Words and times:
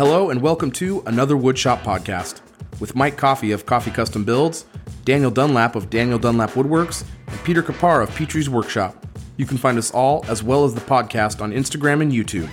Hello 0.00 0.30
and 0.30 0.40
welcome 0.40 0.70
to 0.70 1.02
another 1.04 1.34
Woodshop 1.34 1.82
podcast 1.82 2.40
with 2.80 2.94
Mike 2.94 3.18
Coffee 3.18 3.52
of 3.52 3.66
Coffee 3.66 3.90
Custom 3.90 4.24
Builds, 4.24 4.64
Daniel 5.04 5.30
Dunlap 5.30 5.76
of 5.76 5.90
Daniel 5.90 6.18
Dunlap 6.18 6.52
Woodworks, 6.52 7.04
and 7.26 7.38
Peter 7.44 7.62
Kapar 7.62 8.02
of 8.02 8.14
Petrie's 8.14 8.48
Workshop. 8.48 9.06
You 9.36 9.44
can 9.44 9.58
find 9.58 9.76
us 9.76 9.90
all 9.90 10.24
as 10.26 10.42
well 10.42 10.64
as 10.64 10.74
the 10.74 10.80
podcast 10.80 11.42
on 11.42 11.52
Instagram 11.52 12.00
and 12.00 12.12
YouTube. 12.12 12.48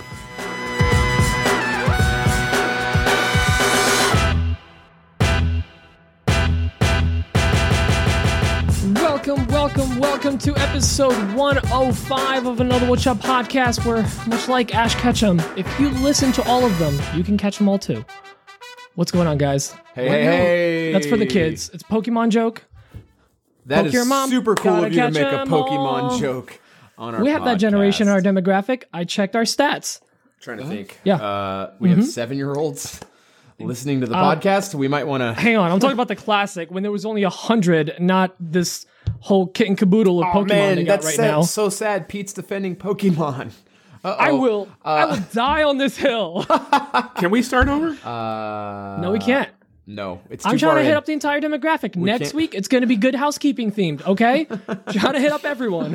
Welcome, 10.18 10.32
welcome 10.32 10.54
to 10.54 10.60
episode 10.60 11.34
105 11.36 12.46
of 12.46 12.60
another 12.60 12.86
Woodshop 12.86 13.18
podcast 13.20 13.86
where, 13.86 14.02
much 14.26 14.48
like 14.48 14.74
Ash 14.74 14.96
Ketchum, 14.96 15.38
if 15.56 15.78
you 15.78 15.90
listen 15.90 16.32
to 16.32 16.42
all 16.48 16.64
of 16.64 16.76
them, 16.80 16.98
you 17.16 17.22
can 17.22 17.38
catch 17.38 17.58
them 17.58 17.68
all 17.68 17.78
too. 17.78 18.04
What's 18.96 19.12
going 19.12 19.28
on, 19.28 19.38
guys? 19.38 19.70
Hey, 19.94 20.08
hey, 20.08 20.24
hey! 20.24 20.92
That's 20.92 21.06
for 21.06 21.16
the 21.16 21.26
kids. 21.26 21.70
It's 21.72 21.84
a 21.84 21.86
Pokemon 21.86 22.30
joke. 22.30 22.64
That 23.66 23.76
Poke 23.76 23.86
is 23.86 23.92
your 23.92 24.06
mom, 24.06 24.28
super 24.30 24.56
cool 24.56 24.72
gotta 24.72 24.86
of 24.88 24.92
you 24.92 24.98
to 24.98 25.06
catch 25.06 25.14
make 25.14 25.22
a 25.22 25.40
'em 25.42 25.48
Pokemon 25.48 26.02
all. 26.02 26.18
joke 26.18 26.60
on 26.96 27.14
our 27.14 27.22
We 27.22 27.28
have 27.28 27.44
that 27.44 27.58
generation 27.58 28.08
in 28.08 28.12
our 28.12 28.20
demographic. 28.20 28.84
I 28.92 29.04
checked 29.04 29.36
our 29.36 29.44
stats. 29.44 30.00
Trying 30.40 30.58
to 30.58 30.64
think. 30.64 30.98
Yeah. 31.04 31.14
Mm-hmm. 31.18 31.24
Uh, 31.24 31.76
we 31.78 31.90
have 31.90 32.04
seven 32.04 32.36
year 32.36 32.52
olds 32.54 33.00
listening 33.60 34.00
to 34.00 34.08
the 34.08 34.16
podcast. 34.16 34.74
We 34.74 34.88
might 34.88 35.06
want 35.06 35.20
to. 35.20 35.32
Hang 35.40 35.56
on, 35.56 35.70
I'm 35.70 35.78
talking 35.78 35.94
about 35.94 36.08
the 36.08 36.16
classic 36.16 36.72
when 36.72 36.82
there 36.82 36.92
was 36.92 37.06
only 37.06 37.22
a 37.22 37.30
hundred, 37.30 37.94
not 38.00 38.34
this 38.40 38.84
whole 39.20 39.46
kit 39.46 39.68
and 39.68 39.76
caboodle 39.78 40.20
of 40.22 40.28
Oh 40.32 40.38
Pokemon 40.44 40.48
man, 40.48 40.76
they 40.76 40.84
got 40.84 40.94
that's 40.94 41.06
right 41.06 41.16
sad- 41.16 41.30
now. 41.30 41.42
so 41.42 41.68
sad. 41.68 42.08
Pete's 42.08 42.32
defending 42.32 42.76
Pokemon. 42.76 43.52
Uh-oh. 44.04 44.16
I 44.16 44.30
will, 44.30 44.68
I 44.84 45.02
Uh, 45.02 45.06
will 45.16 45.22
die 45.32 45.62
on 45.64 45.78
this 45.78 45.96
hill. 45.96 46.44
Can 47.16 47.30
we 47.32 47.42
start 47.42 47.66
over? 47.68 47.88
Uh, 48.08 49.00
no, 49.00 49.10
we 49.10 49.18
can't. 49.18 49.48
No, 49.88 50.20
it's 50.30 50.44
too 50.44 50.50
I'm 50.50 50.58
trying 50.58 50.70
far 50.70 50.78
to 50.78 50.82
hit 50.84 50.92
in. 50.92 50.96
up 50.96 51.04
the 51.06 51.12
entire 51.14 51.40
demographic. 51.40 51.96
Next 51.96 52.26
can't- 52.26 52.34
week, 52.34 52.54
it's 52.54 52.68
going 52.68 52.82
to 52.82 52.86
be 52.86 52.94
good 52.96 53.14
housekeeping 53.16 53.72
themed. 53.72 54.06
Okay, 54.06 54.44
trying 54.92 55.14
to 55.14 55.20
hit 55.20 55.32
up 55.32 55.44
everyone. 55.44 55.94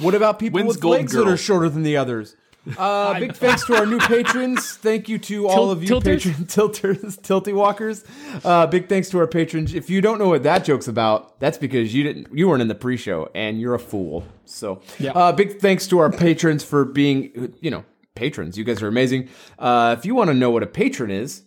What 0.00 0.14
about 0.14 0.38
people 0.40 0.58
When's 0.58 0.68
with 0.68 0.80
Golden 0.80 1.02
legs 1.02 1.12
that 1.12 1.28
are 1.28 1.36
shorter 1.36 1.68
than 1.68 1.82
the 1.84 1.96
others? 1.96 2.34
Uh, 2.78 3.18
big 3.18 3.34
thanks 3.34 3.66
to 3.66 3.74
our 3.74 3.84
new 3.86 3.98
patrons. 3.98 4.76
Thank 4.76 5.08
you 5.08 5.18
to 5.18 5.48
all 5.48 5.70
of 5.70 5.82
you 5.82 5.88
tilters? 5.88 6.24
patron 6.24 6.46
tilters, 6.46 7.18
tilty 7.18 7.52
walkers. 7.54 8.04
Uh, 8.44 8.66
big 8.68 8.88
thanks 8.88 9.10
to 9.10 9.18
our 9.18 9.26
patrons. 9.26 9.74
If 9.74 9.90
you 9.90 10.00
don't 10.00 10.18
know 10.18 10.28
what 10.28 10.44
that 10.44 10.64
joke's 10.64 10.86
about, 10.88 11.40
that's 11.40 11.58
because 11.58 11.92
you 11.94 12.04
didn't, 12.04 12.28
you 12.32 12.48
weren't 12.48 12.62
in 12.62 12.68
the 12.68 12.74
pre-show, 12.76 13.28
and 13.34 13.60
you're 13.60 13.74
a 13.74 13.80
fool. 13.80 14.24
So, 14.44 14.80
Yeah. 15.00 15.10
uh, 15.12 15.32
big 15.32 15.58
thanks 15.60 15.86
to 15.88 15.98
our 15.98 16.10
patrons 16.10 16.62
for 16.62 16.84
being, 16.84 17.54
you 17.60 17.70
know, 17.70 17.84
patrons. 18.14 18.56
You 18.56 18.64
guys 18.64 18.80
are 18.82 18.88
amazing. 18.88 19.28
Uh, 19.58 19.96
if 19.98 20.06
you 20.06 20.14
want 20.14 20.28
to 20.28 20.34
know 20.34 20.50
what 20.50 20.62
a 20.62 20.66
patron 20.68 21.10
is, 21.10 21.42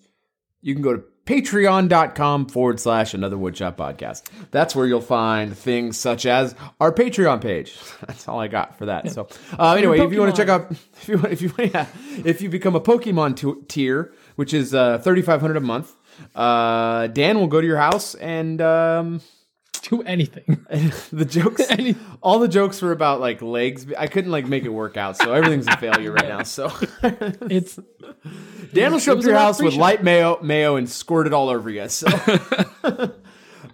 you 0.62 0.74
can 0.74 0.82
go 0.84 0.98
to 0.98 1.04
patreon.com 1.26 2.48
forward 2.48 2.80
slash 2.80 3.14
another 3.14 3.36
woodshop 3.36 3.76
podcast. 3.76 4.24
That's 4.52 4.76
where 4.76 4.86
you'll 4.86 5.02
find 5.02 5.58
things 5.58 5.98
such 5.98 6.26
as 6.26 6.56
our 6.80 6.92
Patreon 6.92 7.42
page. 7.42 7.78
That's 8.08 8.28
all 8.28 8.40
I 8.40 8.48
got 8.48 8.78
for 8.78 8.86
that. 8.88 9.12
So, 9.12 9.28
uh, 9.58 9.74
anyway, 9.74 10.00
if 10.00 10.12
you 10.12 10.20
want 10.20 10.36
to 10.36 10.42
check 10.42 10.50
out, 10.50 10.72
if 11.02 11.08
you 11.08 11.18
want, 11.18 11.32
if 11.34 11.42
you, 11.42 11.52
yeah, 11.58 11.88
if 12.24 12.42
you 12.42 12.50
become 12.50 12.76
a 12.76 12.82
Pokemon 12.82 13.36
t- 13.38 13.62
tier, 13.68 14.14
which 14.36 14.54
is 14.54 14.74
uh, 14.74 15.00
3500 15.00 15.58
a 15.58 15.62
month, 15.62 15.94
uh, 16.36 17.08
Dan 17.08 17.40
will 17.40 17.48
go 17.48 17.60
to 17.60 17.68
your 17.68 17.78
house 17.78 18.16
and, 18.16 18.62
um, 18.62 19.22
Do 19.90 20.02
anything. 20.04 20.66
And 20.70 20.92
the 21.12 21.26
jokes, 21.26 21.62
Any- 21.70 21.96
all 22.22 22.40
the 22.40 22.48
jokes 22.48 22.82
were 22.82 22.92
about 22.92 23.20
like 23.22 23.42
legs. 23.42 23.86
I 23.98 24.08
couldn't 24.08 24.32
like 24.32 24.48
make 24.48 24.64
it 24.66 24.70
work 24.70 24.98
out. 24.98 25.16
So 25.18 25.32
everything's 25.34 25.68
a 25.68 25.78
failure 25.86 26.12
right 26.12 26.28
now. 26.28 26.44
So 26.44 26.72
It's 27.50 27.80
Dan 28.74 28.92
will 28.92 29.00
show 29.00 29.14
up 29.14 29.20
to 29.20 29.28
your 29.28 29.38
house 29.38 29.62
with 29.62 29.76
light 29.76 30.04
mayo, 30.04 30.40
mayo, 30.42 30.76
and 30.76 30.90
squirt 30.90 31.28
it 31.28 31.34
all 31.34 31.50
over 31.50 31.70
you. 31.70 31.88
So 31.88 32.08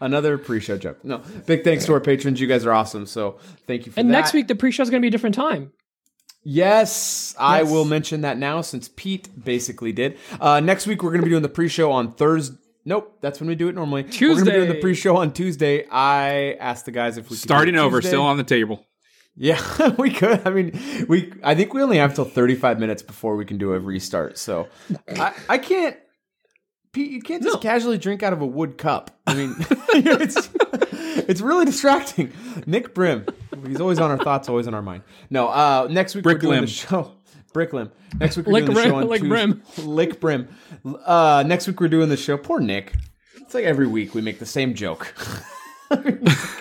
another 0.01 0.37
pre-show 0.37 0.77
joke. 0.77 1.03
No, 1.03 1.21
big 1.45 1.63
thanks 1.63 1.85
to 1.85 1.93
our 1.93 1.99
patrons. 2.01 2.39
You 2.41 2.47
guys 2.47 2.65
are 2.65 2.73
awesome. 2.73 3.05
So 3.05 3.37
thank 3.67 3.85
you 3.85 3.91
for 3.91 3.99
and 3.99 4.09
that. 4.09 4.13
next 4.13 4.33
week 4.33 4.47
the 4.47 4.55
pre-show 4.55 4.83
is 4.83 4.89
going 4.89 5.01
to 5.01 5.03
be 5.03 5.07
a 5.07 5.11
different 5.11 5.35
time. 5.35 5.71
yes, 6.43 7.35
I 7.39 7.63
will 7.63 7.85
mention 7.85 8.21
that 8.21 8.37
now 8.37 8.61
since 8.61 8.89
Pete 8.95 9.29
basically 9.43 9.91
did. 9.93 10.17
Uh, 10.39 10.59
next 10.59 10.87
week 10.87 11.03
we're 11.03 11.11
going 11.11 11.21
to 11.21 11.25
be 11.25 11.31
doing 11.31 11.43
the 11.43 11.49
pre-show 11.49 11.91
on 11.91 12.13
Thursday. 12.13 12.57
Nope, 12.83 13.17
that's 13.21 13.39
when 13.39 13.47
we 13.47 13.55
do 13.55 13.67
it 13.69 13.75
normally. 13.75 14.03
Tuesday. 14.03 14.27
We're 14.27 14.33
going 14.33 14.45
to 14.45 14.51
be 14.51 14.57
doing 14.57 14.69
the 14.69 14.81
pre-show 14.81 15.17
on 15.17 15.33
Tuesday. 15.33 15.85
I 15.89 16.53
asked 16.59 16.85
the 16.85 16.91
guys 16.91 17.17
if 17.17 17.29
we 17.29 17.35
Starting 17.35 17.75
over, 17.75 18.01
still 18.01 18.23
on 18.23 18.37
the 18.37 18.43
table. 18.43 18.85
Yeah, 19.35 19.61
we 19.97 20.11
could. 20.11 20.45
I 20.45 20.49
mean, 20.49 20.79
we. 21.07 21.31
I 21.43 21.55
think 21.55 21.73
we 21.73 21.81
only 21.81 21.97
have 21.97 22.15
till 22.15 22.25
thirty-five 22.25 22.79
minutes 22.79 23.01
before 23.01 23.35
we 23.35 23.45
can 23.45 23.57
do 23.57 23.73
a 23.73 23.79
restart. 23.79 24.37
So, 24.37 24.67
I, 25.07 25.33
I 25.47 25.57
can't. 25.57 25.95
Pete, 26.91 27.11
you 27.11 27.21
can't 27.21 27.41
just 27.41 27.61
casually 27.61 27.97
drink 27.97 28.23
out 28.23 28.33
of 28.33 28.41
a 28.41 28.45
wood 28.45 28.77
cup. 28.77 29.17
I 29.25 29.33
mean, 29.35 29.55
it's 29.93 30.49
it's 31.29 31.39
really 31.39 31.63
distracting. 31.65 32.33
Nick 32.65 32.93
Brim, 32.93 33.25
he's 33.65 33.79
always 33.79 33.99
on 33.99 34.11
our 34.11 34.17
thoughts, 34.17 34.49
always 34.49 34.67
on 34.67 34.73
our 34.73 34.81
mind. 34.81 35.03
No, 35.29 35.47
uh, 35.47 35.87
next 35.89 36.13
week 36.15 36.23
Brick 36.23 36.37
we're 36.37 36.41
doing 36.41 36.53
limb. 36.55 36.61
the 36.65 36.71
show. 36.71 37.13
Brick 37.53 37.73
limb. 37.73 37.91
Next 38.19 38.37
week 38.37 38.45
we're 38.47 38.53
Lick 38.53 38.65
doing 38.65 38.75
the 38.75 38.81
rim- 38.81 38.89
show 38.89 38.95
on 38.97 39.07
lick 39.07 39.21
Tues- 39.21 39.29
brim. 39.29 39.63
Lick 39.85 40.19
brim. 40.19 40.47
Uh, 41.05 41.43
next 41.45 41.67
week 41.67 41.79
we're 41.79 41.87
doing 41.89 42.09
the 42.09 42.17
show. 42.17 42.37
Poor 42.37 42.59
Nick. 42.59 42.93
It's 43.37 43.53
like 43.53 43.65
every 43.65 43.87
week 43.87 44.15
we 44.15 44.21
make 44.21 44.39
the 44.39 44.45
same 44.45 44.73
joke. 44.73 45.13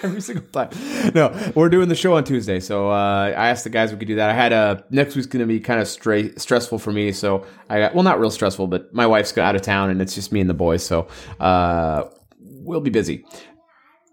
every 0.02 0.20
single 0.20 0.44
time. 0.52 0.70
No, 1.14 1.52
we're 1.54 1.68
doing 1.68 1.88
the 1.88 1.94
show 1.94 2.16
on 2.16 2.24
Tuesday, 2.24 2.58
so 2.58 2.90
uh, 2.90 3.26
I 3.36 3.48
asked 3.48 3.62
the 3.64 3.70
guys 3.70 3.90
if 3.90 3.96
we 3.96 4.00
could 4.00 4.08
do 4.08 4.16
that. 4.16 4.28
I 4.30 4.32
had 4.34 4.52
a 4.52 4.84
next 4.90 5.14
week's 5.14 5.28
going 5.28 5.40
to 5.40 5.46
be 5.46 5.60
kind 5.60 5.80
of 5.80 5.86
stra- 5.86 6.36
stressful 6.38 6.78
for 6.80 6.92
me, 6.92 7.12
so 7.12 7.46
I 7.68 7.78
got 7.78 7.94
well, 7.94 8.02
not 8.02 8.18
real 8.18 8.30
stressful, 8.32 8.66
but 8.66 8.92
my 8.92 9.06
wife's 9.06 9.36
out 9.38 9.54
of 9.54 9.62
town 9.62 9.90
and 9.90 10.02
it's 10.02 10.14
just 10.16 10.32
me 10.32 10.40
and 10.40 10.50
the 10.50 10.54
boys, 10.54 10.84
so 10.84 11.06
uh, 11.38 12.04
we'll 12.40 12.80
be 12.80 12.90
busy. 12.90 13.24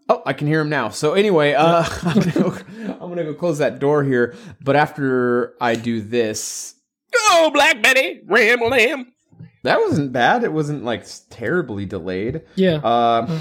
Oh, 0.09 0.21
I 0.25 0.33
can 0.33 0.47
hear 0.47 0.61
him 0.61 0.69
now. 0.69 0.89
So 0.89 1.13
anyway, 1.13 1.53
uh, 1.53 1.83
I'm, 2.03 2.19
gonna 2.19 2.31
go, 2.31 2.57
I'm 2.93 3.09
gonna 3.09 3.23
go 3.25 3.33
close 3.33 3.57
that 3.57 3.79
door 3.79 4.03
here. 4.03 4.35
But 4.61 4.75
after 4.75 5.53
I 5.59 5.75
do 5.75 6.01
this, 6.01 6.75
Oh, 7.29 7.49
Black 7.53 7.81
Betty, 7.81 8.21
Ram 8.27 8.59
Lamb. 8.61 9.11
that 9.63 9.79
wasn't 9.79 10.11
bad. 10.13 10.43
It 10.43 10.53
wasn't 10.53 10.83
like 10.85 11.05
terribly 11.29 11.85
delayed. 11.85 12.41
Yeah. 12.55 12.75
Uh, 12.77 13.39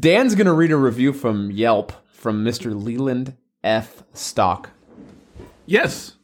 Dan's 0.00 0.34
gonna 0.34 0.54
read 0.54 0.72
a 0.72 0.76
review 0.76 1.12
from 1.12 1.50
Yelp 1.50 1.92
from 2.12 2.44
Mr. 2.44 2.74
Leland 2.80 3.36
F. 3.62 4.02
Stock. 4.14 4.70
Yes, 5.66 6.14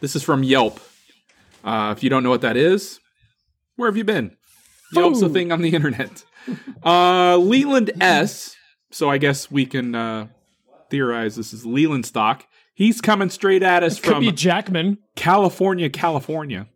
this 0.00 0.14
is 0.16 0.22
from 0.22 0.42
Yelp. 0.42 0.78
Uh, 1.64 1.92
if 1.96 2.02
you 2.02 2.10
don't 2.10 2.22
know 2.22 2.30
what 2.30 2.40
that 2.42 2.56
is, 2.56 3.00
where 3.76 3.88
have 3.90 3.96
you 3.96 4.04
been? 4.04 4.36
Yelp's 4.92 5.20
a 5.22 5.28
thing 5.28 5.52
on 5.52 5.62
the 5.62 5.70
internet. 5.74 6.24
Uh, 6.84 7.36
Leland 7.36 7.90
S. 8.00 8.56
So 8.90 9.08
I 9.08 9.18
guess 9.18 9.50
we 9.50 9.66
can 9.66 9.94
uh, 9.94 10.26
theorize 10.90 11.36
this 11.36 11.52
is 11.52 11.64
Leland 11.64 12.06
stock. 12.06 12.46
He's 12.74 13.00
coming 13.00 13.30
straight 13.30 13.62
at 13.62 13.82
us 13.82 13.98
from 13.98 14.24
Jackman. 14.34 14.98
California, 15.14 15.90
California. 15.90 16.66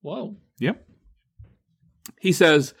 Whoa. 0.00 0.36
Yep. 0.58 0.86
He 2.20 2.32
says, 2.32 2.74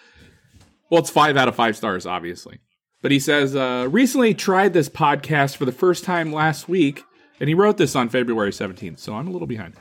well, 0.90 1.00
it's 1.00 1.10
five 1.10 1.36
out 1.36 1.48
of 1.48 1.56
five 1.56 1.76
stars, 1.76 2.06
obviously. 2.06 2.60
But 3.02 3.10
he 3.10 3.18
says, 3.18 3.56
uh, 3.56 3.88
recently 3.90 4.32
tried 4.32 4.72
this 4.72 4.88
podcast 4.88 5.56
for 5.56 5.64
the 5.64 5.72
first 5.72 6.04
time 6.04 6.32
last 6.32 6.68
week, 6.68 7.02
and 7.40 7.48
he 7.48 7.54
wrote 7.54 7.76
this 7.76 7.96
on 7.96 8.08
February 8.08 8.52
17th, 8.52 9.00
so 9.00 9.14
I'm 9.14 9.26
a 9.26 9.30
little 9.32 9.48
behind. 9.48 9.74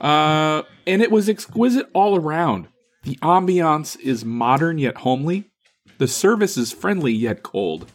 Uh, 0.00 0.62
and 0.86 1.02
it 1.02 1.10
was 1.10 1.28
exquisite 1.28 1.88
all 1.92 2.16
around. 2.16 2.68
The 3.02 3.16
ambiance 3.16 3.98
is 3.98 4.24
modern 4.24 4.78
yet 4.78 4.98
homely. 4.98 5.50
The 5.98 6.06
service 6.06 6.56
is 6.56 6.70
friendly 6.70 7.12
yet 7.12 7.42
cold. 7.42 7.90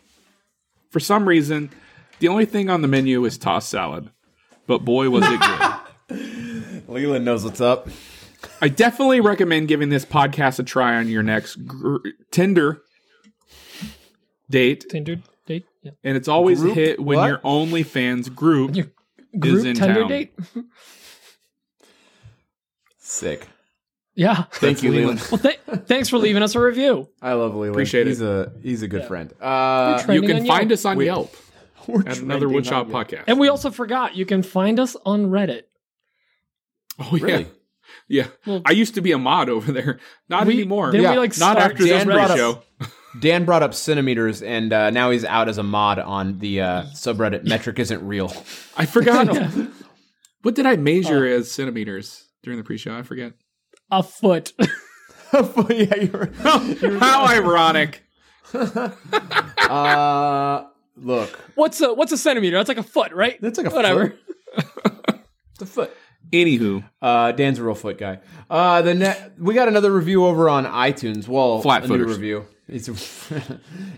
For 0.93 0.99
some 0.99 1.27
reason, 1.27 1.71
the 2.19 2.27
only 2.27 2.45
thing 2.45 2.69
on 2.69 2.83
the 2.83 2.87
menu 2.87 3.25
is 3.25 3.35
tossed 3.39 3.67
salad. 3.69 4.11
But 4.67 4.85
boy, 4.85 5.09
was 5.09 5.25
it 5.27 5.39
good. 6.07 6.83
Leland 6.87 7.25
knows 7.25 7.43
what's 7.43 7.59
up. 7.59 7.89
I 8.61 8.67
definitely 8.69 9.19
recommend 9.19 9.67
giving 9.69 9.89
this 9.89 10.05
podcast 10.05 10.59
a 10.59 10.63
try 10.63 10.95
on 10.97 11.07
your 11.09 11.23
next 11.23 11.55
gr- 11.65 11.97
Tinder 12.29 12.83
date, 14.51 14.85
Tinder 14.87 15.15
date. 15.47 15.65
Yeah. 15.81 15.91
and 16.03 16.15
it's 16.15 16.27
always 16.27 16.59
Group? 16.61 16.73
a 16.73 16.75
hit 16.79 16.99
when 16.99 17.17
What? 17.17 17.27
your 17.27 17.37
OnlyFans 17.39 18.33
group 18.35 18.75
Your 18.75 18.85
group 19.39 19.65
in 19.65 19.75
Tinder 19.75 20.01
town. 20.01 20.07
date. 20.09 20.33
Sick. 22.99 23.47
Yeah. 24.15 24.43
Thank 24.51 24.83
you, 24.83 24.91
Leland. 24.91 25.19
Leland. 25.21 25.31
Well, 25.31 25.39
th- 25.77 25.85
thanks 25.87 26.09
for 26.09 26.17
leaving 26.19 26.43
us 26.43 26.53
a 26.55 26.59
review. 26.59 27.09
I 27.21 27.33
love 27.33 27.55
Leland. 27.55 27.71
Appreciate 27.75 28.01
it. 28.07 28.09
he's 28.09 28.21
a 28.21 28.53
he's 28.61 28.81
a 28.83 28.87
good 28.87 29.05
friend. 29.05 29.33
Uh, 29.41 30.03
You 30.09 30.21
can 30.21 30.45
find 30.45 30.69
Yelp. 30.69 30.71
us 30.71 30.85
on 30.85 30.97
Wait. 30.97 31.05
Yelp 31.05 31.35
we're 31.87 32.01
at 32.07 32.19
another 32.19 32.47
trending 32.47 32.61
Woodshop 32.71 32.89
podcast. 32.91 33.23
And 33.27 33.39
we 33.39 33.47
also 33.49 33.71
forgot 33.71 34.15
you 34.15 34.25
can 34.25 34.43
find 34.43 34.79
us 34.79 34.95
on 35.05 35.25
Reddit. 35.27 35.63
oh 36.99 37.15
yeah, 37.15 37.23
Really? 37.25 37.47
yeah. 38.07 38.27
Well- 38.45 38.61
I 38.65 38.71
used 38.71 38.95
to 38.95 39.01
be 39.01 39.11
a 39.11 39.17
mod 39.17 39.49
over 39.49 39.71
there. 39.71 39.99
Not 40.29 40.45
We- 40.47 40.53
anymore. 40.53 40.91
then 40.91 41.01
we, 41.01 41.07
like, 41.17 41.31
not 41.39 41.57
start 41.57 41.71
after 41.71 41.83
this 41.83 41.89
Dan 41.91 42.05
brought 42.05 42.31
up- 42.31 42.37
pre-show. 42.37 42.63
Dan 43.19 43.45
brought 43.45 43.61
up 43.61 43.73
centimeters, 43.75 44.41
and 44.41 44.73
uh, 44.73 44.89
now 44.89 45.11
he's 45.11 45.23
out 45.23 45.47
as 45.47 45.59
a 45.59 45.63
mod 45.63 45.99
on 45.99 46.39
the 46.39 46.61
uh, 46.61 46.83
subreddit. 46.95 47.43
Metric 47.47 47.77
isn't 47.77 48.07
real. 48.07 48.33
I 48.75 48.85
forgot. 48.87 49.27
what 50.41 50.55
did 50.55 50.65
I 50.65 50.77
measure 50.77 51.23
as 51.25 51.51
centimeters 51.51 52.27
during 52.41 52.57
the 52.57 52.63
pre-show? 52.63 52.95
I 52.97 53.03
forget. 53.03 53.33
A 53.95 54.01
foot. 54.03 54.53
yeah, 55.69 55.95
you're. 55.95 56.31
How 56.99 57.25
ironic. 57.27 58.03
Uh, 59.57 60.65
look, 60.97 61.29
What's 61.55 61.81
a 61.81 61.93
what's 61.93 62.11
a 62.11 62.17
centimeter? 62.17 62.57
That's 62.57 62.67
like 62.67 62.77
a 62.77 62.83
foot, 62.83 63.11
right? 63.13 63.39
that's 63.41 63.57
like 63.57 63.67
a 63.67 63.69
Whatever. 63.75 64.15
foot. 64.55 65.19
It's 65.53 65.61
a 65.61 65.65
foot. 65.65 65.97
Anywho, 66.31 66.83
Uh, 67.01 67.31
Dan's 67.31 67.59
a 67.59 67.63
real 67.63 67.75
foot 67.75 67.97
guy. 67.97 68.19
Uh, 68.49 68.81
the 68.81 68.93
ne- 68.93 69.31
we 69.39 69.53
got 69.53 69.67
another 69.67 69.91
review 69.91 70.25
over 70.25 70.49
on 70.49 70.65
iTunes. 70.65 71.27
Well, 71.27 71.61
Flat 71.61 71.85
a 71.85 71.87
new 71.87 72.03
review. 72.05 72.45
It's 72.67 72.87
a, 72.89 72.93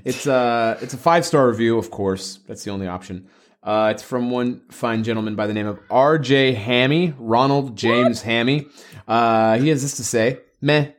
it's 0.06 0.26
a 0.28 0.78
it's 0.82 0.94
a 0.94 0.98
five 0.98 1.26
star 1.26 1.48
review, 1.50 1.78
of 1.78 1.92
course. 1.92 2.40
That's 2.48 2.64
the 2.64 2.72
only 2.72 2.88
option. 2.88 3.28
Uh, 3.66 3.90
it's 3.94 4.04
from 4.04 4.30
one 4.30 4.62
fine 4.70 5.04
gentleman 5.04 5.36
by 5.36 5.48
the 5.48 5.54
name 5.54 5.66
of 5.66 5.80
R.J. 5.90 6.54
Hammy, 6.54 7.14
Ronald 7.18 7.76
James 7.76 8.22
Hammy. 8.22 8.68
Uh, 9.08 9.58
he 9.58 9.70
has 9.70 9.82
this 9.82 9.96
to 9.98 10.04
say: 10.04 10.38
Meh. 10.62 10.92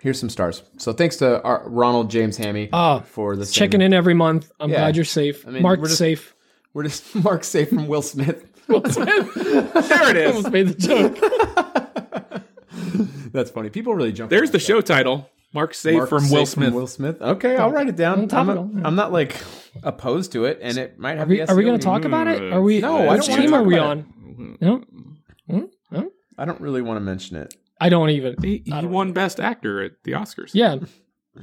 Here's 0.00 0.20
some 0.20 0.30
stars. 0.30 0.62
So 0.78 0.92
thanks 0.92 1.16
to 1.16 1.42
R- 1.42 1.64
Ronald 1.66 2.10
James 2.10 2.36
Hammy 2.36 2.68
Oh, 2.72 3.00
for 3.00 3.34
this. 3.34 3.50
Checking 3.50 3.80
in 3.80 3.92
every 3.92 4.14
month. 4.14 4.52
I'm 4.60 4.70
Yeah. 4.70 4.76
glad 4.76 4.94
you're 4.96 5.04
safe. 5.04 5.44
mean, 5.46 5.62
Marked 5.62 5.82
just- 5.84 5.96
safe. 5.98 6.34
We're 6.74 6.84
just 6.84 7.12
Mark 7.24 7.42
safe 7.42 7.70
from 7.70 7.88
Will 7.88 8.02
Smith. 8.02 8.46
Will 8.68 8.84
Smith. 8.84 9.34
there 9.34 10.10
it 10.10 10.16
is. 10.16 10.28
Almost 10.36 10.50
made 10.52 10.68
the 10.68 10.74
joke. 10.74 11.18
That's 13.32 13.50
funny. 13.50 13.70
People 13.70 13.94
really 13.94 14.12
jump. 14.12 14.30
There's 14.30 14.50
the 14.50 14.58
show 14.58 14.80
title. 14.80 15.28
Mark 15.56 15.72
Safe 15.74 15.96
Mark 15.96 16.08
from 16.10 16.20
safe 16.20 16.32
Will 16.32 16.46
Smith. 16.46 16.72
Will 16.74 16.86
Smith. 16.86 17.20
Okay, 17.20 17.56
I'll 17.56 17.72
write 17.72 17.88
it 17.88 17.96
down. 17.96 18.20
I'm 18.20 18.28
topical, 18.28 18.66
not, 18.66 18.80
yeah. 18.80 18.86
I'm 18.86 18.94
not 18.94 19.10
like 19.10 19.36
opposed 19.82 20.32
to 20.32 20.44
it, 20.44 20.58
and 20.60 20.76
it 20.76 20.98
might 20.98 21.16
have. 21.16 21.28
Are 21.28 21.30
we, 21.30 21.40
are 21.40 21.56
we 21.56 21.64
going 21.64 21.78
to 21.78 21.84
talk 21.84 22.04
about 22.04 22.28
it? 22.28 22.52
Are 22.52 22.60
we? 22.60 22.80
No, 22.80 23.08
I 23.08 23.16
which 23.16 23.26
team 23.26 23.54
are 23.54 23.62
we 23.62 23.78
on? 23.78 24.58
No, 24.60 24.84
I 26.38 26.44
don't 26.44 26.60
really 26.60 26.82
want 26.82 26.98
to 26.98 27.00
mention 27.00 27.36
it. 27.38 27.54
I 27.80 27.88
don't 27.88 28.10
even. 28.10 28.36
He, 28.42 28.62
he 28.66 28.86
won 28.86 29.12
Best 29.12 29.40
Actor 29.40 29.82
at 29.82 29.92
the 30.04 30.12
Oscars. 30.12 30.50
Yeah, 30.52 30.76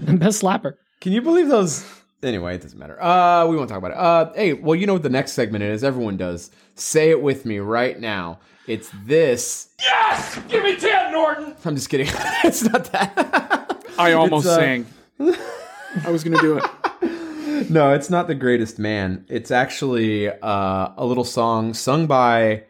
and 0.06 0.19
best 0.19 0.42
slapper. 0.42 0.75
Can 1.01 1.12
you 1.12 1.21
believe 1.21 1.48
those? 1.48 1.83
Anyway, 2.21 2.56
it 2.56 2.62
doesn't 2.62 2.80
matter. 2.80 3.01
Uh, 3.04 3.48
we 3.48 3.57
won't 3.57 3.68
talk 3.68 3.80
about 3.80 3.92
it. 3.92 3.98
Uh, 3.98 4.31
hey, 4.33 4.54
well, 4.54 4.75
you 4.75 4.86
know 4.86 4.94
what 4.94 5.04
the 5.04 5.09
next 5.09 5.33
segment 5.33 5.63
is? 5.63 5.83
Everyone 5.83 6.18
does. 6.18 6.51
Say 6.75 7.09
it 7.09 7.21
with 7.21 7.45
me 7.45 7.57
right 7.59 8.00
now. 8.00 8.39
It's 8.68 8.92
this. 9.06 9.69
Yes, 9.81 10.39
give 10.48 10.63
me 10.63 10.77
ten, 10.77 11.12
Norton. 11.12 11.56
I'm 11.66 11.75
just 11.75 11.89
kidding. 11.89 12.07
it's 12.44 12.63
not 12.63 12.86
that. 12.92 13.69
I 13.98 14.13
almost 14.13 14.48
uh, 14.48 14.56
sang. 14.56 14.86
I 15.19 16.10
was 16.10 16.24
going 16.24 16.36
to 16.38 16.42
do 16.42 16.57
it. 16.57 17.69
no, 17.69 17.94
it's 17.94 18.10
not 18.10 18.28
the 18.28 18.36
greatest 18.36 18.80
man. 18.80 19.25
It's 19.30 19.51
actually 19.51 20.30
uh, 20.30 20.90
a 20.98 21.06
little 21.06 21.24
song 21.24 21.74
sung 21.74 22.07
by 22.07 22.63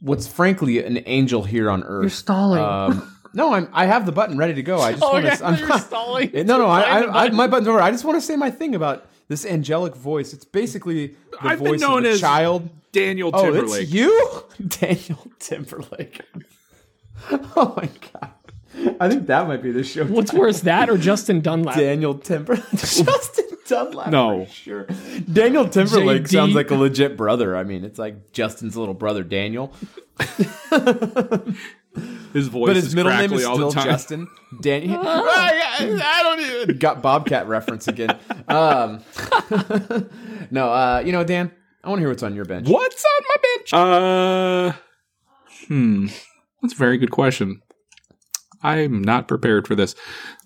what's 0.00 0.26
frankly 0.26 0.84
an 0.84 1.02
angel 1.06 1.44
here 1.44 1.70
on 1.70 1.82
earth. 1.82 2.02
You're 2.02 2.10
stalling. 2.10 2.62
Um, 2.62 3.16
no, 3.32 3.52
I'm. 3.52 3.68
I 3.72 3.86
have 3.86 4.06
the 4.06 4.12
button 4.12 4.38
ready 4.38 4.54
to 4.54 4.62
go. 4.62 4.80
I 4.80 4.92
just 4.92 5.02
oh 5.02 5.12
want 5.14 5.24
yeah, 5.24 5.34
to. 5.36 5.46
I'm 5.46 5.54
you're 5.58 5.68
not, 5.68 5.82
stalling. 5.82 6.30
No, 6.32 6.58
no, 6.58 6.70
I, 6.70 6.82
Find 6.82 7.04
the 7.04 7.08
I, 7.08 7.10
I, 7.10 7.24
button. 7.24 7.36
my 7.36 7.46
button's 7.46 7.68
over. 7.68 7.80
I 7.80 7.90
just 7.90 8.04
want 8.04 8.16
to 8.16 8.20
say 8.20 8.36
my 8.36 8.50
thing 8.50 8.74
about 8.74 9.06
this 9.28 9.44
angelic 9.44 9.96
voice. 9.96 10.32
It's 10.32 10.44
basically 10.44 11.08
the 11.08 11.16
I've 11.40 11.58
been 11.58 11.72
voice 11.72 11.80
known 11.80 12.04
of 12.04 12.12
a 12.12 12.14
as 12.14 12.20
child. 12.20 12.70
Daniel 12.92 13.32
Oh, 13.34 13.52
it's 13.52 13.90
you, 13.90 14.44
Daniel 14.68 15.26
Timberlake. 15.40 16.20
oh 17.30 17.74
my 17.76 17.90
god, 18.12 18.30
I 19.00 19.08
think 19.08 19.26
that 19.26 19.46
might 19.46 19.62
be 19.62 19.70
the 19.72 19.84
show. 19.84 20.04
What's 20.04 20.30
title. 20.30 20.46
worse, 20.46 20.60
that 20.62 20.90
or 20.90 20.98
Justin 20.98 21.40
Dunlap? 21.40 21.76
Daniel 21.76 22.14
Timberlake? 22.14 22.68
Justin 22.70 23.46
Dunlap. 23.66 24.10
No. 24.10 24.46
sure. 24.46 24.86
Daniel 25.32 25.68
Timberlake 25.68 26.22
JD. 26.22 26.28
sounds 26.30 26.54
like 26.54 26.70
a 26.70 26.74
legit 26.74 27.16
brother. 27.16 27.56
I 27.56 27.64
mean, 27.64 27.84
it's 27.84 27.98
like 27.98 28.32
Justin's 28.32 28.76
little 28.76 28.94
brother, 28.94 29.22
Daniel. 29.22 29.72
his 32.32 32.48
voice 32.48 32.68
But 32.68 32.76
his 32.76 32.86
is 32.86 32.94
middle 32.94 33.10
name 33.12 33.30
crackly 33.30 33.38
is 33.38 33.44
all 33.44 33.56
still 33.56 33.70
the 33.70 33.74
time. 33.74 33.86
Justin. 33.86 34.28
Daniel. 34.60 35.00
I 35.04 36.20
don't 36.22 36.40
even 36.40 36.78
got 36.78 37.02
Bobcat 37.02 37.48
reference 37.48 37.88
again. 37.88 38.18
Um, 38.48 39.02
no, 40.50 40.72
uh, 40.72 41.02
you 41.04 41.12
know, 41.12 41.24
Dan, 41.24 41.50
I 41.82 41.88
want 41.88 41.98
to 41.98 42.02
hear 42.02 42.08
what's 42.08 42.22
on 42.22 42.34
your 42.34 42.44
bench. 42.44 42.68
What's 42.68 43.04
on 43.04 43.24
my 43.28 43.36
bench? 43.42 43.72
Uh, 43.74 44.72
hmm. 45.68 46.06
That's 46.62 46.74
a 46.74 46.76
very 46.76 46.98
good 46.98 47.10
question. 47.10 47.60
I'm 48.64 49.02
not 49.02 49.28
prepared 49.28 49.66
for 49.68 49.74
this. 49.74 49.94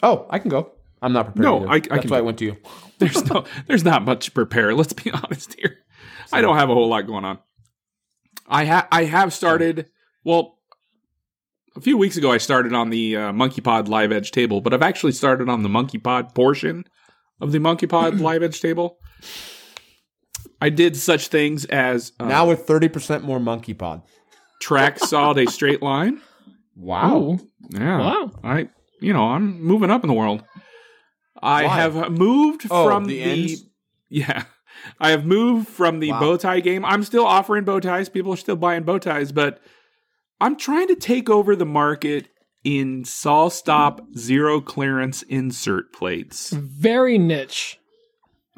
Oh, 0.03 0.27
I 0.29 0.39
can 0.39 0.51
go. 0.51 0.73
I'm 1.01 1.13
not 1.13 1.27
prepared. 1.27 1.45
No, 1.45 1.59
either. 1.61 1.69
I- 1.71 1.75
I 1.75 1.79
That's 1.79 2.01
can 2.03 2.11
why 2.11 2.19
I 2.19 2.23
went 2.23 2.39
to 2.39 2.45
you. 2.45 2.57
There's 2.99 3.25
no, 3.31 3.45
there's 3.69 3.85
not 3.85 4.05
much 4.05 4.25
to 4.25 4.33
prepare. 4.33 4.75
Let's 4.75 4.93
be 4.93 5.11
honest 5.13 5.55
here. 5.57 5.77
I 6.33 6.41
don't 6.41 6.57
have 6.57 6.69
a 6.69 6.75
whole 6.75 6.89
lot 6.89 7.03
going 7.07 7.25
on. 7.25 7.39
I 8.49 8.65
ha- 8.65 8.89
I 8.91 9.05
have 9.05 9.33
started. 9.33 9.89
Well, 10.25 10.59
a 11.77 11.81
few 11.81 11.97
weeks 11.97 12.17
ago, 12.17 12.33
I 12.33 12.39
started 12.39 12.73
on 12.75 12.91
the 12.91 13.17
uh, 13.17 13.33
Monkey 13.33 13.61
Pod 13.61 13.87
Live 13.89 14.11
Edge 14.11 14.33
table, 14.33 14.61
but 14.61 14.75
I've 14.75 14.83
actually 14.83 15.13
started 15.13 15.49
on 15.49 15.63
the 15.63 15.69
Monkey 15.69 15.99
Pod 15.99 16.35
portion 16.35 16.85
of 17.41 17.53
the 17.53 17.61
Monkey 17.61 17.87
Pod 17.87 18.15
Live 18.21 18.43
Edge 18.43 18.61
table. 18.61 18.99
I 20.61 20.71
did 20.71 20.97
such 20.97 21.29
things 21.29 21.65
as 21.67 22.11
uh, 22.19 22.25
Now 22.25 22.49
with 22.49 22.67
30% 22.67 23.23
more 23.23 23.39
monkey 23.39 23.75
pod. 23.75 24.03
track 24.61 24.99
sawed 24.99 25.39
a 25.39 25.49
straight 25.49 25.83
line. 25.83 26.21
Wow. 26.79 27.17
Ooh. 27.19 27.39
Yeah. 27.71 27.99
Wow. 27.99 28.31
I, 28.45 28.69
you 29.01 29.13
know, 29.13 29.25
I'm 29.25 29.61
moving 29.61 29.91
up 29.91 30.05
in 30.05 30.09
the 30.09 30.15
world. 30.15 30.45
I 31.43 31.65
Why? 31.65 31.77
have 31.77 32.11
moved 32.11 32.67
Oh, 32.71 32.85
from 32.87 33.05
the 33.07 33.17
the, 33.19 33.23
ends? 33.23 33.65
yeah. 34.09 34.45
I 35.01 35.11
have 35.11 35.25
moved 35.27 35.69
from 35.69 35.99
the 35.99 36.13
Wow. 36.13 36.21
bow 36.21 36.37
tie 36.37 36.61
game. 36.61 36.85
I'm 36.85 37.03
still 37.03 37.27
offering 37.27 37.65
bow 37.65 37.81
ties. 37.81 38.09
People 38.09 38.33
are 38.33 38.37
still 38.37 38.57
buying 38.57 38.85
bow 38.85 38.99
ties, 38.99 39.33
but 39.33 39.61
I'm 40.41 40.57
trying 40.57 40.87
to 40.89 40.95
take 40.95 41.29
over 41.29 41.57
the 41.57 41.67
market 41.67 42.29
in 42.65 43.05
saw 43.05 43.49
stop 43.49 44.01
zero 44.17 44.61
clearance 44.61 45.23
insert 45.23 45.93
plates. 45.93 46.51
Very 46.51 47.19
niche. 47.19 47.79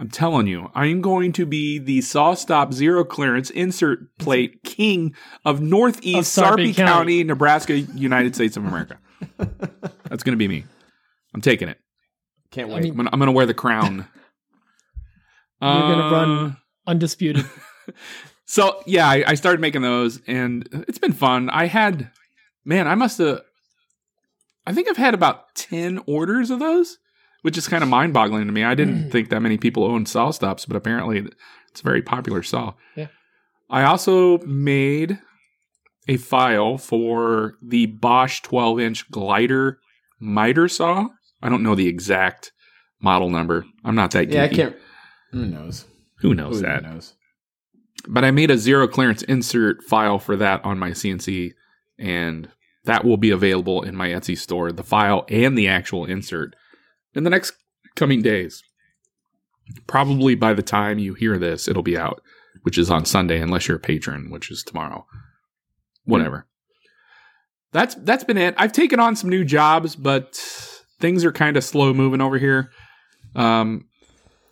I'm 0.00 0.08
telling 0.08 0.46
you, 0.46 0.70
I'm 0.74 1.02
going 1.02 1.30
to 1.32 1.44
be 1.44 1.78
the 1.78 2.00
saw 2.00 2.32
stop 2.34 2.72
zero 2.72 3.04
clearance 3.04 3.50
insert 3.50 4.16
plate 4.18 4.62
king 4.64 5.14
of 5.44 5.60
Northeast 5.60 6.18
Of 6.18 6.26
Sarpy 6.44 6.72
Sarpy 6.72 6.74
County. 6.74 6.88
County. 6.90 7.24
Nebraska, 7.24 7.78
United 7.78 8.34
States 8.34 8.56
of 8.56 8.64
America. 8.64 8.98
That's 10.08 10.22
going 10.22 10.32
to 10.32 10.36
be 10.36 10.48
me. 10.48 10.64
I'm 11.34 11.42
taking 11.42 11.68
it. 11.68 11.78
Can't 12.50 12.68
wait. 12.70 12.78
I 12.78 12.80
mean, 12.80 12.90
I'm 12.92 12.96
gonna, 12.96 13.10
I'm 13.12 13.18
gonna 13.20 13.32
wear 13.32 13.46
the 13.46 13.54
crown. 13.54 13.96
You're 15.62 15.70
gonna 15.70 16.06
Uh, 16.06 16.10
run 16.10 16.56
undisputed. 16.86 17.44
So 18.46 18.82
yeah, 18.84 19.08
I, 19.08 19.22
I 19.28 19.34
started 19.34 19.60
making 19.60 19.82
those, 19.82 20.20
and 20.26 20.68
it's 20.88 20.98
been 20.98 21.12
fun. 21.12 21.50
I 21.50 21.66
had, 21.66 22.10
man, 22.64 22.88
I 22.88 22.96
must 22.96 23.18
have. 23.18 23.42
I 24.66 24.72
think 24.72 24.88
I've 24.88 24.96
had 24.96 25.14
about 25.14 25.54
ten 25.54 26.00
orders 26.06 26.50
of 26.50 26.58
those, 26.58 26.98
which 27.42 27.56
is 27.58 27.68
kind 27.68 27.82
of 27.82 27.88
mind-boggling 27.88 28.46
to 28.46 28.52
me. 28.52 28.64
I 28.64 28.74
didn't 28.74 29.10
think 29.12 29.28
that 29.30 29.40
many 29.40 29.56
people 29.58 29.84
owned 29.84 30.08
saw 30.08 30.30
stops, 30.30 30.66
but 30.66 30.76
apparently 30.76 31.26
it's 31.70 31.80
a 31.80 31.84
very 31.84 32.02
popular 32.02 32.42
saw. 32.42 32.74
Yeah. 32.96 33.08
I 33.68 33.84
also 33.84 34.38
made 34.38 35.18
a 36.08 36.16
file 36.16 36.76
for 36.78 37.54
the 37.62 37.86
Bosch 37.86 38.42
12-inch 38.42 39.10
glider 39.10 39.78
miter 40.18 40.68
saw. 40.68 41.08
I 41.42 41.48
don't 41.48 41.62
know 41.62 41.74
the 41.74 41.88
exact 41.88 42.52
model 43.00 43.30
number. 43.30 43.64
I'm 43.84 43.94
not 43.94 44.10
that. 44.12 44.28
yeah, 44.30 44.44
I 44.44 44.48
can't. 44.48 44.76
Who 45.30 45.46
knows? 45.46 45.84
Who 46.18 46.34
knows 46.34 46.56
Who 46.56 46.62
that? 46.62 46.82
knows? 46.82 47.14
but 48.08 48.24
I 48.24 48.30
made 48.30 48.50
a 48.50 48.56
zero 48.56 48.88
clearance 48.88 49.22
insert 49.22 49.84
file 49.84 50.18
for 50.18 50.34
that 50.36 50.64
on 50.64 50.78
my 50.78 50.90
CNC, 50.90 51.52
and 51.98 52.48
that 52.84 53.04
will 53.04 53.18
be 53.18 53.30
available 53.30 53.82
in 53.82 53.94
my 53.94 54.08
Etsy 54.08 54.38
store, 54.38 54.72
the 54.72 54.82
file 54.82 55.26
and 55.28 55.56
the 55.56 55.68
actual 55.68 56.06
insert, 56.06 56.56
in 57.14 57.24
the 57.24 57.30
next 57.30 57.52
coming 57.96 58.22
days. 58.22 58.62
Probably 59.86 60.34
by 60.34 60.52
the 60.54 60.62
time 60.62 60.98
you 60.98 61.14
hear 61.14 61.38
this, 61.38 61.68
it'll 61.68 61.82
be 61.82 61.96
out, 61.96 62.22
which 62.62 62.76
is 62.76 62.90
on 62.90 63.04
Sunday, 63.04 63.40
unless 63.40 63.68
you're 63.68 63.76
a 63.76 63.80
patron, 63.80 64.30
which 64.30 64.50
is 64.50 64.62
tomorrow. 64.64 65.06
Whatever. 66.04 66.46
That's 67.72 67.94
that's 67.96 68.24
been 68.24 68.36
it. 68.38 68.54
I've 68.58 68.72
taken 68.72 68.98
on 68.98 69.14
some 69.14 69.30
new 69.30 69.44
jobs, 69.44 69.94
but 69.94 70.34
things 70.98 71.24
are 71.24 71.30
kind 71.32 71.56
of 71.56 71.62
slow 71.62 71.94
moving 71.94 72.20
over 72.20 72.36
here. 72.36 72.70
Um, 73.36 73.86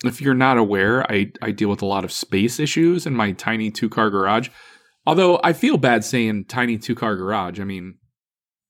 if 0.05 0.21
you're 0.21 0.35
not 0.35 0.57
aware, 0.57 1.11
I, 1.11 1.33
I 1.43 1.50
deal 1.50 1.69
with 1.69 1.83
a 1.83 1.87
lot 1.87 2.05
of 2.05 2.12
space 2.12 2.61
issues 2.61 3.07
in 3.07 3.15
my 3.15 3.33
tiny 3.33 3.73
two 3.73 3.88
car 3.88 4.11
garage. 4.11 4.50
Although 5.05 5.41
I 5.43 5.53
feel 5.53 5.79
bad 5.79 6.05
saying 6.05 6.45
tiny 6.45 6.79
two 6.79 6.95
car 6.95 7.17
garage. 7.17 7.59
I 7.59 7.65
mean, 7.65 7.99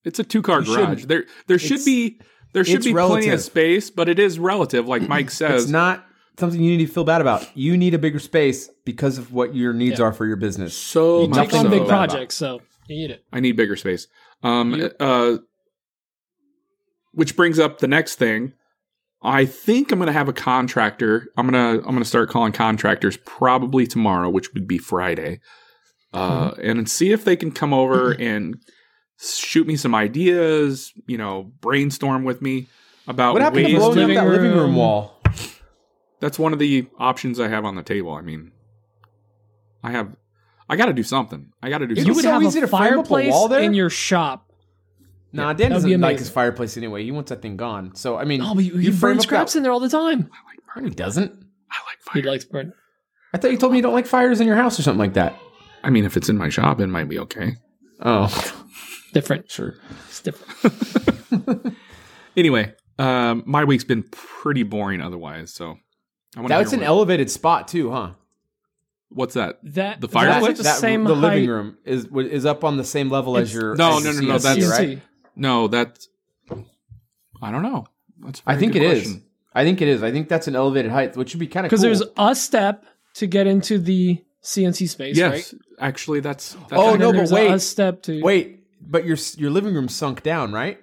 it's 0.04 0.18
a 0.18 0.24
two 0.24 0.40
car 0.40 0.62
garage. 0.62 0.76
shouldn't. 1.00 1.08
There 1.08 1.24
there 1.46 1.58
should 1.58 1.72
It's- 1.80 1.84
be 1.84 2.20
there 2.52 2.64
should 2.64 2.76
it's 2.76 2.86
be 2.86 2.92
plenty 2.92 3.28
of 3.28 3.40
space, 3.40 3.90
but 3.90 4.08
it 4.08 4.18
is 4.18 4.38
relative, 4.38 4.86
like 4.88 5.02
Mike 5.08 5.30
says. 5.30 5.64
It's 5.64 5.70
not 5.72 6.04
something 6.38 6.60
you 6.62 6.76
need 6.76 6.86
to 6.86 6.92
feel 6.92 7.04
bad 7.04 7.20
about. 7.20 7.48
You 7.56 7.76
need 7.76 7.94
a 7.94 7.98
bigger 7.98 8.18
space 8.18 8.70
because 8.84 9.18
of 9.18 9.32
what 9.32 9.54
your 9.54 9.72
needs 9.72 9.98
Yeah. 9.98 10.06
are 10.06 10.12
for 10.12 10.24
your 10.26 10.36
business. 10.36 10.76
so 10.76 11.22
You 11.22 11.28
much 11.28 11.50
Take 11.50 11.58
on 11.58 11.64
so. 11.66 11.70
big 11.70 11.80
bad 11.82 11.88
projects, 11.88 12.36
so 12.36 12.60
you 12.88 12.96
need 12.96 13.10
it. 13.10 13.24
I 13.32 13.40
need 13.40 13.52
bigger 13.56 13.76
space. 13.76 14.06
Um, 14.42 14.90
uh, 15.00 15.38
which 17.12 17.36
brings 17.36 17.58
up 17.58 17.78
the 17.78 17.88
next 17.88 18.16
thing. 18.16 18.52
I 19.20 19.46
think 19.46 19.90
I'm 19.90 19.98
going 19.98 20.06
to 20.06 20.12
have 20.12 20.28
a 20.28 20.32
contractor. 20.32 21.26
I'm 21.36 21.50
going 21.50 21.54
to 21.80 21.80
I'm 21.84 21.90
going 21.90 21.98
to 21.98 22.04
start 22.08 22.30
calling 22.30 22.52
contractors 22.52 23.16
probably 23.26 23.86
tomorrow, 23.86 24.30
which 24.30 24.54
would 24.54 24.68
be 24.68 24.78
Friday, 24.78 25.40
uh, 26.12 26.52
and 26.62 26.88
see 26.88 27.10
if 27.10 27.24
they 27.24 27.34
can 27.34 27.50
come 27.50 27.74
over 27.74 28.12
and 28.18 28.56
shoot 29.20 29.66
me 29.66 29.76
some 29.76 29.94
ideas, 29.94 30.92
you 31.06 31.18
know, 31.18 31.50
brainstorm 31.60 32.24
with 32.24 32.40
me 32.42 32.66
about 33.06 33.32
What 33.34 33.42
happened 33.42 33.66
to 33.66 33.72
ways 33.72 33.78
blowing 33.78 33.96
to 33.96 34.02
up 34.02 34.24
that 34.24 34.30
living 34.30 34.50
room 34.52 34.58
room. 34.60 34.76
wall? 34.76 35.20
That's 36.20 36.38
one 36.38 36.52
of 36.52 36.58
the 36.58 36.86
options 36.98 37.38
I 37.40 37.48
have 37.48 37.64
on 37.64 37.74
the 37.76 37.82
table. 37.82 38.12
I 38.12 38.22
mean, 38.22 38.52
I 39.82 39.90
have 39.92 40.14
I 40.68 40.76
got 40.76 40.86
to 40.86 40.92
do 40.92 41.02
something. 41.02 41.52
I 41.62 41.70
got 41.70 41.78
to 41.78 41.86
do 41.86 41.92
It's 41.92 42.00
You 42.00 42.12
something. 42.12 42.16
would 42.16 42.22
so 42.24 42.32
have 42.32 42.42
easy 42.42 42.58
a 42.58 42.62
to 42.62 42.66
frame 42.68 42.82
a 42.82 42.86
fireplace 42.96 43.30
wall 43.32 43.48
there? 43.48 43.60
in 43.62 43.72
your 43.74 43.88
shop. 43.90 44.52
Nah, 45.32 45.52
Dan 45.52 45.70
that'd 45.70 45.72
doesn't 45.84 46.00
like 46.00 46.18
his 46.18 46.30
fireplace 46.30 46.76
anyway. 46.76 47.04
He 47.04 47.10
wants 47.10 47.28
that 47.30 47.42
thing 47.42 47.56
gone. 47.56 47.94
So 47.94 48.16
I 48.16 48.24
mean, 48.24 48.40
Oh, 48.42 48.54
but 48.54 48.64
you, 48.64 48.74
you, 48.78 48.92
frame 48.92 49.16
burn 49.16 49.20
scraps 49.20 49.52
that- 49.52 49.58
in 49.58 49.62
there 49.62 49.72
all 49.72 49.80
the 49.80 49.88
time. 49.88 50.30
No, 50.76 50.82
he 50.84 50.90
doesn't. 50.90 51.32
I 51.70 51.76
like 51.86 52.00
fire. 52.00 52.22
He 52.22 52.28
likes 52.28 52.44
burn. 52.44 52.72
I 53.32 53.38
thought 53.38 53.50
you 53.50 53.58
told 53.58 53.72
me 53.72 53.78
you 53.78 53.82
don't 53.82 53.92
like 53.94 54.06
fires 54.06 54.40
in 54.40 54.46
your 54.46 54.56
house 54.56 54.78
or 54.78 54.82
something 54.82 54.98
like 54.98 55.14
that. 55.14 55.34
I 55.84 55.90
mean, 55.90 56.04
if 56.04 56.16
it's 56.16 56.28
in 56.28 56.36
my 56.38 56.48
shop, 56.48 56.80
it 56.80 56.86
might 56.86 57.08
be 57.08 57.18
okay. 57.20 57.56
Oh, 58.00 58.26
Different. 59.12 59.50
sure. 59.50 59.74
It's 60.08 60.20
different. 60.20 61.74
Anyway, 62.36 62.72
um, 63.00 63.42
my 63.46 63.64
week's 63.64 63.82
been 63.82 64.04
pretty 64.04 64.62
boring 64.62 65.00
otherwise. 65.00 65.52
So 65.52 65.76
I 66.36 66.40
want 66.40 66.48
That's 66.50 66.70
to 66.70 66.76
an 66.76 66.84
elevated 66.84 67.28
spot 67.30 67.66
too, 67.66 67.90
huh? 67.90 68.10
What's 69.08 69.34
that? 69.34 69.58
That 69.64 70.00
The 70.00 70.06
that's 70.06 70.12
fireplace? 70.12 70.58
the 70.58 70.62
that, 70.64 70.76
same 70.76 71.02
the 71.02 71.16
height. 71.16 71.34
living 71.34 71.48
room 71.48 71.78
is 71.84 72.06
is 72.14 72.46
up 72.46 72.62
on 72.62 72.76
the 72.76 72.84
same 72.84 73.10
level 73.10 73.36
as 73.36 73.52
your 73.52 73.74
No, 73.74 73.96
as 73.98 74.04
no, 74.04 74.12
no, 74.12 74.20
no, 74.20 74.34
CNC, 74.36 74.42
that's- 74.42 74.68
right. 74.70 75.00
No, 75.34 75.66
that's 75.66 76.08
I 77.42 77.50
don't 77.50 77.62
know. 77.62 77.86
That's 78.20 78.38
a 78.40 78.42
I 78.46 78.52
very 78.54 78.60
think 78.60 78.76
it 78.76 78.80
good 78.80 78.96
is. 78.98 79.16
I 79.54 79.64
think 79.64 79.82
it 79.82 79.88
is. 79.88 80.02
I 80.04 80.12
think 80.12 80.28
that's 80.28 80.46
an 80.46 80.54
elevated 80.54 80.92
height, 80.92 81.16
which 81.16 81.34
would 81.34 81.40
be 81.40 81.48
kind 81.48 81.66
of 81.66 81.70
Because 81.70 81.80
cool. 81.80 81.88
there's 81.88 82.02
a 82.16 82.34
step 82.36 82.84
to 83.14 83.26
get 83.26 83.48
into 83.48 83.78
the 83.78 84.22
CNC 84.44 84.88
space, 84.88 85.16
Yes, 85.16 85.52
right? 85.52 85.62
actually, 85.80 86.20
that's, 86.20 86.52
that's 86.52 86.72
Oh, 86.74 86.94
no, 86.94 87.12
but 87.12 87.30
wait. 87.30 87.50
a, 87.50 87.54
a 87.54 87.58
step 87.58 88.02
to 88.02 88.22
Wait, 88.22 88.57
but 88.88 89.04
your 89.04 89.16
your 89.36 89.50
living 89.50 89.74
room 89.74 89.88
sunk 89.88 90.22
down, 90.22 90.52
right? 90.52 90.80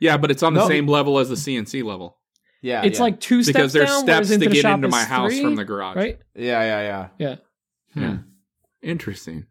yeah, 0.00 0.16
but 0.18 0.30
it's 0.30 0.42
on 0.42 0.52
the 0.54 0.60
No. 0.60 0.68
same 0.68 0.86
level 0.86 1.18
as 1.18 1.28
the 1.30 1.36
CNC 1.36 1.82
level 1.82 2.18
Yeah, 2.60 2.82
It's 2.84 2.98
yeah. 2.98 3.02
like 3.04 3.20
two 3.20 3.42
steps 3.42 3.52
because 3.56 3.72
there's 3.72 3.88
down, 3.88 4.02
steps 4.04 4.28
to 4.28 4.38
the 4.38 4.46
get 4.48 4.64
into 4.64 4.88
my 4.88 5.04
house 5.04 5.30
three, 5.32 5.42
from 5.42 5.54
the 5.54 5.64
garage. 5.64 5.96
right? 5.96 6.18
yeah, 6.34 6.60
yeah, 6.62 6.82
yeah. 6.82 7.08
Yeah, 7.18 7.36
hmm. 7.94 8.00
Yeah. 8.02 8.16
Interesting. 8.82 9.46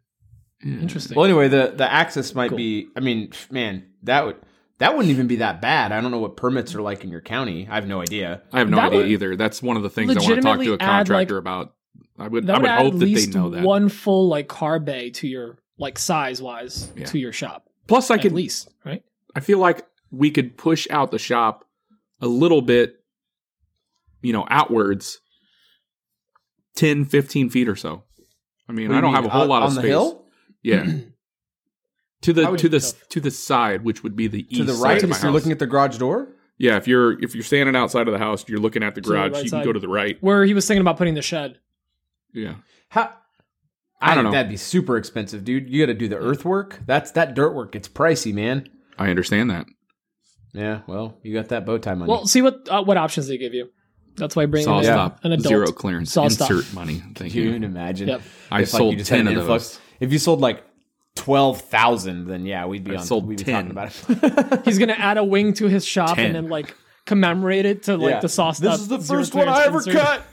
Yeah. 0.64 0.78
interesting. 0.80 1.16
Well, 1.16 1.24
anyway, 1.24 1.48
the 1.48 1.72
the 1.76 1.90
access 1.90 2.34
might 2.34 2.48
Cool. 2.50 2.58
be. 2.58 2.88
I 2.96 3.00
mean, 3.00 3.30
man, 3.50 3.84
that 4.04 4.24
would 4.26 4.36
that 4.78 4.92
wouldn't 4.96 5.10
even 5.10 5.26
be 5.26 5.36
that 5.36 5.60
bad. 5.60 5.92
I 5.92 6.00
don't 6.00 6.10
know 6.10 6.18
what 6.18 6.36
permits 6.36 6.74
are 6.74 6.82
like 6.82 7.04
in 7.04 7.10
your 7.10 7.20
county. 7.20 7.66
I 7.70 7.74
have 7.76 7.86
no 7.86 8.00
idea. 8.00 8.42
I 8.52 8.58
have 8.60 8.70
no 8.70 8.76
That 8.76 8.92
idea 8.92 9.06
either. 9.06 9.36
That's 9.36 9.62
one 9.62 9.76
of 9.76 9.82
the 9.82 9.90
things 9.90 10.10
I 10.16 10.20
want 10.20 10.34
to 10.36 10.40
talk 10.40 10.60
to 10.60 10.72
a 10.74 10.78
contractor 10.78 11.34
like- 11.34 11.40
about. 11.40 11.74
I 12.18 12.28
would, 12.28 12.46
that 12.46 12.54
I 12.54 12.58
would 12.58 12.62
would 12.62 12.70
add 12.70 12.82
hope 12.82 12.94
at 12.94 13.00
that 13.00 13.06
they 13.06 13.26
know 13.26 13.50
that. 13.50 13.64
one 13.64 13.88
full 13.88 14.28
like 14.28 14.46
car 14.46 14.78
bay 14.78 15.10
to 15.10 15.26
your 15.28 15.58
like 15.78 15.98
size 15.98 16.40
wise 16.40 16.92
Yeah. 16.96 17.06
to 17.06 17.18
your 17.18 17.32
shop. 17.32 17.68
Plus, 17.86 18.10
I 18.10 18.14
At 18.16 18.22
could. 18.22 18.32
least, 18.32 18.72
right? 18.84 19.02
I 19.34 19.40
feel 19.40 19.58
like 19.58 19.86
we 20.10 20.30
could 20.30 20.56
push 20.56 20.86
out 20.90 21.10
the 21.10 21.18
shop 21.18 21.64
a 22.20 22.26
little 22.26 22.62
bit, 22.62 23.02
you 24.22 24.32
know, 24.32 24.46
outwards 24.48 25.20
10, 26.76 27.04
15 27.04 27.50
feet 27.50 27.68
or 27.68 27.76
so. 27.76 28.02
I 28.68 28.72
mean, 28.72 28.90
I 28.90 29.00
don't 29.00 29.12
mean, 29.12 29.14
have 29.16 29.26
a 29.26 29.28
whole 29.28 29.42
out 29.42 29.48
lot 29.48 29.62
of 29.62 29.68
on 29.70 29.74
the 29.74 29.80
space. 29.82 29.88
hill 29.90 30.24
Yeah. 30.62 30.84
to 32.22 32.32
the 32.32 32.56
to 32.56 32.68
the 32.68 32.78
go? 32.78 32.86
to 33.10 33.20
the 33.20 33.30
side, 33.30 33.84
which 33.84 34.02
would 34.02 34.16
be 34.16 34.26
the 34.28 34.46
east 34.48 34.56
to 34.56 34.64
the 34.64 34.72
side 34.74 34.82
right. 34.82 35.02
of 35.02 35.10
my 35.10 35.16
If 35.16 35.22
you're 35.22 35.30
house. 35.30 35.34
looking 35.34 35.52
at 35.52 35.58
the 35.58 35.66
garage 35.66 35.98
door. 35.98 36.28
yeah, 36.56 36.76
if 36.76 36.88
you're 36.88 37.22
if 37.22 37.34
you're 37.34 37.44
standing 37.44 37.76
outside 37.76 38.08
of 38.08 38.12
the 38.12 38.18
house, 38.18 38.48
you're 38.48 38.58
looking 38.60 38.82
at 38.82 38.94
the 38.94 39.02
To 39.02 39.08
the 39.10 39.14
garage. 39.14 39.32
right 39.32 39.44
you 39.44 39.50
can 39.50 39.58
side. 39.58 39.64
go 39.66 39.72
to 39.74 39.80
the 39.80 39.88
right. 39.88 40.16
Where 40.22 40.44
he 40.44 40.54
was 40.54 40.66
thinking 40.66 40.80
about 40.80 40.96
putting 40.96 41.14
the 41.14 41.22
shed. 41.22 41.58
Yeah, 42.32 42.54
How? 42.88 43.12
I 44.04 44.14
don't 44.14 44.24
think 44.24 44.32
know. 44.32 44.38
That'd 44.38 44.50
be 44.50 44.56
super 44.56 44.96
expensive, 44.96 45.44
dude. 45.44 45.68
You 45.70 45.84
got 45.84 45.92
to 45.92 45.98
do 45.98 46.08
the 46.08 46.16
earthwork. 46.18 46.80
That's 46.86 47.10
that 47.12 47.34
dirt 47.34 47.54
work. 47.54 47.74
It's 47.74 47.88
pricey, 47.88 48.32
man. 48.34 48.68
I 48.98 49.10
understand 49.10 49.50
that. 49.50 49.66
Yeah. 50.52 50.82
Well, 50.86 51.18
you 51.22 51.34
got 51.34 51.48
that 51.48 51.66
bow 51.66 51.78
tie 51.78 51.94
money. 51.94 52.10
Well, 52.10 52.26
see 52.26 52.42
what 52.42 52.68
uh, 52.70 52.82
what 52.84 52.96
options 52.96 53.26
they 53.28 53.38
give 53.38 53.54
you. 53.54 53.70
That's 54.16 54.36
why 54.36 54.46
bringing 54.46 54.66
Saw 54.66 54.78
in 54.78 54.84
stop, 54.84 55.24
an 55.24 55.32
adult. 55.32 55.48
zero 55.48 55.66
clearance, 55.72 56.12
Saw 56.12 56.28
stop. 56.28 56.48
insert 56.50 56.72
money. 56.72 57.02
Thank 57.16 57.32
Can 57.32 57.42
you 57.42 57.50
you. 57.50 57.56
imagine? 57.56 58.06
Yep. 58.08 58.22
I 58.52 58.60
If, 58.62 58.72
like, 58.72 58.78
sold 58.80 58.96
you 58.98 59.02
ten 59.04 59.26
of 59.26 59.32
influx- 59.36 59.70
those. 59.70 59.80
If 59.98 60.12
you 60.12 60.18
sold 60.20 60.40
like 60.40 60.62
twelve 61.16 61.60
thousand, 61.62 62.26
then 62.26 62.46
yeah, 62.46 62.66
we'd 62.66 62.84
be 62.84 62.92
I 62.94 63.00
on. 63.00 63.04
sold 63.04 63.26
we'd 63.26 63.38
be 63.38 63.44
10. 63.44 63.54
talking 63.54 63.70
about 63.72 64.54
it. 64.56 64.64
He's 64.64 64.78
gonna 64.78 64.92
add 64.92 65.16
a 65.18 65.24
wing 65.24 65.54
to 65.54 65.66
his 65.66 65.84
shop 65.84 66.14
10. 66.16 66.26
and 66.26 66.34
then 66.36 66.48
like 66.48 66.76
commemorate 67.06 67.66
it 67.66 67.82
to 67.84 67.96
like 67.96 68.10
Yeah. 68.10 68.20
the 68.20 68.28
sauce. 68.28 68.58
stop. 68.58 68.72
This 68.72 68.80
is 68.82 68.88
the 68.88 68.98
first 69.00 69.34
one 69.34 69.48
I 69.48 69.64
ever 69.64 69.80
clearance 69.80 69.86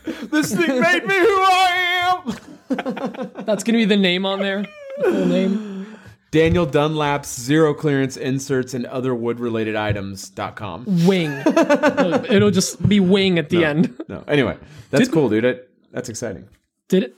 insert. 0.03 0.05
cut. 0.21 0.31
This 0.31 0.53
thing 0.55 0.79
made 0.81 1.05
me 1.05 1.17
who 1.17 1.25
I 1.41 2.23
am. 2.25 3.31
That's 3.45 3.63
gonna 3.63 3.77
be 3.77 3.85
the 3.85 3.97
name 3.97 4.25
on 4.25 4.39
there. 4.39 4.65
The 4.97 5.03
full 5.03 5.25
name. 5.25 5.97
Daniel 6.31 6.65
Dunlap's 6.65 7.37
zero 7.41 7.73
clearance 7.73 8.15
inserts 8.15 8.73
and 8.73 8.85
other 8.85 9.13
wood 9.13 9.41
related 9.41 9.75
items.com. 9.75 11.05
Wing. 11.05 11.29
it'll, 11.45 12.25
it'll 12.33 12.51
just 12.51 12.87
be 12.87 13.01
wing 13.01 13.37
at 13.37 13.49
the 13.49 13.65
end. 13.65 13.93
No. 14.07 14.23
Anyway, 14.29 14.57
that's 14.91 15.05
Did- 15.09 15.13
cool, 15.13 15.27
dude. 15.29 15.43
It, 15.43 15.69
that's 15.91 16.07
exciting. 16.07 16.47
Did 16.87 17.03
it? 17.03 17.15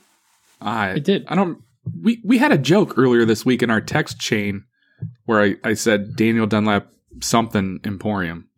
I 0.60 0.90
It 0.94 1.04
did. 1.04 1.24
I 1.28 1.36
don't. 1.36 1.62
We 2.02 2.20
we 2.24 2.38
had 2.38 2.50
a 2.50 2.58
joke 2.58 2.94
earlier 2.96 3.24
this 3.24 3.44
week 3.46 3.62
in 3.62 3.70
our 3.70 3.80
text 3.80 4.18
chain 4.18 4.64
where 5.26 5.40
I, 5.42 5.56
I 5.62 5.74
said 5.74 6.16
Daniel 6.16 6.46
Dunlap 6.46 6.88
something 7.20 7.78
Emporium. 7.84 8.48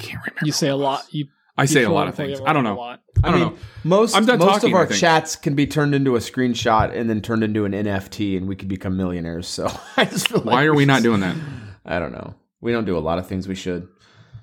I 0.00 0.02
can't 0.02 0.22
remember. 0.24 0.46
You 0.46 0.52
say 0.52 0.68
a 0.68 0.76
lot. 0.76 1.06
You 1.12 1.26
I 1.58 1.66
say 1.66 1.82
a 1.82 1.90
lot 1.90 2.08
of 2.08 2.14
things. 2.14 2.40
I 2.46 2.52
don't 2.54 2.64
know. 2.64 2.76
lot. 2.76 3.02
I 3.22 3.30
don't 3.30 3.40
mean, 3.40 3.48
know. 3.50 3.58
Most 3.84 4.16
I'm 4.16 4.24
done 4.24 4.38
most 4.38 4.48
talking, 4.62 4.70
of 4.70 4.74
our 4.76 4.86
chats 4.86 5.36
can 5.36 5.54
be 5.54 5.66
turned 5.66 5.94
into 5.94 6.16
a 6.16 6.18
screenshot 6.20 6.96
and 6.96 7.10
then 7.10 7.20
turned 7.20 7.44
into 7.44 7.66
an 7.66 7.72
NFT, 7.72 8.36
and 8.38 8.48
we 8.48 8.56
could 8.56 8.68
become 8.68 8.96
millionaires. 8.96 9.46
So 9.46 9.66
I 9.96 10.06
just 10.06 10.28
feel 10.28 10.38
like 10.38 10.46
Why 10.54 10.64
are 10.64 10.74
we 10.74 10.86
not 10.86 10.98
should- 10.98 11.02
doing 11.04 11.20
that? 11.20 11.36
I 11.84 11.98
don't 11.98 12.12
know. 12.12 12.34
We 12.62 12.72
don't 12.72 12.84
do 12.84 12.96
a 12.96 13.00
lot 13.00 13.18
of 13.18 13.26
things 13.26 13.46
we 13.48 13.54
should. 13.54 13.88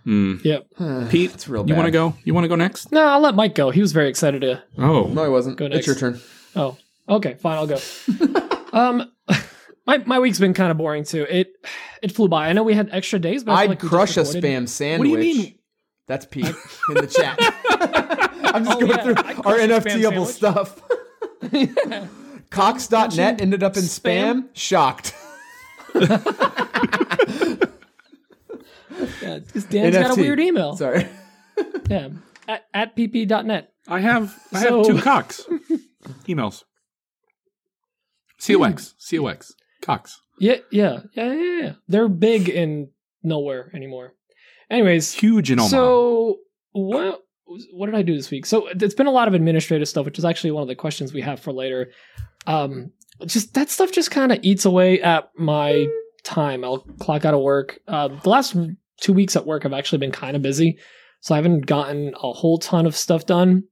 Hmm. 0.03 0.35
Yep. 0.43 0.67
Pete, 1.09 1.33
It's 1.33 1.47
real 1.47 1.67
you 1.67 1.75
want 1.75 1.87
to 1.87 1.91
go? 1.91 2.15
You 2.23 2.33
want 2.33 2.45
to 2.45 2.49
go 2.49 2.55
next? 2.55 2.91
No, 2.91 3.05
I'll 3.05 3.19
let 3.19 3.35
Mike 3.35 3.55
go. 3.55 3.71
He 3.71 3.81
was 3.81 3.91
very 3.91 4.09
excited 4.09 4.41
to. 4.41 4.63
Oh, 4.77 5.03
No, 5.07 5.23
I 5.23 5.27
wasn't. 5.27 5.57
Go 5.57 5.65
It's 5.65 5.85
your 5.87 5.95
turn. 5.95 6.19
Oh, 6.55 6.77
okay, 7.09 7.33
fine. 7.35 7.57
I'll 7.57 7.67
go. 7.67 7.79
um, 8.73 9.11
my 9.87 9.97
my 9.99 10.19
week's 10.19 10.37
been 10.39 10.53
kind 10.53 10.69
of 10.71 10.77
boring 10.77 11.03
too. 11.05 11.25
It 11.29 11.53
it 12.03 12.11
flew 12.11 12.27
by. 12.27 12.47
I 12.49 12.53
know 12.53 12.61
we 12.63 12.73
had 12.75 12.89
extra 12.91 13.17
days, 13.19 13.43
but 13.43 13.53
I 13.53 13.55
feel 13.55 13.63
I'd 13.63 13.69
like 13.69 13.79
crush 13.79 14.17
a 14.17 14.21
spam 14.21 14.67
sandwich. 14.69 15.09
What 15.09 15.19
do 15.21 15.25
you 15.27 15.37
mean? 15.43 15.53
That's 16.07 16.25
Pete 16.25 16.45
in 16.45 16.93
the 16.95 17.07
chat. 17.07 17.37
I'm 18.53 18.63
just 18.65 18.77
Oh, 18.77 18.79
going 18.79 18.91
yeah, 18.91 19.03
through 19.03 19.15
our 19.15 19.33
crush 19.33 19.59
a 19.61 19.67
spam 19.67 19.81
NFTable 19.81 20.25
sandwich. 20.27 20.35
stuff. 20.35 20.81
Cox.net 22.49 23.41
ended 23.41 23.61
up 23.63 23.75
in 23.75 23.83
spam. 23.83 24.43
Spam? 24.43 24.49
Shocked. 24.53 25.15
Yeah, 29.21 29.39
'cause 29.53 29.65
Dan's 29.65 29.95
got 29.95 30.17
a 30.17 30.19
weird 30.21 30.39
email. 30.39 30.75
Sorry. 30.75 31.07
Yeah, 31.89 32.09
at, 32.47 32.65
at 32.73 32.95
pp.net. 32.95 33.71
I 33.87 33.99
have 33.99 34.35
I 34.53 34.63
So- 34.63 34.77
have 34.77 34.87
two 34.87 35.01
Cox 35.01 35.45
emails. 36.27 36.63
COX 38.39 38.93
COX 39.09 39.53
Yeah, 40.39 40.57
yeah, 40.71 40.99
yeah, 41.13 41.33
yeah, 41.33 41.61
yeah. 41.61 41.71
They're 41.87 42.07
big 42.09 42.49
in 42.49 42.89
nowhere 43.23 43.71
anymore. 43.73 44.13
Anyways, 44.69 45.13
Huge 45.13 45.51
in 45.51 45.59
Omaha. 45.59 45.69
So 45.69 46.37
what 46.71 47.21
what 47.71 47.85
did 47.85 47.95
I 47.95 48.01
do 48.01 48.15
this 48.15 48.29
week? 48.29 48.45
So 48.45 48.67
it's 48.67 48.93
been 48.93 49.07
a 49.07 49.11
lot 49.11 49.27
of 49.27 49.33
administrative 49.33 49.87
stuff, 49.87 50.05
which 50.05 50.19
is 50.19 50.25
actually 50.25 50.51
one 50.51 50.61
of 50.61 50.67
the 50.67 50.75
questions 50.75 51.13
we 51.13 51.21
have 51.21 51.39
for 51.39 51.53
later. 51.53 51.91
Um, 52.45 52.91
just 53.25 53.53
that 53.53 53.69
stuff 53.69 53.91
just 53.91 54.11
kind 54.11 54.31
of 54.31 54.39
eats 54.41 54.65
away 54.65 55.01
at 55.01 55.29
my 55.37 55.87
time. 56.23 56.63
I'll 56.63 56.79
clock 56.99 57.25
out 57.25 57.33
of 57.33 57.41
work. 57.41 57.79
Uh, 57.87 58.09
the 58.09 58.29
last 58.29 58.55
two 59.01 59.13
weeks 59.13 59.35
at 59.35 59.45
work, 59.45 59.65
I've 59.65 59.73
actually 59.73 59.99
been 59.99 60.11
kind 60.11 60.35
of 60.35 60.41
busy, 60.41 60.77
so 61.21 61.33
I 61.33 61.37
haven't 61.37 61.65
gotten 61.65 62.13
a 62.21 62.33
whole 62.33 62.57
ton 62.59 62.85
of 62.85 62.95
stuff 62.95 63.25
done. 63.25 63.63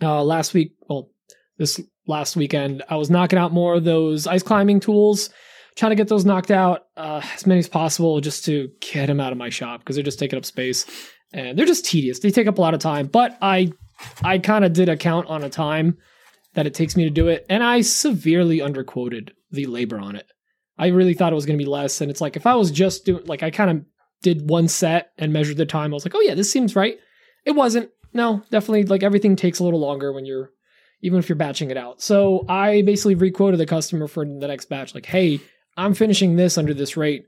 Uh, 0.00 0.22
last 0.22 0.54
week, 0.54 0.74
well, 0.88 1.10
this 1.58 1.80
last 2.10 2.36
weekend, 2.36 2.82
I 2.90 2.96
was 2.96 3.08
knocking 3.08 3.38
out 3.38 3.52
more 3.52 3.74
of 3.74 3.84
those 3.84 4.26
ice 4.26 4.42
climbing 4.42 4.80
tools 4.80 5.30
trying 5.76 5.90
to 5.90 5.96
get 5.96 6.08
those 6.08 6.24
knocked 6.24 6.50
out 6.50 6.86
uh, 6.96 7.22
as 7.34 7.46
many 7.46 7.58
as 7.58 7.68
possible 7.68 8.20
just 8.20 8.44
to 8.44 8.68
get 8.80 9.06
them 9.06 9.20
out 9.20 9.32
of 9.32 9.38
my 9.38 9.48
shop 9.48 9.80
because 9.80 9.96
they're 9.96 10.02
just 10.02 10.18
taking 10.18 10.36
up 10.36 10.44
space 10.44 10.84
and 11.32 11.58
they're 11.58 11.66
just 11.66 11.86
tedious. 11.86 12.18
They 12.18 12.30
take 12.30 12.46
up 12.46 12.58
a 12.58 12.60
lot 12.60 12.74
of 12.74 12.80
time. 12.80 13.06
But 13.06 13.38
I, 13.40 13.72
I 14.22 14.38
kind 14.38 14.64
of 14.64 14.72
did 14.72 14.88
a 14.88 14.96
count 14.96 15.28
on 15.28 15.42
a 15.42 15.50
time 15.50 15.96
that 16.54 16.66
it 16.66 16.74
takes 16.74 16.96
me 16.96 17.04
to 17.04 17.10
do 17.10 17.28
it, 17.28 17.46
and 17.48 17.62
I 17.62 17.80
severely 17.80 18.58
underquoted 18.58 19.30
the 19.52 19.66
labor 19.66 19.98
on 20.00 20.16
it. 20.16 20.26
I 20.76 20.88
really 20.88 21.14
thought 21.14 21.32
it 21.32 21.36
was 21.36 21.46
going 21.46 21.58
to 21.58 21.64
be 21.64 21.70
less, 21.70 22.00
and 22.00 22.10
it's 22.10 22.20
like 22.20 22.36
if 22.36 22.46
I 22.46 22.56
was 22.56 22.70
just 22.70 23.04
doing 23.04 23.24
like 23.26 23.42
I 23.42 23.50
kind 23.50 23.70
of 23.70 23.84
did 24.22 24.50
one 24.50 24.66
set 24.66 25.12
and 25.16 25.32
measured 25.32 25.58
the 25.58 25.66
time, 25.66 25.92
I 25.92 25.94
was 25.94 26.04
like, 26.04 26.14
oh 26.14 26.20
yeah, 26.20 26.34
this 26.34 26.50
seems 26.50 26.74
right. 26.74 26.98
It 27.44 27.52
wasn't. 27.52 27.90
No, 28.12 28.42
definitely 28.50 28.84
like 28.84 29.04
everything 29.04 29.36
takes 29.36 29.60
a 29.60 29.64
little 29.64 29.78
longer 29.78 30.12
when 30.12 30.26
you're 30.26 30.50
even 31.02 31.18
if 31.18 31.28
you're 31.28 31.36
batching 31.36 31.70
it 31.70 31.76
out. 31.76 32.00
So 32.00 32.44
I 32.48 32.82
basically 32.82 33.14
requoted 33.14 33.58
the 33.58 33.66
customer 33.66 34.08
for 34.08 34.24
the 34.24 34.48
next 34.48 34.66
batch, 34.66 34.94
like, 34.94 35.06
hey, 35.06 35.40
I'm 35.76 35.94
finishing 35.94 36.36
this 36.36 36.58
under 36.58 36.74
this 36.74 36.96
rate, 36.96 37.26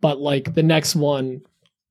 but 0.00 0.20
like 0.20 0.54
the 0.54 0.62
next 0.62 0.96
one, 0.96 1.42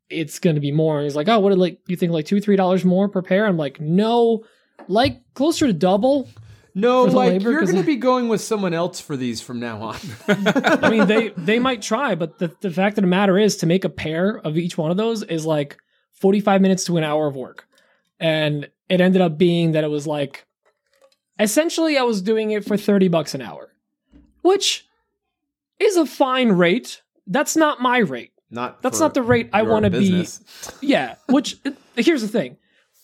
it's 0.09 0.39
gonna 0.39 0.59
be 0.59 0.71
more. 0.71 0.97
And 0.97 1.05
he's 1.05 1.15
like, 1.15 1.29
oh, 1.29 1.39
what? 1.39 1.57
Like 1.57 1.79
you 1.87 1.95
think 1.95 2.11
like 2.11 2.25
two, 2.25 2.41
three 2.41 2.55
dollars 2.55 2.83
more 2.83 3.07
per 3.09 3.21
pair? 3.21 3.45
I'm 3.45 3.57
like, 3.57 3.79
no, 3.79 4.43
like 4.87 5.21
closer 5.33 5.67
to 5.67 5.73
double. 5.73 6.29
No, 6.75 7.03
like 7.03 7.33
labor, 7.33 7.51
you're 7.51 7.61
going 7.61 7.75
to 7.75 7.83
be 7.83 7.97
going 7.97 8.29
with 8.29 8.41
someone 8.41 8.73
else 8.73 8.99
for 8.99 9.15
these 9.15 9.41
from 9.41 9.59
now 9.59 9.79
on. 9.79 9.97
I 10.27 10.89
mean, 10.89 11.05
they 11.05 11.29
they 11.29 11.59
might 11.59 11.83
try, 11.83 12.15
but 12.15 12.39
the 12.39 12.51
the 12.61 12.71
fact 12.71 12.97
of 12.97 13.03
the 13.03 13.07
matter 13.07 13.37
is, 13.37 13.57
to 13.57 13.67
make 13.67 13.85
a 13.85 13.89
pair 13.89 14.39
of 14.39 14.57
each 14.57 14.75
one 14.75 14.89
of 14.89 14.97
those 14.97 15.21
is 15.21 15.45
like 15.45 15.77
forty 16.13 16.39
five 16.39 16.61
minutes 16.61 16.85
to 16.85 16.97
an 16.97 17.03
hour 17.03 17.27
of 17.27 17.35
work, 17.35 17.67
and 18.19 18.69
it 18.89 19.01
ended 19.01 19.21
up 19.21 19.37
being 19.37 19.73
that 19.73 19.83
it 19.83 19.89
was 19.89 20.07
like 20.07 20.47
essentially 21.39 21.97
I 21.97 22.03
was 22.03 22.21
doing 22.21 22.51
it 22.51 22.65
for 22.65 22.77
thirty 22.77 23.07
bucks 23.07 23.33
an 23.33 23.41
hour, 23.41 23.73
which 24.41 24.87
is 25.79 25.97
a 25.97 26.05
fine 26.05 26.53
rate. 26.53 27.01
That's 27.27 27.55
not 27.55 27.81
my 27.81 27.99
rate. 27.99 28.31
Not 28.49 28.81
That's 28.81 28.99
not 28.99 29.13
the 29.15 29.23
rate 29.23 29.49
I 29.53 29.63
want 29.63 29.85
to 29.85 29.89
be. 29.91 30.27
Yeah. 30.81 31.15
Which 31.27 31.57
here's 31.95 32.21
the 32.21 32.27
thing. 32.27 32.57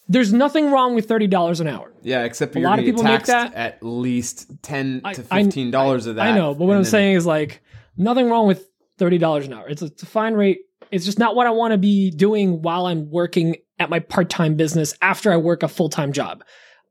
There's 0.07 0.33
nothing 0.33 0.71
wrong 0.71 0.95
with 0.95 1.07
thirty 1.07 1.27
dollars 1.27 1.59
an 1.59 1.67
hour. 1.67 1.91
Yeah, 2.01 2.23
except 2.23 2.55
A 2.55 2.59
you're 2.59 2.69
lot 2.69 2.79
of 2.79 2.85
people 2.85 3.03
make 3.03 3.23
that. 3.25 3.53
at 3.53 3.81
least 3.83 4.51
ten 4.61 5.01
I- 5.03 5.13
to 5.13 5.23
fifteen 5.23 5.71
dollars 5.71 6.05
of 6.05 6.15
that. 6.15 6.27
I 6.27 6.35
know, 6.35 6.53
but 6.53 6.65
what 6.65 6.75
I'm 6.77 6.83
then- 6.83 6.91
saying 6.91 7.15
is 7.15 7.25
like 7.25 7.61
nothing 7.97 8.29
wrong 8.29 8.47
with 8.47 8.67
thirty 8.97 9.17
dollars 9.17 9.47
an 9.47 9.53
hour. 9.53 9.67
It's 9.69 9.81
a, 9.81 9.85
it's 9.85 10.03
a 10.03 10.07
fine 10.07 10.33
rate. 10.33 10.59
It's 10.91 11.05
just 11.05 11.19
not 11.19 11.35
what 11.35 11.45
I 11.47 11.51
want 11.51 11.71
to 11.73 11.77
be 11.77 12.09
doing 12.11 12.61
while 12.63 12.87
I'm 12.87 13.09
working 13.11 13.57
at 13.77 13.89
my 13.89 13.99
part 13.99 14.29
time 14.29 14.55
business 14.55 14.93
after 15.01 15.31
I 15.31 15.37
work 15.37 15.61
a 15.63 15.67
full 15.67 15.89
time 15.89 16.11
job. 16.11 16.43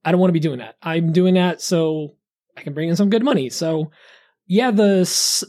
I 0.05 0.11
don't 0.13 0.21
want 0.21 0.29
to 0.31 0.35
be 0.35 0.41
doing 0.41 0.59
that. 0.59 0.77
I'm 0.83 1.13
doing 1.13 1.35
that 1.35 1.61
so 1.61 2.15
I 2.57 2.63
can 2.63 2.73
bring 2.75 2.89
in 2.89 2.97
some 2.97 3.11
good 3.11 3.25
money. 3.25 3.51
So 3.51 3.91
yeah, 4.47 4.71
the 4.71 5.01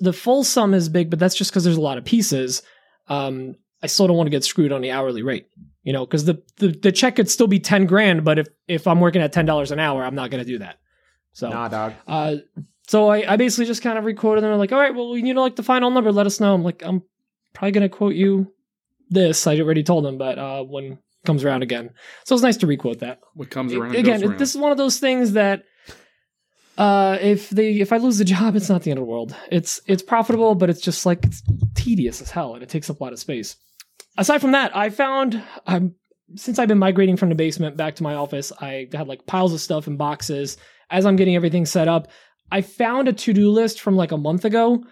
the 0.02 0.14
full 0.14 0.44
sum 0.44 0.74
is 0.74 0.90
big, 0.90 1.10
but 1.10 1.20
that's 1.20 1.36
just 1.36 1.52
because 1.52 1.64
there's 1.64 1.78
a 1.78 1.82
lot 1.82 1.98
of 1.98 2.06
pieces. 2.06 2.62
Um, 3.08 3.56
I 3.82 3.88
still 3.88 4.08
don't 4.08 4.18
want 4.18 4.28
to 4.28 4.32
get 4.32 4.44
screwed 4.44 4.72
on 4.72 4.82
the 4.82 4.92
hourly 4.92 5.22
rate, 5.24 5.48
you 5.84 5.94
know, 5.94 6.06
because 6.06 6.26
the, 6.26 6.42
the 6.58 6.68
the 6.70 6.92
check 6.92 7.16
could 7.16 7.30
still 7.30 7.48
be 7.48 7.60
ten 7.60 7.86
grand, 7.86 8.26
but 8.26 8.40
if 8.40 8.48
if 8.68 8.88
I'm 8.88 9.00
working 9.00 9.22
at 9.22 9.32
ten 9.32 9.46
dollars 9.46 9.72
an 9.72 9.80
hour, 9.80 10.04
I'm 10.04 10.16
not 10.16 10.32
going 10.32 10.44
to 10.44 10.50
do 10.52 10.60
that. 10.60 10.80
So 11.32 11.50
Nah, 11.50 11.68
dog. 11.70 11.94
uh, 12.08 12.36
so 12.88 13.08
I, 13.10 13.34
I 13.34 13.38
basically 13.38 13.66
just 13.68 13.82
kind 13.84 13.98
of 13.98 14.04
requoted 14.04 14.44
them. 14.44 14.50
They're 14.50 14.58
like, 14.58 14.72
all 14.74 14.80
right, 14.80 14.94
well, 14.94 15.16
you 15.16 15.34
know, 15.34 15.44
like 15.44 15.56
the 15.56 15.64
final 15.64 15.92
number. 15.92 16.12
Let 16.12 16.26
us 16.26 16.40
know. 16.40 16.54
I'm 16.54 16.64
like, 16.64 16.82
I'm 16.84 17.04
probably 17.54 17.72
going 17.72 17.90
to 17.90 17.96
quote 17.96 18.16
you 18.16 18.52
this. 19.10 19.48
I 19.48 19.58
already 19.60 19.84
told 19.84 20.04
them, 20.06 20.18
but 20.18 20.38
uh, 20.38 20.64
when 20.64 20.98
comes 21.30 21.46
around 21.46 21.62
again. 21.62 21.92
So 22.26 22.34
it's 22.34 22.44
nice 22.44 22.58
to 22.58 22.68
requote 22.68 23.00
that. 23.02 23.20
What 23.36 23.52
comes 23.52 23.72
around 23.72 23.96
again, 23.96 24.20
goes 24.20 24.30
around. 24.30 24.40
this 24.40 24.50
is 24.50 24.58
one 24.58 24.72
of 24.72 24.80
those 24.80 24.98
things 24.98 25.34
that 25.34 25.64
uh, 26.76 27.20
if 27.22 27.52
they 27.52 27.74
if 27.74 27.94
I 27.94 27.98
lose 27.98 28.18
the 28.18 28.26
job, 28.26 28.56
it's 28.56 28.68
not 28.68 28.82
the 28.82 28.90
end 28.90 28.98
of 28.98 29.06
the 29.06 29.12
world. 29.12 29.36
It's 29.52 29.80
it's 29.86 30.02
profitable, 30.02 30.56
but 30.56 30.72
it's 30.72 30.82
just 30.82 31.06
like 31.06 31.24
it's 31.24 31.44
tedious 31.76 32.20
as 32.20 32.32
hell, 32.32 32.56
and 32.56 32.64
it 32.64 32.70
takes 32.70 32.90
up 32.90 33.00
a 33.00 33.04
lot 33.04 33.14
of 33.14 33.20
space. 33.20 33.58
Aside 34.18 34.40
from 34.40 34.54
that, 34.54 34.76
I 34.76 34.90
found 34.90 35.44
I'm 35.68 35.94
since 36.36 36.58
I've 36.58 36.68
been 36.68 36.80
migrating 36.80 37.16
from 37.16 37.30
the 37.30 37.36
basement 37.36 37.78
back 37.78 37.96
to 37.98 38.04
my 38.04 38.16
office, 38.16 38.52
I 38.60 38.88
had 38.92 39.08
like 39.08 39.28
piles 39.28 39.54
of 39.54 39.62
stuff 39.62 39.86
in 39.86 39.98
boxes. 39.98 40.58
As 40.90 41.06
I'm 41.06 41.16
getting 41.16 41.36
everything 41.36 41.68
set 41.68 41.88
up, 41.88 42.08
I 42.52 42.62
found 42.62 43.08
a 43.08 43.14
to 43.14 43.34
do 43.34 43.52
list 43.52 43.82
from 43.82 43.96
like 43.96 44.12
a 44.12 44.18
month 44.18 44.46
ago, 44.46 44.84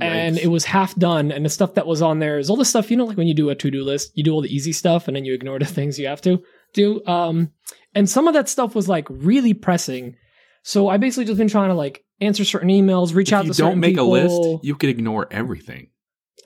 and 0.00 0.38
it 0.38 0.48
was 0.48 0.64
half 0.64 0.94
done. 0.96 1.32
And 1.32 1.44
the 1.44 1.50
stuff 1.50 1.74
that 1.74 1.86
was 1.86 2.02
on 2.02 2.18
there 2.18 2.38
is 2.38 2.50
all 2.50 2.56
the 2.56 2.64
stuff 2.64 2.90
you 2.90 2.96
know, 2.96 3.04
like 3.04 3.16
when 3.16 3.26
you 3.26 3.34
do 3.34 3.50
a 3.50 3.54
to 3.54 3.70
do 3.70 3.82
list, 3.84 4.12
you 4.14 4.24
do 4.24 4.32
all 4.32 4.40
the 4.40 4.54
easy 4.54 4.72
stuff, 4.72 5.08
and 5.08 5.16
then 5.16 5.24
you 5.24 5.34
ignore 5.34 5.58
the 5.58 5.64
things 5.66 5.98
you 5.98 6.06
have 6.06 6.20
to 6.22 6.42
do. 6.72 7.04
Um, 7.06 7.52
and 7.94 8.08
some 8.08 8.28
of 8.28 8.34
that 8.34 8.48
stuff 8.48 8.74
was 8.74 8.88
like 8.88 9.06
really 9.10 9.54
pressing. 9.54 10.16
So 10.62 10.88
I 10.88 10.96
basically 10.96 11.24
just 11.24 11.38
been 11.38 11.48
trying 11.48 11.70
to 11.70 11.74
like 11.74 12.04
answer 12.20 12.44
certain 12.44 12.68
emails, 12.68 13.14
reach 13.14 13.32
out 13.32 13.40
if 13.40 13.46
you 13.46 13.50
to 13.52 13.54
certain 13.54 13.72
don't 13.72 13.80
make 13.80 13.92
people. 13.92 14.14
a 14.14 14.52
list, 14.52 14.64
you 14.64 14.74
could 14.74 14.90
ignore 14.90 15.26
everything. 15.30 15.88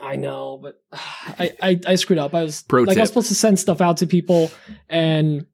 I 0.00 0.16
know, 0.16 0.58
but 0.62 0.80
I, 0.92 1.52
I 1.62 1.80
I 1.86 1.94
screwed 1.96 2.18
up. 2.18 2.34
I 2.34 2.42
was 2.42 2.62
Pro 2.62 2.82
like 2.82 2.96
I 2.96 3.00
was 3.00 3.10
supposed 3.10 3.28
to 3.28 3.34
send 3.34 3.58
stuff 3.58 3.80
out 3.80 3.98
to 3.98 4.06
people 4.06 4.50
and 4.88 5.46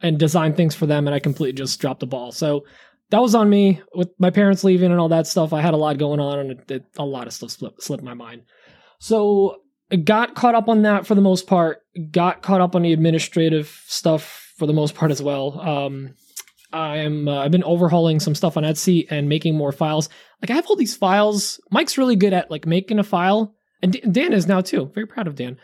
and 0.00 0.18
design 0.18 0.54
things 0.54 0.74
for 0.74 0.86
them, 0.86 1.06
and 1.06 1.14
I 1.14 1.20
completely 1.20 1.56
just 1.56 1.80
dropped 1.80 2.00
the 2.00 2.06
ball. 2.06 2.32
So 2.32 2.64
that 3.12 3.20
was 3.20 3.34
on 3.34 3.48
me 3.50 3.78
with 3.94 4.08
my 4.18 4.30
parents 4.30 4.64
leaving 4.64 4.90
and 4.90 4.98
all 4.98 5.10
that 5.10 5.26
stuff. 5.26 5.52
I 5.52 5.60
had 5.60 5.74
a 5.74 5.76
lot 5.76 5.98
going 5.98 6.18
on, 6.18 6.38
and 6.38 6.50
it, 6.52 6.70
it, 6.70 6.84
a 6.96 7.04
lot 7.04 7.26
of 7.26 7.34
stuff 7.34 7.50
slipped 7.50 7.82
slipped 7.82 8.02
my 8.02 8.14
mind. 8.14 8.42
So 9.00 9.60
I 9.92 9.96
got 9.96 10.34
caught 10.34 10.54
up 10.54 10.66
on 10.66 10.82
that 10.82 11.06
for 11.06 11.14
the 11.14 11.20
most 11.20 11.46
part. 11.46 11.82
Got 12.10 12.40
caught 12.40 12.62
up 12.62 12.74
on 12.74 12.80
the 12.80 12.94
administrative 12.94 13.82
stuff 13.86 14.54
for 14.56 14.66
the 14.66 14.72
most 14.72 14.94
part 14.94 15.10
as 15.10 15.22
well. 15.22 15.60
Um, 15.60 16.14
I'm 16.72 17.28
uh, 17.28 17.40
I've 17.40 17.50
been 17.50 17.64
overhauling 17.64 18.18
some 18.18 18.34
stuff 18.34 18.56
on 18.56 18.62
Etsy 18.62 19.06
and 19.10 19.28
making 19.28 19.56
more 19.56 19.72
files. 19.72 20.08
Like 20.40 20.50
I 20.50 20.54
have 20.54 20.66
all 20.68 20.76
these 20.76 20.96
files. 20.96 21.60
Mike's 21.70 21.98
really 21.98 22.16
good 22.16 22.32
at 22.32 22.50
like 22.50 22.64
making 22.64 22.98
a 22.98 23.04
file, 23.04 23.54
and 23.82 23.92
D- 23.92 24.00
Dan 24.10 24.32
is 24.32 24.46
now 24.46 24.62
too. 24.62 24.90
Very 24.94 25.06
proud 25.06 25.26
of 25.26 25.34
Dan. 25.34 25.58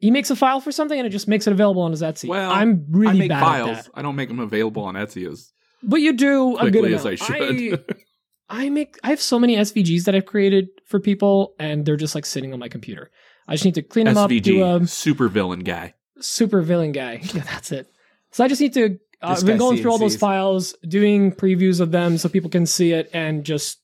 He 0.00 0.12
makes 0.12 0.30
a 0.30 0.36
file 0.36 0.60
for 0.60 0.70
something 0.70 0.96
and 0.96 1.04
it 1.04 1.10
just 1.10 1.26
makes 1.26 1.48
it 1.48 1.52
available 1.52 1.82
on 1.82 1.90
his 1.90 2.00
Etsy. 2.00 2.28
Well, 2.28 2.52
I'm 2.52 2.86
really 2.90 3.16
I 3.16 3.18
make 3.18 3.28
bad 3.30 3.40
files. 3.40 3.68
at 3.70 3.84
that. 3.86 3.90
I 3.94 4.02
don't 4.02 4.14
make 4.14 4.28
them 4.28 4.38
available 4.38 4.84
on 4.84 4.94
Etsy 4.94 5.28
as 5.28 5.52
But 5.82 6.00
you 6.00 6.12
do 6.12 6.56
a 6.56 6.70
good 6.70 6.82
quickly 6.82 6.92
amount. 6.94 7.06
as 7.06 7.06
I 7.06 7.14
should. 7.16 7.84
I 8.48 8.68
make 8.68 8.98
I 9.02 9.10
have 9.10 9.20
so 9.20 9.38
many 9.38 9.56
SVGs 9.56 10.04
that 10.04 10.14
I've 10.14 10.26
created 10.26 10.68
for 10.86 11.00
people, 11.00 11.54
and 11.58 11.86
they're 11.86 11.96
just 11.96 12.14
like 12.14 12.26
sitting 12.26 12.52
on 12.52 12.58
my 12.58 12.68
computer. 12.68 13.10
I 13.48 13.54
just 13.54 13.64
need 13.64 13.74
to 13.76 13.82
clean 13.82 14.06
them 14.06 14.16
up, 14.16 14.28
do 14.28 14.40
SVG, 14.40 14.82
a 14.82 14.86
super 14.86 15.28
villain 15.28 15.60
guy. 15.60 15.94
super 16.20 16.60
villain 16.62 16.92
guy. 16.92 17.20
Yeah, 17.34 17.42
that's 17.42 17.72
it. 17.72 17.88
So 18.30 18.44
I 18.44 18.48
just 18.48 18.60
need 18.60 18.74
to. 18.74 18.98
Uh, 19.22 19.28
I've 19.28 19.46
been 19.46 19.56
guy 19.56 19.58
going 19.58 19.80
through 19.80 19.90
all 19.90 19.98
those 19.98 20.16
files, 20.16 20.74
doing 20.86 21.32
previews 21.32 21.80
of 21.80 21.92
them 21.92 22.18
so 22.18 22.28
people 22.28 22.50
can 22.50 22.66
see 22.66 22.92
it, 22.92 23.08
and 23.14 23.44
just 23.44 23.78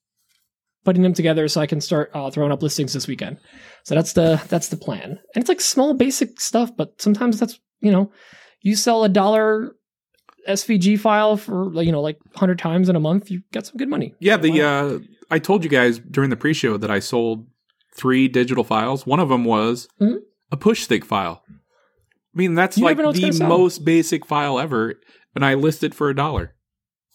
putting 0.84 1.02
them 1.02 1.14
together 1.14 1.48
so 1.48 1.60
I 1.60 1.66
can 1.66 1.80
start 1.80 2.10
uh, 2.14 2.30
throwing 2.30 2.52
up 2.52 2.62
listings 2.62 2.92
this 2.92 3.06
weekend. 3.06 3.38
So 3.84 3.94
that's 3.94 4.12
the 4.12 4.42
that's 4.48 4.68
the 4.68 4.76
plan, 4.76 5.10
and 5.12 5.42
it's 5.42 5.48
like 5.48 5.60
small 5.60 5.94
basic 5.94 6.40
stuff, 6.40 6.76
but 6.76 7.00
sometimes 7.00 7.40
that's 7.40 7.58
you 7.80 7.90
know, 7.92 8.12
you 8.60 8.76
sell 8.76 9.04
a 9.04 9.08
dollar 9.08 9.76
SVG 10.48 10.98
file 10.98 11.36
for 11.36 11.72
you 11.82 11.92
know 11.92 12.00
like 12.00 12.18
hundred 12.34 12.58
times 12.58 12.88
in 12.88 12.96
a 12.96 13.00
month, 13.00 13.30
you 13.30 13.42
get 13.52 13.66
some 13.66 13.76
good 13.76 13.88
money. 13.88 14.14
Yeah, 14.20 14.36
the 14.36 14.50
Wow. 14.60 14.88
uh, 14.88 14.98
I 15.30 15.38
told 15.38 15.62
you 15.62 15.70
guys 15.70 15.98
during 15.98 16.30
the 16.30 16.36
pre-show 16.36 16.76
that 16.78 16.90
I 16.90 16.98
sold 17.00 17.46
three 17.94 18.28
digital 18.28 18.64
files. 18.64 19.06
One 19.06 19.20
of 19.20 19.28
them 19.28 19.44
was 19.44 19.88
Mhm. 20.00 20.18
a 20.50 20.56
push 20.56 20.82
stick 20.82 21.04
file. 21.04 21.42
I 21.48 21.52
mean, 22.34 22.54
that's 22.54 22.78
You 22.78 22.84
like 22.84 22.92
never 22.96 23.02
know 23.02 23.08
what's 23.20 23.38
the 23.38 23.46
most 23.48 23.84
basic 23.84 24.24
file 24.26 24.58
ever, 24.58 24.94
and 25.34 25.44
I 25.44 25.54
listed 25.54 25.94
for 25.94 26.08
a 26.08 26.14
dollar. 26.14 26.54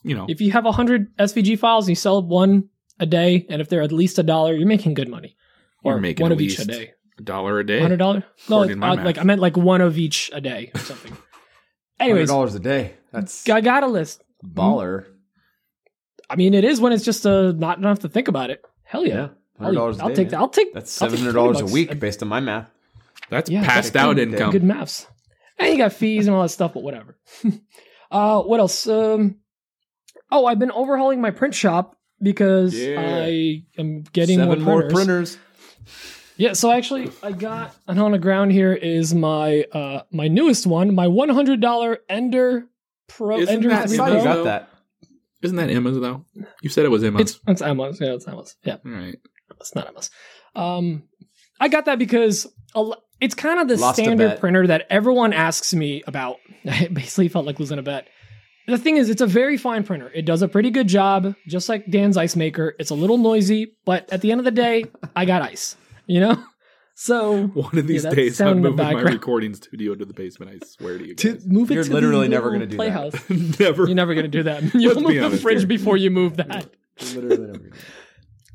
You 0.02 0.14
know, 0.14 0.26
If 0.28 0.40
you 0.40 0.52
have 0.52 0.66
100 0.66 1.08
SVG 1.18 1.56
files 1.56 1.86
and 1.86 1.90
you 1.92 1.96
sell 1.96 2.22
one 2.22 2.68
a 3.00 3.06
day, 3.06 3.46
and 3.48 3.60
if 3.62 3.68
they're 3.70 3.80
at 3.82 3.90
least 3.92 4.18
a 4.18 4.22
dollar, 4.22 4.54
you're 4.54 4.68
making 4.68 4.94
good 4.94 5.08
money. 5.08 5.34
You're 5.84 5.94
Or 5.94 6.00
making 6.00 6.22
one 6.22 6.30
at 6.32 6.36
of 6.36 6.40
each 6.42 6.58
a 6.58 6.64
day. 6.66 6.92
a 7.18 7.22
dollar 7.22 7.58
a 7.58 7.66
day. 7.66 7.80
Hundred 7.80 7.96
dollars? 7.98 8.22
No, 8.50 8.56
According 8.56 8.76
to 8.76 8.76
my 8.80 8.88
uh, 8.90 9.04
like 9.04 9.18
I 9.18 9.22
meant 9.24 9.40
like 9.40 9.56
one 9.56 9.80
of 9.80 9.96
each 9.98 10.30
a 10.32 10.40
day 10.42 10.70
or 10.74 10.78
something. 10.80 11.12
Hundred 11.12 11.20
Anyways, 12.00 12.28
dollars 12.28 12.54
a 12.54 12.60
day. 12.60 12.94
That's 13.14 13.48
I 13.48 13.60
got 13.60 13.82
a 13.82 13.86
list. 13.86 14.22
baller. 14.44 15.06
I 16.28 16.36
mean, 16.36 16.54
it 16.54 16.64
is 16.64 16.80
when 16.80 16.92
it's 16.92 17.04
just 17.04 17.26
uh, 17.26 17.52
not 17.52 17.78
enough 17.78 18.00
to 18.00 18.08
think 18.08 18.28
about 18.28 18.50
it. 18.50 18.62
Hell 18.82 19.06
yeah, 19.06 19.14
Yeah, 19.14 19.28
I'll, 19.60 19.64
hundred 19.66 19.74
dollars. 19.76 20.00
I'll 20.00 20.14
take 20.14 20.30
that. 20.30 20.38
I'll 20.40 20.48
take 20.48 20.72
That's 20.74 21.00
I'll 21.02 21.08
seven 21.10 21.16
take 21.18 21.24
hundred 21.26 21.38
dollars 21.38 21.60
a 21.60 21.66
week 21.66 21.98
based 22.00 22.22
on 22.22 22.28
my 22.28 22.40
math. 22.40 22.70
That's 23.30 23.50
Yeah, 23.50 23.64
passed 23.64 23.92
that's 23.92 24.04
out 24.04 24.16
good. 24.16 24.32
income. 24.32 24.50
Good 24.50 24.64
maths. 24.64 25.06
And 25.58 25.70
you 25.72 25.78
got 25.78 25.92
fees 25.92 26.26
and 26.26 26.34
all 26.34 26.42
that 26.42 26.48
stuff, 26.48 26.74
but 26.74 26.82
whatever. 26.82 27.16
uh, 28.10 28.42
what 28.42 28.58
else? 28.60 28.86
Um, 28.88 29.36
oh, 30.30 30.46
I've 30.46 30.58
been 30.58 30.72
overhauling 30.72 31.20
my 31.20 31.30
print 31.30 31.54
shop 31.54 31.96
because 32.20 32.74
Yeah. 32.74 33.00
I 33.00 33.62
am 33.78 34.02
getting 34.12 34.38
Seven 34.38 34.62
more 34.62 34.80
more 34.80 34.88
printers. 34.90 35.36
printers. 35.36 35.38
Yeah, 36.36 36.54
so 36.54 36.72
actually, 36.72 37.12
I 37.22 37.30
got 37.32 37.76
and 37.86 38.00
on 38.00 38.10
the 38.10 38.18
ground 38.18 38.50
here 38.50 38.72
is 38.72 39.14
my 39.14 39.64
uh 39.72 40.02
my 40.10 40.26
newest 40.26 40.66
one, 40.66 40.92
my 40.94 41.06
one 41.06 41.28
hundred 41.28 41.60
dollar 41.60 41.98
Ender 42.08 42.66
Pro 43.08 43.38
Isn't 43.38 43.54
Ender 43.54 43.68
that 43.70 43.82
I 43.82 43.86
three 43.86 43.96
saw 43.96 44.06
you 44.06 44.24
got 44.24 44.44
that. 44.44 44.70
Isn't 45.42 45.56
that 45.58 45.70
Emma's 45.70 46.00
though? 46.00 46.24
You 46.62 46.70
said 46.70 46.84
it 46.84 46.90
was 46.90 47.04
Emma's. 47.04 47.20
It's 47.20 47.40
it's 47.46 47.62
Emma's. 47.62 48.00
Yeah, 48.00 48.14
it's 48.14 48.26
Emma's. 48.26 48.56
Yeah, 48.64 48.78
All 48.84 48.92
right. 48.92 49.16
it's 49.60 49.74
not 49.74 49.88
Emma's. 49.88 50.10
Um, 50.56 51.02
I 51.60 51.68
got 51.68 51.84
that 51.84 51.98
because 51.98 52.46
a 52.74 52.80
lo- 52.80 52.96
it's 53.20 53.34
kind 53.34 53.60
of 53.60 53.68
the 53.68 53.76
Lost 53.76 53.98
standard 53.98 54.40
printer 54.40 54.66
that 54.66 54.86
everyone 54.90 55.32
asks 55.32 55.74
me 55.74 56.02
about. 56.06 56.36
I 56.68 56.88
basically 56.88 57.28
felt 57.28 57.46
like 57.46 57.60
losing 57.60 57.78
a 57.78 57.82
bet. 57.82 58.08
The 58.66 58.78
thing 58.78 58.96
is, 58.96 59.10
it's 59.10 59.20
a 59.20 59.26
very 59.26 59.58
fine 59.58 59.84
printer. 59.84 60.10
It 60.14 60.24
does 60.24 60.40
a 60.40 60.48
pretty 60.48 60.70
good 60.70 60.88
job, 60.88 61.34
just 61.46 61.68
like 61.68 61.90
Dan's 61.90 62.16
ice 62.16 62.34
maker. 62.34 62.74
It's 62.78 62.88
a 62.88 62.94
little 62.94 63.18
noisy, 63.18 63.76
but 63.84 64.10
at 64.10 64.22
the 64.22 64.32
end 64.32 64.40
of 64.40 64.46
the 64.46 64.50
day, 64.50 64.86
I 65.14 65.26
got 65.26 65.42
ice. 65.42 65.76
You 66.06 66.20
know, 66.20 66.44
so 66.94 67.46
One 67.48 67.76
of 67.78 67.86
these 67.86 68.04
that's 68.04 68.14
days, 68.14 68.40
I'm 68.40 68.58
in 68.58 68.62
moving 68.62 68.76
my 68.76 68.92
recording 69.02 69.54
studio 69.54 69.94
to 69.94 70.04
the 70.04 70.14
basement. 70.14 70.52
I 70.62 70.64
swear 70.66 70.98
to 70.98 71.06
you 71.06 71.14
to 71.16 71.38
move 71.46 71.70
it 71.70 71.74
You're 71.74 71.84
to 71.84 71.92
literally 71.92 72.26
the 72.28 72.30
never 72.30 72.50
gonna 72.52 72.66
do 72.66 72.76
that. 72.76 73.30
Never. 73.60 73.86
You're 73.86 73.94
never 73.94 74.14
gonna 74.14 74.28
do 74.28 74.44
that. 74.44 74.62
You'll 74.74 74.94
Let's 74.94 75.08
move 75.08 75.32
the 75.32 75.38
fridge 75.38 75.58
here. 75.60 75.66
before 75.66 75.96
you 75.96 76.10
move 76.10 76.36
that. 76.36 76.70
Literally 77.14 77.36
never 77.38 77.52
that. 77.58 77.72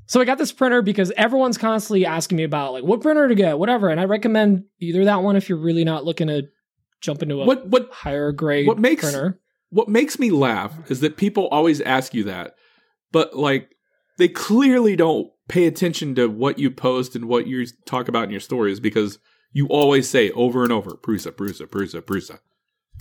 So 0.06 0.20
I 0.22 0.26
got 0.26 0.38
this 0.40 0.52
printer 0.52 0.82
because 0.82 1.12
everyone's 1.18 1.58
constantly 1.58 2.06
asking 2.06 2.38
me 2.38 2.44
about 2.44 2.74
like 2.74 2.84
what 2.84 3.02
printer 3.02 3.28
to 3.28 3.36
get, 3.36 3.60
whatever, 3.60 3.90
and 3.90 4.00
I 4.00 4.06
recommend 4.06 4.64
either 4.80 5.06
that 5.06 5.22
one 5.22 5.36
if 5.36 5.50
you're 5.50 5.60
really 5.60 5.84
not 5.84 6.04
looking 6.06 6.28
to 6.28 6.44
jump 7.02 7.22
into 7.22 7.42
a 7.42 7.46
what 7.46 7.68
what 7.68 7.90
higher 7.92 8.32
grade 8.32 8.68
what 8.68 8.80
makes- 8.80 9.04
printer. 9.04 9.40
what 9.70 9.88
makes 9.90 10.18
me 10.18 10.32
laugh 10.32 10.74
is 10.90 11.02
that 11.02 11.16
people 11.18 11.48
always 11.50 11.80
ask 11.82 12.14
you 12.14 12.24
that, 12.24 12.56
but 13.12 13.36
like 13.36 13.70
they 14.18 14.28
clearly 14.30 14.96
don't 14.96 15.30
pay 15.50 15.68
attention 15.68 16.16
to 16.16 16.28
what 16.28 16.58
you 16.58 16.72
post 16.72 17.16
and 17.16 17.26
what 17.26 17.48
you 17.48 17.66
talk 17.86 18.08
about 18.08 18.24
in 18.26 18.32
your 18.32 18.40
stories 18.40 18.80
because 18.80 19.20
you 19.52 19.68
always 19.68 20.10
say 20.10 20.32
over 20.32 20.64
and 20.64 20.72
over 20.72 20.92
Prusa, 20.92 21.32
Prusa, 21.32 21.68
Prusa, 21.68 22.02
Prusa. 22.02 22.40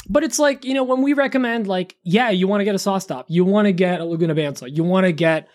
but 0.08 0.24
it's 0.24 0.38
like 0.38 0.64
you 0.64 0.74
know 0.74 0.84
when 0.84 1.02
we 1.02 1.12
recommend 1.12 1.66
like 1.66 1.96
yeah 2.02 2.30
you 2.30 2.48
want 2.48 2.60
to 2.60 2.64
get 2.64 2.74
a 2.74 2.78
saw 2.78 2.98
stop 2.98 3.26
you 3.28 3.44
want 3.44 3.66
to 3.66 3.72
get 3.72 4.00
a 4.00 4.04
laguna 4.04 4.34
bandsaw 4.34 4.74
you 4.74 4.82
want 4.82 5.04
to 5.04 5.12
get 5.12 5.48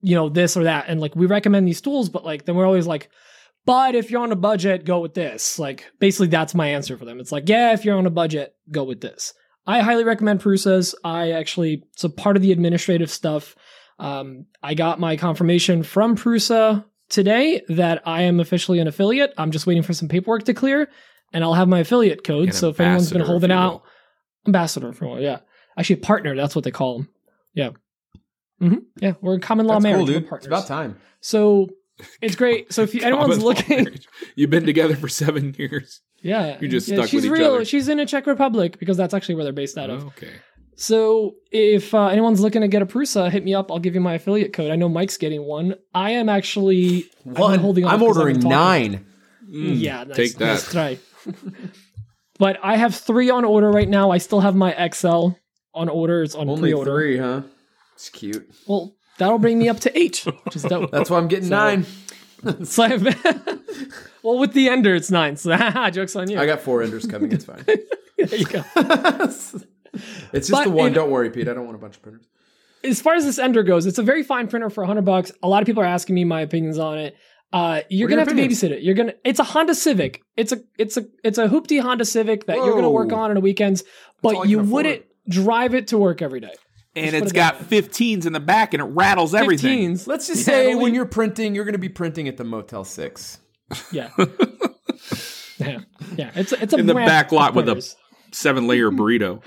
you 0.00 0.14
know 0.14 0.28
this 0.28 0.56
or 0.56 0.64
that 0.64 0.86
and 0.88 1.00
like 1.00 1.14
we 1.14 1.26
recommend 1.26 1.68
these 1.68 1.80
tools 1.80 2.08
but 2.08 2.24
like 2.24 2.44
then 2.44 2.56
we're 2.56 2.66
always 2.66 2.86
like 2.86 3.10
but 3.66 3.94
if 3.94 4.10
you're 4.10 4.22
on 4.22 4.32
a 4.32 4.36
budget 4.36 4.84
go 4.84 5.00
with 5.00 5.14
this. 5.14 5.58
Like 5.58 5.90
basically 5.98 6.28
that's 6.28 6.54
my 6.54 6.68
answer 6.68 6.96
for 6.96 7.04
them. 7.04 7.20
It's 7.20 7.32
like 7.32 7.48
yeah 7.48 7.72
if 7.72 7.84
you're 7.84 7.98
on 7.98 8.06
a 8.06 8.10
budget 8.10 8.54
go 8.70 8.84
with 8.84 9.00
this. 9.00 9.34
I 9.66 9.80
highly 9.80 10.04
recommend 10.04 10.40
prusas. 10.40 10.94
I 11.04 11.32
actually 11.32 11.84
so 11.96 12.08
part 12.08 12.36
of 12.36 12.42
the 12.42 12.52
administrative 12.52 13.10
stuff 13.10 13.56
um, 13.98 14.46
i 14.62 14.74
got 14.74 14.98
my 15.00 15.16
confirmation 15.16 15.82
from 15.82 16.16
prusa 16.16 16.84
today 17.08 17.62
that 17.68 18.02
i 18.06 18.22
am 18.22 18.40
officially 18.40 18.78
an 18.80 18.86
affiliate 18.88 19.32
i'm 19.38 19.50
just 19.50 19.66
waiting 19.66 19.82
for 19.82 19.92
some 19.92 20.08
paperwork 20.08 20.44
to 20.44 20.54
clear 20.54 20.88
and 21.32 21.44
i'll 21.44 21.54
have 21.54 21.68
my 21.68 21.80
affiliate 21.80 22.24
code 22.24 22.48
An 22.48 22.52
so 22.54 22.68
if 22.70 22.80
anyone's 22.80 23.12
been 23.12 23.20
holding 23.22 23.52
out 23.52 23.82
ambassador 24.46 24.92
for 24.92 25.06
one, 25.06 25.22
yeah. 25.22 25.38
Actually, 25.78 25.96
partner. 25.96 26.36
That's 26.36 26.54
what 26.54 26.64
they 26.64 26.70
call 26.70 26.98
them. 26.98 27.08
Yeah. 27.54 27.70
hmm 28.60 28.74
Yeah, 29.00 29.14
we're 29.20 29.38
common 29.38 29.66
law 29.66 29.74
That's 29.74 29.82
marriage. 29.84 30.06
cool, 30.06 30.20
dude. 30.20 30.28
It's 30.32 30.46
about 30.46 30.66
time. 30.66 30.98
So 31.20 31.68
it's 32.20 32.36
great. 32.36 32.72
So 32.72 32.82
if 32.82 32.94
you, 32.94 33.00
anyone's 33.04 33.42
looking, 33.42 33.84
marriage. 33.84 34.06
You've 34.36 34.50
been 34.50 34.66
together 34.66 34.96
for 34.96 35.08
seven 35.08 35.54
years. 35.58 36.00
yeah, 36.22 36.58
You're 36.60 36.70
just 36.70 36.88
yeah, 36.88 36.96
stuck 36.96 37.08
she's 37.08 37.22
with 37.22 37.32
each 37.32 37.38
real. 37.40 37.54
other. 37.54 37.64
She's 37.64 37.88
in 37.88 37.98
a 38.00 38.06
Czech 38.06 38.26
Republic 38.26 38.78
because 38.78 38.96
that's 38.96 39.14
actually 39.14 39.34
where 39.36 39.44
they're 39.44 39.52
based 39.52 39.78
out 39.78 39.90
of. 39.90 40.04
Okay. 40.08 40.30
So 40.76 41.36
if 41.52 41.94
uh, 41.94 42.06
anyone's 42.08 42.40
looking 42.40 42.62
to 42.62 42.68
get 42.68 42.82
a 42.82 42.86
Prusa, 42.86 43.30
hit 43.30 43.44
me 43.44 43.54
up. 43.54 43.70
I'll 43.70 43.78
give 43.78 43.94
you 43.94 44.00
my 44.00 44.14
affiliate 44.14 44.52
code. 44.52 44.70
I 44.70 44.76
know 44.76 44.88
Mike's 44.88 45.16
getting 45.16 45.44
one. 45.44 45.74
I 45.94 46.10
am 46.10 46.28
actually 46.28 47.04
I've 47.26 47.34
been 47.34 47.42
One. 47.42 47.58
holding 47.60 47.84
off 47.84 47.92
I'm 47.92 48.02
ordering 48.02 48.34
been 48.40 48.50
talking. 48.50 48.92
nine. 48.92 49.06
Mm, 49.48 49.80
Yeah, 49.80 50.04
nice, 50.04 50.16
take 50.16 50.34
that. 50.38 50.46
Nice 50.46 50.70
try. 50.72 50.98
but 52.38 52.58
I 52.62 52.76
have 52.76 52.94
three 52.94 53.30
on 53.30 53.44
order 53.44 53.70
right 53.70 53.88
now. 53.88 54.10
I 54.10 54.18
still 54.18 54.40
have 54.40 54.54
my 54.56 54.72
XL 54.92 55.28
on 55.74 55.88
order. 55.88 56.22
It's 56.22 56.34
on 56.34 56.48
Only 56.48 56.62
pre-order. 56.72 56.90
three, 56.92 57.18
huh? 57.18 57.42
It's 57.94 58.08
cute. 58.08 58.48
Well, 58.66 58.96
that'll 59.18 59.38
bring 59.38 59.58
me 59.58 59.68
up 59.68 59.78
to 59.80 59.96
eight, 59.98 60.24
which 60.44 60.56
is 60.56 60.62
dope. 60.64 60.90
That's 60.92 61.08
why 61.10 61.18
I'm 61.18 61.28
getting 61.28 61.48
So- 61.48 61.54
nine. 61.56 61.86
So 62.64 62.82
I've 62.82 63.02
well, 64.22 64.38
with 64.38 64.52
the 64.52 64.68
ender, 64.68 64.94
it's 64.94 65.10
nine. 65.10 65.36
So 65.36 65.56
jokes 65.92 66.14
on 66.14 66.28
you. 66.30 66.38
I 66.38 66.44
got 66.44 66.60
four 66.60 66.82
enders 66.82 67.06
coming. 67.06 67.32
It's 67.32 67.46
fine. 67.46 67.64
there 67.64 68.34
you 68.36 68.44
go. 68.44 68.62
it's 70.32 70.48
just 70.48 70.50
But 70.52 70.64
the 70.64 70.70
one. 70.70 70.88
in- 70.88 70.92
Don't 70.92 71.10
worry, 71.10 71.30
Pete. 71.30 71.48
I 71.48 71.54
don't 71.54 71.64
want 71.64 71.76
a 71.76 71.80
bunch 71.80 71.96
of 71.96 72.02
printers. 72.02 72.26
As 72.82 73.00
far 73.00 73.14
as 73.14 73.24
this 73.24 73.38
ender 73.38 73.62
goes, 73.62 73.86
it's 73.86 73.98
a 73.98 74.02
very 74.02 74.22
fine 74.22 74.46
printer 74.48 74.68
for 74.70 74.84
hundred 74.84 75.04
bucks. 75.06 75.32
A 75.42 75.48
lot 75.48 75.62
of 75.62 75.66
people 75.66 75.82
are 75.82 75.86
asking 75.86 76.14
me 76.14 76.24
my 76.24 76.40
opinions 76.42 76.78
on 76.78 76.98
it. 76.98 77.16
Uh, 77.52 77.80
you're 77.88 78.08
What 78.08 78.16
gonna 78.16 78.30
your 78.36 78.44
have 78.46 78.50
to 78.50 78.66
babysit 78.66 78.70
it. 78.72 78.82
You're 78.82 78.94
gonna. 78.94 79.14
It's 79.24 79.38
a 79.38 79.44
Honda 79.44 79.74
Civic. 79.74 80.22
It's 80.36 80.52
a. 80.52 80.58
It's 80.76 80.96
a. 80.96 81.06
It's 81.22 81.38
a 81.38 81.46
hoopty 81.48 81.80
Honda 81.80 82.04
Civic 82.04 82.46
that 82.46 82.56
you're 82.56 82.74
gonna 82.74 82.90
work 82.90 83.12
on 83.12 83.30
on 83.30 83.34
the 83.34 83.40
weekends, 83.40 83.84
but 84.22 84.36
I 84.36 84.44
you 84.44 84.58
wouldn't 84.58 85.04
drive 85.28 85.74
it 85.74 85.88
to 85.88 85.98
work 85.98 86.20
every 86.20 86.40
day. 86.40 86.52
And 86.96 87.10
put 87.10 87.22
it's 87.22 87.32
got 87.32 87.58
15s 87.58 88.24
in 88.26 88.32
the 88.32 88.38
back 88.40 88.72
and 88.74 88.80
it 88.80 88.86
rattles 88.86 89.34
everything. 89.34 89.98
Let's 90.06 90.26
just 90.28 90.40
Yeah, 90.46 90.54
say 90.54 90.74
when 90.76 90.94
you're 90.94 91.06
printing, 91.06 91.54
you're 91.54 91.64
going 91.64 91.72
to 91.72 91.78
be 91.78 91.88
printing 91.88 92.28
at 92.28 92.36
the 92.36 92.44
Motel 92.44 92.84
Six. 92.84 93.38
Yeah. 93.90 94.10
yeah. 95.58 95.80
Yeah. 96.16 96.30
It's 96.34 96.52
it's 96.52 96.72
a 96.72 96.76
In 96.76 96.86
the 96.86 96.94
back 96.94 97.32
lot 97.32 97.50
of 97.50 97.56
with 97.56 97.64
a- 97.68 97.72
printers. 97.72 97.96
Seven 98.34 98.66
layer 98.66 98.90
burrito. 98.90 99.42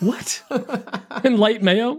what? 0.00 0.42
and 1.24 1.38
light 1.38 1.62
mayo. 1.62 1.98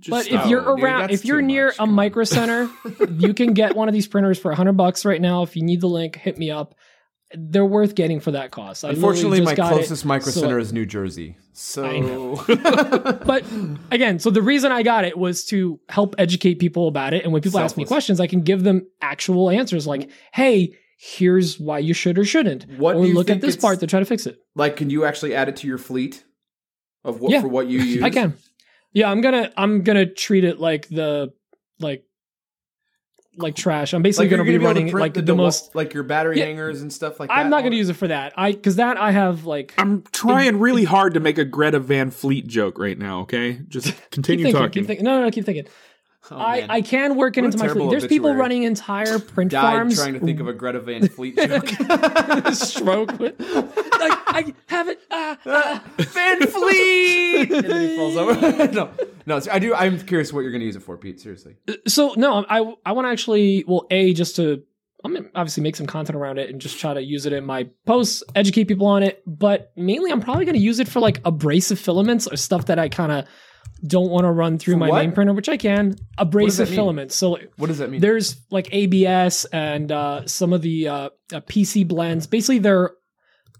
Just 0.00 0.10
But 0.10 0.24
stop. 0.26 0.44
if 0.44 0.50
you're 0.50 0.60
dude, 0.76 0.84
around, 0.84 1.00
that's 1.02 1.14
if 1.14 1.24
you're 1.24 1.42
near 1.42 1.66
much. 1.66 1.74
a 1.74 1.78
Come 1.78 1.92
micro 1.92 2.24
center, 2.24 2.70
you 3.10 3.34
can 3.34 3.52
get 3.54 3.74
one 3.74 3.88
of 3.88 3.94
these 3.94 4.06
printers 4.06 4.38
for 4.38 4.52
hundred 4.54 4.74
bucks 4.76 5.04
right 5.04 5.20
now. 5.20 5.42
If 5.42 5.56
you 5.56 5.62
need 5.62 5.80
the 5.80 5.88
link, 5.88 6.16
hit 6.16 6.38
me 6.38 6.50
up. 6.50 6.74
They're 7.34 7.64
worth 7.66 7.94
getting 7.94 8.20
for 8.20 8.30
that 8.30 8.50
cost. 8.50 8.84
I 8.86 8.90
Unfortunately, 8.90 9.38
just 9.38 9.46
my 9.50 9.54
got 9.54 9.72
it, 9.72 9.76
closest 9.76 10.04
micro 10.06 10.30
so- 10.32 10.40
center 10.40 10.58
is 10.58 10.72
New 10.72 10.86
Jersey. 10.86 11.36
So 11.52 11.84
I 11.84 11.98
know. 11.98 12.42
But 13.26 13.44
again, 13.90 14.18
so 14.18 14.30
the 14.30 14.40
reason 14.42 14.72
I 14.72 14.82
got 14.82 15.04
it 15.04 15.18
was 15.18 15.44
to 15.46 15.80
help 15.88 16.14
educate 16.16 16.58
people 16.58 16.86
about 16.88 17.12
it. 17.14 17.24
And 17.24 17.32
when 17.32 17.42
people 17.42 17.58
ask 17.58 17.76
me 17.76 17.84
questions, 17.84 18.20
I 18.20 18.28
can 18.28 18.42
give 18.42 18.62
them 18.62 18.86
actual 19.02 19.50
answers 19.50 19.86
like, 19.86 20.08
hey, 20.32 20.74
here's 21.00 21.60
why 21.60 21.78
you 21.78 21.94
should 21.94 22.18
or 22.18 22.24
shouldn't. 22.24 22.64
What 22.78 22.96
or 22.96 23.06
look 23.06 23.30
at 23.30 23.40
this 23.40 23.56
part 23.56 23.78
to 23.80 23.86
try 23.86 24.00
to 24.00 24.04
fix 24.06 24.26
it. 24.26 24.38
like, 24.56 24.76
can 24.76 24.90
you 24.90 25.04
actually 25.04 25.34
add 25.34 25.48
it 25.48 25.56
to 25.56 25.66
your 25.68 25.78
fleet 25.78 26.24
of 27.04 27.20
what 27.20 27.30
Yeah. 27.32 27.40
for 27.42 27.48
what 27.48 27.68
you 27.68 27.78
use? 27.96 28.02
I 28.02 28.10
can. 28.10 28.34
Yeah, 28.92 29.10
I'm 29.10 29.20
gonna 29.20 29.52
I'm 29.56 29.82
gonna 29.84 30.06
treat 30.06 30.44
it 30.44 30.58
like 30.58 30.88
the 30.88 31.32
like 31.78 32.04
like 33.36 33.54
trash. 33.54 33.92
I'm 33.94 34.02
basically 34.02 34.24
Like 34.26 34.30
you're 34.30 34.38
gonna 34.44 34.58
be 34.58 34.64
running 34.64 34.92
like 34.92 35.14
the, 35.14 35.22
the, 35.22 35.34
wa- 35.34 35.44
most 35.44 35.74
like 35.76 35.94
your 35.94 36.02
battery 36.02 36.38
Yeah. 36.38 36.46
hangers 36.46 36.82
and 36.82 36.92
stuff 36.92 37.20
like 37.20 37.28
that. 37.28 37.38
I'm 37.38 37.50
not 37.50 37.62
gonna 37.62 37.76
use 37.76 37.88
it 37.88 37.94
for 37.94 38.08
that. 38.08 38.32
I 38.36 38.50
because 38.52 38.76
that 38.76 38.96
I 38.96 39.12
have 39.12 39.44
like 39.44 39.74
I'm 39.78 40.02
trying 40.10 40.58
really 40.58 40.82
hard 40.84 41.14
to 41.14 41.20
make 41.20 41.38
a 41.38 41.44
Greta 41.44 41.78
Van 41.78 42.10
Fleet 42.10 42.48
joke 42.48 42.78
right 42.78 42.98
now, 42.98 43.20
okay? 43.20 43.60
Just 43.68 43.86
keep 43.94 44.10
continue 44.10 44.44
thinking, 44.46 44.60
talking. 44.60 44.72
keep 44.82 44.86
thinking. 44.88 45.04
No, 45.04 45.18
no, 45.18 45.24
no, 45.26 45.30
keep 45.30 45.44
thinking. 45.44 45.66
Oh, 46.30 46.36
I. 46.36 46.66
I 46.68 46.82
can 46.82 47.16
work 47.16 47.36
it 47.36 47.42
What 47.42 47.54
into 47.54 47.58
my 47.58 47.68
fleet. 47.72 47.90
There's 47.90 48.06
people 48.06 48.34
running 48.34 48.64
entire 48.64 49.18
print 49.34 49.52
died 49.52 49.62
farms. 49.62 49.96
trying 49.96 50.14
to 50.14 50.20
think 50.20 50.40
of 50.40 50.48
a 50.48 50.52
Greta 50.52 50.80
Van 50.80 51.08
Fleet 51.08 51.36
joke. 51.36 51.68
stroke 52.52 53.18
with 53.18 53.38
like 53.40 54.18
I 54.26 54.54
have 54.66 54.88
it. 54.88 55.00
Ah, 55.10 55.38
ah. 55.46 55.84
Van 55.98 56.46
Fleet, 56.46 57.50
and 57.50 57.64
then 57.64 57.88
he 57.90 57.96
falls 57.96 58.16
over. 58.16 58.68
no, 58.72 58.90
no. 59.26 59.40
I 59.50 59.58
do. 59.58 59.74
I'm 59.74 59.98
curious 60.00 60.32
what 60.32 60.40
you're 60.40 60.52
going 60.52 60.60
to 60.60 60.66
use 60.66 60.76
it 60.76 60.82
for, 60.82 60.96
Pete. 60.96 61.20
Seriously. 61.20 61.56
So 61.86 62.14
no, 62.16 62.44
I 62.48 62.74
I 62.84 62.92
want 62.92 63.06
to 63.06 63.10
actually 63.10 63.64
well 63.66 63.86
a 63.90 64.12
just 64.12 64.36
to 64.36 64.62
I'm 65.04 65.14
gonna 65.14 65.28
obviously 65.34 65.62
make 65.62 65.76
some 65.76 65.86
content 65.86 66.16
around 66.16 66.38
it 66.38 66.50
and 66.50 66.60
just 66.60 66.80
try 66.80 66.92
to 66.92 67.00
use 67.00 67.24
it 67.24 67.32
in 67.32 67.44
my 67.44 67.68
posts, 67.86 68.22
educate 68.34 68.64
people 68.64 68.86
on 68.86 69.02
it. 69.02 69.22
But 69.26 69.72
mainly, 69.76 70.10
I'm 70.10 70.20
probably 70.20 70.44
going 70.44 70.56
to 70.56 70.60
use 70.60 70.80
it 70.80 70.88
for 70.88 71.00
like 71.00 71.20
abrasive 71.24 71.78
filaments 71.78 72.26
or 72.26 72.36
stuff 72.36 72.66
that 72.66 72.78
I 72.78 72.88
kind 72.88 73.12
of 73.12 73.26
don't 73.86 74.10
want 74.10 74.24
to 74.24 74.30
run 74.30 74.58
through 74.58 74.74
For 74.74 74.78
my 74.78 74.88
what? 74.88 74.98
main 74.98 75.12
printer, 75.12 75.32
which 75.32 75.48
I 75.48 75.56
can. 75.56 75.94
Abrasive 76.18 76.68
filaments. 76.68 77.14
So 77.14 77.38
What 77.56 77.68
does 77.68 77.78
that 77.78 77.90
mean? 77.90 78.00
there's 78.00 78.36
like 78.50 78.68
ABS 78.72 79.44
and 79.46 79.92
uh, 79.92 80.26
some 80.26 80.52
of 80.52 80.62
the 80.62 80.88
uh, 80.88 80.94
uh, 81.32 81.40
PC 81.42 81.86
blends. 81.86 82.26
Basically, 82.26 82.58
they're 82.58 82.92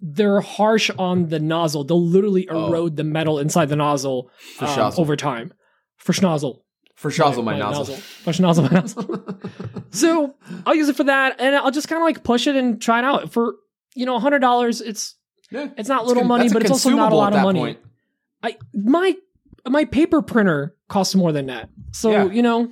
they're 0.00 0.40
harsh 0.40 0.90
on 0.98 1.28
the 1.28 1.38
nozzle. 1.40 1.84
They'll 1.84 2.04
literally 2.04 2.48
Oh. 2.48 2.68
erode 2.68 2.96
the 2.96 3.04
metal 3.04 3.38
inside 3.38 3.66
the 3.68 3.76
nozzle 3.76 4.30
um, 4.60 4.92
over 4.96 5.16
time. 5.16 5.52
For 5.96 6.12
schnozzle. 6.12 6.60
for 6.94 7.10
Shazzle 7.10 7.42
my, 7.44 7.58
nozzle. 7.58 7.96
For 7.96 8.32
schnozzle 8.32 8.70
my 8.70 8.78
nozzle. 8.80 9.82
so 9.90 10.34
I'll 10.66 10.74
use 10.74 10.88
it 10.88 10.96
for 10.96 11.04
that, 11.04 11.36
and 11.40 11.54
I'll 11.56 11.70
just 11.72 11.88
kind 11.88 12.00
of 12.00 12.06
like 12.06 12.22
push 12.24 12.46
it 12.46 12.56
and 12.56 12.80
try 12.80 12.98
it 13.00 13.04
out 13.04 13.32
for 13.32 13.54
you 13.94 14.06
know 14.06 14.18
hundred 14.18 14.38
dollars. 14.40 14.80
It's 14.80 15.14
Yeah. 15.50 15.68
it's 15.76 15.88
not 15.88 16.06
little 16.06 16.22
con- 16.22 16.28
money, 16.28 16.48
but 16.48 16.62
it's 16.62 16.70
also 16.70 16.90
not 16.90 17.12
a 17.12 17.16
lot 17.16 17.34
of 17.34 17.42
money. 17.42 17.60
point. 17.60 17.78
I 18.42 18.56
my 18.72 19.14
my 19.66 19.84
paper 19.84 20.22
printer 20.22 20.74
costs 20.88 21.14
more 21.14 21.32
than 21.32 21.46
that, 21.46 21.68
so 21.92 22.10
Yeah. 22.10 22.24
you 22.30 22.42
know, 22.42 22.70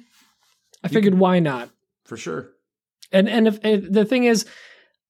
I 0.83 0.88
figured 0.88 1.14
why 1.14 1.38
not. 1.40 1.70
For 2.05 2.16
sure. 2.16 2.51
And 3.12 3.29
and 3.29 3.46
if, 3.49 3.59
if 3.64 3.90
the 3.90 4.05
thing 4.05 4.25
is, 4.25 4.44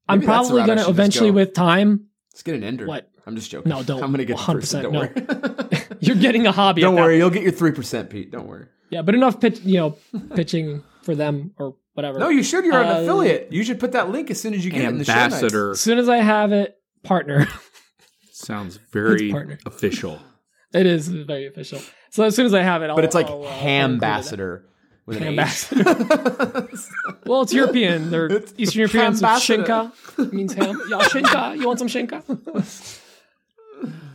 I'm 0.08 0.18
Maybe 0.20 0.26
that's 0.26 0.48
the 0.48 0.54
probably 0.54 0.66
going 0.74 0.78
to 0.84 0.90
eventually, 0.90 1.30
go. 1.30 1.34
with 1.36 1.54
time, 1.54 2.06
Let's 2.32 2.42
get 2.42 2.54
an 2.54 2.64
ender. 2.64 2.86
What? 2.86 3.10
I'm 3.26 3.34
just 3.34 3.50
joking. 3.50 3.70
No, 3.70 3.82
don't. 3.82 4.02
I'm 4.04 4.10
going 4.10 4.18
to 4.18 4.24
get 4.24 4.36
100%, 4.36 4.54
percent. 4.60 4.82
Don't 4.84 4.92
no. 4.92 5.00
worry. 5.00 5.86
You're 6.00 6.16
getting 6.16 6.46
a 6.46 6.52
hobby. 6.52 6.82
Don't 6.82 6.94
worry, 6.94 7.16
you'll 7.16 7.30
get 7.30 7.42
your 7.42 7.52
three 7.52 7.72
percent, 7.72 8.10
Pete. 8.10 8.30
Don't 8.30 8.46
worry. 8.46 8.66
Yeah, 8.90 9.02
but 9.02 9.14
enough 9.16 9.40
pitch, 9.40 9.60
you 9.62 9.78
know, 9.78 9.96
pitching 10.36 10.84
for 11.02 11.14
them 11.16 11.52
or 11.58 11.74
whatever. 11.94 12.18
No, 12.20 12.28
you 12.28 12.42
should. 12.44 12.64
You're 12.64 12.80
an 12.80 12.86
Uh, 12.88 13.00
affiliate. 13.00 13.52
You 13.52 13.64
should 13.64 13.80
put 13.80 13.92
that 13.92 14.10
link 14.10 14.30
as 14.30 14.40
soon 14.40 14.54
as 14.54 14.64
you 14.64 14.70
get 14.70 14.82
it 14.82 14.88
in 14.88 14.98
the 14.98 15.04
show 15.04 15.12
notes. 15.14 15.34
Ambassador 15.34 15.70
as 15.72 15.80
soon 15.80 15.98
as 15.98 16.08
I 16.08 16.18
have 16.18 16.52
it, 16.52 16.76
partner. 17.02 17.48
sounds 18.30 18.76
very 18.92 19.30
partner. 19.32 19.58
official. 19.66 20.20
It 20.72 20.86
is 20.86 21.08
very 21.08 21.46
official. 21.46 21.80
So 22.10 22.24
as 22.24 22.34
soon 22.34 22.46
as 22.46 22.54
I 22.54 22.62
have 22.62 22.82
it, 22.82 22.90
I'll, 22.90 22.96
But 22.96 23.04
it's 23.04 23.14
like 23.14 23.26
I'll, 23.26 23.44
uh, 23.44 23.46
I'll 23.46 23.58
Hambassador 23.58 24.64
with 25.06 25.18
an. 25.18 25.28
Ambassador. 25.28 26.68
Well, 27.26 27.42
it's 27.42 27.52
European. 27.52 28.10
They're 28.10 28.30
Eastern 28.56 28.80
European. 28.80 29.16
So 29.16 29.26
shinka 29.26 30.32
means 30.32 30.54
ham. 30.54 30.80
Yeah, 30.88 30.98
shinka. 30.98 31.56
You 31.58 31.66
want 31.66 31.80
some 31.80 31.88
shinka? 31.88 32.22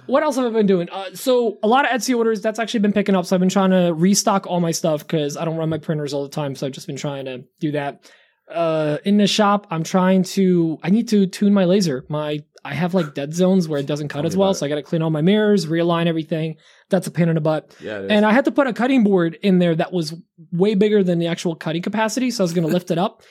what 0.06 0.24
else 0.24 0.38
have 0.38 0.46
I 0.46 0.50
been 0.50 0.66
doing? 0.66 0.90
Uh, 0.90 1.14
so 1.14 1.58
a 1.62 1.68
lot 1.68 1.84
of 1.86 1.92
Etsy 1.92 2.16
orders. 2.16 2.42
That's 2.42 2.58
actually 2.58 2.80
been 2.82 2.94
picking 2.94 3.16
up. 3.16 3.26
So 3.26 3.36
I've 3.36 3.40
been 3.42 3.50
trying 3.50 3.72
to 3.72 3.94
restock 3.94 4.48
all 4.48 4.62
my 4.62 4.72
stuff 4.72 5.06
because 5.06 5.36
I 5.36 5.44
don't 5.44 5.58
run 5.58 5.68
my 5.70 5.78
printers 5.78 6.14
all 6.14 6.24
the 6.24 6.30
time. 6.30 6.56
So 6.56 6.68
I've 6.68 6.74
just 6.74 6.88
been 6.88 6.96
trying 6.96 7.26
to 7.26 7.44
do 7.60 7.72
that. 7.72 8.10
Uh, 8.50 8.98
in 9.06 9.18
the 9.18 9.28
shop, 9.28 9.68
I'm 9.72 9.84
trying 9.84 10.24
to. 10.24 10.78
I 10.84 10.90
need 10.90 11.08
to 11.10 11.26
tune 11.28 11.54
my 11.54 11.66
laser. 11.66 12.06
My 12.10 12.40
I 12.64 12.74
have 12.76 12.94
like 12.94 13.16
dead 13.16 13.34
zones 13.34 13.68
where 13.68 13.80
it 13.80 13.88
doesn't 13.88 14.10
cut 14.10 14.22
me 14.22 14.28
as 14.28 14.38
well. 14.38 14.54
So 14.54 14.66
I 14.66 14.70
got 14.70 14.76
to 14.76 14.84
clean 14.84 15.02
all 15.02 15.10
my 15.10 15.22
mirrors, 15.22 15.66
realign 15.66 16.06
everything. 16.06 16.58
That's 16.90 17.08
a 17.08 17.12
pain 17.12 17.28
in 17.28 17.36
the 17.36 17.42
butt. 17.42 17.76
Yeah. 17.82 18.06
And 18.08 18.24
I 18.26 18.32
had 18.34 18.46
to 18.46 18.52
put 18.52 18.68
a 18.68 18.74
cutting 18.74 19.04
board 19.04 19.36
in 19.42 19.58
there 19.60 19.74
that 19.76 19.92
was 19.92 20.14
way 20.52 20.76
bigger 20.76 21.04
than 21.04 21.18
the 21.18 21.26
actual 21.28 21.56
cutting 21.56 21.82
capacity. 21.82 22.30
So 22.30 22.44
I 22.44 22.46
was 22.46 22.54
going 22.54 22.68
to 22.68 22.72
lift 22.74 22.92
it 22.92 23.00
up. 23.00 23.24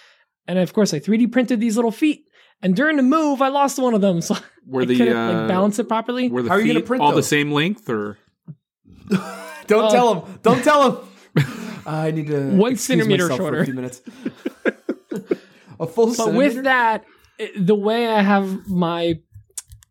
And 0.49 0.59
of 0.59 0.73
course, 0.73 0.93
I 0.93 0.99
3D 0.99 1.31
printed 1.31 1.61
these 1.61 1.77
little 1.77 1.93
feet. 1.93 2.25
And 2.61 2.75
during 2.75 2.97
the 2.97 3.05
move, 3.05 3.41
I 3.41 3.49
lost 3.49 3.79
one 3.79 3.95
of 3.95 4.01
them. 4.01 4.21
So 4.21 4.37
Were 4.67 4.83
I 4.83 4.85
the 4.87 4.99
couldn't 4.99 5.17
uh, 5.17 5.33
like 5.41 5.49
balance 5.49 5.79
it 5.79 5.87
properly. 5.89 6.29
were 6.29 6.43
the 6.43 6.49
How 6.49 6.57
are 6.57 6.61
you 6.61 6.73
gonna 6.73 6.85
print 6.85 7.03
all 7.03 7.13
the 7.15 7.23
same 7.23 7.53
length 7.53 7.89
or 7.89 8.19
Don't 9.69 9.85
Uh, 9.85 9.91
tell 9.91 10.15
him. 10.25 10.39
Don't 10.43 10.63
tell 10.65 10.91
him. 11.37 11.43
I 11.87 12.11
need 12.11 12.27
to 12.27 12.51
One 12.57 12.75
centimeter 12.77 13.25
myself 13.29 13.39
For 13.39 13.43
shorter. 13.45 13.61
a 13.61 13.65
few 13.65 13.75
minutes. 13.75 14.03
a 15.79 15.87
full 15.87 16.07
But 16.09 16.15
centimeter. 16.17 16.55
with 16.57 16.65
that, 16.65 17.03
it- 17.03 17.07
the 17.57 17.75
way 17.75 18.07
I 18.07 18.23
have 18.23 18.69
my 18.69 19.17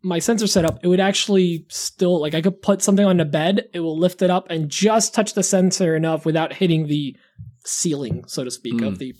my 0.02 0.18
sensor 0.18 0.46
set 0.46 0.64
up, 0.64 0.78
it 0.82 0.88
would 0.88 1.00
actually 1.00 1.66
still 1.68 2.20
like 2.20 2.34
I 2.34 2.40
could 2.40 2.62
put 2.62 2.82
something 2.82 3.04
on 3.04 3.18
the 3.18 3.24
bed, 3.24 3.68
it 3.74 3.80
will 3.80 3.98
lift 3.98 4.22
it 4.22 4.30
up 4.30 4.46
and 4.50 4.70
just 4.70 5.14
touch 5.14 5.34
the 5.34 5.42
sensor 5.42 5.94
enough 5.94 6.24
without 6.24 6.52
hitting 6.54 6.86
the 6.86 7.16
ceiling, 7.64 8.24
so 8.26 8.44
to 8.44 8.50
speak, 8.50 8.80
of 8.82 8.98
the. 8.98 9.14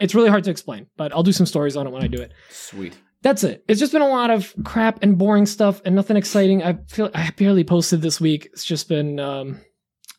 It's 0.00 0.14
really 0.14 0.30
hard 0.30 0.44
to 0.44 0.50
explain, 0.50 0.86
but 0.96 1.12
I'll 1.12 1.22
do 1.22 1.32
some 1.32 1.46
stories 1.46 1.76
on 1.76 1.86
it 1.86 1.90
when 1.90 2.02
I 2.02 2.06
do 2.06 2.20
it. 2.20 2.32
Sweet. 2.50 2.96
That's 3.22 3.44
it. 3.44 3.64
It's 3.68 3.78
just 3.78 3.92
been 3.92 4.00
a 4.00 4.08
lot 4.08 4.30
of 4.30 4.54
crap 4.64 5.02
and 5.02 5.18
boring 5.18 5.44
stuff 5.44 5.82
and 5.84 5.94
nothing 5.94 6.16
exciting. 6.16 6.62
I 6.62 6.78
feel 6.88 7.10
I 7.14 7.30
barely 7.36 7.64
posted 7.64 8.00
this 8.00 8.18
week. 8.18 8.48
It's 8.52 8.64
just 8.64 8.88
been 8.88 9.20
um, 9.20 9.60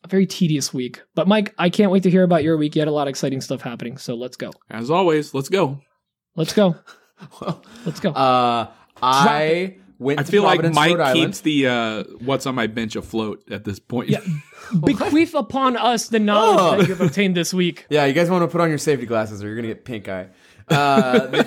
a 0.04 0.08
very 0.08 0.28
tedious 0.28 0.72
week. 0.72 1.02
But 1.16 1.28
Mike, 1.28 1.56
I 1.58 1.72
can't 1.72 1.92
wait 1.92 2.04
to 2.04 2.12
hear 2.12 2.24
about 2.24 2.44
your 2.44 2.58
week. 2.58 2.76
You 2.76 2.82
had 2.82 2.88
a 2.88 2.92
lot 2.92 3.08
of 3.08 3.10
exciting 3.10 3.42
stuff 3.42 3.62
happening, 3.62 3.98
so 3.98 4.14
let's 4.14 4.38
go. 4.38 4.52
As 4.70 4.92
always, 4.92 5.34
let's 5.34 5.50
go. 5.50 5.80
Let's 6.36 6.54
go. 6.54 6.76
Well, 7.42 7.64
Let's 7.86 8.00
go. 8.00 8.12
uh, 8.12 8.68
I 9.02 9.76
went. 10.00 10.20
I 10.20 10.24
to 10.24 10.32
feel 10.32 10.44
Providence, 10.44 10.76
like 10.76 10.90
Rhode 10.92 10.98
Mike 11.00 11.08
Island. 11.08 11.26
keeps 11.28 11.42
the 11.42 11.68
uh, 11.68 12.04
what's 12.24 12.46
on 12.46 12.56
my 12.56 12.68
bench 12.68 12.96
afloat 12.96 13.44
at 13.52 13.64
this 13.64 13.80
point. 13.80 14.10
Yeah. 14.10 14.20
Bequeath 14.84 15.34
upon 15.34 15.76
us 15.78 16.08
the 16.10 16.20
knowledge 16.20 16.60
Oh. 16.60 16.78
that 16.82 16.88
you've 16.88 17.02
obtained 17.02 17.36
this 17.36 17.54
week. 17.54 17.86
Yeah, 17.90 18.06
you 18.06 18.14
guys 18.14 18.30
want 18.30 18.44
to 18.44 18.48
put 18.48 18.62
on 18.62 18.70
your 18.70 18.78
safety 18.78 19.06
glasses 19.06 19.44
or 19.44 19.48
you're 19.48 19.56
gonna 19.56 19.68
get 19.70 19.86
pink 19.86 20.08
eye. 20.08 20.28
Uh, 20.70 21.44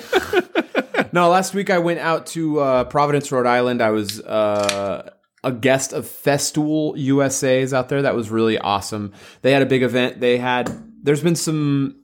no, 1.12 1.28
last 1.30 1.54
week 1.54 1.70
I 1.70 1.78
went 1.78 2.00
out 2.00 2.26
to 2.28 2.60
uh, 2.60 2.84
Providence, 2.84 3.30
Rhode 3.32 3.46
Island. 3.46 3.80
I 3.80 3.90
was 3.90 4.20
uh, 4.20 5.10
a 5.42 5.52
guest 5.52 5.92
of 5.92 6.04
Festool 6.06 6.92
USA's 6.96 7.72
out 7.72 7.88
there. 7.88 8.02
That 8.02 8.14
was 8.14 8.30
really 8.30 8.58
awesome. 8.58 9.12
They 9.42 9.52
had 9.52 9.62
a 9.62 9.66
big 9.66 9.82
event. 9.82 10.20
They 10.20 10.38
had. 10.38 10.70
There's 11.02 11.22
been 11.22 11.37
some. 11.37 11.96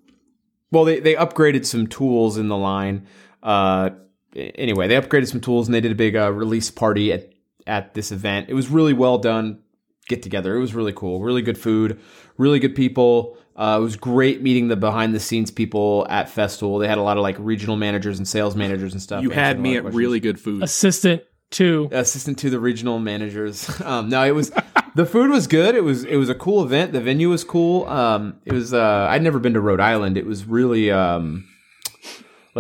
Well, 0.70 0.84
they 0.84 1.00
they 1.00 1.14
upgraded 1.14 1.66
some 1.66 1.86
tools 1.86 2.38
in 2.38 2.48
the 2.48 2.56
line. 2.56 3.06
Uh, 3.42 3.90
anyway, 4.34 4.88
they 4.88 4.94
upgraded 4.96 5.28
some 5.28 5.40
tools 5.40 5.68
and 5.68 5.74
they 5.74 5.80
did 5.80 5.92
a 5.92 5.96
big 5.96 6.16
uh, 6.16 6.32
release 6.32 6.70
party 6.70 7.12
at 7.12 7.32
at 7.66 7.94
this 7.94 8.10
event. 8.10 8.48
It 8.48 8.54
was 8.54 8.68
really 8.68 8.92
well 8.92 9.18
done. 9.18 9.60
Get 10.08 10.22
together. 10.22 10.56
It 10.56 10.60
was 10.60 10.74
really 10.74 10.92
cool. 10.92 11.20
Really 11.20 11.42
good 11.42 11.58
food. 11.58 12.00
Really 12.36 12.58
good 12.58 12.74
people. 12.74 13.36
Uh, 13.54 13.76
it 13.78 13.82
was 13.82 13.96
great 13.96 14.42
meeting 14.42 14.68
the 14.68 14.76
behind 14.76 15.14
the 15.14 15.20
scenes 15.20 15.50
people 15.50 16.06
at 16.08 16.28
Festool. 16.28 16.80
They 16.80 16.88
had 16.88 16.98
a 16.98 17.02
lot 17.02 17.16
of 17.16 17.22
like 17.22 17.36
regional 17.38 17.76
managers 17.76 18.18
and 18.18 18.26
sales 18.26 18.56
managers 18.56 18.92
and 18.92 19.02
stuff. 19.02 19.22
You 19.22 19.30
had 19.30 19.60
me 19.60 19.76
at 19.76 19.82
questions 19.82 19.98
really 19.98 20.20
good 20.20 20.40
food. 20.40 20.62
Assistant 20.62 21.22
to 21.50 21.88
assistant 21.92 22.38
to 22.38 22.50
the 22.50 22.58
regional 22.58 22.98
managers. 22.98 23.68
Um, 23.90 24.08
no, 24.08 24.24
it 24.24 24.34
was 24.34 24.52
the 24.94 25.04
food 25.06 25.30
was 25.30 25.46
good. 25.46 25.74
It 25.74 25.82
was 25.82 26.04
it 26.04 26.16
was 26.16 26.28
a 26.28 26.34
cool 26.34 26.62
event. 26.64 26.92
The 26.92 27.00
venue 27.00 27.28
was 27.28 27.44
cool. 27.44 27.86
Um, 27.86 28.40
it 28.44 28.52
was 28.52 28.72
uh, 28.72 29.06
I'd 29.10 29.22
never 29.22 29.38
been 29.38 29.54
to 29.54 29.60
Rhode 29.60 29.80
Island. 29.80 30.16
It 30.16 30.26
was 30.26 30.44
really 30.44 30.90
um, 30.90 31.48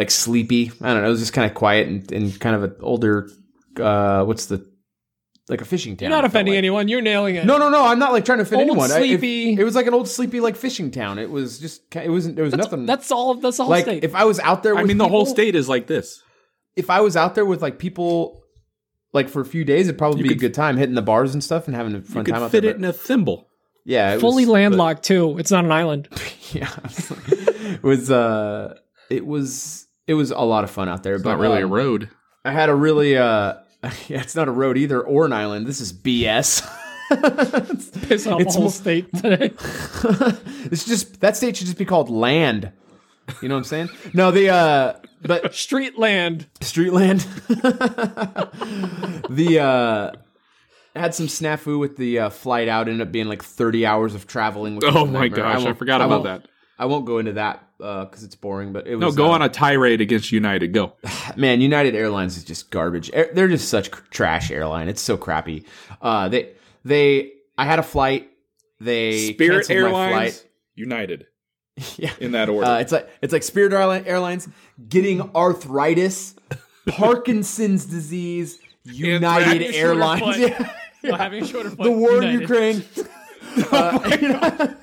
like 0.00 0.10
sleepy. 0.10 0.72
I 0.80 0.92
don't 0.94 1.02
know. 1.02 1.06
It 1.08 1.10
was 1.10 1.20
just 1.20 1.34
kind 1.34 1.48
of 1.50 1.54
quiet 1.54 1.86
and, 1.88 2.10
and 2.10 2.40
kind 2.40 2.56
of 2.56 2.62
an 2.64 2.74
older. 2.80 3.28
Uh, 3.78 4.24
what's 4.24 4.46
the 4.46 4.66
like 5.48 5.60
a 5.60 5.64
fishing 5.64 5.96
town? 5.96 6.08
You're 6.08 6.16
not 6.16 6.24
offending 6.24 6.54
like. 6.54 6.58
anyone. 6.58 6.88
You're 6.88 7.02
nailing 7.02 7.34
it. 7.36 7.44
No, 7.44 7.58
no, 7.58 7.68
no. 7.68 7.84
I'm 7.84 7.98
not 7.98 8.12
like 8.12 8.24
trying 8.24 8.38
to 8.38 8.42
offend 8.44 8.62
Old, 8.62 8.70
anyone. 8.70 8.90
I- 8.90 9.00
if- 9.00 9.20
sleepy. 9.20 9.60
it 9.60 9.64
was 9.64 9.74
like 9.74 9.86
an 9.86 9.94
old 9.94 10.08
sleepy 10.08 10.40
like 10.40 10.56
fishing 10.56 10.90
town. 10.90 11.18
It 11.18 11.30
was 11.30 11.58
just 11.58 11.82
it 11.94 12.08
wasn't 12.10 12.36
there 12.36 12.44
was 12.46 12.54
nothing. 12.54 12.86
That's 12.86 13.10
all. 13.12 13.34
That's 13.34 13.58
the 13.58 13.64
whole 13.64 13.70
like 13.70 13.84
state. 13.84 14.02
if 14.04 14.14
I 14.14 14.24
was 14.24 14.40
out 14.40 14.62
there. 14.62 14.76
I 14.76 14.84
mean, 14.84 14.96
the 14.98 15.08
whole 15.08 15.26
state 15.26 15.54
is 15.54 15.68
like 15.68 15.86
this. 15.86 16.22
if 16.76 16.88
I 16.88 17.00
was 17.02 17.16
out 17.16 17.34
there 17.34 17.44
with 17.44 17.60
like 17.62 17.78
people, 17.78 18.42
like 19.12 19.28
for 19.28 19.40
a 19.42 19.44
few 19.44 19.64
days, 19.64 19.86
it'd 19.88 19.98
probably 19.98 20.18
You 20.20 20.22
be 20.24 20.28
could- 20.30 20.38
a 20.38 20.40
good 20.40 20.54
time 20.54 20.76
hitting 20.76 20.94
the 20.94 21.02
bars 21.02 21.34
and 21.34 21.44
stuff 21.44 21.66
and 21.66 21.76
having 21.76 21.94
a 21.94 22.00
fun 22.00 22.06
You 22.08 22.14
fun 22.14 22.24
could 22.24 22.32
time 22.34 22.42
out 22.44 22.50
fit 22.50 22.62
there. 22.62 22.70
it 22.70 22.76
in 22.76 22.84
a 22.84 22.92
thimble. 22.92 23.48
yeah, 23.84 24.14
it 24.14 24.20
Fully 24.20 24.44
was, 24.44 24.50
landlocked 24.52 25.02
too. 25.02 25.36
It's 25.38 25.50
not 25.50 25.64
an 25.64 25.72
island. 25.72 26.08
yeah, 26.52 26.70
it 26.86 27.82
was. 27.82 28.10
Uh, 28.10 28.74
it 29.10 29.26
was. 29.26 29.86
It 30.10 30.14
was 30.14 30.32
a 30.32 30.40
lot 30.40 30.64
of 30.64 30.72
fun 30.72 30.88
out 30.88 31.04
there. 31.04 31.14
It's 31.14 31.22
but 31.22 31.30
not 31.30 31.38
really 31.38 31.60
a 31.60 31.66
um, 31.66 31.72
road. 31.72 32.10
I 32.44 32.50
had 32.50 32.68
a 32.68 32.74
really. 32.74 33.16
Uh, 33.16 33.54
yeah, 34.08 34.20
it's 34.20 34.34
not 34.34 34.48
a 34.48 34.50
road 34.50 34.76
either 34.76 35.00
or 35.00 35.24
an 35.24 35.32
island. 35.32 35.68
This 35.68 35.80
is 35.80 35.92
BS. 35.92 36.62
Piss 38.08 38.26
off 38.26 38.40
It's 38.40 38.54
the 38.54 38.60
whole 38.60 38.70
state 38.70 39.06
today. 39.14 39.52
it's 40.64 40.84
just 40.84 41.20
that 41.20 41.36
state 41.36 41.56
should 41.56 41.66
just 41.68 41.78
be 41.78 41.84
called 41.84 42.10
land. 42.10 42.72
You 43.40 43.48
know 43.48 43.54
what 43.54 43.58
I'm 43.58 43.64
saying? 43.64 43.90
No, 44.12 44.32
the 44.32 44.48
uh, 44.48 44.94
but 45.22 45.54
Street 45.54 45.96
land. 45.96 46.48
Street 46.60 46.92
land. 46.92 47.20
the 49.28 49.60
uh 49.62 50.12
had 50.98 51.14
some 51.14 51.28
snafu 51.28 51.78
with 51.78 51.96
the 51.96 52.18
uh, 52.18 52.30
flight 52.30 52.66
out. 52.66 52.88
Ended 52.88 53.06
up 53.06 53.12
being 53.12 53.28
like 53.28 53.44
30 53.44 53.86
hours 53.86 54.16
of 54.16 54.26
traveling. 54.26 54.80
Oh 54.82 55.06
my 55.06 55.20
nightmare. 55.20 55.44
gosh, 55.44 55.60
I 55.60 55.64
won't- 55.66 55.78
forgot 55.78 56.00
about 56.00 56.24
that. 56.24 56.46
I 56.80 56.86
won't 56.86 57.04
go 57.04 57.18
into 57.18 57.32
that 57.34 57.62
because 57.78 58.24
it's 58.24 58.34
boring. 58.34 58.72
But 58.72 58.86
it 58.86 58.96
was 58.96 59.00
No, 59.02 59.12
go 59.12 59.30
uh, 59.30 59.34
on 59.34 59.42
a 59.42 59.48
tirade 59.48 60.00
against 60.00 60.32
United. 60.32 60.72
Go. 60.72 60.94
man. 61.36 61.60
United 61.60 61.94
Airlines 61.94 62.36
is 62.36 62.44
just 62.44 62.70
garbage. 62.70 63.10
They're 63.10 63.48
just 63.48 63.68
such 63.68 63.90
cr- 63.90 64.02
trash 64.10 64.50
airline. 64.50 64.88
It's 64.88 65.02
so 65.02 65.16
crappy. 65.16 65.64
Uh, 66.02 66.28
they 66.28 66.52
they. 66.84 67.32
I 67.58 67.66
had 67.66 67.78
a 67.78 67.82
flight. 67.82 68.30
They 68.80 69.32
Spirit 69.34 69.68
Airlines, 69.70 70.12
flight. 70.40 70.46
United, 70.74 71.26
Yeah. 71.96 72.12
in 72.18 72.32
that 72.32 72.48
order. 72.48 72.66
Uh, 72.66 72.78
it's 72.78 72.92
like 72.92 73.08
it's 73.20 73.32
like 73.32 73.42
Spirit 73.42 73.72
Airlines 73.74 74.48
getting 74.88 75.20
arthritis, 75.36 76.34
Parkinson's 76.88 77.84
disease, 77.84 78.58
United 78.84 79.74
Airlines. 79.74 80.38
Yeah. 80.38 80.72
No, 81.02 81.14
having 81.16 81.42
a 81.42 81.46
shorter 81.46 81.70
foot. 81.70 81.82
the 81.82 81.90
war 81.90 82.22
in 82.22 82.40
Ukraine, 82.40 82.84
Uh, 83.72 84.16
know, 84.28 84.76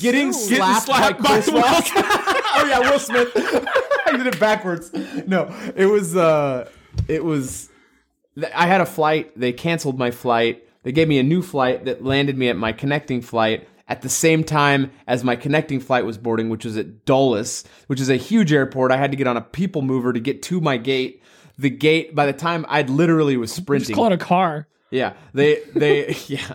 getting 0.00 0.32
soon. 0.32 0.56
slapped, 0.56 0.86
slapped 0.86 1.22
by 1.22 1.28
by 1.28 1.40
Chris 1.42 1.48
Rock. 1.52 1.84
oh 1.94 2.66
yeah, 2.68 2.90
Will 2.90 2.98
Smith. 2.98 3.30
I 4.06 4.16
did 4.16 4.26
it 4.26 4.40
backwards. 4.40 4.92
No, 5.26 5.54
it 5.76 5.86
was 5.86 6.16
uh, 6.16 6.68
it 7.06 7.24
was. 7.24 7.68
I 8.54 8.66
had 8.66 8.80
a 8.80 8.86
flight. 8.86 9.38
They 9.38 9.52
canceled 9.52 9.98
my 9.98 10.10
flight. 10.10 10.64
They 10.84 10.92
gave 10.92 11.08
me 11.08 11.18
a 11.18 11.22
new 11.22 11.42
flight 11.42 11.84
that 11.86 12.04
landed 12.04 12.38
me 12.38 12.48
at 12.48 12.56
my 12.56 12.72
connecting 12.72 13.20
flight 13.20 13.68
at 13.88 14.02
the 14.02 14.08
same 14.08 14.44
time 14.44 14.90
as 15.06 15.24
my 15.24 15.34
connecting 15.34 15.80
flight 15.80 16.04
was 16.04 16.18
boarding, 16.18 16.48
which 16.48 16.64
was 16.64 16.76
at 16.76 17.04
Dulles, 17.04 17.64
which 17.88 18.00
is 18.00 18.08
a 18.08 18.16
huge 18.16 18.52
airport. 18.52 18.92
I 18.92 18.96
had 18.96 19.10
to 19.10 19.16
get 19.16 19.26
on 19.26 19.36
a 19.36 19.40
people 19.40 19.82
mover 19.82 20.12
to 20.12 20.20
get 20.20 20.42
to 20.44 20.60
my 20.60 20.76
gate. 20.76 21.22
The 21.58 21.70
gate, 21.70 22.14
by 22.14 22.26
the 22.26 22.32
time 22.32 22.64
I 22.68 22.82
literally 22.82 23.36
was 23.36 23.50
Just 23.50 23.62
sprinting. 23.62 23.96
call 23.96 24.06
it 24.06 24.12
a 24.12 24.18
car. 24.18 24.68
Yeah, 24.90 25.14
they 25.34 25.60
they 25.74 26.16
yeah, 26.28 26.54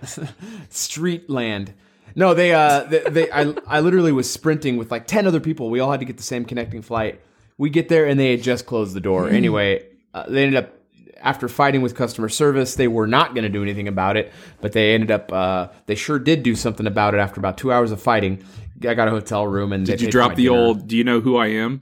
street 0.69 1.29
land. 1.29 1.73
No, 2.15 2.34
they 2.34 2.54
uh 2.54 2.84
they, 2.84 2.99
they 2.99 3.32
I 3.32 3.54
I 3.67 3.80
literally 3.80 4.12
was 4.12 4.30
sprinting 4.30 4.78
with 4.78 4.91
like 4.91 5.08
10 5.08 5.28
other 5.28 5.39
people. 5.39 5.69
We 5.69 5.80
all 5.80 5.91
had 5.91 5.99
to 5.99 6.06
get 6.06 6.17
the 6.17 6.23
same 6.23 6.45
connecting 6.45 6.82
flight. 6.82 7.19
We 7.58 7.69
get 7.69 7.89
there 7.89 8.06
and 8.06 8.19
they 8.19 8.32
had 8.32 8.41
just 8.41 8.65
closed 8.65 8.95
the 8.95 8.99
door. 8.99 9.30
Anyway, 9.30 9.86
uh, 10.13 10.26
they 10.28 10.43
ended 10.43 10.63
up 10.63 10.73
after 11.21 11.47
fighting 11.47 11.82
with 11.82 11.95
customer 11.95 12.28
service, 12.28 12.76
they 12.76 12.88
were 12.88 13.08
not 13.08 13.34
going 13.34 13.43
to 13.43 13.49
do 13.49 13.62
anything 13.63 13.88
about 13.88 14.17
it, 14.17 14.32
but 14.60 14.73
they 14.73 14.93
ended 14.93 15.12
up 15.12 15.32
uh 15.32 15.67
they 15.86 15.95
sure 15.95 16.19
did 16.19 16.43
do 16.43 16.56
something 16.56 16.88
about 16.88 17.13
it 17.13 17.17
after 17.17 17.39
about 17.39 17.58
2 17.58 17.71
hours 17.71 17.91
of 17.91 18.02
fighting. 18.02 18.43
I 18.86 18.93
got 18.93 19.08
a 19.08 19.12
hotel 19.12 19.47
room 19.47 19.71
and 19.71 19.86
Did 19.86 20.02
you 20.02 20.12
drop 20.12 20.36
the 20.36 20.49
old? 20.49 20.88
Do 20.88 20.97
you 20.97 21.04
know 21.04 21.21
who 21.21 21.38
I 21.38 21.47
am? 21.47 21.82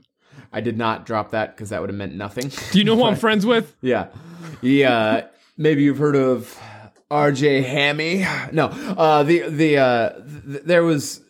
I 0.52 0.60
did 0.60 0.76
not 0.76 1.06
drop 1.06 1.30
that 1.30 1.56
cuz 1.56 1.70
that 1.70 1.80
would 1.80 1.90
have 1.90 1.96
meant 1.96 2.14
nothing. 2.14 2.50
Do 2.70 2.78
you 2.78 2.84
know 2.84 2.94
who 2.94 3.04
I'm 3.04 3.16
friends 3.26 3.44
with? 3.44 3.74
Yeah. 3.80 4.06
Yeah. 4.60 5.24
Maybe 5.56 5.82
you've 5.82 5.98
heard 5.98 6.16
of 6.16 6.56
RJ 7.12 7.64
Hammy. 7.64 8.26
No. 8.52 8.66
Uh 8.66 9.22
the 9.22 9.48
the 9.48 9.76
uh 9.78 10.10
th- 10.50 10.62
there 10.64 10.82
was 10.82 11.20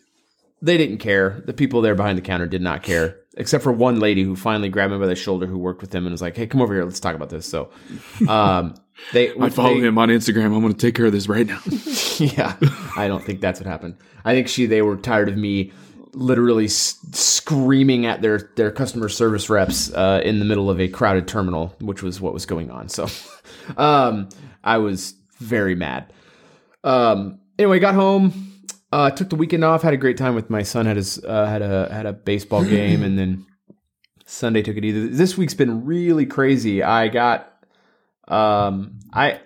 they 0.61 0.77
didn't 0.77 0.99
care. 0.99 1.43
The 1.45 1.53
people 1.53 1.81
there 1.81 1.93
behind 1.95 2.17
the 2.17 2.21
counter 2.21 2.47
did 2.47 2.61
not 2.61 2.83
care. 2.83 3.17
Except 3.35 3.63
for 3.63 3.71
one 3.71 3.99
lady 3.99 4.23
who 4.23 4.35
finally 4.35 4.69
grabbed 4.69 4.93
me 4.93 4.99
by 4.99 5.07
the 5.07 5.15
shoulder 5.15 5.47
who 5.47 5.57
worked 5.57 5.81
with 5.81 5.93
him 5.93 6.05
and 6.05 6.11
was 6.13 6.21
like, 6.21 6.37
Hey, 6.37 6.47
come 6.47 6.61
over 6.61 6.73
here, 6.73 6.85
let's 6.85 6.99
talk 6.99 7.15
about 7.15 7.29
this. 7.29 7.45
So 7.47 7.69
um 8.29 8.75
they 9.13 9.31
I 9.37 9.49
follow 9.49 9.79
they- 9.79 9.87
him 9.87 9.97
on 9.97 10.09
Instagram. 10.09 10.45
I'm 10.45 10.61
going 10.61 10.71
to 10.73 10.77
take 10.79 10.95
care 10.95 11.05
of 11.07 11.11
this 11.11 11.27
right 11.27 11.47
now. 11.47 11.59
yeah, 12.19 12.55
I 12.95 13.07
don't 13.07 13.23
think 13.23 13.41
that's 13.41 13.59
what 13.59 13.67
happened. 13.67 13.95
I 14.23 14.33
think 14.33 14.47
she 14.47 14.65
they 14.67 14.81
were 14.81 14.95
tired 14.97 15.27
of 15.29 15.35
me 15.37 15.71
literally 16.15 16.65
s- 16.65 16.99
screaming 17.11 18.05
at 18.05 18.21
their 18.21 18.51
their 18.55 18.69
customer 18.71 19.09
service 19.09 19.49
reps 19.49 19.91
uh, 19.93 20.21
in 20.23 20.37
the 20.39 20.45
middle 20.45 20.69
of 20.69 20.79
a 20.79 20.87
crowded 20.87 21.27
terminal, 21.27 21.75
which 21.81 22.03
was 22.03 22.21
what 22.21 22.33
was 22.33 22.45
going 22.45 22.69
on. 22.69 22.87
So, 22.87 23.07
um, 23.77 24.29
I 24.63 24.77
was 24.77 25.15
very 25.43 25.75
mad. 25.75 26.11
Um, 26.83 27.39
anyway, 27.59 27.79
got 27.79 27.95
home. 27.95 28.51
Uh, 28.91 29.09
took 29.09 29.29
the 29.29 29.35
weekend 29.35 29.63
off. 29.63 29.81
Had 29.81 29.93
a 29.93 29.97
great 29.97 30.17
time 30.17 30.35
with 30.35 30.49
my 30.49 30.63
son. 30.63 30.85
Had 30.85 30.97
his 30.97 31.23
uh, 31.23 31.45
had 31.45 31.61
a 31.61 31.91
had 31.91 32.05
a 32.05 32.13
baseball 32.13 32.63
game, 32.63 33.03
and 33.03 33.17
then 33.17 33.45
Sunday 34.25 34.61
took 34.61 34.77
it 34.77 34.85
either. 34.85 35.07
This 35.07 35.37
week's 35.37 35.53
been 35.53 35.85
really 35.85 36.25
crazy. 36.25 36.83
I 36.83 37.07
got 37.07 37.51
um 38.27 38.99
I 39.11 39.41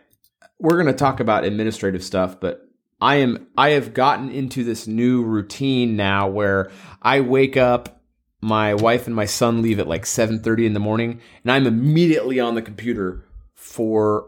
we're 0.59 0.81
to 0.83 0.93
talk 0.93 1.19
about 1.19 1.43
administrative 1.43 2.03
stuff, 2.03 2.39
but 2.39 2.67
I 2.99 3.15
am 3.15 3.47
I 3.57 3.69
have 3.69 3.93
gotten 3.93 4.29
into 4.31 4.63
this 4.63 4.87
new 4.87 5.23
routine 5.23 5.95
now 5.95 6.27
where 6.27 6.71
I 7.01 7.21
wake 7.21 7.55
up, 7.55 8.01
my 8.41 8.73
wife 8.73 9.07
and 9.07 9.15
my 9.15 9.25
son 9.25 9.61
leave 9.61 9.79
at 9.79 9.87
like 9.87 10.05
7:30 10.05 10.65
in 10.65 10.73
the 10.73 10.79
morning, 10.79 11.21
and 11.43 11.51
I'm 11.51 11.67
immediately 11.67 12.39
on 12.39 12.55
the 12.55 12.61
computer 12.61 13.23
for 13.55 14.27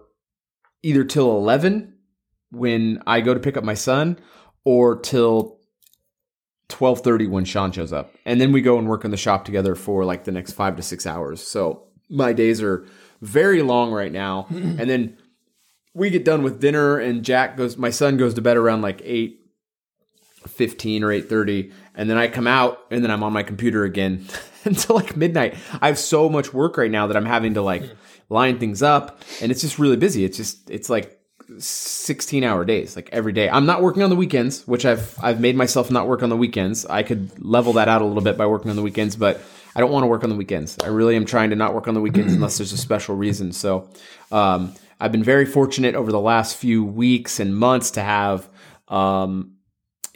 either 0.83 1.03
till 1.03 1.31
11 1.31 1.93
when 2.51 3.01
I 3.05 3.21
go 3.21 3.33
to 3.33 3.39
pick 3.39 3.57
up 3.57 3.63
my 3.63 3.73
son 3.73 4.19
or 4.63 4.99
till 4.99 5.59
12:30 6.69 7.27
when 7.29 7.45
Sean 7.45 7.71
shows 7.71 7.91
up. 7.91 8.13
And 8.25 8.39
then 8.39 8.51
we 8.51 8.61
go 8.61 8.77
and 8.77 8.87
work 8.87 9.03
in 9.03 9.11
the 9.11 9.17
shop 9.17 9.45
together 9.45 9.75
for 9.75 10.05
like 10.05 10.23
the 10.23 10.31
next 10.31 10.53
5 10.53 10.77
to 10.77 10.83
6 10.83 11.05
hours. 11.05 11.41
So, 11.41 11.87
my 12.09 12.33
days 12.33 12.61
are 12.61 12.85
very 13.21 13.61
long 13.61 13.91
right 13.91 14.11
now. 14.11 14.47
and 14.49 14.89
then 14.89 15.17
we 15.93 16.09
get 16.09 16.25
done 16.25 16.43
with 16.43 16.61
dinner 16.61 16.97
and 16.97 17.23
Jack 17.23 17.57
goes 17.57 17.77
my 17.77 17.89
son 17.89 18.17
goes 18.17 18.35
to 18.35 18.41
bed 18.41 18.57
around 18.57 18.81
like 18.81 19.01
8 19.03 19.37
15 20.47 21.03
or 21.03 21.07
8:30 21.07 21.71
and 21.95 22.09
then 22.09 22.17
I 22.17 22.27
come 22.27 22.47
out 22.47 22.79
and 22.91 23.03
then 23.03 23.11
I'm 23.11 23.23
on 23.23 23.33
my 23.33 23.43
computer 23.43 23.83
again 23.83 24.25
until 24.63 24.95
like 24.95 25.17
midnight. 25.17 25.55
I 25.81 25.87
have 25.87 25.99
so 25.99 26.29
much 26.29 26.53
work 26.53 26.77
right 26.77 26.91
now 26.91 27.07
that 27.07 27.17
I'm 27.17 27.25
having 27.25 27.55
to 27.55 27.61
like 27.61 27.83
hmm. 27.83 27.93
Line 28.29 28.59
things 28.59 28.81
up 28.81 29.21
and 29.41 29.51
it's 29.51 29.61
just 29.61 29.79
really 29.79 29.97
busy. 29.97 30.23
It's 30.23 30.37
just 30.37 30.69
it's 30.69 30.89
like 30.89 31.19
16 31.57 32.43
hour 32.43 32.63
days 32.63 32.95
like 32.95 33.09
every 33.11 33.33
day. 33.33 33.49
I'm 33.49 33.65
not 33.65 33.81
working 33.81 34.03
on 34.03 34.09
the 34.09 34.15
weekends, 34.15 34.67
which 34.67 34.85
I've 34.85 35.17
I've 35.21 35.39
made 35.39 35.55
myself 35.55 35.89
not 35.89 36.07
work 36.07 36.23
on 36.23 36.29
the 36.29 36.37
weekends. 36.37 36.85
I 36.85 37.03
could 37.03 37.43
level 37.43 37.73
that 37.73 37.87
out 37.87 38.01
a 38.01 38.05
little 38.05 38.21
bit 38.21 38.37
by 38.37 38.45
working 38.45 38.69
on 38.69 38.75
the 38.75 38.83
weekends, 38.83 39.15
but 39.15 39.41
I 39.75 39.79
don't 39.79 39.91
want 39.91 40.03
to 40.03 40.07
work 40.07 40.23
on 40.23 40.29
the 40.29 40.35
weekends. 40.35 40.77
I 40.83 40.87
really 40.87 41.15
am 41.15 41.25
trying 41.25 41.49
to 41.49 41.55
not 41.55 41.73
work 41.73 41.87
on 41.87 41.93
the 41.93 42.01
weekends 42.01 42.33
unless 42.33 42.57
there's 42.57 42.73
a 42.73 42.77
special 42.77 43.15
reason. 43.15 43.51
So, 43.51 43.89
um, 44.31 44.73
I've 44.99 45.11
been 45.11 45.23
very 45.23 45.45
fortunate 45.45 45.95
over 45.95 46.11
the 46.11 46.19
last 46.19 46.57
few 46.57 46.83
weeks 46.83 47.39
and 47.39 47.55
months 47.55 47.91
to 47.91 48.01
have 48.01 48.49
um, 48.89 49.53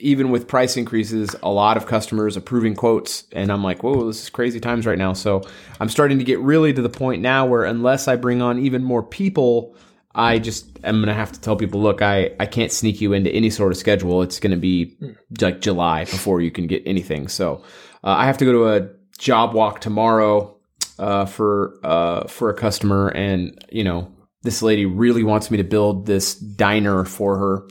even 0.03 0.29
with 0.29 0.47
price 0.49 0.75
increases, 0.75 1.33
a 1.41 1.49
lot 1.49 1.77
of 1.77 1.85
customers 1.85 2.35
approving 2.35 2.75
quotes. 2.75 3.23
And 3.31 3.51
I'm 3.51 3.63
like, 3.63 3.83
whoa, 3.83 4.05
this 4.07 4.23
is 4.23 4.29
crazy 4.29 4.59
times 4.59 4.85
right 4.85 4.97
now. 4.97 5.13
So 5.13 5.41
I'm 5.79 5.87
starting 5.87 6.19
to 6.19 6.25
get 6.25 6.39
really 6.39 6.73
to 6.73 6.81
the 6.81 6.89
point 6.89 7.21
now 7.21 7.45
where 7.45 7.63
unless 7.63 8.09
I 8.09 8.17
bring 8.17 8.41
on 8.41 8.59
even 8.59 8.83
more 8.83 9.01
people, 9.01 9.75
I 10.13 10.39
just 10.39 10.67
am 10.83 10.97
going 10.97 11.07
to 11.07 11.13
have 11.13 11.31
to 11.31 11.39
tell 11.39 11.55
people, 11.55 11.81
look, 11.81 12.01
I, 12.01 12.31
I 12.37 12.45
can't 12.45 12.71
sneak 12.71 12.99
you 12.99 13.13
into 13.13 13.31
any 13.31 13.49
sort 13.49 13.71
of 13.71 13.77
schedule. 13.77 14.21
It's 14.21 14.41
going 14.41 14.51
to 14.51 14.57
be 14.57 14.95
like 15.39 15.61
July 15.61 16.03
before 16.03 16.41
you 16.41 16.51
can 16.51 16.67
get 16.67 16.83
anything. 16.85 17.29
So 17.29 17.63
uh, 18.03 18.09
I 18.09 18.25
have 18.25 18.37
to 18.39 18.45
go 18.45 18.51
to 18.51 18.67
a 18.67 18.89
job 19.17 19.53
walk 19.53 19.79
tomorrow 19.79 20.57
uh, 20.99 21.25
for 21.25 21.79
uh, 21.83 22.27
for 22.27 22.49
a 22.49 22.53
customer, 22.53 23.07
and 23.07 23.57
you 23.71 23.83
know 23.83 24.11
this 24.43 24.61
lady 24.61 24.85
really 24.85 25.23
wants 25.23 25.49
me 25.49 25.57
to 25.57 25.63
build 25.63 26.05
this 26.05 26.35
diner 26.35 27.03
for 27.03 27.37
her 27.37 27.67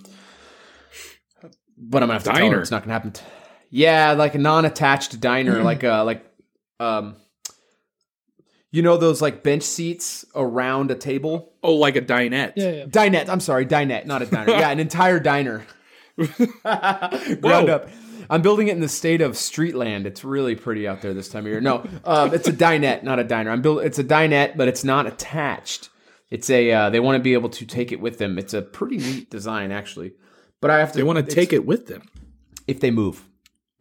but 1.92 2.02
I'm 2.02 2.08
gonna 2.08 2.14
have 2.14 2.24
to 2.24 2.30
tell 2.30 2.38
her 2.38 2.42
Diner? 2.42 2.60
it's 2.60 2.70
not 2.70 2.82
gonna 2.82 2.94
happen. 2.94 3.12
T- 3.12 3.22
yeah, 3.70 4.12
like 4.12 4.34
a 4.34 4.38
non-attached 4.38 5.20
diner, 5.20 5.62
like 5.62 5.84
uh 5.84 6.04
like 6.04 6.26
um, 6.80 7.16
you 8.70 8.82
know 8.82 8.96
those 8.96 9.22
like 9.22 9.42
bench 9.42 9.62
seats 9.62 10.24
around 10.34 10.90
a 10.90 10.94
table. 10.94 11.52
Oh, 11.62 11.74
like 11.74 11.94
a 11.94 12.02
dinette. 12.02 12.54
Yeah, 12.56 12.70
yeah. 12.70 12.84
Dinette. 12.86 13.28
I'm 13.28 13.40
sorry, 13.40 13.66
dinette, 13.66 14.06
not 14.06 14.22
a 14.22 14.26
diner. 14.26 14.50
yeah, 14.58 14.70
an 14.70 14.80
entire 14.80 15.20
diner. 15.20 15.64
Ground 16.64 17.70
up. 17.70 17.88
I'm 18.30 18.40
building 18.40 18.68
it 18.68 18.72
in 18.72 18.80
the 18.80 18.88
state 18.88 19.20
of 19.20 19.32
Streetland. 19.32 20.06
It's 20.06 20.24
really 20.24 20.54
pretty 20.54 20.88
out 20.88 21.02
there 21.02 21.12
this 21.12 21.28
time 21.28 21.44
of 21.44 21.52
year. 21.52 21.60
No, 21.60 21.86
um, 22.04 22.32
it's 22.32 22.48
a 22.48 22.52
dinette, 22.52 23.02
not 23.02 23.18
a 23.18 23.24
diner. 23.24 23.50
I'm 23.50 23.62
build. 23.62 23.84
It's 23.84 23.98
a 23.98 24.04
dinette, 24.04 24.56
but 24.56 24.68
it's 24.68 24.84
not 24.84 25.06
attached. 25.06 25.90
It's 26.30 26.48
a. 26.48 26.72
Uh, 26.72 26.90
they 26.90 27.00
want 27.00 27.16
to 27.16 27.22
be 27.22 27.34
able 27.34 27.50
to 27.50 27.66
take 27.66 27.92
it 27.92 28.00
with 28.00 28.18
them. 28.18 28.38
It's 28.38 28.54
a 28.54 28.62
pretty 28.62 28.96
neat 28.96 29.30
design, 29.30 29.70
actually. 29.70 30.12
But 30.62 30.70
I 30.70 30.78
have 30.78 30.92
to. 30.92 30.98
They 30.98 31.02
want 31.04 31.18
to 31.18 31.34
take 31.34 31.52
it 31.52 31.66
with 31.66 31.88
them. 31.88 32.02
if 32.66 32.80
they 32.80 32.90
move. 32.90 33.22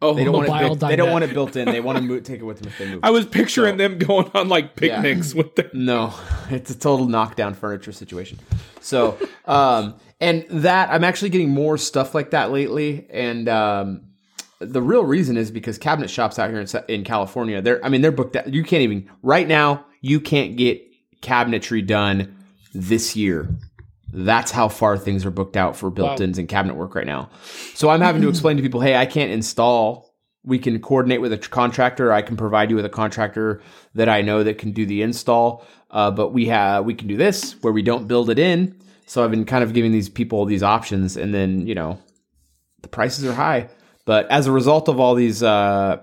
Oh, 0.02 0.14
They 0.14 0.24
don't 0.24 0.34
want 0.34 0.48
it. 0.48 0.50
Mobile 0.50 0.68
Built, 0.76 0.80
they 0.90 0.96
don't 0.96 1.12
want 1.12 1.22
it 1.22 1.32
built 1.32 1.54
in. 1.54 1.66
They 1.66 1.80
want 1.80 1.96
to 1.96 2.02
move, 2.02 2.24
take 2.24 2.40
it 2.40 2.44
with 2.44 2.58
them 2.58 2.66
if 2.66 2.76
they 2.76 2.88
move. 2.90 3.00
I 3.04 3.10
was 3.10 3.24
picturing 3.24 3.76
them 3.76 3.98
going 3.98 4.28
on 4.34 4.48
like 4.48 4.74
picnics 4.74 5.32
with 5.32 5.54
them. 5.54 5.70
No, 5.74 6.12
it's 6.50 6.72
a 6.72 6.78
total 6.78 7.06
knockdown 7.06 7.54
furniture 7.54 7.92
situation. 7.92 8.40
So, 8.80 9.16
um, 9.44 9.94
and 10.20 10.44
that 10.50 10.90
I'm 10.90 11.04
actually 11.04 11.28
getting 11.30 11.50
more 11.50 11.78
stuff 11.78 12.16
like 12.16 12.30
that 12.32 12.50
lately, 12.50 13.06
and 13.10 13.48
um, 13.48 14.02
the 14.58 14.82
real 14.82 15.04
reason 15.04 15.36
is 15.36 15.52
because 15.52 15.78
cabinet 15.78 16.10
shops 16.10 16.36
out 16.40 16.50
here 16.50 16.60
in, 16.60 16.66
in 16.88 17.04
California, 17.04 17.62
they're 17.62 17.84
I 17.84 17.88
mean 17.88 18.00
they're 18.02 18.10
booked. 18.10 18.34
Out, 18.34 18.52
you 18.52 18.64
can't 18.64 18.82
even 18.82 19.08
right 19.22 19.46
now. 19.46 19.86
You 20.00 20.18
can't 20.18 20.56
get 20.56 20.82
cabinetry 21.20 21.86
done 21.86 22.36
this 22.74 23.14
year. 23.14 23.48
That's 24.12 24.50
how 24.50 24.68
far 24.68 24.98
things 24.98 25.24
are 25.24 25.30
booked 25.30 25.56
out 25.56 25.74
for 25.74 25.90
built-ins 25.90 26.38
and 26.38 26.48
cabinet 26.48 26.74
work 26.74 26.94
right 26.94 27.06
now. 27.06 27.30
So 27.74 27.88
I'm 27.88 28.00
having 28.00 28.20
to 28.22 28.28
explain 28.28 28.56
to 28.58 28.62
people, 28.62 28.80
hey, 28.80 28.94
I 28.94 29.06
can't 29.06 29.30
install. 29.30 30.14
We 30.44 30.58
can 30.58 30.80
coordinate 30.80 31.20
with 31.20 31.32
a 31.32 31.38
contractor. 31.38 32.12
I 32.12 32.20
can 32.20 32.36
provide 32.36 32.68
you 32.68 32.76
with 32.76 32.84
a 32.84 32.90
contractor 32.90 33.62
that 33.94 34.08
I 34.08 34.20
know 34.20 34.42
that 34.44 34.58
can 34.58 34.72
do 34.72 34.84
the 34.84 35.02
install. 35.02 35.64
Uh, 35.90 36.10
but 36.10 36.30
we 36.30 36.46
have 36.46 36.84
we 36.84 36.94
can 36.94 37.06
do 37.06 37.16
this 37.16 37.52
where 37.62 37.72
we 37.72 37.82
don't 37.82 38.08
build 38.08 38.30
it 38.30 38.38
in. 38.38 38.78
So 39.06 39.22
I've 39.22 39.30
been 39.30 39.44
kind 39.44 39.62
of 39.62 39.72
giving 39.72 39.92
these 39.92 40.08
people 40.08 40.44
these 40.46 40.62
options, 40.62 41.16
and 41.16 41.34
then 41.34 41.66
you 41.66 41.74
know 41.74 41.98
the 42.80 42.88
prices 42.88 43.24
are 43.24 43.34
high. 43.34 43.68
But 44.04 44.30
as 44.30 44.46
a 44.46 44.52
result 44.52 44.88
of 44.88 44.98
all 44.98 45.14
these 45.14 45.42
uh, 45.42 46.02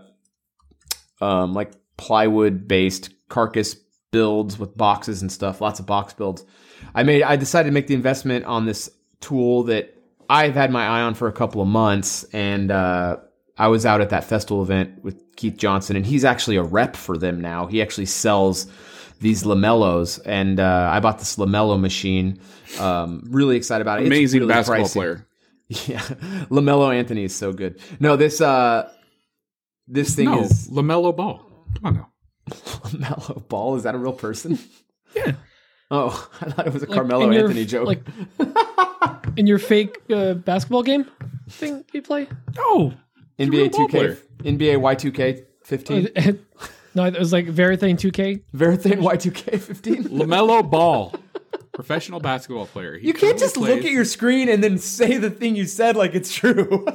um, 1.22 1.54
like 1.54 1.74
plywood 1.98 2.68
based 2.68 3.10
carcass 3.28 3.76
builds 4.12 4.58
with 4.58 4.78
boxes 4.78 5.22
and 5.22 5.32
stuff, 5.32 5.60
lots 5.60 5.80
of 5.80 5.86
box 5.86 6.14
builds. 6.14 6.46
I 6.96 7.04
made 7.04 7.24
I 7.24 7.36
decided 7.36 7.70
to 7.70 7.74
make 7.74 7.88
the 7.88 7.94
investment 7.94 8.46
on 8.46 8.66
this 8.66 8.90
tool 9.22 9.64
that 9.64 9.96
I've 10.30 10.54
had 10.54 10.72
my 10.72 10.86
eye 10.86 11.02
on 11.02 11.14
for 11.16 11.28
a 11.28 11.32
couple 11.32 11.62
of 11.62 11.68
months, 11.68 12.24
and 12.34 12.72
uh, 12.72 13.18
I 13.58 13.68
was 13.68 13.86
out 13.86 14.02
at 14.02 14.10
that 14.12 14.24
festival 14.24 14.62
event 14.62 15.04
with 15.04 15.36
Keith 15.36 15.58
Johnson, 15.58 15.96
and 15.96 16.06
he's 16.06 16.24
actually 16.24 16.56
a 16.58 16.64
rep 16.64 16.96
for 16.96 17.18
them 17.18 17.42
now. 17.42 17.66
He 17.66 17.82
actually 17.82 18.06
sells 18.06 18.68
these 19.22 19.44
lamellos, 19.44 20.20
and 20.26 20.60
uh, 20.60 20.90
I 20.92 21.00
bought 21.00 21.20
this 21.20 21.36
lamello 21.36 21.80
machine. 21.80 22.40
Um, 22.80 23.24
really 23.30 23.58
excited 23.58 23.82
about 23.82 24.02
it. 24.02 24.08
Amazing 24.08 24.42
really 24.42 24.54
basketball 24.54 24.86
pricey. 24.86 24.94
player. 24.94 25.26
Yeah, 25.88 26.00
Lamelo 26.50 26.92
Anthony 26.92 27.26
is 27.26 27.36
so 27.36 27.54
good. 27.54 27.80
No, 28.00 28.16
this 28.16 28.42
uh, 28.42 28.92
this 29.88 30.16
thing 30.16 30.26
No, 30.26 30.42
is 30.42 30.68
Lamelo 30.68 31.16
Ball. 31.16 31.38
Come 31.76 31.86
on 31.86 31.94
now. 31.94 32.12
Lamelo 32.50 33.48
Ball. 33.48 33.76
Is 33.76 33.84
that 33.84 33.94
a 33.94 34.00
real 34.00 34.14
person? 34.14 34.58
Yeah. 35.16 35.34
Oh, 35.92 36.30
I 36.42 36.50
thought 36.52 36.68
it 36.68 36.74
was 36.74 36.84
a 36.84 36.86
Like, 36.88 36.96
Carmelo 36.96 37.26
in 37.26 37.34
your- 37.34 37.44
Anthony 37.44 37.66
joke. 37.66 37.88
Like 37.88 38.02
in 39.38 39.48
your 39.48 39.60
fake 39.60 39.98
uh, 40.12 40.34
basketball 40.36 40.84
game 40.84 41.06
thing 41.50 41.84
you 41.94 42.02
play? 42.02 42.28
No. 42.58 42.94
NBA 43.40 43.70
2K. 43.72 44.18
NBA 44.44 44.78
Y2K 44.80 45.46
15, 45.64 46.08
no, 46.96 47.06
it 47.06 47.18
was 47.20 47.32
like 47.34 47.46
Veritane 47.48 47.96
2K. 47.98 48.42
Veritane 48.56 49.00
Y2K 49.02 49.60
15. 49.60 50.04
Lamelo 50.10 50.68
Ball. 50.70 51.14
Professional 51.74 52.20
basketball 52.20 52.66
player. 52.66 52.98
He 52.98 53.08
You 53.08 53.14
can't 53.14 53.22
currently 53.38 53.40
just 53.40 53.58
look 53.58 53.86
at 53.86 53.92
your 53.92 54.04
screen 54.06 54.50
and 54.50 54.64
then 54.64 54.78
say 54.78 55.18
the 55.18 55.30
thing 55.30 55.56
you 55.56 55.66
said 55.66 55.96
like 55.96 56.14
it's 56.16 56.34
true. 56.34 56.86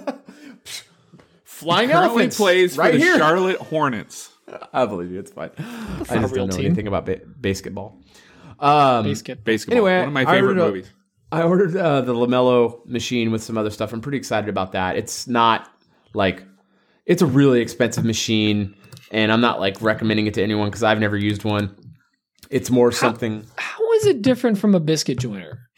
Flying 1.44 1.88
currently 1.88 2.08
elephants 2.10 2.36
plays 2.36 2.74
for 2.74 2.82
right 2.82 2.92
the 2.92 2.98
here. 2.98 3.16
Charlotte 3.16 3.56
Hornets. 3.58 4.30
I 4.72 4.84
believe 4.86 5.10
you. 5.10 5.18
It's 5.18 5.30
fine. 5.32 5.50
I 5.58 5.98
just 6.20 6.34
don't 6.34 6.48
know 6.50 6.56
team. 6.56 6.66
anything 6.66 6.86
about 6.86 7.06
ba- 7.06 7.20
basketball. 7.24 7.98
Um, 8.58 9.04
Basket. 9.04 9.44
Basketball. 9.44 9.76
Anyway, 9.86 9.98
one 9.98 10.08
of 10.08 10.14
my 10.14 10.22
I 10.22 10.24
favorite 10.26 10.58
ordered 10.58 10.66
movies. 10.66 10.92
I 11.32 11.42
ordered 11.42 11.76
uh, 11.76 12.00
the 12.02 12.14
Lamello 12.14 12.84
machine 12.86 13.32
with 13.32 13.42
some 13.42 13.58
other 13.58 13.70
stuff. 13.70 13.92
I'm 13.92 14.00
pretty 14.00 14.18
excited 14.18 14.48
about 14.48 14.72
that. 14.72 14.96
It's 14.96 15.26
not 15.26 15.68
like 16.14 16.44
it's 17.06 17.22
a 17.22 17.26
really 17.26 17.60
expensive 17.60 18.04
machine, 18.04 18.74
and 19.10 19.32
I'm 19.32 19.40
not 19.40 19.58
like 19.60 19.80
recommending 19.82 20.26
it 20.26 20.34
to 20.34 20.42
anyone 20.42 20.68
because 20.68 20.82
I've 20.84 21.00
never 21.00 21.16
used 21.16 21.44
one. 21.44 21.74
It's 22.50 22.70
more 22.70 22.92
something. 22.92 23.44
How 23.56 23.92
is 23.94 24.06
it 24.06 24.22
different 24.22 24.58
from 24.58 24.74
a 24.74 24.80
biscuit 24.80 25.18
joiner? 25.18 25.68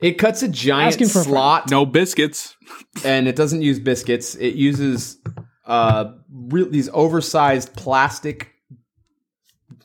It 0.00 0.12
cuts 0.12 0.42
a 0.42 0.48
giant 0.48 0.88
Asking 0.94 1.08
for 1.08 1.20
a 1.20 1.24
slot, 1.24 1.70
No 1.70 1.84
biscuits. 1.86 2.56
and 3.04 3.28
it 3.28 3.36
doesn't 3.36 3.62
use 3.62 3.78
biscuits. 3.78 4.34
It 4.34 4.54
uses 4.54 5.18
uh, 5.66 6.12
re- 6.30 6.68
these 6.68 6.88
oversized 6.92 7.74
plastic 7.76 8.52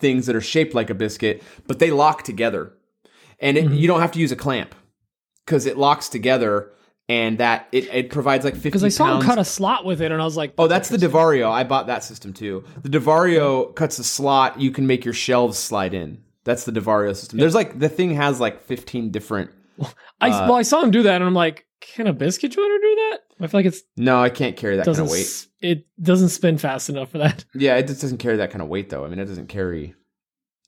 things 0.02 0.26
that 0.26 0.36
are 0.36 0.42
shaped 0.42 0.74
like 0.74 0.90
a 0.90 0.94
biscuit, 0.94 1.42
but 1.68 1.80
they 1.80 1.92
lock 1.92 2.24
together, 2.24 2.74
and 3.40 3.58
it, 3.58 3.72
you 3.72 3.88
don't 3.88 4.02
have 4.02 4.12
to 4.14 4.20
use 4.20 4.32
a 4.32 4.36
clamp 4.36 4.76
because 5.46 5.66
it 5.66 5.78
locks 5.78 6.10
together, 6.10 6.72
and 7.08 7.38
that 7.38 7.68
it, 7.72 7.86
it 7.94 8.10
provides 8.10 8.44
like 8.44 8.56
fifty. 8.56 8.70
Because 8.70 8.84
I 8.84 8.90
saw 8.90 9.06
pounds. 9.06 9.24
him 9.24 9.30
cut 9.30 9.40
a 9.40 9.46
slot 9.46 9.86
with 9.86 10.02
it, 10.02 10.12
and 10.12 10.22
I 10.22 10.26
was 10.26 10.36
like, 10.36 10.54
Oh, 10.58 10.68
that's 10.68 10.90
the 10.90 10.98
Divario. 10.98 11.50
I 11.50 11.64
bought 11.64 11.88
that 11.88 12.04
system 12.04 12.34
too. 12.34 12.66
The 12.82 12.90
Divario 12.90 13.74
cuts 13.76 14.00
a 14.00 14.04
slot. 14.04 14.60
You 14.60 14.72
can 14.72 14.88
make 14.88 15.06
your 15.06 15.14
shelves 15.14 15.58
slide 15.58 15.94
in. 15.94 16.22
That's 16.44 16.66
the 16.66 16.72
Divario 16.72 17.16
system. 17.16 17.40
There's 17.40 17.56
like 17.56 17.80
the 17.80 17.90
thing 17.90 18.16
has 18.16 18.40
like 18.40 18.64
15 18.64 19.12
different. 19.12 19.52
I, 20.22 20.30
uh, 20.30 20.48
well, 20.48 20.56
I 20.56 20.64
saw 20.64 20.82
him 20.82 20.92
do 20.92 21.04
that, 21.04 21.16
and 21.16 21.24
I'm 21.24 21.34
like, 21.34 21.66
can 21.82 22.08
a 22.08 22.14
biscuit 22.14 22.52
joiner 22.52 22.78
do 22.82 22.96
that? 22.96 23.18
I 23.42 23.48
feel 23.48 23.60
like 23.60 23.66
it's 23.66 23.82
No, 23.98 24.22
I 24.22 24.30
can't 24.30 24.56
carry 24.56 24.78
that 24.78 24.86
kind 24.86 25.00
of 25.00 25.10
weight. 25.10 25.48
it 25.62 25.86
doesn't 26.02 26.30
spin 26.30 26.58
fast 26.58 26.90
enough 26.90 27.10
for 27.12 27.18
that. 27.18 27.44
Yeah, 27.56 27.76
it 27.78 27.88
just 27.88 28.02
doesn't 28.02 28.20
carry 28.20 28.38
that 28.38 28.52
kind 28.52 28.62
of 28.62 28.68
weight 28.68 28.90
though. 28.90 29.04
I 29.04 29.10
mean, 29.10 29.20
it 29.20 29.26
doesn't 29.26 29.48
carry. 29.48 29.96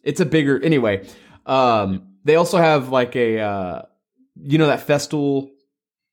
It's 0.03 0.19
a 0.19 0.25
bigger 0.25 0.61
anyway. 0.61 1.07
Um, 1.45 2.09
they 2.25 2.35
also 2.35 2.57
have 2.57 2.89
like 2.89 3.15
a 3.15 3.39
uh, 3.39 3.81
you 4.41 4.57
know 4.57 4.67
that 4.67 4.85
Festool 4.87 5.49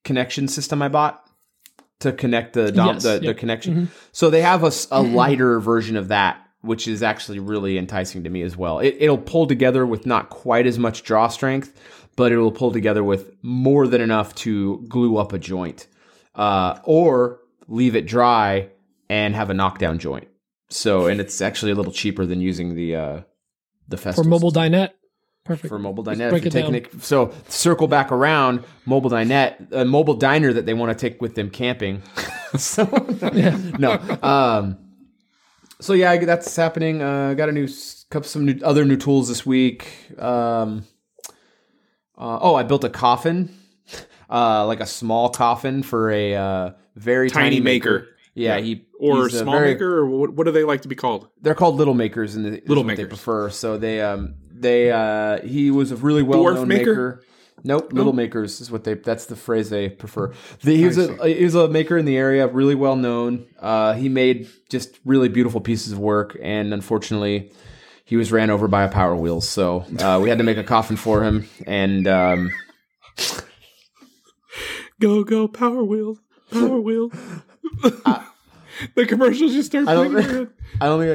connection 0.05 0.49
system 0.49 0.83
I 0.83 0.89
bought 0.89 1.23
to 2.01 2.13
connect 2.13 2.55
the 2.55 2.73
dom- 2.73 2.95
Yes, 2.95 3.03
the, 3.03 3.13
yep. 3.15 3.23
the 3.23 3.35
connection. 3.35 3.75
Mhm. 3.75 3.89
So 4.13 4.31
they 4.31 4.43
have 4.43 4.63
a 4.63 5.01
lighter 5.01 5.61
version 5.61 5.97
of 5.97 6.09
that, 6.09 6.39
which 6.63 6.89
is 6.89 7.03
actually 7.03 7.39
really 7.39 7.77
enticing 7.79 8.25
to 8.25 8.31
me 8.31 8.43
as 8.43 8.57
well. 8.57 8.79
It, 8.79 8.97
it'll 8.99 9.19
pull 9.19 9.47
together 9.47 9.85
with 9.87 10.07
not 10.07 10.31
quite 10.31 10.67
as 10.67 10.79
much 10.79 11.03
draw 11.03 11.29
strength, 11.29 11.79
but 12.21 12.33
it 12.33 12.37
will 12.37 12.53
pull 12.53 12.71
together 12.71 13.03
with 13.03 13.33
more 13.41 13.89
than 13.89 14.03
enough 14.03 14.35
to 14.35 14.85
glue 14.91 15.17
up 15.17 15.33
a 15.33 15.39
joint, 15.39 15.87
uh, 16.35 16.79
or 16.85 17.41
leave 17.67 17.97
it 17.97 18.07
dry 18.07 18.69
and 19.09 19.35
have 19.35 19.49
a 19.49 19.55
knockdown 19.55 19.99
joint. 19.99 20.29
So, 20.69 21.07
and 21.07 21.19
it's 21.19 21.41
actually 21.41 21.73
a 21.73 21.75
little 21.75 21.95
cheaper 21.95 22.27
than 22.27 22.43
using 22.43 22.75
the 22.75 22.95
uh, 22.95 23.21
the 23.89 23.97
For 23.97 24.23
mobile 24.23 24.53
dinette. 24.53 24.91
Perfect. 25.45 25.71
for 25.71 25.79
mobile 25.79 26.05
dinette. 26.05 26.29
break 26.29 26.45
it 26.45 26.55
it, 26.55 27.03
so 27.03 27.33
circle 27.49 27.89
back 27.89 28.13
around 28.13 28.65
mobile 28.85 29.09
dinette, 29.09 29.73
a 29.73 29.87
mobile 29.87 30.13
diner 30.13 30.53
that 30.53 30.67
they 30.67 30.75
want 30.75 30.97
to 30.97 31.11
take 31.11 31.23
with 31.23 31.37
them 31.37 31.49
camping. 31.49 32.03
so 32.59 32.85
no, 33.79 33.99
um, 34.23 34.77
so 35.81 35.95
yeah, 35.95 36.19
that's 36.19 36.55
happening. 36.55 37.01
Uh, 37.01 37.33
got 37.33 37.49
a 37.49 37.53
new 37.53 37.67
couple 38.11 38.29
some 38.29 38.45
new, 38.45 38.61
other 38.63 38.85
new 38.85 38.99
tools 38.99 39.29
this 39.29 39.47
week. 39.47 39.89
Um, 40.21 40.85
uh, 42.21 42.39
oh, 42.41 42.55
I 42.55 42.63
built 42.63 42.85
a 42.85 42.91
coffin, 42.91 43.53
uh, 44.31 44.67
like 44.67 44.81
a 44.81 44.87
small 44.87 45.31
coffin 45.31 45.83
for 45.83 46.11
a 46.11 46.35
uh, 46.37 46.71
very 46.95 47.31
tiny, 47.31 47.57
Tiny 47.57 47.61
maker. 47.61 47.93
maker. 48.01 48.07
Yeah, 48.35 48.59
he 48.61 48.87
Or 49.01 49.25
he's 49.25 49.35
a 49.35 49.39
small 49.41 49.55
very- 49.59 49.73
maker, 49.75 49.99
or 49.99 50.07
what, 50.07 50.31
what 50.35 50.45
do 50.45 50.53
they 50.53 50.63
like 50.65 50.83
to 50.83 50.89
be 50.89 50.95
called? 50.95 51.29
they're 51.43 51.55
called 51.57 51.77
little 51.77 51.95
makers 51.95 52.37
and 52.37 52.45
the, 52.45 52.63
Little 52.67 52.85
what 52.85 52.97
they 52.97 53.05
prefer 53.05 53.51
so 53.51 53.77
they 53.77 54.01
um 54.01 54.35
they 54.53 54.91
uh 54.93 55.41
he 55.45 55.71
was 55.73 55.91
a 55.91 55.97
really 55.97 56.23
well 56.23 56.45
known 56.45 56.69
maker? 56.69 56.91
maker 56.93 57.25
Nope, 57.63 57.93
little 57.93 58.15
makers 58.15 58.63
is 58.63 58.71
what 58.71 58.85
they. 58.85 58.95
That's 58.95 59.27
the 59.27 59.37
phrase 59.37 59.69
they 59.69 59.91
prefer. 59.91 60.33
The, 60.63 60.75
he 60.79 60.87
was 60.87 60.97
a 60.97 61.29
he 61.29 61.45
was 61.45 61.55
a 61.55 61.69
maker 61.69 61.99
in 61.99 62.07
the 62.07 62.17
area, 62.17 62.47
really 62.49 62.75
well 62.75 62.97
known. 62.97 63.45
Uh, 63.59 63.93
he 63.93 64.09
made 64.09 64.49
just 64.71 64.99
really 65.05 65.29
beautiful 65.29 65.61
pieces 65.61 65.93
of 65.93 65.99
work, 65.99 66.39
and 66.41 66.73
unfortunately, 66.73 67.53
he 68.11 68.17
was 68.17 68.33
ran 68.33 68.51
over 68.51 68.67
by 68.67 68.83
a 68.83 68.89
Power 68.89 69.15
Wheels. 69.15 69.49
So 69.49 69.85
uh, 70.01 70.19
we 70.21 70.29
had 70.29 70.39
to 70.39 70.45
make 70.45 70.57
a 70.57 70.65
coffin 70.65 70.97
for 70.97 71.23
him, 71.23 71.49
and 71.65 72.09
um, 72.09 72.51
Go 75.01 75.23
go 75.23 75.47
Power 75.47 75.85
Wheels, 75.85 76.19
Power 76.51 76.81
Wheels. 76.81 77.13
the 78.95 79.07
commercials 79.07 79.53
just 79.53 79.71
start 79.71 79.87
I 79.87 79.95
playing. 79.95 80.13
don't. 80.13 80.25
in 80.25 80.27
my 80.27 80.33
head. 80.39 80.49
I 80.81 80.87
don't 80.87 81.01
think 81.01 81.13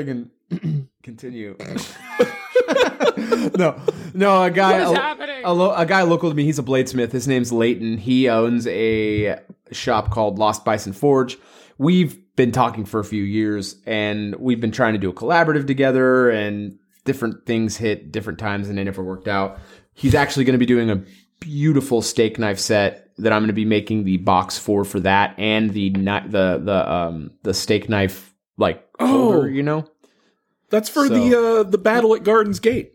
I 0.50 0.58
can 0.62 0.90
continue. 1.04 1.58
no, 3.58 3.78
no. 4.14 4.44
A 4.44 4.50
guy, 4.50 4.78
a. 4.78 5.16
A, 5.44 5.54
lo- 5.54 5.76
a 5.76 5.86
guy 5.86 6.04
local 6.04 6.30
to 6.30 6.36
me. 6.36 6.46
He's 6.46 6.60
a 6.60 6.64
bladesmith. 6.64 7.12
His 7.12 7.28
name's 7.28 7.52
Leighton. 7.52 7.98
He 7.98 8.30
owns 8.30 8.68
a 8.68 9.38
shop 9.74 10.12
called 10.12 10.40
Lost 10.40 10.64
Bison 10.64 10.94
Forge. 10.94 11.38
We've 11.78 12.18
been 12.38 12.54
talking 12.54 12.86
for 12.86 13.02
a 13.02 13.06
few 13.06 13.24
years, 13.24 13.76
and 13.86 14.34
we've 14.38 14.62
been 14.62 14.72
trying 14.72 14.94
to 14.94 15.00
do 15.00 15.10
a 15.10 15.14
collaborative 15.14 15.68
together, 15.68 16.30
and 16.30 16.80
different 17.06 17.46
things 17.46 17.78
hit 17.78 18.12
different 18.12 18.40
times, 18.40 18.68
and 18.70 18.78
they 18.78 18.84
never 18.84 19.04
worked 19.04 19.28
out. 19.28 19.60
He's 19.94 20.14
actually 20.16 20.44
going 20.46 20.54
to 20.56 20.60
be 20.60 20.66
doing 20.66 20.90
a 20.90 21.04
beautiful 21.40 22.02
steak 22.02 22.38
knife 22.40 22.60
set 22.60 23.12
that 23.18 23.32
I'm 23.32 23.42
going 23.42 23.48
to 23.48 23.54
be 23.54 23.66
making 23.66 24.04
the 24.04 24.18
box 24.18 24.58
for 24.58 24.84
for 24.84 25.00
that, 25.02 25.36
and 25.38 25.70
the 25.72 25.90
the 25.92 26.62
the 26.64 26.92
um 26.94 27.32
the 27.44 27.54
steak 27.54 27.88
knife 27.88 28.34
like 28.58 28.86
holder, 29.00 29.44
Oh. 29.44 29.46
you 29.46 29.64
know. 29.64 29.88
That's 30.70 30.90
for 30.90 31.08
So- 31.08 31.14
the 31.14 31.40
uh, 31.60 31.64
the 31.64 31.78
battle 31.78 32.14
at 32.16 32.24
Gardens 32.24 32.60
Gate. 32.60 32.92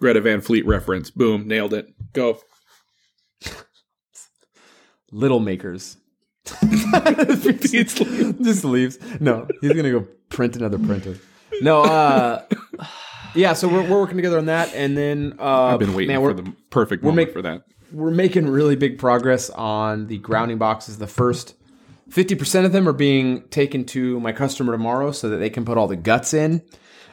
Greta 0.00 0.20
Van 0.20 0.40
Fleet 0.40 0.66
reference. 0.66 1.10
Boom, 1.10 1.46
nailed 1.46 1.74
it. 1.74 1.86
Go. 2.12 2.38
little 5.12 5.38
makers. 5.40 5.96
just 6.70 8.64
leaves. 8.64 8.98
No, 9.20 9.46
he's 9.60 9.72
gonna 9.74 9.90
go 9.92 10.06
print 10.28 10.56
another 10.56 10.78
printer. 10.78 11.18
No, 11.62 11.82
uh, 11.82 12.44
yeah. 13.34 13.52
So 13.54 13.68
we're, 13.68 13.82
we're 13.88 14.00
working 14.00 14.16
together 14.16 14.38
on 14.38 14.46
that, 14.46 14.74
and 14.74 14.96
then 14.96 15.36
uh, 15.38 15.44
I've 15.44 15.78
been 15.78 15.94
waiting 15.94 16.14
man, 16.14 16.20
for 16.20 16.34
the 16.34 16.52
perfect 16.70 17.02
moment 17.02 17.28
make- 17.28 17.32
for 17.32 17.42
that. 17.42 17.62
we're 17.92 18.10
making 18.10 18.48
really 18.48 18.76
big 18.76 18.98
progress 18.98 19.50
on 19.50 20.06
the 20.08 20.18
grounding 20.18 20.58
boxes. 20.58 20.98
The 20.98 21.06
first 21.06 21.54
fifty 22.10 22.34
percent 22.34 22.66
of 22.66 22.72
them 22.72 22.88
are 22.88 22.92
being 22.92 23.42
taken 23.48 23.84
to 23.86 24.20
my 24.20 24.32
customer 24.32 24.72
tomorrow, 24.72 25.12
so 25.12 25.28
that 25.30 25.38
they 25.38 25.50
can 25.50 25.64
put 25.64 25.78
all 25.78 25.88
the 25.88 25.96
guts 25.96 26.34
in. 26.34 26.62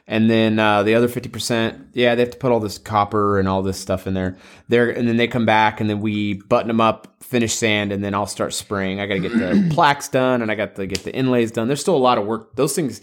And 0.07 0.27
then 0.27 0.57
uh, 0.57 0.81
the 0.81 0.95
other 0.95 1.07
fifty 1.07 1.29
percent, 1.29 1.89
yeah, 1.93 2.15
they 2.15 2.23
have 2.23 2.31
to 2.31 2.37
put 2.37 2.51
all 2.51 2.59
this 2.59 2.79
copper 2.79 3.37
and 3.37 3.47
all 3.47 3.61
this 3.61 3.79
stuff 3.79 4.07
in 4.07 4.15
there. 4.15 4.37
There, 4.67 4.89
and 4.89 5.07
then 5.07 5.17
they 5.17 5.27
come 5.27 5.45
back, 5.45 5.79
and 5.79 5.87
then 5.87 6.01
we 6.01 6.33
button 6.33 6.67
them 6.67 6.81
up, 6.81 7.13
finish 7.21 7.53
sand, 7.53 7.91
and 7.91 8.03
then 8.03 8.15
I'll 8.15 8.25
start 8.25 8.55
spraying. 8.55 8.99
I 8.99 9.05
got 9.05 9.13
to 9.15 9.19
get 9.19 9.33
the 9.33 9.69
plaques 9.71 10.07
done, 10.07 10.41
and 10.41 10.49
I 10.51 10.55
got 10.55 10.73
to 10.77 10.87
get 10.87 11.03
the 11.03 11.13
inlays 11.13 11.51
done. 11.51 11.67
There's 11.67 11.81
still 11.81 11.95
a 11.95 11.97
lot 11.97 12.17
of 12.17 12.25
work. 12.25 12.55
Those 12.55 12.73
things. 12.75 13.01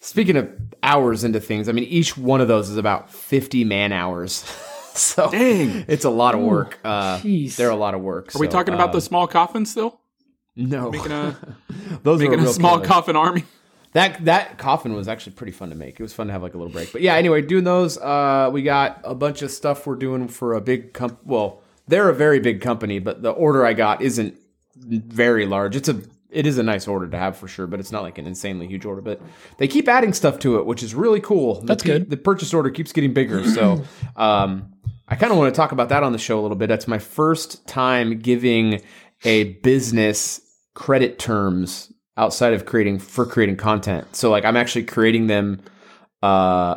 Speaking 0.00 0.36
of 0.36 0.50
hours 0.82 1.24
into 1.24 1.40
things, 1.40 1.68
I 1.68 1.72
mean, 1.72 1.84
each 1.84 2.16
one 2.16 2.40
of 2.40 2.48
those 2.48 2.70
is 2.70 2.76
about 2.78 3.10
fifty 3.10 3.64
man 3.64 3.92
hours. 3.92 4.32
so 4.94 5.30
Dang. 5.30 5.84
it's 5.88 6.04
a 6.04 6.10
lot 6.10 6.34
of 6.34 6.40
work. 6.40 6.78
Uh, 6.82 7.18
Jeez. 7.18 7.56
they're 7.56 7.70
a 7.70 7.76
lot 7.76 7.94
of 7.94 8.00
work. 8.00 8.34
Are 8.34 8.38
we 8.38 8.48
talking 8.48 8.74
about 8.74 8.92
the 8.92 9.00
small 9.00 9.26
coffin 9.26 9.66
still? 9.66 10.00
no? 10.56 10.90
Making 10.90 11.12
a 11.12 11.36
Those 12.02 12.20
making 12.20 12.34
are 12.34 12.38
a 12.38 12.42
real 12.44 12.52
small 12.52 12.76
killers. 12.76 12.88
coffin 12.88 13.16
army. 13.16 13.44
That 13.92 14.24
that 14.24 14.56
coffin 14.58 14.92
was 14.94 15.08
actually 15.08 15.32
pretty 15.32 15.52
fun 15.52 15.68
to 15.70 15.74
make. 15.74 15.98
It 15.98 16.02
was 16.02 16.12
fun 16.12 16.28
to 16.28 16.32
have 16.32 16.42
like 16.42 16.54
a 16.54 16.58
little 16.58 16.72
break. 16.72 16.92
But 16.92 17.02
yeah, 17.02 17.14
anyway, 17.16 17.42
doing 17.42 17.64
those. 17.64 17.98
Uh, 17.98 18.48
we 18.52 18.62
got 18.62 19.00
a 19.04 19.14
bunch 19.14 19.42
of 19.42 19.50
stuff 19.50 19.86
we're 19.86 19.96
doing 19.96 20.28
for 20.28 20.54
a 20.54 20.60
big 20.60 20.92
comp. 20.92 21.18
Well, 21.24 21.62
they're 21.88 22.08
a 22.08 22.14
very 22.14 22.38
big 22.40 22.60
company, 22.60 23.00
but 23.00 23.22
the 23.22 23.30
order 23.30 23.66
I 23.66 23.72
got 23.72 24.00
isn't 24.00 24.38
very 24.76 25.44
large. 25.44 25.76
It's 25.76 25.88
a 25.88 26.00
it 26.32 26.46
is 26.46 26.58
a 26.58 26.62
nice 26.62 26.86
order 26.88 27.08
to 27.08 27.16
have 27.16 27.36
for 27.36 27.48
sure, 27.48 27.66
but 27.66 27.80
it's 27.80 27.92
not 27.92 28.02
like 28.02 28.18
an 28.18 28.26
insanely 28.26 28.66
huge 28.66 28.84
order. 28.84 29.00
But 29.00 29.20
they 29.58 29.68
keep 29.68 29.88
adding 29.88 30.12
stuff 30.12 30.38
to 30.40 30.58
it, 30.58 30.66
which 30.66 30.82
is 30.82 30.94
really 30.94 31.20
cool. 31.20 31.60
The 31.60 31.66
That's 31.66 31.82
pe- 31.82 31.88
good. 31.90 32.10
The 32.10 32.16
purchase 32.16 32.54
order 32.54 32.70
keeps 32.70 32.92
getting 32.92 33.12
bigger, 33.12 33.44
so 33.54 33.84
um, 34.16 34.72
I 35.08 35.16
kind 35.16 35.32
of 35.32 35.38
want 35.38 35.52
to 35.52 35.56
talk 35.56 35.72
about 35.72 35.88
that 35.88 36.02
on 36.02 36.12
the 36.12 36.18
show 36.18 36.38
a 36.38 36.42
little 36.42 36.56
bit. 36.56 36.68
That's 36.68 36.88
my 36.88 36.98
first 36.98 37.66
time 37.66 38.18
giving 38.18 38.82
a 39.24 39.44
business 39.54 40.40
credit 40.74 41.18
terms 41.18 41.92
outside 42.16 42.52
of 42.52 42.66
creating 42.66 42.98
for 42.98 43.26
creating 43.26 43.56
content. 43.56 44.14
So 44.14 44.30
like 44.30 44.44
I'm 44.44 44.56
actually 44.56 44.84
creating 44.84 45.26
them. 45.26 45.62
Uh, 46.22 46.76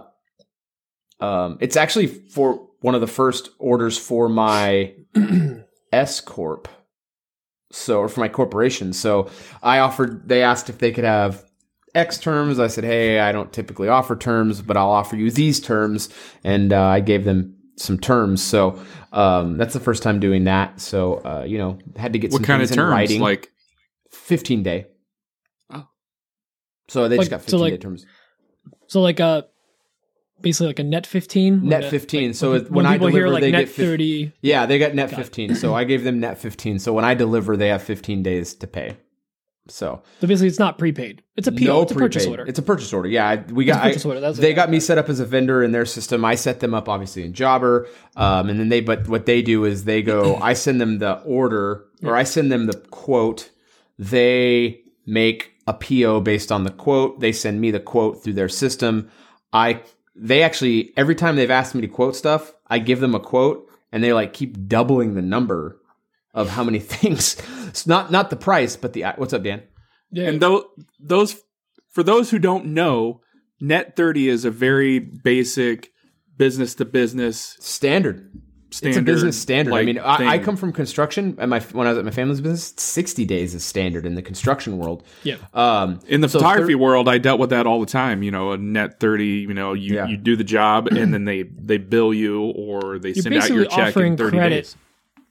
um, 1.19 1.57
it's 1.61 1.75
actually 1.75 2.07
for 2.07 2.67
one 2.81 2.95
of 2.95 3.01
the 3.01 3.07
first 3.07 3.49
orders 3.59 3.97
for 3.97 4.27
my 4.29 4.93
S 5.91 6.21
corp. 6.21 6.67
So 7.75 7.99
or 7.99 8.07
for 8.07 8.19
my 8.19 8.29
corporation. 8.29 8.93
So 8.93 9.29
I 9.63 9.79
offered. 9.79 10.29
They 10.29 10.43
asked 10.43 10.69
if 10.69 10.77
they 10.77 10.91
could 10.91 11.03
have 11.05 11.43
X 11.95 12.17
terms. 12.19 12.59
I 12.59 12.67
said, 12.67 12.83
hey, 12.83 13.19
I 13.19 13.31
don't 13.31 13.51
typically 13.51 13.87
offer 13.87 14.15
terms, 14.15 14.61
but 14.61 14.77
I'll 14.77 14.91
offer 14.91 15.15
you 15.15 15.31
these 15.31 15.59
terms, 15.59 16.09
and 16.43 16.71
uh, 16.71 16.81
I 16.83 16.99
gave 16.99 17.23
them 17.25 17.55
some 17.77 17.97
terms. 17.97 18.43
So 18.43 18.79
um, 19.11 19.57
that's 19.57 19.73
the 19.73 19.79
first 19.79 20.03
time 20.03 20.19
doing 20.19 20.43
that. 20.43 20.79
So 20.81 21.15
uh, 21.25 21.45
you 21.47 21.57
know, 21.57 21.79
had 21.95 22.13
to 22.13 22.19
get 22.19 22.31
What 22.31 22.37
some 22.39 22.45
kind 22.45 22.61
of 22.61 22.69
things 22.69 22.77
in 22.77 22.83
terms? 22.83 22.91
writing. 22.91 23.21
Like 23.21 23.49
15 24.11 24.61
day. 24.61 24.85
Oh. 25.71 25.87
So 26.89 27.09
they 27.09 27.17
Like, 27.17 27.29
just 27.29 27.31
got 27.31 27.49
so 27.49 27.57
15 27.57 27.69
day 27.71 27.77
terms. 27.77 28.05
So 28.87 29.01
like 29.01 29.19
a 29.19 29.47
basically 30.43 30.67
like 30.67 30.79
a 30.79 30.83
net 30.83 31.07
fifteen. 31.07 31.67
Net 31.67 31.89
15. 31.89 32.33
so 32.35 32.53
it- 32.53 32.65
when, 32.65 32.73
when 32.73 32.85
I 32.85 32.97
deliver, 32.97 33.17
hear 33.17 33.27
like 33.29 33.41
they 33.41 33.51
net 33.51 33.61
get 33.61 33.69
fif- 33.69 33.87
thirty. 33.87 34.31
Yeah, 34.41 34.67
they 34.67 34.77
got 34.77 34.93
net 34.93 35.09
Got 35.09 35.17
15. 35.17 35.55
So 35.55 35.73
I 35.73 35.83
gave 35.85 36.03
them 36.03 36.19
net 36.19 36.37
15. 36.37 36.77
So 36.77 36.93
when 36.93 37.05
I 37.05 37.15
deliver, 37.15 37.57
they 37.57 37.69
have 37.69 37.81
15 37.81 38.21
days 38.21 38.53
to 38.55 38.67
pay. 38.67 38.97
So 39.69 40.01
So 40.19 40.27
basically, 40.27 40.49
it's 40.49 40.59
not 40.59 40.77
prepaid. 40.77 41.23
It's 41.37 41.47
a 41.47 41.51
PO. 41.51 41.63
no 41.63 41.81
it's 41.83 41.91
a 41.93 41.95
purchase 41.95 42.25
order. 42.25 42.45
It's 42.45 42.59
a 42.59 42.61
purchase 42.61 42.91
order. 42.91 43.07
Yeah, 43.07 43.27
I, 43.29 43.35
we 43.49 43.63
got. 43.63 43.81
I-. 43.81 43.93
They 43.93 44.49
what- 44.49 44.55
got 44.55 44.69
me 44.69 44.79
set 44.81 44.97
up 44.97 45.07
as 45.07 45.21
a 45.21 45.25
vendor 45.25 45.63
in 45.63 45.71
their 45.71 45.85
system. 45.85 46.25
I 46.25 46.35
set 46.35 46.59
them 46.59 46.73
up 46.73 46.89
obviously 46.89 47.23
in 47.23 47.33
Jobber, 47.33 47.87
um, 48.17 48.49
and 48.49 48.59
then 48.59 48.67
they. 48.69 48.81
But 48.81 49.07
what 49.07 49.25
they 49.25 49.41
do 49.41 49.63
is 49.63 49.85
they 49.85 50.01
go. 50.01 50.35
I 50.35 50.53
send 50.53 50.81
them 50.81 50.99
the 50.99 51.21
order, 51.21 51.85
or 52.03 52.15
I 52.17 52.23
send 52.23 52.51
them 52.51 52.65
the 52.65 52.77
quote. 52.91 53.49
They 53.97 54.81
make 55.05 55.53
a 55.65 55.73
PO 55.73 56.19
based 56.21 56.51
on 56.51 56.65
the 56.65 56.71
quote. 56.71 57.21
They 57.21 57.31
send 57.31 57.61
me 57.61 57.71
the 57.71 57.79
quote 57.79 58.21
through 58.21 58.33
their 58.33 58.49
system. 58.49 59.09
I. 59.53 59.81
They 60.15 60.43
actually 60.43 60.93
every 60.97 61.15
time 61.15 61.35
they've 61.35 61.49
asked 61.49 61.75
me 61.75 61.81
to 61.81 61.87
quote 61.87 62.15
stuff, 62.15 62.53
I 62.67 62.79
give 62.79 62.99
them 62.99 63.15
a 63.15 63.19
quote, 63.19 63.69
and 63.91 64.03
they 64.03 64.13
like 64.13 64.33
keep 64.33 64.67
doubling 64.67 65.15
the 65.15 65.21
number 65.21 65.79
of 66.33 66.49
how 66.49 66.63
many 66.63 66.79
things. 66.93 67.37
It's 67.67 67.87
not 67.87 68.11
not 68.11 68.29
the 68.29 68.35
price, 68.35 68.75
but 68.75 68.93
the 68.93 69.05
what's 69.15 69.33
up, 69.33 69.43
Dan? 69.43 69.63
yeah. 70.13 70.29
and 70.29 70.41
those 70.41 70.63
those 70.99 71.41
for 71.89 72.03
those 72.03 72.29
who 72.31 72.39
don't 72.39 72.65
know, 72.67 73.21
Net 73.59 73.95
30 73.95 74.29
is 74.29 74.45
a 74.45 74.51
very 74.51 74.99
basic 74.99 75.91
business 76.37 76.75
to 76.75 76.85
business 76.85 77.55
Standard. 77.59 78.31
Standard. 78.73 78.97
it's 78.97 79.01
a 79.01 79.01
business 79.03 79.39
standard. 79.39 79.73
I 79.73 79.83
mean, 79.83 79.99
I, 79.99 80.27
I 80.33 80.37
come 80.39 80.55
from 80.57 80.73
construction, 80.73 81.35
and 81.39 81.49
my 81.49 81.59
when 81.59 81.87
I 81.87 81.91
was 81.91 81.99
at 81.99 82.05
my 82.05 82.11
family's 82.11 82.41
business, 82.41 82.73
sixty 82.77 83.25
days 83.25 83.53
is 83.55 83.63
standard 83.63 84.05
in 84.05 84.15
the 84.15 84.21
construction 84.21 84.77
world. 84.77 85.03
yeah. 85.23 85.35
Um, 85.53 85.99
in 86.07 86.21
the 86.21 86.29
so 86.29 86.39
photography 86.39 86.73
thir- 86.73 86.79
world. 86.79 87.07
I 87.07 87.17
dealt 87.17 87.39
with 87.39 87.51
that 87.51 87.65
all 87.67 87.79
the 87.79 87.85
time. 87.85 88.23
You 88.23 88.31
know, 88.31 88.51
a 88.51 88.57
Net 88.57 88.99
30. 88.99 89.25
You 89.25 89.53
know, 89.53 89.73
you 89.73 89.95
Yeah. 89.95 90.07
you 90.07 90.17
do 90.17 90.35
the 90.35 90.43
job 90.43 90.87
and 90.87 91.13
then 91.13 91.25
they 91.25 91.43
they 91.43 91.77
bill 91.77 92.13
you 92.13 92.41
or 92.41 92.99
they 92.99 93.09
You're 93.09 93.23
send 93.23 93.35
out 93.35 93.49
your 93.49 93.65
check 93.65 93.95
in 93.97 94.17
30 94.17 94.37
credit, 94.37 94.55
days. 94.55 94.75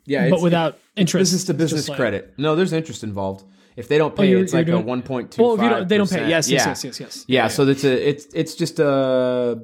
yeah, 0.07 0.28
but 0.28 0.34
it's 0.36 0.43
without 0.43 0.78
interest. 0.97 1.20
business 1.32 1.45
to 1.45 1.53
It's 1.53 1.59
just 1.61 1.70
business 1.72 1.88
like- 1.88 1.99
credit. 1.99 2.34
No, 2.38 2.55
there's 2.57 2.72
interest 2.72 3.03
involved. 3.05 3.45
If 3.74 3.88
they 3.88 3.97
don't 3.97 4.12
Oh, 4.12 4.16
pay, 4.16 4.28
you're- 4.28 4.43
it's 4.43 4.53
you're 4.53 4.62
like 4.64 4.68
a 4.74 4.78
one 4.80 5.01
point 5.03 5.30
two. 5.32 5.43
Well, 5.43 5.55
if 5.55 5.62
you 5.62 5.68
don't, 5.70 5.88
they 5.88 5.97
don't 5.97 6.11
pay. 6.11 6.28
Yes, 6.28 6.51
yes, 6.51 6.66
yes, 6.66 6.84
yes, 6.84 7.01
yes. 7.01 7.24
Yeah, 7.26 7.49
so 7.49 7.66
it's 7.66 7.84
a 7.84 8.09
it's 8.09 8.26
it's 8.34 8.55
just 8.55 8.78
a 8.80 9.62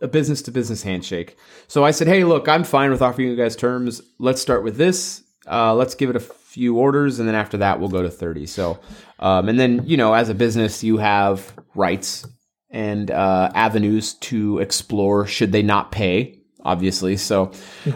a 0.00 0.08
business 0.08 0.42
to 0.42 0.50
business 0.50 0.82
handshake. 0.82 1.36
So 1.68 1.84
I 1.84 1.90
said, 1.90 2.08
hey, 2.08 2.24
look, 2.24 2.48
I'm 2.48 2.64
fine 2.64 2.90
with 2.90 3.02
offering 3.02 3.28
you 3.28 3.36
guys 3.36 3.56
terms. 3.56 4.02
Let's 4.18 4.42
start 4.42 4.64
with 4.64 4.76
this. 4.76 5.22
Uh, 5.50 5.74
let's 5.74 5.94
give 5.94 6.10
it 6.10 6.16
a 6.16 6.20
few 6.20 6.78
orders, 6.78 7.18
and 7.18 7.28
then 7.28 7.34
after 7.34 7.58
that, 7.58 7.80
we'll 7.80 7.88
go 7.88 8.02
to 8.02 8.10
thirty. 8.10 8.46
So, 8.46 8.80
um, 9.18 9.48
and 9.48 9.58
then 9.58 9.82
you 9.84 9.96
know, 9.96 10.14
as 10.14 10.28
a 10.28 10.34
business, 10.34 10.82
you 10.82 10.96
have 10.98 11.52
rights, 11.74 12.26
and 12.70 13.10
uh, 13.10 13.50
avenues 13.54 14.14
to 14.14 14.58
explore 14.58 15.26
should 15.26 15.52
they 15.52 15.62
not 15.62 15.92
pay. 15.92 16.40
Obviously, 16.62 17.18
so 17.18 17.52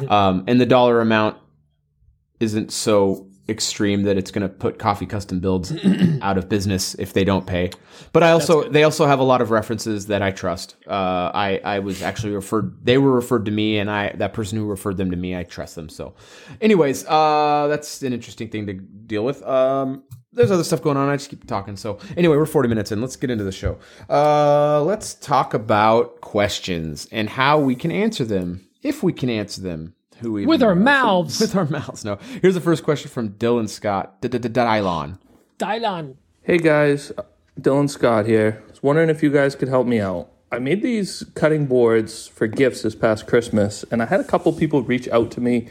um, 0.08 0.44
and 0.46 0.60
the 0.60 0.66
dollar 0.66 1.00
amount 1.00 1.38
isn't 2.38 2.70
so 2.70 3.27
extreme 3.48 4.02
that 4.02 4.16
it's 4.16 4.30
going 4.30 4.42
to 4.42 4.48
put 4.48 4.78
coffee 4.78 5.06
custom 5.06 5.40
builds 5.40 5.72
out 6.22 6.36
of 6.36 6.48
business 6.48 6.94
if 6.94 7.12
they 7.12 7.24
don't 7.24 7.46
pay. 7.46 7.70
But 8.12 8.22
I 8.22 8.30
also 8.30 8.68
they 8.68 8.84
also 8.84 9.06
have 9.06 9.18
a 9.18 9.24
lot 9.24 9.40
of 9.40 9.50
references 9.50 10.06
that 10.06 10.22
I 10.22 10.30
trust. 10.30 10.76
Uh, 10.86 11.30
I 11.34 11.60
I 11.64 11.78
was 11.78 12.02
actually 12.02 12.32
referred 12.32 12.84
they 12.84 12.98
were 12.98 13.12
referred 13.12 13.44
to 13.46 13.50
me 13.50 13.78
and 13.78 13.90
I 13.90 14.12
that 14.16 14.32
person 14.34 14.58
who 14.58 14.66
referred 14.66 14.96
them 14.96 15.10
to 15.10 15.16
me 15.16 15.36
I 15.36 15.44
trust 15.44 15.74
them. 15.74 15.88
So, 15.88 16.14
anyways, 16.60 17.06
uh, 17.06 17.66
that's 17.68 18.02
an 18.02 18.12
interesting 18.12 18.50
thing 18.50 18.66
to 18.66 18.74
deal 18.74 19.24
with. 19.24 19.42
Um, 19.44 20.04
there's 20.32 20.50
other 20.50 20.64
stuff 20.64 20.82
going 20.82 20.96
on. 20.96 21.08
I 21.08 21.16
just 21.16 21.30
keep 21.30 21.46
talking. 21.46 21.76
So 21.76 21.98
anyway, 22.16 22.36
we're 22.36 22.46
40 22.46 22.68
minutes 22.68 22.92
in. 22.92 23.00
Let's 23.00 23.16
get 23.16 23.30
into 23.30 23.44
the 23.44 23.52
show. 23.52 23.78
Uh, 24.08 24.82
let's 24.82 25.14
talk 25.14 25.54
about 25.54 26.20
questions 26.20 27.08
and 27.10 27.28
how 27.28 27.58
we 27.58 27.74
can 27.74 27.90
answer 27.90 28.24
them, 28.24 28.68
if 28.82 29.02
we 29.02 29.12
can 29.12 29.30
answer 29.30 29.60
them. 29.60 29.94
Who 30.20 30.38
even 30.38 30.48
With 30.48 30.62
our 30.62 30.74
knows? 30.74 30.84
mouths. 30.84 31.40
With 31.42 31.56
our 31.56 31.64
mouths. 31.66 32.04
No. 32.04 32.18
Here's 32.42 32.54
the 32.54 32.60
first 32.60 32.82
question 32.84 33.10
from 33.10 33.30
Dylan 33.30 33.68
Scott. 33.68 34.20
Dylon. 34.20 35.18
Dylan. 35.58 36.14
Hey 36.42 36.58
guys, 36.58 37.12
Dylan 37.60 37.90
Scott 37.90 38.26
here. 38.26 38.62
I 38.66 38.70
was 38.70 38.82
wondering 38.82 39.10
if 39.10 39.22
you 39.22 39.30
guys 39.30 39.54
could 39.54 39.68
help 39.68 39.86
me 39.86 40.00
out. 40.00 40.28
I 40.50 40.58
made 40.58 40.82
these 40.82 41.24
cutting 41.34 41.66
boards 41.66 42.26
for 42.26 42.46
gifts 42.46 42.82
this 42.82 42.94
past 42.94 43.26
Christmas, 43.26 43.84
and 43.90 44.02
I 44.02 44.06
had 44.06 44.18
a 44.20 44.24
couple 44.24 44.50
people 44.54 44.82
reach 44.82 45.06
out 45.08 45.30
to 45.32 45.40
me, 45.42 45.68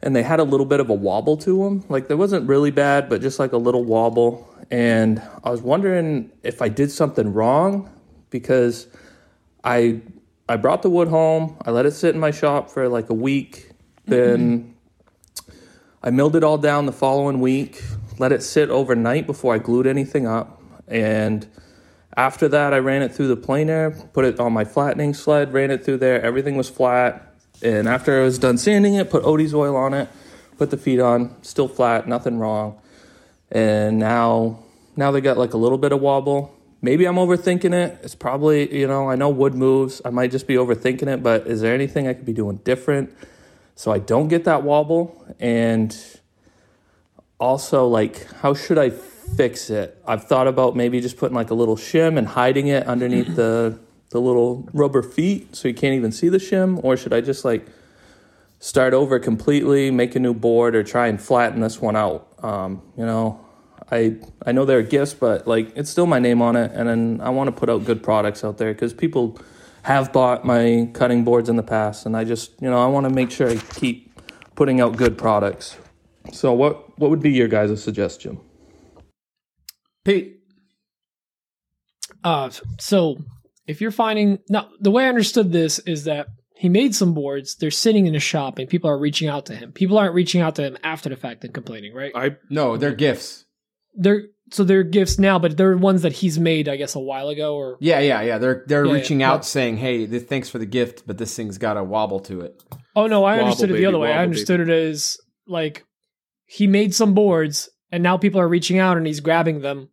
and 0.00 0.14
they 0.14 0.22
had 0.22 0.38
a 0.38 0.44
little 0.44 0.66
bit 0.66 0.78
of 0.78 0.88
a 0.90 0.94
wobble 0.94 1.36
to 1.38 1.64
them. 1.64 1.84
Like, 1.88 2.06
there 2.06 2.16
wasn't 2.16 2.48
really 2.48 2.70
bad, 2.70 3.08
but 3.08 3.20
just 3.20 3.40
like 3.40 3.52
a 3.52 3.56
little 3.56 3.84
wobble. 3.84 4.48
And 4.70 5.20
I 5.42 5.50
was 5.50 5.60
wondering 5.60 6.30
if 6.44 6.62
I 6.62 6.68
did 6.68 6.92
something 6.92 7.32
wrong 7.32 7.90
because 8.30 8.86
I 9.64 10.00
I 10.50 10.56
brought 10.56 10.82
the 10.82 10.90
wood 10.90 11.06
home. 11.06 11.56
I 11.64 11.70
let 11.70 11.86
it 11.86 11.92
sit 11.92 12.12
in 12.12 12.20
my 12.20 12.32
shop 12.32 12.70
for 12.70 12.88
like 12.88 13.08
a 13.08 13.14
week. 13.14 13.70
Then 14.04 14.74
I 16.02 16.10
milled 16.10 16.34
it 16.34 16.42
all 16.42 16.58
down 16.58 16.86
the 16.86 16.92
following 16.92 17.40
week, 17.40 17.80
let 18.18 18.32
it 18.32 18.42
sit 18.42 18.68
overnight 18.68 19.26
before 19.26 19.54
I 19.54 19.58
glued 19.58 19.86
anything 19.86 20.26
up. 20.26 20.60
And 20.88 21.46
after 22.16 22.48
that, 22.48 22.74
I 22.74 22.78
ran 22.78 23.02
it 23.02 23.14
through 23.14 23.28
the 23.28 23.36
planer, 23.36 23.92
put 24.12 24.24
it 24.24 24.40
on 24.40 24.52
my 24.52 24.64
flattening 24.64 25.14
sled, 25.14 25.52
ran 25.52 25.70
it 25.70 25.84
through 25.84 25.98
there. 25.98 26.20
Everything 26.20 26.56
was 26.56 26.68
flat. 26.68 27.32
And 27.62 27.86
after 27.86 28.20
I 28.20 28.24
was 28.24 28.36
done 28.40 28.58
sanding 28.58 28.94
it, 28.94 29.08
put 29.08 29.22
Odie's 29.22 29.54
oil 29.54 29.76
on 29.76 29.94
it, 29.94 30.08
put 30.58 30.70
the 30.70 30.76
feet 30.76 30.98
on, 30.98 31.36
still 31.42 31.68
flat, 31.68 32.08
nothing 32.08 32.40
wrong. 32.40 32.76
And 33.52 34.00
now, 34.00 34.58
now 34.96 35.12
they 35.12 35.20
got 35.20 35.38
like 35.38 35.54
a 35.54 35.58
little 35.58 35.78
bit 35.78 35.92
of 35.92 36.00
wobble. 36.00 36.56
Maybe 36.82 37.04
I'm 37.06 37.16
overthinking 37.16 37.74
it. 37.74 37.98
It's 38.02 38.14
probably, 38.14 38.78
you 38.78 38.86
know, 38.86 39.10
I 39.10 39.16
know 39.16 39.28
wood 39.28 39.54
moves. 39.54 40.00
I 40.04 40.10
might 40.10 40.30
just 40.30 40.46
be 40.46 40.54
overthinking 40.54 41.08
it, 41.08 41.22
but 41.22 41.46
is 41.46 41.60
there 41.60 41.74
anything 41.74 42.08
I 42.08 42.14
could 42.14 42.24
be 42.24 42.32
doing 42.32 42.56
different 42.58 43.14
so 43.74 43.92
I 43.92 43.98
don't 43.98 44.28
get 44.28 44.44
that 44.44 44.62
wobble? 44.62 45.24
And 45.38 45.94
also, 47.38 47.86
like, 47.86 48.30
how 48.34 48.54
should 48.54 48.78
I 48.78 48.90
fix 48.90 49.70
it? 49.70 50.00
I've 50.06 50.24
thought 50.24 50.46
about 50.46 50.74
maybe 50.74 51.00
just 51.00 51.16
putting 51.16 51.34
like 51.34 51.50
a 51.50 51.54
little 51.54 51.76
shim 51.76 52.16
and 52.16 52.26
hiding 52.26 52.68
it 52.68 52.86
underneath 52.86 53.36
the 53.36 53.78
the 54.10 54.20
little 54.20 54.68
rubber 54.72 55.02
feet 55.02 55.54
so 55.54 55.68
you 55.68 55.74
can't 55.74 55.94
even 55.94 56.10
see 56.10 56.28
the 56.28 56.38
shim, 56.38 56.82
or 56.82 56.96
should 56.96 57.12
I 57.12 57.20
just 57.20 57.44
like 57.44 57.66
start 58.58 58.92
over 58.92 59.18
completely, 59.18 59.90
make 59.90 60.16
a 60.16 60.18
new 60.18 60.34
board, 60.34 60.74
or 60.74 60.82
try 60.82 61.06
and 61.06 61.20
flatten 61.20 61.60
this 61.60 61.80
one 61.80 61.94
out? 61.94 62.26
Um, 62.42 62.82
you 62.96 63.06
know, 63.06 63.40
I 63.90 64.16
I 64.46 64.52
know 64.52 64.64
they're 64.64 64.82
gifts, 64.82 65.14
but 65.14 65.46
like 65.46 65.72
it's 65.76 65.90
still 65.90 66.06
my 66.06 66.18
name 66.18 66.42
on 66.42 66.56
it, 66.56 66.72
and 66.72 66.88
then 66.88 67.20
I 67.22 67.30
want 67.30 67.48
to 67.48 67.52
put 67.52 67.68
out 67.68 67.84
good 67.84 68.02
products 68.02 68.44
out 68.44 68.58
there 68.58 68.72
because 68.72 68.92
people 68.92 69.38
have 69.82 70.12
bought 70.12 70.44
my 70.44 70.90
cutting 70.92 71.24
boards 71.24 71.48
in 71.48 71.56
the 71.56 71.62
past, 71.62 72.06
and 72.06 72.16
I 72.16 72.24
just 72.24 72.60
you 72.60 72.70
know 72.70 72.82
I 72.82 72.86
want 72.86 73.08
to 73.08 73.10
make 73.10 73.30
sure 73.30 73.48
I 73.48 73.56
keep 73.56 74.12
putting 74.54 74.80
out 74.80 74.96
good 74.96 75.18
products. 75.18 75.76
So 76.32 76.52
what 76.52 76.98
what 76.98 77.10
would 77.10 77.20
be 77.20 77.30
your 77.30 77.48
guys' 77.48 77.82
suggestion? 77.82 78.40
Pete. 80.04 80.36
Uh, 82.22 82.50
so 82.78 83.18
if 83.66 83.80
you're 83.80 83.90
finding 83.90 84.38
now, 84.48 84.68
the 84.80 84.90
way 84.90 85.06
I 85.06 85.08
understood 85.08 85.52
this 85.52 85.78
is 85.80 86.04
that 86.04 86.28
he 86.54 86.68
made 86.68 86.94
some 86.94 87.14
boards. 87.14 87.56
They're 87.56 87.70
sitting 87.70 88.06
in 88.06 88.14
a 88.14 88.20
shop, 88.20 88.58
and 88.58 88.68
people 88.68 88.90
are 88.90 88.98
reaching 88.98 89.28
out 89.28 89.46
to 89.46 89.54
him. 89.54 89.72
People 89.72 89.96
aren't 89.96 90.14
reaching 90.14 90.42
out 90.42 90.56
to 90.56 90.62
him 90.62 90.76
after 90.84 91.08
the 91.08 91.16
fact 91.16 91.42
and 91.42 91.54
complaining, 91.54 91.94
right? 91.94 92.12
I 92.14 92.36
No, 92.50 92.76
they're 92.76 92.94
gifts. 92.94 93.46
They're 93.94 94.22
so 94.52 94.64
they're 94.64 94.82
gifts 94.82 95.18
now, 95.18 95.38
but 95.38 95.56
they're 95.56 95.76
ones 95.76 96.02
that 96.02 96.12
he's 96.12 96.38
made, 96.38 96.68
I 96.68 96.76
guess, 96.76 96.94
a 96.96 97.00
while 97.00 97.28
ago. 97.28 97.54
Or 97.54 97.76
Yeah, 97.80 98.00
yeah, 98.00 98.20
yeah. 98.22 98.38
They're 98.38 98.64
they're 98.66 98.84
Yeah, 98.86 98.92
reaching 98.92 99.20
yeah. 99.20 99.32
out 99.32 99.44
saying, 99.44 99.76
"Hey, 99.76 100.06
th- 100.06 100.24
thanks 100.24 100.48
for 100.48 100.58
the 100.58 100.66
gift, 100.66 101.04
but 101.06 101.18
this 101.18 101.34
thing's 101.36 101.58
got 101.58 101.76
a 101.76 101.84
wobble 101.84 102.20
to 102.20 102.40
it." 102.40 102.62
oh 102.96 103.06
no, 103.06 103.24
I 103.24 103.32
Wobble, 103.36 103.44
understood 103.44 103.70
it 103.70 103.74
the 103.74 103.86
other 103.86 103.98
way. 103.98 104.08
I 104.08 104.16
wobble, 104.16 104.22
understood 104.24 104.60
it 104.60 104.68
as 104.68 105.16
like 105.46 105.84
he 106.46 106.66
made 106.66 106.94
some 106.94 107.14
boards, 107.14 107.68
and 107.92 108.02
now 108.02 108.16
people 108.16 108.40
are 108.40 108.48
reaching 108.48 108.78
out, 108.78 108.96
and 108.96 109.06
he's 109.06 109.20
grabbing 109.20 109.60
them, 109.60 109.88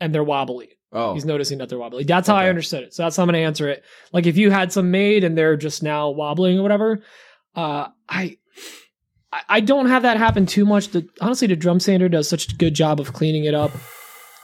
and 0.00 0.14
they're 0.14 0.22
wobbly. 0.24 0.70
Oh, 0.92 1.14
He's 1.14 1.24
noticing 1.24 1.58
that 1.58 1.68
they're 1.68 1.78
wobbly. 1.78 2.04
That's 2.04 2.28
how 2.28 2.36
I 2.36 2.48
understood 2.48 2.84
it. 2.84 2.94
So 2.94 3.02
that's 3.02 3.16
how 3.16 3.24
I'm 3.24 3.26
going 3.26 3.34
to 3.34 3.40
answer 3.40 3.68
it. 3.68 3.82
Like 4.12 4.24
if 4.26 4.36
you 4.36 4.50
had 4.52 4.72
some 4.72 4.92
made 4.92 5.24
and 5.24 5.36
they're 5.36 5.56
just 5.56 5.82
now 5.82 6.10
wobbling 6.10 6.58
or 6.60 6.62
whatever, 6.62 7.02
uh, 7.56 7.88
I, 8.08 8.38
I- 9.48 9.60
don't 9.60 9.86
have 9.86 10.02
that 10.02 10.16
happen 10.16 10.46
too 10.46 10.64
much. 10.64 10.88
The 10.88 11.08
honestly, 11.20 11.48
the 11.48 11.56
drum 11.56 11.80
sander 11.80 12.08
does 12.08 12.28
such 12.28 12.52
a 12.52 12.56
good 12.56 12.74
job 12.74 13.00
of 13.00 13.12
cleaning 13.12 13.44
it 13.44 13.54
up, 13.54 13.72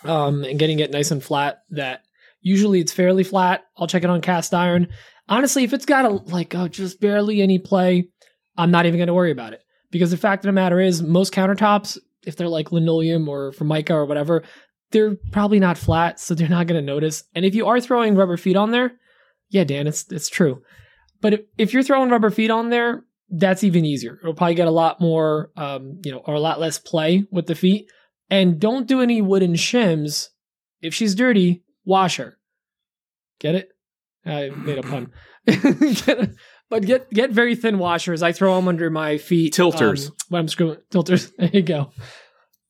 um, 0.04 0.44
and 0.44 0.58
getting 0.58 0.80
it 0.80 0.90
nice 0.90 1.10
and 1.10 1.22
flat 1.22 1.62
that 1.70 2.02
usually 2.40 2.80
it's 2.80 2.92
fairly 2.92 3.24
flat. 3.24 3.64
I'll 3.76 3.86
check 3.86 4.04
it 4.04 4.10
on 4.10 4.20
cast 4.20 4.54
iron. 4.54 4.88
Honestly, 5.28 5.64
if 5.64 5.72
it's 5.72 5.86
got 5.86 6.04
a 6.04 6.10
like 6.10 6.54
oh, 6.54 6.68
just 6.68 7.00
barely 7.00 7.40
any 7.40 7.58
play, 7.58 8.08
I'm 8.56 8.70
not 8.70 8.86
even 8.86 8.98
going 8.98 9.08
to 9.08 9.14
worry 9.14 9.30
about 9.30 9.52
it 9.52 9.62
because 9.90 10.10
the 10.10 10.16
fact 10.16 10.44
of 10.44 10.48
the 10.48 10.52
matter 10.52 10.80
is 10.80 11.02
most 11.02 11.32
countertops, 11.32 11.98
if 12.26 12.36
they're 12.36 12.48
like 12.48 12.72
linoleum 12.72 13.28
or 13.28 13.52
formica 13.52 13.94
or 13.94 14.06
whatever, 14.06 14.42
they're 14.90 15.16
probably 15.30 15.58
not 15.58 15.78
flat, 15.78 16.20
so 16.20 16.34
they're 16.34 16.48
not 16.48 16.66
going 16.66 16.80
to 16.80 16.86
notice. 16.86 17.24
And 17.34 17.44
if 17.44 17.54
you 17.54 17.66
are 17.66 17.80
throwing 17.80 18.14
rubber 18.14 18.36
feet 18.36 18.56
on 18.56 18.70
there, 18.70 18.92
yeah, 19.48 19.64
Dan, 19.64 19.86
it's 19.86 20.10
it's 20.10 20.28
true. 20.28 20.62
But 21.20 21.34
if, 21.34 21.40
if 21.56 21.72
you're 21.72 21.82
throwing 21.82 22.10
rubber 22.10 22.30
feet 22.30 22.50
on 22.50 22.70
there, 22.70 23.04
that's 23.32 23.64
even 23.64 23.84
easier. 23.84 24.18
It'll 24.22 24.34
probably 24.34 24.54
get 24.54 24.68
a 24.68 24.72
lot 24.72 25.00
more, 25.00 25.50
um, 25.56 26.00
you 26.04 26.12
know, 26.12 26.18
or 26.18 26.34
a 26.34 26.40
lot 26.40 26.60
less 26.60 26.78
play 26.78 27.24
with 27.30 27.46
the 27.46 27.54
feet. 27.54 27.90
And 28.30 28.60
don't 28.60 28.86
do 28.86 29.00
any 29.00 29.22
wooden 29.22 29.54
shims. 29.54 30.28
If 30.82 30.94
she's 30.94 31.14
dirty, 31.14 31.64
wash 31.84 32.16
her. 32.16 32.36
Get 33.40 33.54
it? 33.54 33.68
I 34.24 34.50
made 34.50 34.78
a 34.78 34.82
pun. 34.82 35.10
Get 35.46 36.30
but 36.70 36.86
get 36.86 37.10
get 37.10 37.30
very 37.30 37.56
thin 37.56 37.78
washers. 37.78 38.22
I 38.22 38.32
throw 38.32 38.54
them 38.54 38.68
under 38.68 38.90
my 38.90 39.18
feet. 39.18 39.54
Tilters. 39.54 40.08
um, 40.08 40.16
when 40.28 40.40
I'm 40.40 40.48
screwing 40.48 40.78
tilters. 40.90 41.32
There 41.38 41.50
you 41.52 41.62
go. 41.62 41.90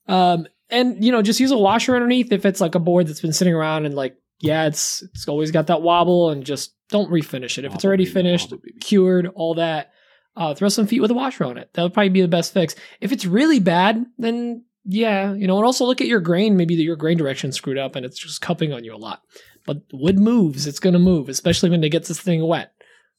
Um, 0.06 0.46
and 0.70 1.04
you 1.04 1.12
know, 1.12 1.22
just 1.22 1.40
use 1.40 1.50
a 1.50 1.58
washer 1.58 1.94
underneath 1.94 2.32
if 2.32 2.46
it's 2.46 2.60
like 2.60 2.74
a 2.74 2.80
board 2.80 3.06
that's 3.06 3.20
been 3.20 3.32
sitting 3.32 3.54
around 3.54 3.84
and 3.84 3.94
like, 3.94 4.16
yeah, 4.40 4.66
it's 4.66 5.02
it's 5.02 5.28
always 5.28 5.50
got 5.50 5.66
that 5.66 5.82
wobble, 5.82 6.30
and 6.30 6.44
just 6.44 6.74
don't 6.88 7.10
refinish 7.10 7.58
it. 7.58 7.64
If 7.64 7.74
it's 7.74 7.84
already 7.84 8.04
baby, 8.04 8.14
finished, 8.14 8.50
wobble, 8.50 8.64
cured, 8.80 9.26
all 9.34 9.54
that, 9.54 9.90
uh, 10.36 10.54
throw 10.54 10.68
some 10.68 10.86
feet 10.86 11.00
with 11.00 11.10
a 11.10 11.14
washer 11.14 11.44
on 11.44 11.58
it. 11.58 11.70
That 11.74 11.82
would 11.82 11.94
probably 11.94 12.08
be 12.10 12.22
the 12.22 12.28
best 12.28 12.52
fix. 12.52 12.74
If 13.00 13.12
it's 13.12 13.24
really 13.26 13.58
bad, 13.60 14.04
then 14.18 14.64
yeah, 14.84 15.32
you 15.34 15.46
know, 15.46 15.56
and 15.56 15.64
also 15.66 15.84
look 15.84 16.00
at 16.00 16.06
your 16.08 16.20
grain. 16.20 16.56
Maybe 16.56 16.74
that 16.76 16.82
your 16.82 16.96
grain 16.96 17.16
direction's 17.18 17.56
screwed 17.56 17.78
up 17.78 17.94
and 17.96 18.04
it's 18.06 18.18
just 18.18 18.40
cupping 18.40 18.72
on 18.72 18.82
you 18.84 18.94
a 18.94 18.96
lot. 18.96 19.22
But 19.66 19.82
wood 19.92 20.18
moves; 20.18 20.66
it's 20.66 20.80
going 20.80 20.94
to 20.94 20.98
move, 20.98 21.28
especially 21.28 21.70
when 21.70 21.84
it 21.84 21.90
gets 21.90 22.08
this 22.08 22.20
thing 22.20 22.44
wet. 22.46 22.72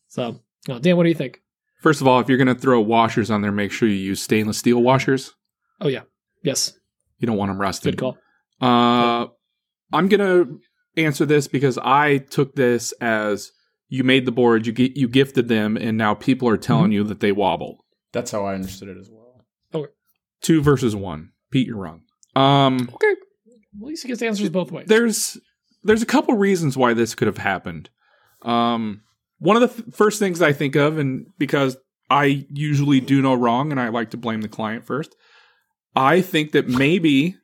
So, 0.09 0.41
oh, 0.69 0.79
Dan, 0.79 0.97
what 0.97 1.03
do 1.03 1.09
you 1.09 1.15
think? 1.15 1.39
first 1.81 1.99
of 1.99 2.07
all, 2.07 2.19
if 2.21 2.29
you're 2.29 2.37
going 2.37 2.47
to 2.47 2.55
throw 2.55 2.79
washers 2.79 3.29
on 3.29 3.41
there, 3.41 3.51
make 3.51 3.69
sure 3.71 3.89
you 3.89 3.95
use 3.95 4.21
stainless 4.21 4.57
steel 4.57 4.81
washers. 4.81 5.33
Oh 5.81 5.87
yeah, 5.89 6.01
yes, 6.43 6.73
You 7.19 7.27
don't 7.27 7.35
want 7.37 7.49
them 7.49 7.59
rusted. 7.59 7.97
good 7.97 7.99
call. 7.99 8.17
Uh, 8.61 9.27
I'm 9.91 10.07
gonna 10.07 10.45
answer 10.95 11.25
this 11.25 11.47
because 11.47 11.77
I 11.77 12.19
took 12.19 12.55
this 12.55 12.93
as 13.01 13.51
you 13.93 14.03
made 14.03 14.25
the 14.25 14.31
board, 14.31 14.65
you 14.65 14.73
gi- 14.73 14.93
you 14.95 15.07
gifted 15.07 15.47
them, 15.47 15.77
and 15.77 15.97
now 15.97 16.13
people 16.15 16.47
are 16.49 16.57
telling 16.57 16.91
you 16.91 17.03
that 17.03 17.19
they 17.19 17.31
wobble. 17.31 17.85
that's 18.11 18.31
how 18.31 18.43
I 18.45 18.55
understood 18.55 18.89
it 18.89 18.97
as 18.97 19.09
well. 19.09 19.19
Two 20.41 20.61
versus 20.61 20.95
one. 20.95 21.31
Pete, 21.51 21.67
you're 21.67 21.77
wrong. 21.77 22.01
Um, 22.35 22.89
Okay, 22.95 23.15
well, 23.45 23.85
at 23.85 23.87
least 23.87 24.03
he 24.03 24.09
gets 24.09 24.21
answers 24.21 24.49
both 24.49 24.71
ways. 24.71 24.87
there's 24.87 25.37
there's 25.83 26.01
a 26.01 26.05
couple 26.07 26.33
reasons 26.35 26.75
why 26.75 26.93
this 26.93 27.13
could 27.15 27.27
have 27.27 27.37
happened. 27.37 27.89
Um, 28.41 29.01
one 29.39 29.55
of 29.55 29.61
the 29.61 29.81
th- 29.83 29.95
first 29.95 30.17
things 30.19 30.41
I 30.41 30.51
think 30.53 30.75
of, 30.75 30.97
and 30.97 31.27
because 31.37 31.77
I 32.09 32.45
usually 32.49 32.99
do 32.99 33.21
no 33.21 33.33
wrong, 33.35 33.71
and 33.71 33.79
I 33.79 33.89
like 33.89 34.09
to 34.11 34.17
blame 34.17 34.41
the 34.41 34.47
client 34.49 34.85
first, 34.85 35.15
I 35.95 36.21
think 36.21 36.51
that 36.53 36.67
maybe 36.67 37.35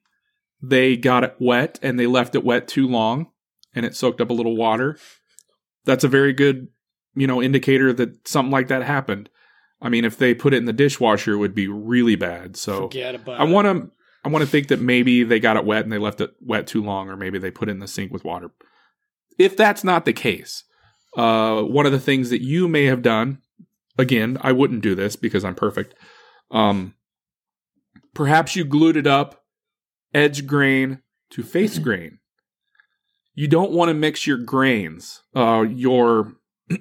they 0.62 0.98
got 0.98 1.24
it 1.24 1.36
wet 1.40 1.80
and 1.82 2.00
they 2.00 2.08
left 2.08 2.36
it 2.36 2.44
wet 2.44 2.68
too 2.68 2.88
long, 2.88 3.28
and 3.76 3.86
it 3.86 3.96
soaked 3.96 4.20
up 4.22 4.30
a 4.30 4.34
little 4.34 4.58
water. 4.58 4.98
That's 5.86 6.04
a 6.04 6.08
very 6.08 6.34
good, 6.34 6.68
you 7.16 7.28
know, 7.28 7.42
indicator 7.42 7.94
that 7.94 8.28
something 8.28 8.52
like 8.52 8.68
that 8.68 8.84
happened. 8.84 9.30
I 9.82 9.90
mean, 9.90 10.06
if 10.06 10.18
they 10.18 10.34
put 10.34 10.54
it 10.54 10.58
in 10.58 10.66
the 10.66 10.74
dishwasher, 10.74 11.34
it 11.34 11.38
would 11.38 11.56
be 11.56 11.68
really 11.68 12.16
bad. 12.16 12.58
So 12.58 12.82
Forget 12.82 13.16
about 13.16 13.40
I 13.40 13.46
want 13.46 13.66
to 13.66 13.92
I 14.26 14.30
want 14.30 14.44
to 14.44 14.50
think 14.50 14.68
that 14.68 14.82
maybe 14.82 15.24
they 15.24 15.40
got 15.40 15.56
it 15.56 15.66
wet 15.66 15.84
and 15.84 15.92
they 15.92 15.98
left 15.98 16.20
it 16.22 16.32
wet 16.42 16.68
too 16.68 16.84
long, 16.84 17.08
or 17.10 17.16
maybe 17.16 17.40
they 17.40 17.52
put 17.52 17.70
it 17.70 17.72
in 17.72 17.80
the 17.80 17.88
sink 17.88 18.12
with 18.12 18.26
water. 18.26 18.52
if 19.38 19.56
that's 19.56 19.84
not 19.84 20.04
the 20.04 20.12
case, 20.14 20.66
uh, 21.16 21.62
one 21.62 21.86
of 21.86 21.94
the 21.94 22.00
things 22.00 22.30
that 22.30 22.42
you 22.44 22.68
may 22.68 22.86
have 22.86 23.02
done, 23.02 23.42
again, 23.98 24.38
I 24.42 24.52
wouldn't 24.52 24.82
do 24.82 24.96
this 24.96 25.16
because 25.16 25.46
I'm 25.46 25.56
perfect. 25.56 25.96
Um, 26.52 26.96
perhaps 28.14 28.56
you 28.56 28.66
glued 28.66 28.98
it 28.98 29.08
up 29.08 29.44
edge 30.14 30.46
grain 30.46 31.02
to 31.32 31.44
face 31.44 31.80
grain. 31.88 32.19
You 33.40 33.48
don't 33.48 33.72
want 33.72 33.88
to 33.88 33.94
mix 33.94 34.28
your 34.28 34.36
grains, 34.36 35.24
uh, 35.34 35.62
your 35.62 36.34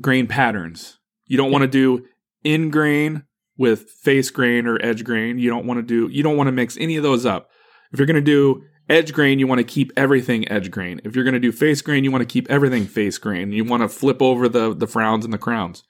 grain 0.00 0.26
patterns. 0.26 0.98
You 1.26 1.36
don't 1.36 1.50
want 1.50 1.64
to 1.64 1.68
do 1.68 2.06
in 2.44 2.70
grain 2.70 3.24
with 3.58 3.90
face 3.90 4.30
grain 4.30 4.66
or 4.66 4.82
edge 4.82 5.04
grain. 5.04 5.38
You 5.38 5.50
don't 5.50 5.66
want 5.66 5.80
to 5.80 5.82
do, 5.82 6.10
you 6.10 6.22
don't 6.22 6.38
want 6.38 6.48
to 6.48 6.52
mix 6.52 6.78
any 6.78 6.96
of 6.96 7.02
those 7.02 7.26
up. 7.26 7.50
If 7.92 7.98
you're 7.98 8.06
going 8.06 8.14
to 8.14 8.22
do 8.22 8.62
edge 8.88 9.12
grain, 9.12 9.38
you 9.38 9.46
want 9.46 9.58
to 9.58 9.64
keep 9.64 9.92
everything 9.98 10.50
edge 10.50 10.70
grain. 10.70 11.02
If 11.04 11.14
you're 11.14 11.24
going 11.24 11.34
to 11.34 11.40
do 11.40 11.52
face 11.52 11.82
grain, 11.82 12.02
you 12.02 12.10
want 12.10 12.22
to 12.22 12.32
keep 12.32 12.50
everything 12.50 12.86
face 12.86 13.18
grain. 13.18 13.52
You 13.52 13.64
want 13.64 13.82
to 13.82 13.88
flip 13.90 14.22
over 14.22 14.48
the, 14.48 14.74
the 14.74 14.86
frowns 14.86 15.26
and 15.26 15.34
the 15.34 15.36
crowns. 15.36 15.84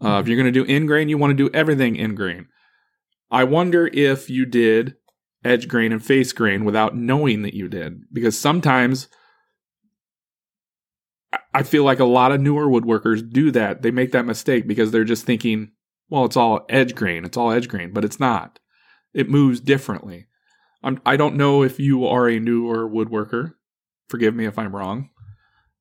Uh, 0.00 0.20
if 0.20 0.28
you're 0.28 0.36
going 0.36 0.46
to 0.46 0.52
do 0.52 0.62
in 0.62 0.86
grain, 0.86 1.08
you 1.08 1.18
want 1.18 1.32
to 1.32 1.48
do 1.48 1.50
everything 1.52 1.96
in 1.96 2.14
grain. 2.14 2.46
I 3.32 3.42
wonder 3.42 3.88
if 3.88 4.30
you 4.30 4.46
did 4.46 4.94
edge 5.44 5.68
grain 5.68 5.92
and 5.92 6.04
face 6.04 6.32
grain 6.32 6.64
without 6.64 6.96
knowing 6.96 7.42
that 7.42 7.54
you 7.54 7.68
did, 7.68 8.02
because 8.12 8.38
sometimes 8.38 9.08
I- 11.54 11.62
feel 11.62 11.84
like 11.84 12.00
a 12.00 12.04
lot 12.04 12.32
of 12.32 12.40
newer 12.40 12.66
woodworkers 12.66 13.28
do 13.28 13.50
that. 13.52 13.82
They 13.82 13.90
make 13.90 14.12
that 14.12 14.26
mistake 14.26 14.66
because 14.66 14.90
they're 14.90 15.04
just 15.04 15.24
thinking, 15.24 15.70
well, 16.08 16.24
it's 16.24 16.36
all 16.36 16.66
edge 16.68 16.94
grain, 16.94 17.24
it's 17.24 17.36
all 17.36 17.52
edge 17.52 17.68
grain, 17.68 17.92
but 17.92 18.04
it's 18.04 18.20
not. 18.20 18.58
It 19.14 19.30
moves 19.30 19.60
differently. 19.60 20.26
I'm, 20.82 21.00
I 21.04 21.16
don't 21.16 21.36
know 21.36 21.62
if 21.62 21.78
you 21.78 22.06
are 22.06 22.28
a 22.28 22.40
newer 22.40 22.88
woodworker. 22.88 23.52
Forgive 24.08 24.34
me 24.34 24.46
if 24.46 24.58
I'm 24.58 24.74
wrong. 24.74 25.10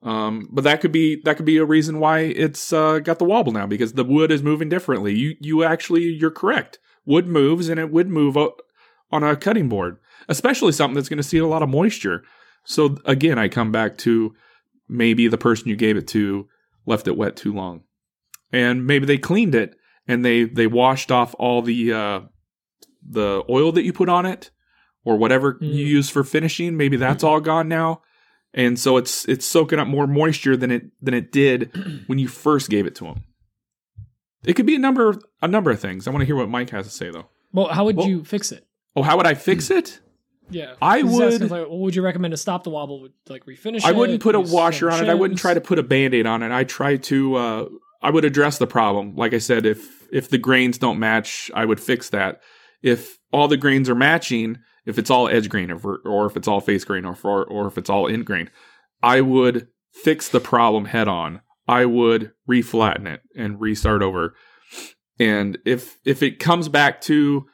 Um, 0.01 0.47
but 0.51 0.63
that 0.63 0.81
could 0.81 0.91
be 0.91 1.21
that 1.25 1.35
could 1.35 1.45
be 1.45 1.57
a 1.57 1.65
reason 1.65 1.99
why 1.99 2.19
it's 2.19 2.71
uh, 2.71 2.99
got 2.99 3.19
the 3.19 3.25
wobble 3.25 3.51
now 3.51 3.67
because 3.67 3.93
the 3.93 4.05
wood 4.05 4.31
is 4.31 4.41
moving 4.41 4.69
differently. 4.69 5.13
You 5.13 5.35
you 5.41 5.63
actually 5.63 6.03
you're 6.03 6.31
correct. 6.31 6.79
Wood 7.05 7.27
moves 7.27 7.67
and 7.67 7.79
it 7.79 7.91
would 7.91 8.07
move 8.07 8.37
on 9.11 9.23
a 9.23 9.35
cutting 9.35 9.69
board, 9.69 9.97
especially 10.27 10.71
something 10.71 10.95
that's 10.95 11.09
going 11.09 11.17
to 11.17 11.23
see 11.23 11.37
a 11.37 11.47
lot 11.47 11.63
of 11.63 11.69
moisture. 11.69 12.23
So 12.65 12.97
again, 13.05 13.39
I 13.39 13.47
come 13.47 13.71
back 13.71 13.97
to 13.99 14.33
maybe 14.87 15.27
the 15.27 15.37
person 15.37 15.69
you 15.69 15.75
gave 15.75 15.97
it 15.97 16.07
to 16.09 16.47
left 16.85 17.07
it 17.07 17.17
wet 17.17 17.35
too 17.35 17.53
long, 17.53 17.81
and 18.51 18.85
maybe 18.85 19.05
they 19.05 19.17
cleaned 19.17 19.55
it 19.55 19.75
and 20.07 20.23
they 20.25 20.43
they 20.43 20.67
washed 20.67 21.11
off 21.11 21.35
all 21.39 21.61
the 21.61 21.93
uh, 21.93 22.19
the 23.07 23.43
oil 23.49 23.71
that 23.71 23.83
you 23.83 23.93
put 23.93 24.09
on 24.09 24.25
it 24.25 24.51
or 25.05 25.17
whatever 25.17 25.53
Mm. 25.55 25.73
you 25.73 25.85
use 25.85 26.09
for 26.09 26.23
finishing. 26.23 26.75
Maybe 26.77 26.97
that's 26.97 27.23
all 27.23 27.39
gone 27.39 27.67
now, 27.69 28.01
and 28.53 28.77
so 28.79 28.97
it's 28.97 29.25
it's 29.27 29.45
soaking 29.45 29.79
up 29.79 29.87
more 29.87 30.05
moisture 30.07 30.57
than 30.57 30.69
it 30.71 30.83
than 31.01 31.13
it 31.13 31.31
did 31.31 31.71
when 32.07 32.19
you 32.19 32.27
first 32.27 32.69
gave 32.69 32.85
it 32.85 32.95
to 32.95 33.05
them. 33.05 33.23
It 34.45 34.53
could 34.53 34.65
be 34.65 34.75
a 34.75 34.79
number 34.79 35.09
of, 35.09 35.23
a 35.41 35.47
number 35.47 35.69
of 35.71 35.79
things. 35.79 36.07
I 36.07 36.11
want 36.11 36.21
to 36.21 36.25
hear 36.25 36.35
what 36.35 36.49
Mike 36.49 36.69
has 36.69 36.85
to 36.85 36.91
say 36.91 37.09
though. 37.11 37.27
Well, 37.51 37.67
how 37.67 37.85
would 37.85 37.97
Well- 37.97 38.07
you 38.07 38.23
fix 38.23 38.51
it? 38.51 38.65
Oh, 38.95 39.03
how 39.03 39.17
would 39.17 39.27
I 39.27 39.33
fix 39.33 39.69
it? 39.69 39.99
Yeah, 40.49 40.73
I 40.81 41.03
would- 41.03 41.33
asking, 41.33 41.49
like, 41.49 41.67
what 41.67 41.79
would 41.79 41.95
you 41.95 42.01
recommend 42.01 42.31
to 42.31 42.37
stop 42.37 42.63
the 42.63 42.71
wobble? 42.71 43.01
Would 43.01 43.13
like 43.29 43.45
refinish? 43.45 43.83
I 43.85 43.91
it, 43.91 43.95
wouldn't 43.95 44.21
put 44.21 44.35
a 44.35 44.39
washer 44.39 44.89
some 44.91 45.01
on 45.01 45.05
it. 45.05 45.11
I 45.11 45.13
wouldn't 45.13 45.39
try 45.39 45.53
to 45.53 45.61
put 45.61 45.77
a 45.77 45.83
band-aid 45.83 46.25
on 46.25 46.41
it. 46.43 46.51
I 46.51 46.63
try 46.63 46.97
to 46.97 47.35
uh 47.35 47.65
I 48.01 48.09
would 48.09 48.25
address 48.25 48.57
the 48.57 48.67
problem. 48.67 49.15
Like 49.15 49.33
I 49.33 49.37
said, 49.37 49.65
if 49.65 50.07
if 50.11 50.29
the 50.29 50.37
grains 50.37 50.77
don't 50.77 50.99
match, 50.99 51.51
I 51.53 51.65
would 51.65 51.79
fix 51.79 52.09
that. 52.09 52.41
If 52.81 53.19
all 53.31 53.47
the 53.47 53.57
grains 53.57 53.89
are 53.89 53.95
matching, 53.95 54.57
if 54.85 54.97
it's 54.97 55.11
all 55.11 55.27
edge 55.27 55.49
grain 55.49 55.69
or, 55.69 55.99
or 56.05 56.25
if 56.25 56.35
it's 56.35 56.47
all 56.47 56.61
face 56.61 56.83
grain 56.83 57.05
or, 57.05 57.15
or 57.23 57.45
or 57.45 57.67
if 57.67 57.77
it's 57.77 57.89
all 57.89 58.07
in 58.07 58.23
grain, 58.23 58.49
I 59.03 59.21
would 59.21 59.67
fix 59.91 60.29
the 60.29 60.39
problem 60.39 60.85
head 60.85 61.07
on. 61.07 61.41
I 61.67 61.85
would 61.85 62.31
reflatten 62.49 63.05
it 63.05 63.21
and 63.35 63.61
restart 63.61 64.01
over. 64.01 64.33
And 65.19 65.59
if 65.65 65.99
if 66.05 66.23
it 66.23 66.39
comes 66.39 66.69
back 66.69 67.01
to 67.01 67.45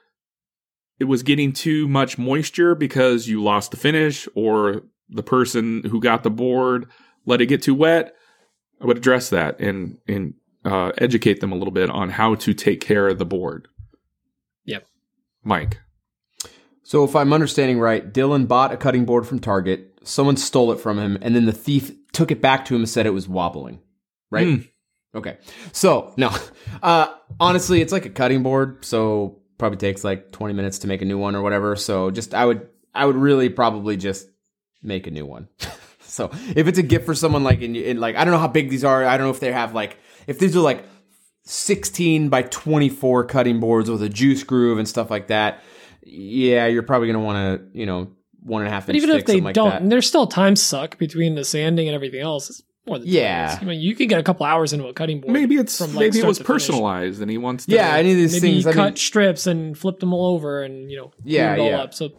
it 0.99 1.05
was 1.05 1.23
getting 1.23 1.51
too 1.51 1.87
much 1.87 2.17
moisture 2.17 2.75
because 2.75 3.27
you 3.27 3.43
lost 3.43 3.71
the 3.71 3.77
finish 3.77 4.27
or 4.35 4.83
the 5.09 5.23
person 5.23 5.83
who 5.83 5.99
got 5.99 6.23
the 6.23 6.29
board 6.29 6.87
let 7.25 7.41
it 7.41 7.47
get 7.47 7.61
too 7.61 7.75
wet, 7.75 8.15
I 8.81 8.85
would 8.85 8.97
address 8.97 9.29
that 9.29 9.59
and 9.59 9.97
and 10.07 10.33
uh, 10.63 10.91
educate 10.97 11.41
them 11.41 11.51
a 11.51 11.55
little 11.55 11.71
bit 11.71 11.89
on 11.89 12.09
how 12.09 12.35
to 12.35 12.53
take 12.53 12.81
care 12.81 13.07
of 13.07 13.19
the 13.19 13.25
board. 13.25 13.67
Yep. 14.65 14.87
Mike. 15.43 15.79
So 16.83 17.03
if 17.03 17.15
I'm 17.15 17.33
understanding 17.33 17.79
right, 17.79 18.13
Dylan 18.13 18.47
bought 18.47 18.71
a 18.71 18.77
cutting 18.77 19.05
board 19.05 19.27
from 19.27 19.39
Target. 19.39 19.99
Someone 20.03 20.37
stole 20.37 20.71
it 20.71 20.79
from 20.79 20.99
him, 20.99 21.17
and 21.21 21.35
then 21.35 21.45
the 21.45 21.51
thief 21.51 21.91
took 22.13 22.31
it 22.31 22.41
back 22.41 22.65
to 22.65 22.75
him 22.75 22.81
and 22.81 22.89
said 22.89 23.05
it 23.05 23.11
was 23.11 23.27
wobbling. 23.27 23.81
Right? 24.29 24.47
Mm. 24.47 24.69
Okay. 25.15 25.37
So 25.71 26.13
no, 26.17 26.31
uh, 26.83 27.07
honestly, 27.39 27.81
it's 27.81 27.91
like 27.91 28.05
a 28.05 28.09
cutting 28.09 28.43
board, 28.43 28.85
so 28.85 29.41
probably 29.57 29.77
takes 29.77 30.03
like 30.03 30.31
20 30.31 30.53
minutes 30.53 30.79
to 30.79 30.87
make 30.87 31.01
a 31.01 31.05
new 31.05 31.17
one 31.17 31.35
or 31.35 31.41
whatever. 31.41 31.75
So 31.75 32.11
just 32.11 32.33
I 32.33 32.45
would 32.45 32.67
I 32.93 33.05
would 33.05 33.15
really 33.15 33.49
probably 33.49 33.97
just 33.97 34.27
make 34.81 35.07
a 35.07 35.11
new 35.11 35.25
one. 35.25 35.47
so 36.01 36.29
if 36.55 36.67
it's 36.67 36.79
a 36.79 36.83
gift 36.83 37.05
for 37.05 37.15
someone 37.15 37.43
like 37.43 37.61
in, 37.61 37.75
in 37.75 37.99
like 37.99 38.15
I 38.15 38.23
don't 38.25 38.33
know 38.33 38.39
how 38.39 38.47
big 38.47 38.69
these 38.69 38.83
are. 38.83 39.05
I 39.05 39.17
don't 39.17 39.27
know 39.27 39.31
if 39.33 39.39
they 39.39 39.51
have 39.51 39.73
like 39.73 39.97
if 40.27 40.39
these 40.39 40.55
are 40.55 40.61
like 40.61 40.85
16 41.43 42.29
by 42.29 42.41
24 42.43 43.25
cutting 43.25 43.59
boards 43.59 43.89
with 43.89 44.01
a 44.01 44.09
juice 44.09 44.43
groove 44.43 44.77
and 44.77 44.87
stuff 44.87 45.09
like 45.11 45.27
that. 45.27 45.61
Yeah, 46.03 46.67
you're 46.67 46.83
probably 46.83 47.07
gonna 47.07 47.23
want 47.23 47.61
to 47.73 47.79
you 47.79 47.85
know 47.85 48.11
one 48.41 48.61
and 48.61 48.69
a 48.69 48.71
half 48.71 48.85
But 48.85 48.95
even 48.95 49.09
if 49.09 49.25
they 49.25 49.41
like 49.41 49.55
don't, 49.55 49.71
that. 49.71 49.81
and 49.81 49.91
there's 49.91 50.07
still 50.07 50.27
time 50.27 50.55
suck 50.55 50.97
between 50.99 51.33
the 51.35 51.43
sanding 51.43 51.87
and 51.87 51.95
everything 51.95 52.21
else. 52.21 52.61
It's 52.85 52.87
more 52.87 52.99
than 52.99 53.07
20 53.07 53.17
Yeah. 53.17 53.41
minutes. 53.45 53.61
I 53.61 53.65
mean, 53.65 53.79
you 53.81 53.95
can 53.95 54.07
get 54.07 54.19
a 54.19 54.23
couple 54.23 54.45
hours 54.45 54.73
into 54.73 54.87
a 54.87 54.93
cutting 54.93 55.21
board. 55.21 55.33
Maybe 55.33 55.55
it's 55.55 55.77
from, 55.77 55.95
like, 55.95 56.05
maybe 56.07 56.19
it 56.19 56.25
was 56.25 56.37
to 56.37 56.43
finish. 56.43 56.67
personalized 56.67 57.21
and 57.21 57.31
he 57.31 57.37
wants 57.37 57.65
to 57.65 57.71
Yeah, 57.75 57.95
any 57.95 58.11
of 58.11 58.17
these 58.17 58.33
Maybe 58.33 58.53
things. 58.53 58.65
you 58.65 58.69
I 58.71 58.73
cut 58.73 58.85
mean, 58.85 58.95
strips 58.95 59.47
and 59.47 59.77
flipped 59.77 59.99
them 60.01 60.13
all 60.13 60.33
over, 60.35 60.61
and 60.63 60.91
you 60.91 60.97
know, 60.97 61.11
Yeah, 61.23 61.55
glued 61.55 61.63
it 61.63 61.65
all 61.65 61.77
yeah. 61.77 61.83
up. 61.83 61.93
So 61.93 62.09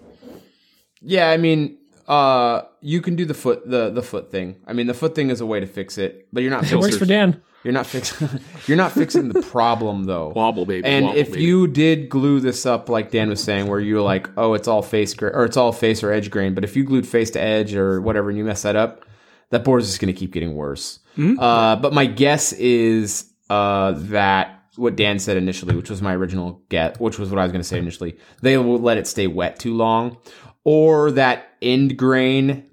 Yeah, 1.03 1.31
I 1.31 1.37
mean, 1.37 1.79
uh, 2.09 2.63
you 2.81 3.01
can 3.01 3.17
do 3.17 3.25
the 3.25 3.35
foot 3.35 3.69
the 3.69 3.91
the 3.91 4.03
foot 4.03 4.31
thing. 4.31 4.57
I 4.67 4.73
mean, 4.73 4.87
the 4.87 4.95
foot 4.95 5.15
thing 5.15 5.31
is 5.31 5.41
a 5.41 5.47
way 5.47 5.61
to 5.61 5.67
fix 5.67 5.99
it, 5.99 6.27
but 6.33 6.43
you're 6.43 6.51
not 6.51 6.65
it 6.71 6.77
works 6.79 6.97
for 6.97 7.05
Dan. 7.07 7.43
You're 7.65 7.73
not 7.73 7.87
fixing 7.87 8.29
you're 8.67 8.77
not 8.77 8.93
fixing 8.93 9.29
the 9.29 9.43
problem 9.43 10.05
though. 10.05 10.33
wobble 10.37 10.67
baby. 10.67 10.87
and 10.87 11.07
wobble, 11.07 11.19
if 11.19 11.33
baby. 11.33 11.43
you 11.45 11.67
did 11.67 12.09
glue 12.09 12.39
this 12.41 12.65
up 12.65 12.89
like 12.89 13.11
Dan 13.11 13.29
was 13.29 13.43
saying, 13.43 13.67
where 13.67 13.81
you're 13.81 14.03
like, 14.03 14.29
oh, 14.37 14.55
it's 14.55 14.69
all 14.69 14.83
face 14.83 15.15
gra- 15.15 15.33
or 15.35 15.45
it's 15.45 15.57
all 15.57 15.73
face 15.73 16.03
or 16.05 16.13
edge 16.13 16.31
grain, 16.31 16.55
but 16.55 16.63
if 16.65 16.77
you 16.77 16.85
glued 16.85 17.07
face 17.09 17.31
to 17.33 17.41
edge 17.41 17.75
or 17.75 18.01
whatever, 18.01 18.29
and 18.31 18.39
you 18.39 18.45
mess 18.45 18.63
that 18.63 18.77
up, 18.77 19.05
that 19.51 19.65
board 19.65 19.83
is 19.83 19.89
just 19.89 20.01
going 20.01 20.13
to 20.13 20.19
keep 20.19 20.33
getting 20.33 20.55
worse. 20.55 20.99
Uh, 21.39 21.77
but 21.77 21.93
my 21.93 22.07
guess 22.07 22.53
is 22.53 23.33
uh, 23.49 23.93
that 23.97 24.63
what 24.77 24.97
Dan 24.97 25.19
said 25.19 25.37
initially, 25.37 25.75
which 25.75 25.89
was 25.89 26.03
my 26.03 26.15
original 26.15 26.63
get, 26.69 27.01
which 27.01 27.19
was 27.19 27.31
what 27.31 27.39
I 27.39 27.43
was 27.45 27.53
going 27.53 27.63
to 27.63 27.69
say 27.69 27.79
initially, 27.79 28.19
they 28.43 28.59
will 28.59 28.79
let 28.79 28.99
it 28.99 29.07
stay 29.07 29.27
wet 29.27 29.59
too 29.59 29.75
long, 29.75 30.19
or 30.65 31.11
that 31.13 31.49
end 31.63 31.97
grain 31.97 32.65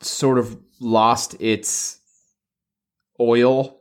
sort 0.00 0.38
of 0.38 0.56
lost 0.80 1.34
its 1.40 1.98
oil 3.18 3.80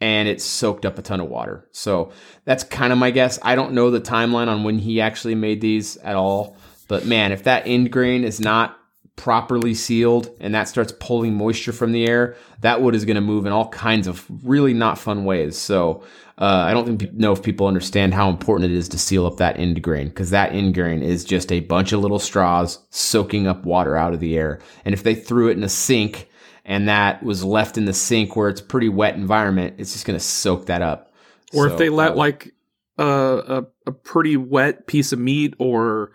and 0.00 0.28
it 0.28 0.40
soaked 0.40 0.86
up 0.86 0.98
a 0.98 1.02
ton 1.02 1.20
of 1.20 1.28
water. 1.28 1.68
So 1.72 2.12
that's 2.46 2.64
kind 2.64 2.92
of 2.92 2.98
my 2.98 3.10
guess. 3.10 3.38
I 3.42 3.54
don't 3.54 3.74
know 3.74 3.90
the 3.90 4.00
timeline 4.00 4.48
on 4.48 4.64
when 4.64 4.78
he 4.78 5.00
actually 5.00 5.34
made 5.34 5.60
these 5.60 5.98
at 5.98 6.16
all, 6.16 6.56
but 6.88 7.04
man, 7.04 7.32
if 7.32 7.44
that 7.44 7.64
end 7.66 7.92
grain 7.92 8.24
is 8.24 8.40
not 8.40 8.79
properly 9.20 9.74
sealed 9.74 10.34
and 10.40 10.54
that 10.54 10.66
starts 10.66 10.94
pulling 10.98 11.34
moisture 11.34 11.74
from 11.74 11.92
the 11.92 12.08
air, 12.08 12.36
that 12.62 12.80
wood 12.80 12.94
is 12.94 13.04
going 13.04 13.16
to 13.16 13.20
move 13.20 13.44
in 13.44 13.52
all 13.52 13.68
kinds 13.68 14.06
of 14.06 14.24
really 14.42 14.72
not 14.72 14.96
fun 14.96 15.26
ways. 15.26 15.58
So 15.58 16.02
uh, 16.38 16.64
I 16.66 16.72
don't 16.72 16.98
think 16.98 17.12
know 17.12 17.32
if 17.32 17.42
people 17.42 17.66
understand 17.66 18.14
how 18.14 18.30
important 18.30 18.72
it 18.72 18.74
is 18.74 18.88
to 18.88 18.98
seal 18.98 19.26
up 19.26 19.36
that 19.36 19.58
end 19.58 19.82
grain 19.82 20.08
because 20.08 20.30
that 20.30 20.52
end 20.54 20.72
grain 20.72 21.02
is 21.02 21.22
just 21.22 21.52
a 21.52 21.60
bunch 21.60 21.92
of 21.92 22.00
little 22.00 22.18
straws 22.18 22.78
soaking 22.88 23.46
up 23.46 23.66
water 23.66 23.94
out 23.94 24.14
of 24.14 24.20
the 24.20 24.38
air. 24.38 24.58
And 24.86 24.94
if 24.94 25.02
they 25.02 25.14
threw 25.14 25.48
it 25.50 25.58
in 25.58 25.64
a 25.64 25.68
sink 25.68 26.30
and 26.64 26.88
that 26.88 27.22
was 27.22 27.44
left 27.44 27.76
in 27.76 27.84
the 27.84 27.92
sink 27.92 28.36
where 28.36 28.48
it's 28.48 28.62
pretty 28.62 28.88
wet 28.88 29.16
environment, 29.16 29.74
it's 29.76 29.92
just 29.92 30.06
going 30.06 30.18
to 30.18 30.24
soak 30.24 30.64
that 30.66 30.80
up. 30.80 31.12
or 31.52 31.66
if 31.66 31.76
they 31.76 31.90
let 31.90 32.12
uh, 32.12 32.14
like 32.14 32.54
a, 32.96 33.04
a 33.04 33.66
a 33.88 33.92
pretty 33.92 34.38
wet 34.38 34.86
piece 34.86 35.12
of 35.12 35.18
meat 35.18 35.52
or 35.58 36.12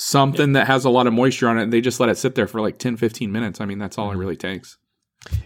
something 0.00 0.54
that 0.54 0.66
has 0.66 0.84
a 0.84 0.90
lot 0.90 1.06
of 1.06 1.12
moisture 1.12 1.48
on 1.48 1.58
it 1.58 1.64
and 1.64 1.72
they 1.72 1.80
just 1.80 2.00
let 2.00 2.08
it 2.08 2.16
sit 2.16 2.34
there 2.34 2.46
for 2.46 2.60
like 2.60 2.78
10 2.78 2.96
15 2.96 3.30
minutes 3.30 3.60
i 3.60 3.64
mean 3.64 3.78
that's 3.78 3.98
all 3.98 4.08
it 4.08 4.12
mm-hmm. 4.12 4.20
really 4.20 4.36
takes 4.36 4.78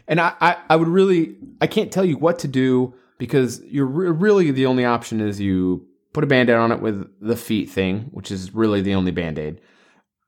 And 0.07 0.21
I, 0.21 0.35
I, 0.41 0.57
I 0.71 0.77
would 0.77 0.89
really, 0.89 1.37
I 1.61 1.67
can't 1.67 1.93
tell 1.93 2.05
you 2.05 2.17
what 2.17 2.39
to 2.41 2.49
do 2.49 2.95
because 3.19 3.61
you're 3.65 3.87
re- 3.87 4.11
really 4.11 4.51
the 4.51 4.67
only 4.67 4.85
option 4.85 5.21
is 5.21 5.41
you 5.41 5.87
put 6.13 6.25
a 6.25 6.27
band 6.27 6.51
aid 6.51 6.57
on 6.57 6.73
it 6.73 6.81
with 6.81 7.09
the 7.21 7.37
feet 7.37 7.71
thing, 7.71 8.09
which 8.13 8.31
is 8.31 8.55
really 8.55 8.81
the 8.81 8.95
only 8.95 9.11
band 9.11 9.39
aid. 9.39 9.61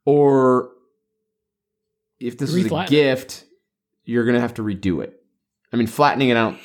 Or 0.04 0.70
if 2.18 2.38
this 2.38 2.52
was 2.52 2.70
a 2.70 2.86
gift, 2.88 3.44
you're 4.04 4.24
going 4.24 4.34
to 4.34 4.40
have 4.40 4.54
to 4.54 4.62
redo 4.62 5.02
it. 5.02 5.20
I 5.72 5.76
mean, 5.76 5.86
flattening 5.86 6.28
it 6.28 6.36
out, 6.36 6.56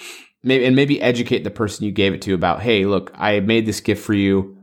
maybe, 0.43 0.65
and 0.65 0.75
maybe 0.75 1.01
educate 1.01 1.43
the 1.43 1.51
person 1.51 1.85
you 1.85 1.91
gave 1.91 2.13
it 2.13 2.21
to 2.23 2.33
about, 2.33 2.61
hey, 2.61 2.85
look, 2.85 3.11
I 3.15 3.39
made 3.41 3.65
this 3.65 3.81
gift 3.81 4.03
for 4.03 4.13
you, 4.13 4.57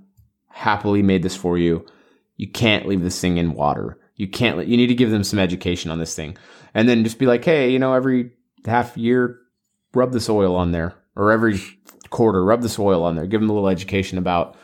happily 0.48 1.02
made 1.02 1.22
this 1.22 1.36
for 1.36 1.58
you. 1.58 1.84
You 2.38 2.48
can't 2.50 2.86
leave 2.86 3.02
this 3.02 3.20
thing 3.20 3.36
in 3.36 3.52
water. 3.52 3.98
You 4.16 4.26
can't. 4.28 4.56
let- 4.56 4.66
You 4.68 4.76
need 4.78 4.86
to 4.86 4.94
give 4.94 5.10
them 5.10 5.22
some 5.24 5.38
education 5.38 5.90
on 5.90 5.98
this 5.98 6.14
thing, 6.16 6.36
and 6.72 6.88
then 6.88 7.04
just 7.04 7.18
be 7.18 7.26
like, 7.26 7.44
hey, 7.44 7.70
you 7.70 7.78
know, 7.78 7.92
every 7.92 8.30
half 8.64 8.96
year, 8.96 9.38
rub 9.92 10.12
this 10.12 10.28
oil 10.30 10.56
on 10.56 10.72
there, 10.72 10.94
or 11.14 11.30
every 11.32 11.60
quarter, 12.10 12.42
rub 12.44 12.62
this 12.62 12.78
oil 12.78 13.02
on 13.04 13.16
there. 13.16 13.26
Give 13.26 13.40
them 13.40 13.50
a 13.50 13.52
little 13.52 13.68
education 13.68 14.16
about 14.18 14.56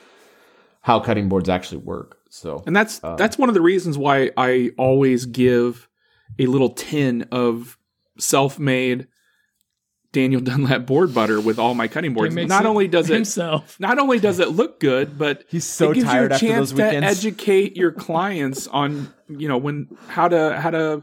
how 0.80 0.98
cutting 1.00 1.28
boards 1.28 1.48
actually 1.48 1.78
work. 1.78 2.18
So 2.30 2.62
And 2.66 2.74
that's 2.74 3.02
uh, 3.04 3.14
that's 3.16 3.38
one 3.38 3.48
of 3.48 3.54
the 3.54 3.60
reasons 3.60 3.96
why 3.98 4.30
I 4.36 4.70
always 4.78 5.24
give 5.26 5.88
a 6.38 6.46
little 6.46 6.70
tin 6.70 7.26
of 7.30 7.78
self-made 8.18 9.06
Daniel 10.14 10.40
Dunlap 10.40 10.86
board 10.86 11.12
butter 11.12 11.38
with 11.40 11.58
all 11.58 11.74
my 11.74 11.86
cutting 11.88 12.14
boards. 12.14 12.34
Not 12.34 12.64
only 12.64 12.88
does 12.88 13.10
it 13.10 13.14
himself. 13.14 13.78
not 13.78 13.98
only 13.98 14.18
does 14.18 14.38
it 14.38 14.48
look 14.48 14.80
good, 14.80 15.18
but 15.18 15.44
He's 15.48 15.66
so 15.66 15.90
it 15.90 15.94
gives 15.96 16.06
tired 16.06 16.22
you 16.22 16.30
a 16.30 16.34
after 16.34 16.46
chance 16.46 16.70
those 16.70 16.74
weekends. 16.74 17.20
to 17.20 17.26
educate 17.28 17.76
your 17.76 17.92
clients 18.06 18.66
on 18.68 19.12
you 19.28 19.48
know 19.48 19.58
when 19.58 19.88
how 20.08 20.28
to 20.28 20.58
how 20.58 20.70
to 20.70 21.02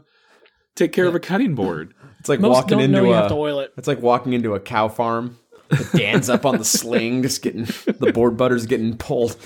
take 0.74 0.92
care 0.92 1.06
of 1.06 1.14
a 1.14 1.20
cutting 1.20 1.54
board. 1.54 1.94
it's 2.18 2.28
like 2.28 2.40
Most 2.40 2.54
walking 2.54 2.78
don't 2.78 2.80
into 2.80 2.98
know 2.98 3.04
you 3.04 3.12
a. 3.12 3.16
have 3.16 3.28
to 3.28 3.34
oil 3.34 3.60
it. 3.60 3.72
It's 3.76 3.86
like 3.86 4.00
walking 4.02 4.32
into 4.32 4.54
a 4.54 4.60
cow 4.60 4.88
farm. 4.88 5.38
Dan's 5.94 6.28
up 6.28 6.44
on 6.44 6.58
the 6.58 6.64
sling, 6.64 7.22
just 7.22 7.40
getting 7.42 7.64
the 7.64 8.10
board 8.12 8.36
butter's 8.36 8.66
getting 8.66 8.96
pulled. 8.96 9.36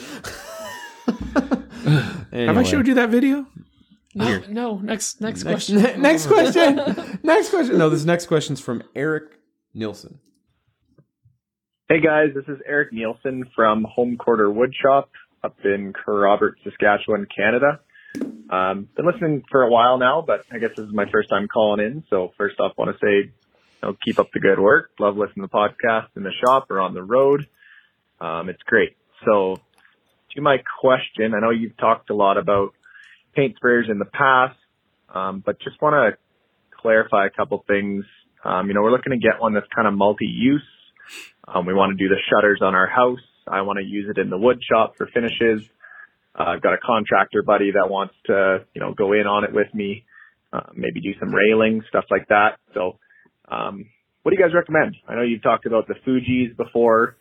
Have 2.33 2.59
I 2.59 2.63
showed 2.65 2.87
you 2.89 2.95
that 2.95 3.11
video? 3.11 3.47
No, 4.15 4.43
no. 4.49 4.79
Next, 4.79 5.21
next 5.21 5.43
question. 5.45 5.83
Next, 5.83 5.99
next 5.99 6.27
question. 6.27 7.19
next 7.23 7.51
question. 7.51 7.79
No, 7.79 7.91
this 7.91 8.05
next 8.05 8.27
question's 8.27 8.61
from 8.61 8.83
Eric 8.95 9.36
Nielsen. 9.77 10.19
Hey 11.89 12.01
guys, 12.01 12.31
this 12.35 12.47
is 12.49 12.61
Eric 12.67 12.93
Nielsen 12.93 13.45
from 13.55 13.85
Home 13.85 14.17
Quarter 14.17 14.49
Woodshop 14.49 15.05
up 15.45 15.57
in 15.65 15.93
Kerrobert, 15.93 16.55
Saskatchewan, 16.65 17.27
Canada. 17.27 17.81
Um, 18.51 18.89
been 18.97 19.07
listening 19.07 19.45
for 19.51 19.63
a 19.63 19.71
while 19.71 19.99
now, 19.99 20.25
but 20.27 20.47
I 20.51 20.59
guess 20.59 20.71
this 20.71 20.87
is 20.87 20.95
my 20.95 21.05
first 21.13 21.29
time 21.29 21.47
calling 21.47 21.85
in. 21.85 22.05
So 22.09 22.33
first 22.39 22.59
off, 22.59 22.73
want 22.79 22.91
to 22.91 23.07
say, 23.07 23.29
you 23.29 23.83
know, 23.83 23.97
keep 24.03 24.19
up 24.19 24.31
the 24.33 24.41
good 24.41 24.59
work. 24.59 24.91
Love 24.99 25.19
listening 25.19 25.47
to 25.47 25.51
the 25.53 25.57
podcast 25.57 26.09
in 26.17 26.23
the 26.23 26.33
shop 26.45 26.71
or 26.71 26.81
on 26.81 26.95
the 26.95 27.03
road. 27.03 27.47
Um, 28.19 28.49
it's 28.49 28.63
great. 28.63 28.97
So 29.27 29.61
to 30.35 30.41
my 30.41 30.57
question, 30.81 31.35
I 31.35 31.41
know 31.41 31.51
you've 31.51 31.77
talked 31.77 32.09
a 32.09 32.15
lot 32.15 32.39
about 32.39 32.71
paint 33.35 33.57
sprayers 33.63 33.91
in 33.91 33.99
the 33.99 34.07
past, 34.07 34.59
um, 35.15 35.43
but 35.45 35.61
just 35.61 35.81
want 35.83 35.95
to 35.95 36.19
clarify 36.81 37.27
a 37.27 37.31
couple 37.31 37.63
things. 37.69 38.07
Um, 38.45 38.69
you 38.69 38.75
know, 38.75 38.83
we're 38.83 38.93
looking 38.93 39.13
to 39.13 39.19
get 39.19 39.41
one 39.41 39.55
that's 39.55 39.67
kind 39.75 39.89
of 39.89 39.95
multi-use. 39.95 40.63
Um, 41.49 41.67
we 41.67 41.75
want 41.75 41.97
to 41.97 42.03
do 42.03 42.09
the 42.09 42.21
shutters 42.31 42.61
on 42.63 42.75
our 42.75 42.87
house. 42.87 43.21
I 43.47 43.63
want 43.63 43.79
to 43.79 43.85
use 43.85 44.09
it 44.11 44.19
in 44.19 44.31
the 44.31 44.39
wood 44.39 44.61
shop 44.63 44.95
for 44.97 45.07
finishes. 45.07 45.63
Uh, 46.39 46.45
I've 46.45 46.63
got 46.63 46.75
a 46.75 46.79
contractor 46.85 47.43
buddy 47.43 47.73
that 47.73 47.89
wants 47.89 48.15
to, 48.27 48.65
you 48.75 48.81
know, 48.81 48.93
go 48.93 49.13
in 49.13 49.27
on 49.27 49.45
it 49.45 49.53
with 49.53 49.73
me, 49.73 50.05
uh, 50.53 50.71
maybe 50.75 51.01
do 51.01 51.13
some 51.19 51.33
railing, 51.33 51.83
stuff 51.89 52.05
like 52.11 52.29
that. 52.29 52.59
So, 52.75 52.99
um, 53.49 53.87
what 54.23 54.33
do 54.33 54.37
you 54.39 54.45
guys 54.45 54.55
recommend? 54.55 54.97
I 55.09 55.15
know 55.15 55.23
you've 55.23 55.43
talked 55.43 55.67
about 55.67 55.87
the 55.87 55.95
Fuji's 56.05 56.57
before. 56.57 57.17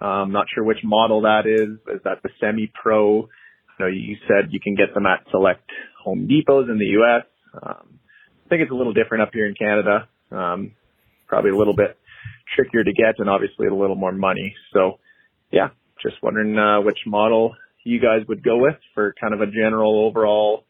Um, 0.00 0.32
not 0.32 0.46
sure 0.54 0.64
which 0.64 0.84
model 0.84 1.22
that 1.22 1.46
is. 1.46 1.78
Is 1.94 2.02
that 2.04 2.22
the 2.22 2.30
Semi 2.40 2.70
Pro? 2.82 3.28
I 3.68 3.82
know 3.82 3.86
you 3.86 4.16
said 4.28 4.52
you 4.52 4.60
can 4.60 4.74
get 4.74 4.94
them 4.94 5.06
at 5.06 5.24
select 5.30 5.68
Home 6.04 6.28
Depots 6.28 6.70
in 6.70 6.78
the 6.78 6.86
U.S. 7.00 7.24
Um, 7.54 7.98
I 8.44 8.48
think 8.48 8.62
it's 8.62 8.70
a 8.70 8.74
little 8.74 8.92
different 8.92 9.22
up 9.22 9.30
here 9.32 9.46
in 9.46 9.54
Canada. 9.54 10.08
Um, 10.30 10.72
probably 11.26 11.50
a 11.50 11.56
little 11.56 11.76
bit 11.76 11.96
trickier 12.54 12.84
to 12.84 12.92
get 12.92 13.18
and 13.18 13.28
obviously 13.28 13.66
a 13.66 13.74
little 13.74 13.96
more 13.96 14.12
money. 14.12 14.54
So 14.72 14.98
yeah, 15.50 15.68
just 16.02 16.16
wondering 16.22 16.58
uh, 16.58 16.80
which 16.82 16.98
model 17.06 17.54
you 17.84 18.00
guys 18.00 18.26
would 18.28 18.42
go 18.42 18.58
with 18.58 18.76
for 18.94 19.14
kind 19.20 19.34
of 19.34 19.40
a 19.40 19.46
general 19.46 20.06
overall 20.06 20.64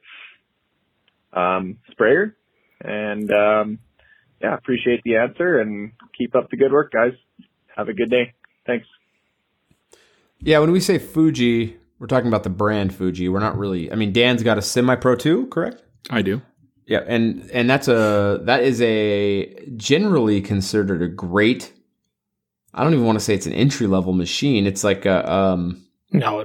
um, 1.32 1.78
sprayer. 1.90 2.36
And 2.80 3.30
um, 3.30 3.78
yeah, 4.40 4.54
appreciate 4.54 5.02
the 5.04 5.16
answer 5.16 5.60
and 5.60 5.92
keep 6.16 6.34
up 6.34 6.50
the 6.50 6.56
good 6.56 6.72
work, 6.72 6.92
guys. 6.92 7.12
Have 7.76 7.88
a 7.88 7.92
good 7.92 8.10
day. 8.10 8.34
Thanks. 8.66 8.86
Yeah, 10.40 10.58
when 10.60 10.72
we 10.72 10.80
say 10.80 10.98
Fuji, 10.98 11.76
we're 11.98 12.06
talking 12.06 12.28
about 12.28 12.44
the 12.44 12.50
brand 12.50 12.94
Fuji. 12.94 13.28
We're 13.28 13.40
not 13.40 13.58
really. 13.58 13.92
I 13.92 13.94
mean, 13.94 14.12
Dan's 14.12 14.42
got 14.42 14.56
a 14.56 14.62
Semi 14.62 14.96
Pro 14.96 15.16
2, 15.16 15.48
correct? 15.48 15.82
I 16.08 16.22
do. 16.22 16.40
Yeah, 16.90 17.04
and 17.06 17.48
and 17.52 17.70
that's 17.70 17.86
a 17.86 18.40
that 18.46 18.64
is 18.64 18.82
a 18.82 19.64
generally 19.76 20.40
considered 20.40 21.02
a 21.02 21.06
great. 21.06 21.72
I 22.74 22.82
don't 22.82 22.94
even 22.94 23.06
want 23.06 23.14
to 23.16 23.24
say 23.24 23.32
it's 23.32 23.46
an 23.46 23.52
entry 23.52 23.86
level 23.86 24.12
machine. 24.12 24.66
It's 24.66 24.82
like 24.82 25.06
a 25.06 25.32
um, 25.32 25.86
No, 26.10 26.42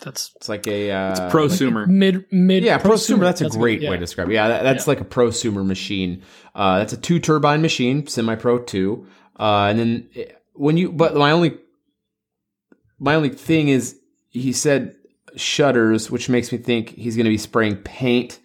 that's 0.00 0.30
it's 0.36 0.48
like 0.48 0.68
a 0.68 0.92
uh, 0.92 1.10
it's 1.10 1.20
Prosumer. 1.34 1.88
mid 1.88 2.24
mid. 2.30 2.62
yeah, 2.62 2.78
prosumer. 2.78 3.22
That's 3.22 3.40
a 3.40 3.48
good, 3.48 3.58
great 3.58 3.80
yeah. 3.82 3.90
way 3.90 3.96
to 3.96 4.00
describe 4.00 4.30
it. 4.30 4.34
Yeah, 4.34 4.46
that, 4.46 4.62
that's 4.62 4.86
like 4.86 5.00
a 5.00 5.04
prosumer 5.04 5.66
machine. 5.66 6.22
Uh, 6.54 6.78
that's 6.78 6.92
a 6.92 6.96
two 6.96 7.18
turbine 7.18 7.60
machine, 7.60 8.06
semi 8.06 8.36
pro 8.36 8.60
two. 8.60 9.08
Uh, 9.40 9.66
and 9.70 9.78
then 9.80 10.08
eh, 10.14 10.26
when 10.52 10.76
you, 10.76 10.92
but 10.92 11.16
my 11.16 11.32
only, 11.32 11.58
my 13.00 13.16
only 13.16 13.30
thing 13.30 13.66
is 13.66 13.98
he 14.28 14.52
said 14.52 14.94
shutters, 15.34 16.12
which 16.12 16.28
makes 16.28 16.52
me 16.52 16.58
think 16.58 16.90
he's 16.90 17.16
going 17.16 17.24
to 17.24 17.30
be 17.30 17.38
spraying 17.38 17.74
paint, 17.78 18.38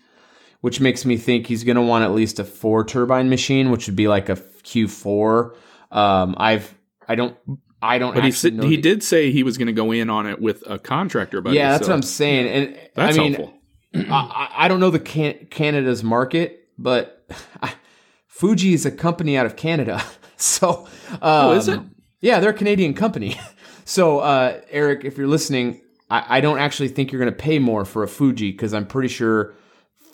which 0.66 0.80
makes 0.82 1.06
me 1.06 1.16
think 1.16 1.46
he's 1.46 1.64
going 1.64 1.76
to 1.76 1.82
want 1.84 2.04
at 2.04 2.10
least 2.10 2.40
a 2.40 2.44
four 2.44 2.84
turbine 2.84 3.30
machine, 3.30 3.70
which 3.70 3.86
would 3.86 3.96
be 3.96 4.08
like 4.08 4.30
a 4.30 4.36
Q4. 4.36 5.56
Um, 5.92 6.34
I've, 6.40 6.74
I 7.08 7.14
don't, 7.14 7.38
I 7.84 8.00
don't. 8.00 8.16
But 8.16 8.24
he 8.24 8.32
said, 8.32 8.54
he 8.54 8.70
the- 8.76 8.82
did 8.82 9.04
say 9.04 9.30
he 9.32 9.44
was 9.44 9.60
going 9.60 9.68
to 9.68 9.74
go 9.74 9.92
in 9.92 10.10
on 10.10 10.26
it 10.26 10.42
with 10.42 10.64
a 10.66 10.80
contractor 10.80 11.40
buddy. 11.40 11.56
yeah, 11.58 11.74
that's 11.74 11.86
so 11.86 11.92
what 11.92 11.98
I'm 11.98 12.02
saying. 12.02 12.48
And 12.48 12.80
That's 12.96 13.16
I 13.16 13.22
mean, 13.22 13.34
helpful. 13.36 13.60
I, 13.94 14.00
I- 14.10 14.66
I 14.66 14.68
don't 14.68 14.80
know 14.80 14.90
the 14.90 14.98
can- 14.98 15.46
Canada's 15.52 16.04
market, 16.04 16.68
but 16.80 17.30
Fuji 18.28 18.74
is 18.74 18.88
a 18.88 18.92
company 18.92 19.38
out 19.38 19.46
of 19.46 19.56
Canada. 19.56 20.04
So, 20.38 20.86
um, 21.12 21.20
Oh, 21.22 21.52
is 21.54 21.70
it? 21.70 21.80
Yeah, 22.20 22.42
they're 22.42 22.50
a 22.50 22.54
Canadian 22.54 22.94
company. 22.94 23.40
So, 23.88 24.18
uh, 24.20 24.60
Eric, 24.72 25.06
if 25.06 25.16
you're 25.18 25.28
listening, 25.28 25.80
I, 26.10 26.38
I 26.38 26.42
don't 26.42 26.58
actually 26.58 26.88
think 26.90 27.12
you're 27.12 27.22
going 27.22 27.32
to 27.32 27.38
pay 27.40 27.60
more 27.60 27.86
for 27.86 28.02
a 28.02 28.08
Fuji 28.08 28.52
because 28.52 28.74
I'm 28.74 28.88
pretty 28.88 29.08
sure 29.10 29.54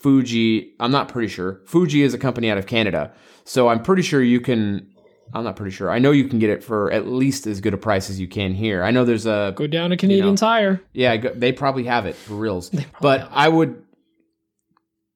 Fuji. 0.01 0.73
I'm 0.79 0.91
not 0.91 1.07
pretty 1.07 1.27
sure 1.27 1.61
Fuji 1.65 2.01
is 2.03 2.13
a 2.13 2.17
company 2.17 2.49
out 2.49 2.57
of 2.57 2.65
Canada. 2.67 3.13
So 3.43 3.67
I'm 3.67 3.81
pretty 3.83 4.01
sure 4.01 4.21
you 4.21 4.39
can. 4.41 4.87
I'm 5.33 5.43
not 5.45 5.55
pretty 5.55 5.71
sure. 5.71 5.89
I 5.89 5.99
know 5.99 6.11
you 6.11 6.27
can 6.27 6.39
get 6.39 6.49
it 6.49 6.61
for 6.63 6.91
at 6.91 7.07
least 7.07 7.47
as 7.47 7.61
good 7.61 7.73
a 7.73 7.77
price 7.77 8.09
as 8.09 8.19
you 8.19 8.27
can 8.27 8.53
here. 8.53 8.83
I 8.83 8.91
know 8.91 9.05
there's 9.05 9.25
a 9.25 9.53
Go 9.55 9.65
down 9.65 9.91
to 9.91 9.97
Canadian 9.97 10.31
know. 10.31 10.35
Tire. 10.35 10.81
yeah, 10.93 11.15
go- 11.17 11.33
they 11.33 11.53
probably 11.53 11.85
have 11.85 12.05
it 12.05 12.15
for 12.15 12.33
reals. 12.33 12.69
But 12.99 13.29
I 13.31 13.47
would 13.47 13.81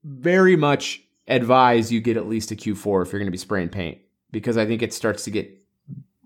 very 0.03 0.55
much 0.55 1.01
advise 1.27 1.91
you 1.91 1.99
get 1.99 2.15
at 2.17 2.27
least 2.27 2.51
a 2.51 2.55
Q4 2.55 3.05
if 3.05 3.11
you're 3.11 3.19
going 3.19 3.25
to 3.25 3.31
be 3.31 3.37
spraying 3.37 3.69
paint 3.69 3.97
because 4.31 4.57
I 4.57 4.65
think 4.65 4.81
it 4.81 4.93
starts 4.93 5.23
to 5.25 5.31
get 5.31 5.51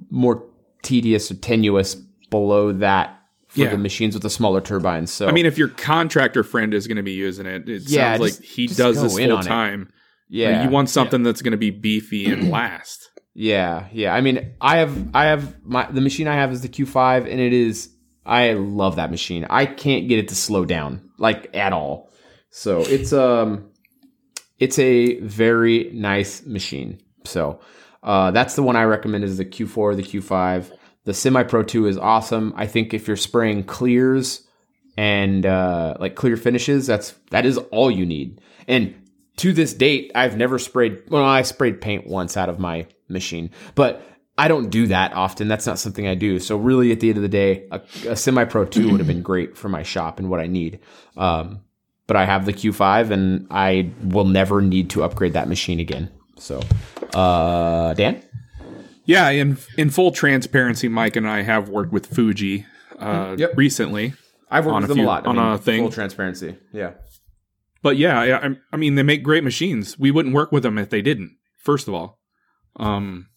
more 0.10 0.44
tedious 0.84 1.32
or 1.32 1.36
tenuous 1.36 1.96
below 1.96 2.72
that 2.74 3.19
for 3.50 3.60
Yeah. 3.62 3.70
the 3.70 3.78
machines 3.78 4.14
with 4.16 4.24
the 4.24 4.30
smaller 4.30 4.62
turbines. 4.62 5.12
So 5.12 5.28
I 5.28 5.32
mean, 5.32 5.46
if 5.46 5.58
your 5.58 5.68
contractor 5.68 6.44
friend 6.44 6.74
is 6.74 6.88
going 6.88 6.98
to 6.98 7.04
be 7.04 7.12
using 7.12 7.46
it, 7.46 7.68
it 7.68 7.84
Yeah, 7.88 8.16
sounds 8.18 8.30
just- 8.30 8.40
like 8.42 8.48
he 8.50 8.68
does 8.68 9.02
this 9.02 9.18
full 9.18 9.34
on 9.34 9.42
it. 9.42 9.48
time. 9.48 9.90
yeah, 10.30 10.64
you 10.64 10.70
want 10.70 10.90
something 10.90 11.24
that's 11.24 11.42
going 11.42 11.52
to 11.52 11.58
be 11.58 11.72
beefy 11.72 12.26
and 12.32 12.50
last. 12.58 13.10
Yeah, 13.34 13.86
yeah. 13.92 14.14
I 14.14 14.22
mean, 14.22 14.52
I 14.62 14.78
have, 14.78 15.10
I 15.14 15.26
have 15.26 15.56
my 15.66 15.90
the 15.92 16.02
machine 16.02 16.28
I 16.28 16.36
have 16.36 16.52
is 16.52 16.62
the 16.62 16.70
Q5, 16.70 17.22
and 17.30 17.40
it 17.40 17.54
is. 17.54 17.90
I 18.26 18.54
love 18.54 18.98
that 18.98 19.10
machine. 19.12 19.46
I 19.50 19.66
can't 19.66 20.08
get 20.08 20.20
it 20.20 20.28
to 20.28 20.36
slow 20.36 20.64
down 20.66 21.10
like 21.18 21.50
at 21.56 21.74
all. 21.74 22.12
So 22.52 22.82
it's 22.82 23.12
um, 23.14 23.70
it's 24.60 24.78
a 24.78 25.20
very 25.22 25.90
nice 25.94 26.46
machine. 26.46 27.00
So 27.26 27.60
uh, 28.04 28.30
that's 28.32 28.56
the 28.56 28.62
one 28.64 28.76
I 28.76 28.84
recommend 28.84 29.24
is 29.24 29.38
the 29.38 29.46
Q4 29.46 29.78
or 29.78 29.96
the 29.96 30.04
Q5. 30.04 30.72
The 31.06 31.14
Semi 31.14 31.44
Pro 31.44 31.64
2 31.64 31.88
is 31.88 31.98
awesome. 31.98 32.54
I 32.56 32.68
think 32.68 32.94
if 32.94 33.08
you're 33.08 33.18
spraying 33.18 33.64
clears 33.64 34.48
and 34.98 35.46
uh, 35.46 35.96
like 36.00 36.16
clear 36.16 36.38
finishes, 36.38 36.88
that's 36.88 37.14
that 37.32 37.46
is 37.46 37.58
all 37.58 37.90
you 37.90 38.06
need. 38.06 38.42
And 38.68 38.96
to 39.38 39.54
this 39.54 39.74
date, 39.74 40.12
I've 40.14 40.38
never 40.38 40.60
sprayed. 40.60 41.04
Well, 41.10 41.24
I 41.24 41.42
sprayed 41.44 41.82
paint 41.82 42.06
once 42.08 42.36
out 42.36 42.50
of 42.50 42.60
my 42.60 42.88
machine, 43.08 43.52
but 43.76 44.06
I 44.38 44.48
don't 44.48 44.70
do 44.70 44.88
that 44.88 45.14
often. 45.14 45.48
That's 45.48 45.66
not 45.66 45.80
something 45.80 46.08
I 46.08 46.16
do. 46.16 46.40
So 46.40 46.58
really, 46.58 46.92
at 46.92 47.00
the 47.00 47.10
end 47.10 47.18
of 47.18 47.24
the 47.24 47.30
day, 47.30 47.68
a, 47.72 47.82
a 48.08 48.16
Semi 48.16 48.46
Pro 48.46 48.66
Two 48.66 48.92
would 48.92 49.00
have 49.00 49.08
been 49.08 49.22
great 49.22 49.58
for 49.58 49.70
my 49.70 49.84
shop 49.84 50.20
and 50.20 50.30
what 50.30 50.40
I 50.40 50.48
need. 50.48 50.80
Um, 51.18 51.62
but 52.08 52.16
I 52.18 52.26
have 52.26 52.46
the 52.46 52.54
Q5, 52.54 53.12
and 53.12 53.48
I 53.52 53.92
will 54.02 54.26
never 54.26 54.62
need 54.62 54.90
to 54.92 55.04
upgrade 55.04 55.34
that 55.34 55.48
machine 55.48 55.80
again. 55.80 56.10
So, 56.38 56.62
uh, 57.14 57.94
Dan, 57.94 58.24
Yeah, 59.10 59.30
in 59.30 59.58
in 59.78 59.90
full 59.90 60.12
transparency, 60.12 60.88
Mike 60.88 61.16
and 61.16 61.28
I 61.28 61.42
have 61.42 61.68
worked 61.70 61.92
with 61.92 62.06
Fuji 62.06 62.66
uh, 63.00 63.36
Yep. 63.38 63.54
recently. 63.58 64.14
I've 64.52 64.66
worked 64.66 64.76
with 64.82 64.86
a 64.86 64.88
them 64.90 64.98
a 64.98 65.02
few- 65.02 65.06
lot. 65.08 65.26
I 65.26 65.30
on 65.30 65.36
mean, 65.36 65.46
a 65.46 65.58
thing. 65.58 65.82
full 65.84 65.92
transparency. 65.92 66.58
Yeah. 66.72 66.92
But 67.82 67.98
yeah, 67.98 68.20
I, 68.20 68.56
I- 68.74 68.78
mean, 68.78 68.96
they 68.96 69.04
make 69.04 69.24
great 69.24 69.44
machines. 69.44 69.98
We 69.98 70.12
wouldn't 70.12 70.36
work 70.36 70.52
with 70.52 70.64
them 70.64 70.78
if 70.78 70.90
they 70.90 71.02
didn't. 71.02 71.32
First 71.64 71.88
of 71.88 71.94
all, 71.94 72.20
um, 72.76 73.28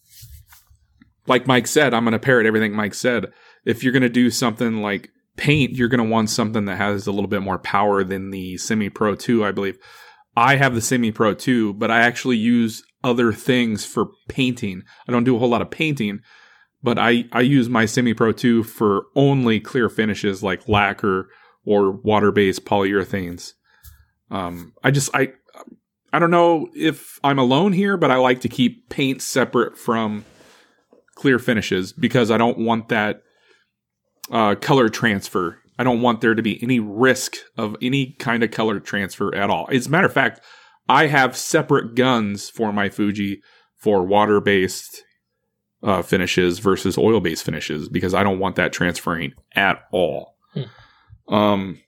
like 1.27 1.47
Mike 1.47 1.65
said, 1.67 1.93
I'm 1.93 2.03
going 2.03 2.11
to 2.13 2.19
parrot 2.19 2.45
everything 2.45 2.73
Mike 2.73 2.93
said. 2.93 3.27
If 3.65 3.83
you're 3.83 3.93
going 3.93 4.01
to 4.03 4.09
do 4.09 4.29
something 4.29 4.81
like 4.81 5.09
paint, 5.37 5.71
you're 5.73 5.87
going 5.87 6.03
to 6.03 6.09
want 6.09 6.29
something 6.29 6.65
that 6.65 6.75
has 6.77 7.07
a 7.07 7.11
little 7.11 7.29
bit 7.29 7.41
more 7.41 7.57
power 7.57 8.03
than 8.03 8.29
the 8.31 8.57
Semi 8.57 8.89
Pro 8.89 9.15
2, 9.15 9.43
I 9.45 9.51
believe. 9.51 9.77
I 10.35 10.55
have 10.57 10.75
the 10.75 10.81
Semi 10.81 11.11
Pro 11.11 11.33
too, 11.33 11.73
but 11.73 11.89
I 11.89 12.01
actually 12.01 12.37
use 12.37 12.83
other 13.03 13.33
things 13.33 13.85
for 13.85 14.07
painting. 14.27 14.83
I 15.07 15.11
don't 15.11 15.23
do 15.23 15.35
a 15.35 15.39
whole 15.39 15.49
lot 15.49 15.61
of 15.61 15.71
painting, 15.71 16.19
but 16.81 16.97
I, 16.97 17.25
I 17.31 17.41
use 17.41 17.69
my 17.69 17.85
Semi 17.85 18.13
Pro 18.13 18.31
2 18.31 18.63
for 18.63 19.05
only 19.15 19.59
clear 19.59 19.89
finishes 19.89 20.43
like 20.43 20.67
lacquer 20.67 21.29
or 21.65 21.91
water 21.91 22.31
based 22.31 22.65
polyurethanes. 22.65 23.53
Um, 24.31 24.73
I 24.83 24.91
just, 24.91 25.13
I, 25.13 25.33
I 26.11 26.19
don't 26.19 26.31
know 26.31 26.69
if 26.75 27.19
I'm 27.23 27.39
alone 27.39 27.73
here, 27.73 27.97
but 27.97 28.11
I 28.11 28.17
like 28.17 28.41
to 28.41 28.49
keep 28.49 28.89
paint 28.89 29.21
separate 29.21 29.77
from 29.77 30.25
clear 31.15 31.39
finishes 31.39 31.93
because 31.93 32.31
I 32.31 32.37
don't 32.37 32.59
want 32.59 32.89
that 32.89 33.21
uh, 34.31 34.55
color 34.55 34.89
transfer. 34.89 35.59
I 35.77 35.83
don't 35.83 36.01
want 36.01 36.21
there 36.21 36.35
to 36.35 36.41
be 36.41 36.61
any 36.61 36.79
risk 36.79 37.37
of 37.57 37.75
any 37.81 38.13
kind 38.19 38.43
of 38.43 38.51
color 38.51 38.79
transfer 38.79 39.33
at 39.33 39.49
all. 39.49 39.67
As 39.71 39.87
a 39.87 39.89
matter 39.89 40.07
of 40.07 40.13
fact, 40.13 40.41
I 40.87 41.07
have 41.07 41.37
separate 41.37 41.95
guns 41.95 42.49
for 42.49 42.73
my 42.73 42.89
Fuji 42.89 43.41
for 43.77 44.03
water 44.03 44.39
based 44.41 45.03
uh, 45.81 46.01
finishes 46.01 46.59
versus 46.59 46.97
oil 46.97 47.19
based 47.19 47.43
finishes 47.43 47.89
because 47.89 48.13
I 48.13 48.23
don't 48.23 48.39
want 48.39 48.55
that 48.55 48.73
transferring 48.73 49.33
at 49.55 49.83
all. 49.91 50.37
Um, 51.27 51.79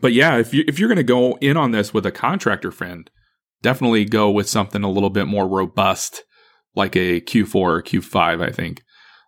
but 0.00 0.12
yeah, 0.12 0.38
if 0.38 0.52
you 0.54 0.64
if 0.66 0.78
you're 0.78 0.88
going 0.88 0.96
to 0.96 1.02
go 1.02 1.36
in 1.40 1.56
on 1.56 1.72
this 1.72 1.92
with 1.92 2.06
a 2.06 2.12
contractor 2.12 2.70
friend, 2.70 3.10
definitely 3.62 4.04
go 4.04 4.30
with 4.30 4.48
something 4.48 4.82
a 4.82 4.90
little 4.90 5.10
bit 5.10 5.26
more 5.26 5.48
robust, 5.48 6.24
like 6.74 6.96
a 6.96 7.20
Q4 7.20 7.54
or 7.54 7.82
Q5. 7.82 8.42
I 8.42 8.50
think 8.50 8.82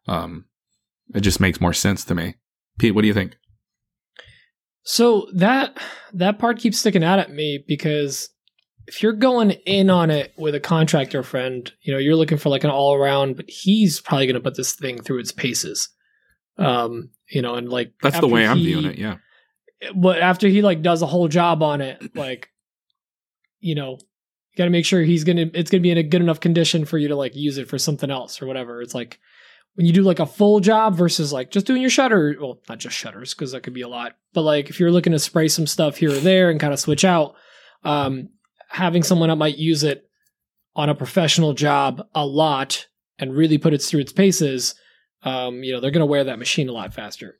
um, 0.07 0.47
it 1.15 1.21
just 1.21 1.41
makes 1.41 1.61
more 1.61 1.73
sense 1.73 2.05
to 2.05 2.15
me. 2.15 2.35
Pete, 2.79 2.95
what 2.95 3.03
do 3.03 3.09
you 3.09 3.15
think? 3.15 3.37
So 4.85 5.29
that 5.35 5.79
that 6.13 6.39
part 6.39 6.59
keeps 6.59 6.79
sticking 6.79 7.03
out 7.03 7.19
at 7.19 7.33
me 7.33 7.65
because 7.67 8.29
if 8.87 9.03
you're 9.03 9.15
going 9.15 9.53
in 9.53 9.89
on 9.89 10.11
it 10.11 10.33
with 10.37 10.55
a 10.55 10.61
contractor 10.61 11.23
friend, 11.23 11.73
you 11.81 11.93
know, 11.93 11.99
you're 11.99 12.17
looking 12.17 12.39
for 12.39 12.51
like 12.51 12.65
an 12.65 12.71
all 12.71 12.95
around, 12.95 13.37
but 13.37 13.47
he's 13.49 14.01
probably 14.01 14.27
going 14.27 14.35
to 14.35 14.41
put 14.41 14.57
this 14.57 14.75
thing 14.75 15.01
through 15.01 15.21
its 15.21 15.33
paces. 15.33 15.89
Um, 16.59 17.11
you 17.31 17.41
know, 17.41 17.55
and 17.55 17.69
like 17.71 17.95
That's 18.03 18.21
the 18.21 18.29
way 18.29 18.47
I'm 18.47 18.59
he- 18.59 18.67
viewing 18.67 18.85
it. 18.85 18.99
Yeah. 18.99 19.17
But 19.95 20.21
after 20.21 20.49
he 20.49 20.63
like 20.63 20.83
does 20.83 21.03
a 21.03 21.07
whole 21.07 21.29
job 21.29 21.63
on 21.63 21.81
it, 21.81 22.15
like, 22.15 22.51
you 23.61 23.75
know, 23.75 23.93
you 23.93 24.57
got 24.59 24.65
to 24.65 24.71
make 24.71 24.85
sure 24.85 25.03
he's 25.03 25.25
gonna 25.25 25.47
it's 25.53 25.71
gonna 25.71 25.83
be 25.83 25.91
in 25.91 25.99
a 25.99 26.03
good 26.03 26.21
enough 26.21 26.41
condition 26.41 26.85
for 26.85 26.97
you 26.97 27.09
to 27.09 27.17
like 27.17 27.35
use 27.35 27.59
it 27.59 27.69
for 27.69 27.79
something 27.79 28.11
else 28.11 28.41
or 28.41 28.47
whatever. 28.47 28.83
It's 28.83 28.95
like 28.95 29.19
when 29.75 29.87
you 29.87 29.93
do 29.93 30.03
like 30.03 30.21
a 30.21 30.27
full 30.27 30.61
job 30.61 30.97
versus 30.97 31.33
like 31.33 31.51
just 31.51 31.67
doing 31.67 31.81
your 31.83 31.91
shutter. 31.91 32.37
Well, 32.41 32.61
not 32.69 32.79
just 32.79 32.97
shutters 32.97 33.35
because 33.35 33.53
that 33.53 33.63
could 33.63 33.75
be 33.75 33.83
a 33.83 33.89
lot, 33.89 34.17
but 34.33 34.43
like 34.43 34.71
if 34.71 34.79
you're 34.79 34.93
looking 34.93 35.13
to 35.13 35.19
spray 35.19 35.49
some 35.49 35.67
stuff 35.67 35.97
here 35.97 36.11
or 36.11 36.21
there 36.21 36.51
and 36.51 36.61
kind 36.61 36.73
of 36.73 36.81
switch 36.81 37.05
out, 37.05 37.35
um, 37.83 38.29
having 38.69 39.03
someone 39.03 39.29
that 39.29 39.37
might 39.37 39.59
use 39.59 39.83
it 39.83 40.09
on 40.77 40.89
a 40.89 40.95
professional 40.95 41.53
job 41.55 42.07
a 42.15 42.27
lot 42.27 42.87
and 43.19 43.37
really 43.37 43.59
put 43.59 43.75
it 43.75 43.83
through 43.83 44.01
its 44.01 44.13
paces, 44.13 44.75
um, 45.23 45.63
you 45.63 45.73
know, 45.73 45.81
they're 45.81 45.91
going 45.91 46.01
to 46.01 46.07
wear 46.07 46.25
that 46.25 46.39
machine 46.39 46.69
a 46.69 46.73
lot 46.73 46.93
faster. 46.95 47.37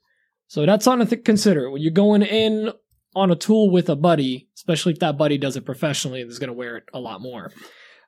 So 0.47 0.65
that's 0.65 0.85
something 0.85 1.07
to 1.07 1.17
consider 1.17 1.69
when 1.69 1.81
you're 1.81 1.91
going 1.91 2.21
in 2.21 2.71
on 3.15 3.31
a 3.31 3.35
tool 3.35 3.71
with 3.71 3.89
a 3.89 3.95
buddy, 3.95 4.49
especially 4.55 4.93
if 4.93 4.99
that 4.99 5.17
buddy 5.17 5.37
does 5.37 5.55
it 5.57 5.65
professionally 5.65 6.21
and 6.21 6.29
is 6.29 6.39
going 6.39 6.49
to 6.49 6.53
wear 6.53 6.77
it 6.77 6.83
a 6.93 6.99
lot 6.99 7.21
more. 7.21 7.51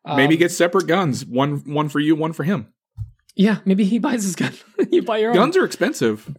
Maybe 0.05 0.35
Um, 0.35 0.39
get 0.39 0.51
separate 0.51 0.87
guns. 0.87 1.25
One 1.25 1.63
one 1.65 1.89
for 1.89 1.99
you, 1.99 2.15
one 2.15 2.33
for 2.33 2.43
him. 2.43 2.73
Yeah, 3.37 3.59
maybe 3.65 3.85
he 3.85 3.99
buys 4.07 4.23
his 4.23 4.35
gun. 4.35 4.53
you 4.91 5.03
buy 5.03 5.19
your 5.19 5.29
own. 5.29 5.35
Guns 5.35 5.55
are 5.55 5.65
expensive. 5.65 6.35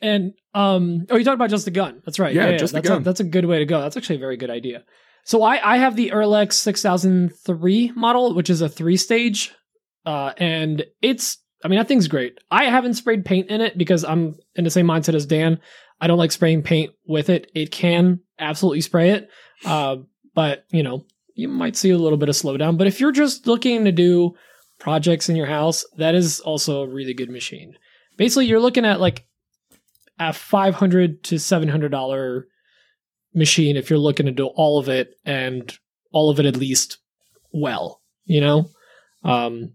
And 0.00 0.34
um, 0.54 1.06
oh, 1.10 1.16
you 1.16 1.24
talked 1.24 1.34
about 1.34 1.50
just 1.50 1.64
the 1.64 1.72
gun. 1.72 2.02
That's 2.04 2.20
right. 2.20 2.32
Yeah, 2.32 2.56
just 2.56 2.72
the 2.72 2.78
that's 2.78 2.88
gun. 2.88 3.00
A, 3.00 3.04
that's 3.04 3.20
a 3.20 3.24
good 3.24 3.46
way 3.46 3.58
to 3.58 3.64
go. 3.64 3.80
That's 3.80 3.96
actually 3.96 4.16
a 4.16 4.20
very 4.20 4.36
good 4.36 4.50
idea. 4.50 4.84
So 5.24 5.42
I 5.42 5.74
I 5.74 5.78
have 5.78 5.96
the 5.96 6.10
Earlex 6.10 6.52
6003 6.52 7.92
model, 7.96 8.34
which 8.34 8.48
is 8.48 8.60
a 8.60 8.68
three 8.68 8.96
stage, 8.96 9.52
uh, 10.06 10.32
and 10.36 10.84
it's 11.02 11.38
I 11.64 11.68
mean 11.68 11.78
that 11.78 11.88
thing's 11.88 12.06
great. 12.06 12.38
I 12.48 12.66
haven't 12.66 12.94
sprayed 12.94 13.24
paint 13.24 13.50
in 13.50 13.60
it 13.60 13.76
because 13.76 14.04
I'm 14.04 14.36
in 14.54 14.62
the 14.62 14.70
same 14.70 14.86
mindset 14.86 15.14
as 15.14 15.26
Dan. 15.26 15.58
I 16.00 16.06
don't 16.06 16.18
like 16.18 16.30
spraying 16.30 16.62
paint 16.62 16.92
with 17.08 17.28
it. 17.28 17.50
It 17.56 17.72
can 17.72 18.20
absolutely 18.38 18.82
spray 18.82 19.10
it, 19.10 19.28
uh, 19.64 19.96
but 20.32 20.64
you 20.70 20.84
know 20.84 21.04
you 21.34 21.48
might 21.48 21.76
see 21.76 21.90
a 21.90 21.98
little 21.98 22.18
bit 22.18 22.28
of 22.28 22.36
slowdown. 22.36 22.78
But 22.78 22.86
if 22.86 23.00
you're 23.00 23.12
just 23.12 23.48
looking 23.48 23.84
to 23.84 23.92
do 23.92 24.34
projects 24.78 25.28
in 25.28 25.36
your 25.36 25.46
house, 25.46 25.84
that 25.96 26.14
is 26.14 26.40
also 26.40 26.82
a 26.82 26.88
really 26.88 27.14
good 27.14 27.30
machine. 27.30 27.74
Basically, 28.16 28.46
you're 28.46 28.60
looking 28.60 28.84
at 28.84 29.00
like 29.00 29.26
a 30.18 30.32
five 30.32 30.74
hundred 30.74 31.22
to 31.24 31.38
seven 31.38 31.68
hundred 31.68 31.90
dollar 31.90 32.46
machine 33.34 33.76
if 33.76 33.90
you're 33.90 33.98
looking 33.98 34.26
to 34.26 34.32
do 34.32 34.46
all 34.46 34.78
of 34.78 34.88
it 34.88 35.14
and 35.24 35.76
all 36.12 36.30
of 36.30 36.40
it 36.40 36.46
at 36.46 36.56
least 36.56 36.98
well. 37.52 38.00
You 38.24 38.40
know, 38.40 38.70
um, 39.24 39.72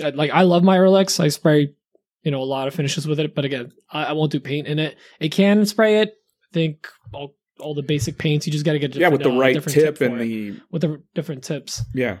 like 0.00 0.30
I 0.30 0.42
love 0.42 0.62
my 0.62 0.76
Earlex. 0.76 1.18
I 1.20 1.28
spray 1.28 1.74
you 2.22 2.30
know 2.30 2.42
a 2.42 2.44
lot 2.44 2.68
of 2.68 2.74
finishes 2.74 3.06
with 3.06 3.18
it, 3.20 3.34
but 3.34 3.44
again, 3.44 3.72
I, 3.90 4.04
I 4.04 4.12
won't 4.12 4.32
do 4.32 4.40
paint 4.40 4.66
in 4.66 4.78
it. 4.78 4.96
It 5.18 5.30
can 5.30 5.64
spray 5.66 6.00
it. 6.00 6.10
I 6.10 6.54
think 6.54 6.88
all 7.12 7.34
all 7.58 7.74
the 7.74 7.82
basic 7.82 8.16
paints. 8.18 8.46
You 8.46 8.52
just 8.52 8.64
got 8.64 8.72
to 8.72 8.78
get 8.78 8.94
Yeah, 8.94 9.08
with 9.08 9.22
the 9.22 9.30
uh, 9.32 9.36
right 9.38 9.54
different 9.54 9.74
tip 9.78 9.98
for 9.98 10.04
and 10.04 10.14
it. 10.20 10.24
the 10.24 10.60
with 10.70 10.82
the 10.82 11.02
different 11.14 11.44
tips. 11.44 11.82
yeah. 11.94 12.18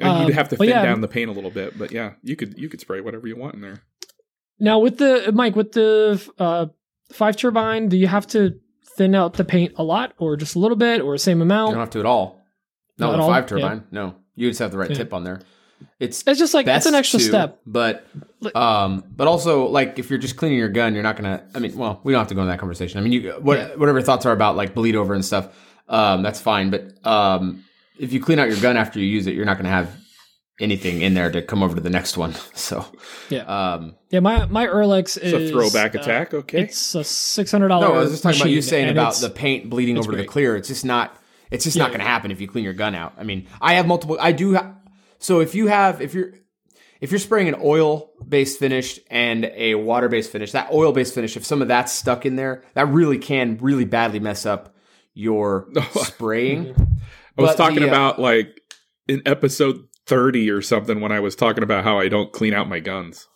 Um, 0.00 0.26
You'd 0.26 0.34
have 0.34 0.48
to 0.48 0.56
thin 0.56 0.68
yeah. 0.70 0.82
down 0.82 1.00
the 1.00 1.08
paint 1.08 1.30
a 1.30 1.32
little 1.32 1.50
bit, 1.50 1.78
but 1.78 1.92
yeah, 1.92 2.12
you 2.22 2.34
could 2.36 2.58
you 2.58 2.68
could 2.68 2.80
spray 2.80 3.00
whatever 3.00 3.26
you 3.28 3.36
want 3.36 3.54
in 3.54 3.60
there. 3.60 3.82
Now 4.58 4.78
with 4.78 4.98
the 4.98 5.30
Mike 5.32 5.54
with 5.56 5.72
the 5.72 6.20
uh, 6.38 6.66
five 7.12 7.36
turbine, 7.36 7.88
do 7.88 7.96
you 7.96 8.06
have 8.08 8.26
to 8.28 8.58
thin 8.96 9.14
out 9.14 9.34
the 9.34 9.44
paint 9.44 9.72
a 9.76 9.82
lot, 9.84 10.14
or 10.18 10.36
just 10.36 10.54
a 10.54 10.58
little 10.58 10.76
bit, 10.76 11.00
or 11.00 11.14
the 11.14 11.18
same 11.18 11.40
amount? 11.42 11.70
You 11.70 11.74
don't 11.74 11.82
have 11.82 11.90
to 11.90 12.00
at 12.00 12.06
all. 12.06 12.42
Not 12.98 13.06
No, 13.08 13.12
at 13.12 13.16
the 13.16 13.22
all? 13.22 13.28
five 13.28 13.44
Yeah. 13.44 13.48
turbine. 13.48 13.84
No, 13.90 14.14
you 14.36 14.48
just 14.48 14.60
have 14.60 14.70
the 14.70 14.78
right 14.78 14.90
Yeah. 14.90 14.96
tip 14.96 15.12
on 15.14 15.24
there. 15.24 15.40
It's 16.00 16.22
It's 16.26 16.38
just 16.38 16.54
like 16.54 16.66
that's 16.66 16.86
an 16.86 16.94
extra 16.94 17.18
to, 17.18 17.24
step. 17.24 17.60
but 17.66 18.06
um, 18.54 19.04
but 19.14 19.26
also 19.28 19.66
like 19.68 19.98
if 19.98 20.10
you're 20.10 20.18
just 20.18 20.36
cleaning 20.36 20.58
your 20.58 20.68
gun, 20.68 20.94
you're 20.94 21.02
not 21.02 21.16
gonna. 21.16 21.44
I 21.54 21.58
mean, 21.58 21.76
well, 21.76 22.00
we 22.04 22.12
don't 22.12 22.20
have 22.20 22.28
to 22.28 22.34
go 22.34 22.42
in 22.42 22.48
that 22.48 22.58
conversation. 22.58 22.98
I 22.98 23.02
mean, 23.02 23.12
you 23.12 23.30
what, 23.40 23.58
Yeah. 23.58 23.74
whatever 23.76 24.00
thoughts 24.02 24.26
are 24.26 24.32
about 24.32 24.56
like 24.56 24.74
bleed 24.74 24.96
over 24.96 25.14
and 25.14 25.24
stuff, 25.24 25.48
um, 25.88 26.22
that's 26.22 26.40
fine. 26.40 26.70
But 26.70 27.06
um, 27.06 27.64
if 27.98 28.12
you 28.12 28.20
clean 28.20 28.38
out 28.38 28.48
your 28.48 28.60
gun 28.60 28.76
after 28.76 28.98
you 28.98 29.06
use 29.06 29.26
it, 29.26 29.34
you're 29.34 29.44
not 29.44 29.56
gonna 29.56 29.68
have 29.70 29.94
anything 30.60 31.02
in 31.02 31.14
there 31.14 31.30
to 31.32 31.42
come 31.42 31.62
over 31.62 31.74
to 31.74 31.80
the 31.80 31.90
next 31.90 32.16
one. 32.16 32.34
So 32.54 32.86
Yeah. 33.28 33.40
um, 33.42 33.96
Yeah, 34.10 34.20
my 34.20 34.46
my 34.46 34.66
Earlex 34.66 35.18
is 35.20 35.32
It's 35.32 35.50
a 35.50 35.52
throwback 35.52 35.94
uh, 35.96 36.00
attack, 36.00 36.32
okay? 36.34 36.60
It's 36.62 36.94
a 36.94 37.02
six 37.04 37.50
hundred 37.50 37.68
dollar. 37.68 37.88
no, 37.88 37.94
I 37.94 37.98
was 38.00 38.10
just 38.12 38.22
talking 38.22 38.40
about 38.40 38.50
you 38.50 38.62
saying 38.62 38.88
about 38.88 39.16
the 39.16 39.30
paint 39.30 39.68
bleeding 39.68 39.96
it's 39.96 40.06
over 40.06 40.16
to 40.16 40.22
the 40.22 40.28
clear. 40.28 40.56
It's 40.56 40.68
just 40.68 40.84
not. 40.84 41.16
It's 41.50 41.62
just 41.64 41.76
not 41.76 41.88
going 41.90 42.00
to 42.00 42.06
happen 42.06 42.32
if 42.32 42.40
you 42.40 42.48
clean 42.48 42.64
your 42.64 42.72
gun 42.72 42.94
out. 42.96 43.12
I 43.16 43.22
mean, 43.22 43.46
I 43.60 43.74
have 43.74 43.86
multiple. 43.86 44.16
I 44.20 44.32
do. 44.32 44.54
Ha- 44.54 44.74
so 45.18 45.40
if 45.40 45.54
you 45.54 45.68
have, 45.68 46.00
if 46.00 46.12
you're, 46.14 46.32
if 47.00 47.12
you're 47.12 47.20
spraying 47.20 47.48
an 47.48 47.54
oil 47.62 48.10
based 48.26 48.58
finish 48.58 48.98
and 49.10 49.44
a 49.54 49.76
water 49.76 50.08
based 50.08 50.32
finish, 50.32 50.50
that 50.52 50.72
oil 50.72 50.90
based 50.92 51.14
finish, 51.14 51.36
if 51.36 51.44
some 51.44 51.62
of 51.62 51.68
that's 51.68 51.92
stuck 51.92 52.26
in 52.26 52.34
there, 52.36 52.64
that 52.74 52.88
really 52.88 53.18
can 53.18 53.58
really 53.60 53.84
badly 53.84 54.18
mess 54.18 54.46
up 54.46 54.74
your 55.12 55.68
spraying. 55.92 56.74
I 57.38 57.42
was 57.42 57.54
talking 57.54 57.80
the, 57.80 57.86
uh, 57.86 57.88
about 57.88 58.18
like 58.18 58.60
in 59.08 59.22
episode 59.26 59.86
30 60.06 60.50
or 60.50 60.62
something 60.62 61.00
when 61.00 61.12
I 61.12 61.20
was 61.20 61.34
talking 61.34 61.62
about 61.62 61.84
how 61.84 61.98
I 61.98 62.08
don't 62.08 62.32
clean 62.32 62.54
out 62.54 62.68
my 62.68 62.80
guns. 62.80 63.28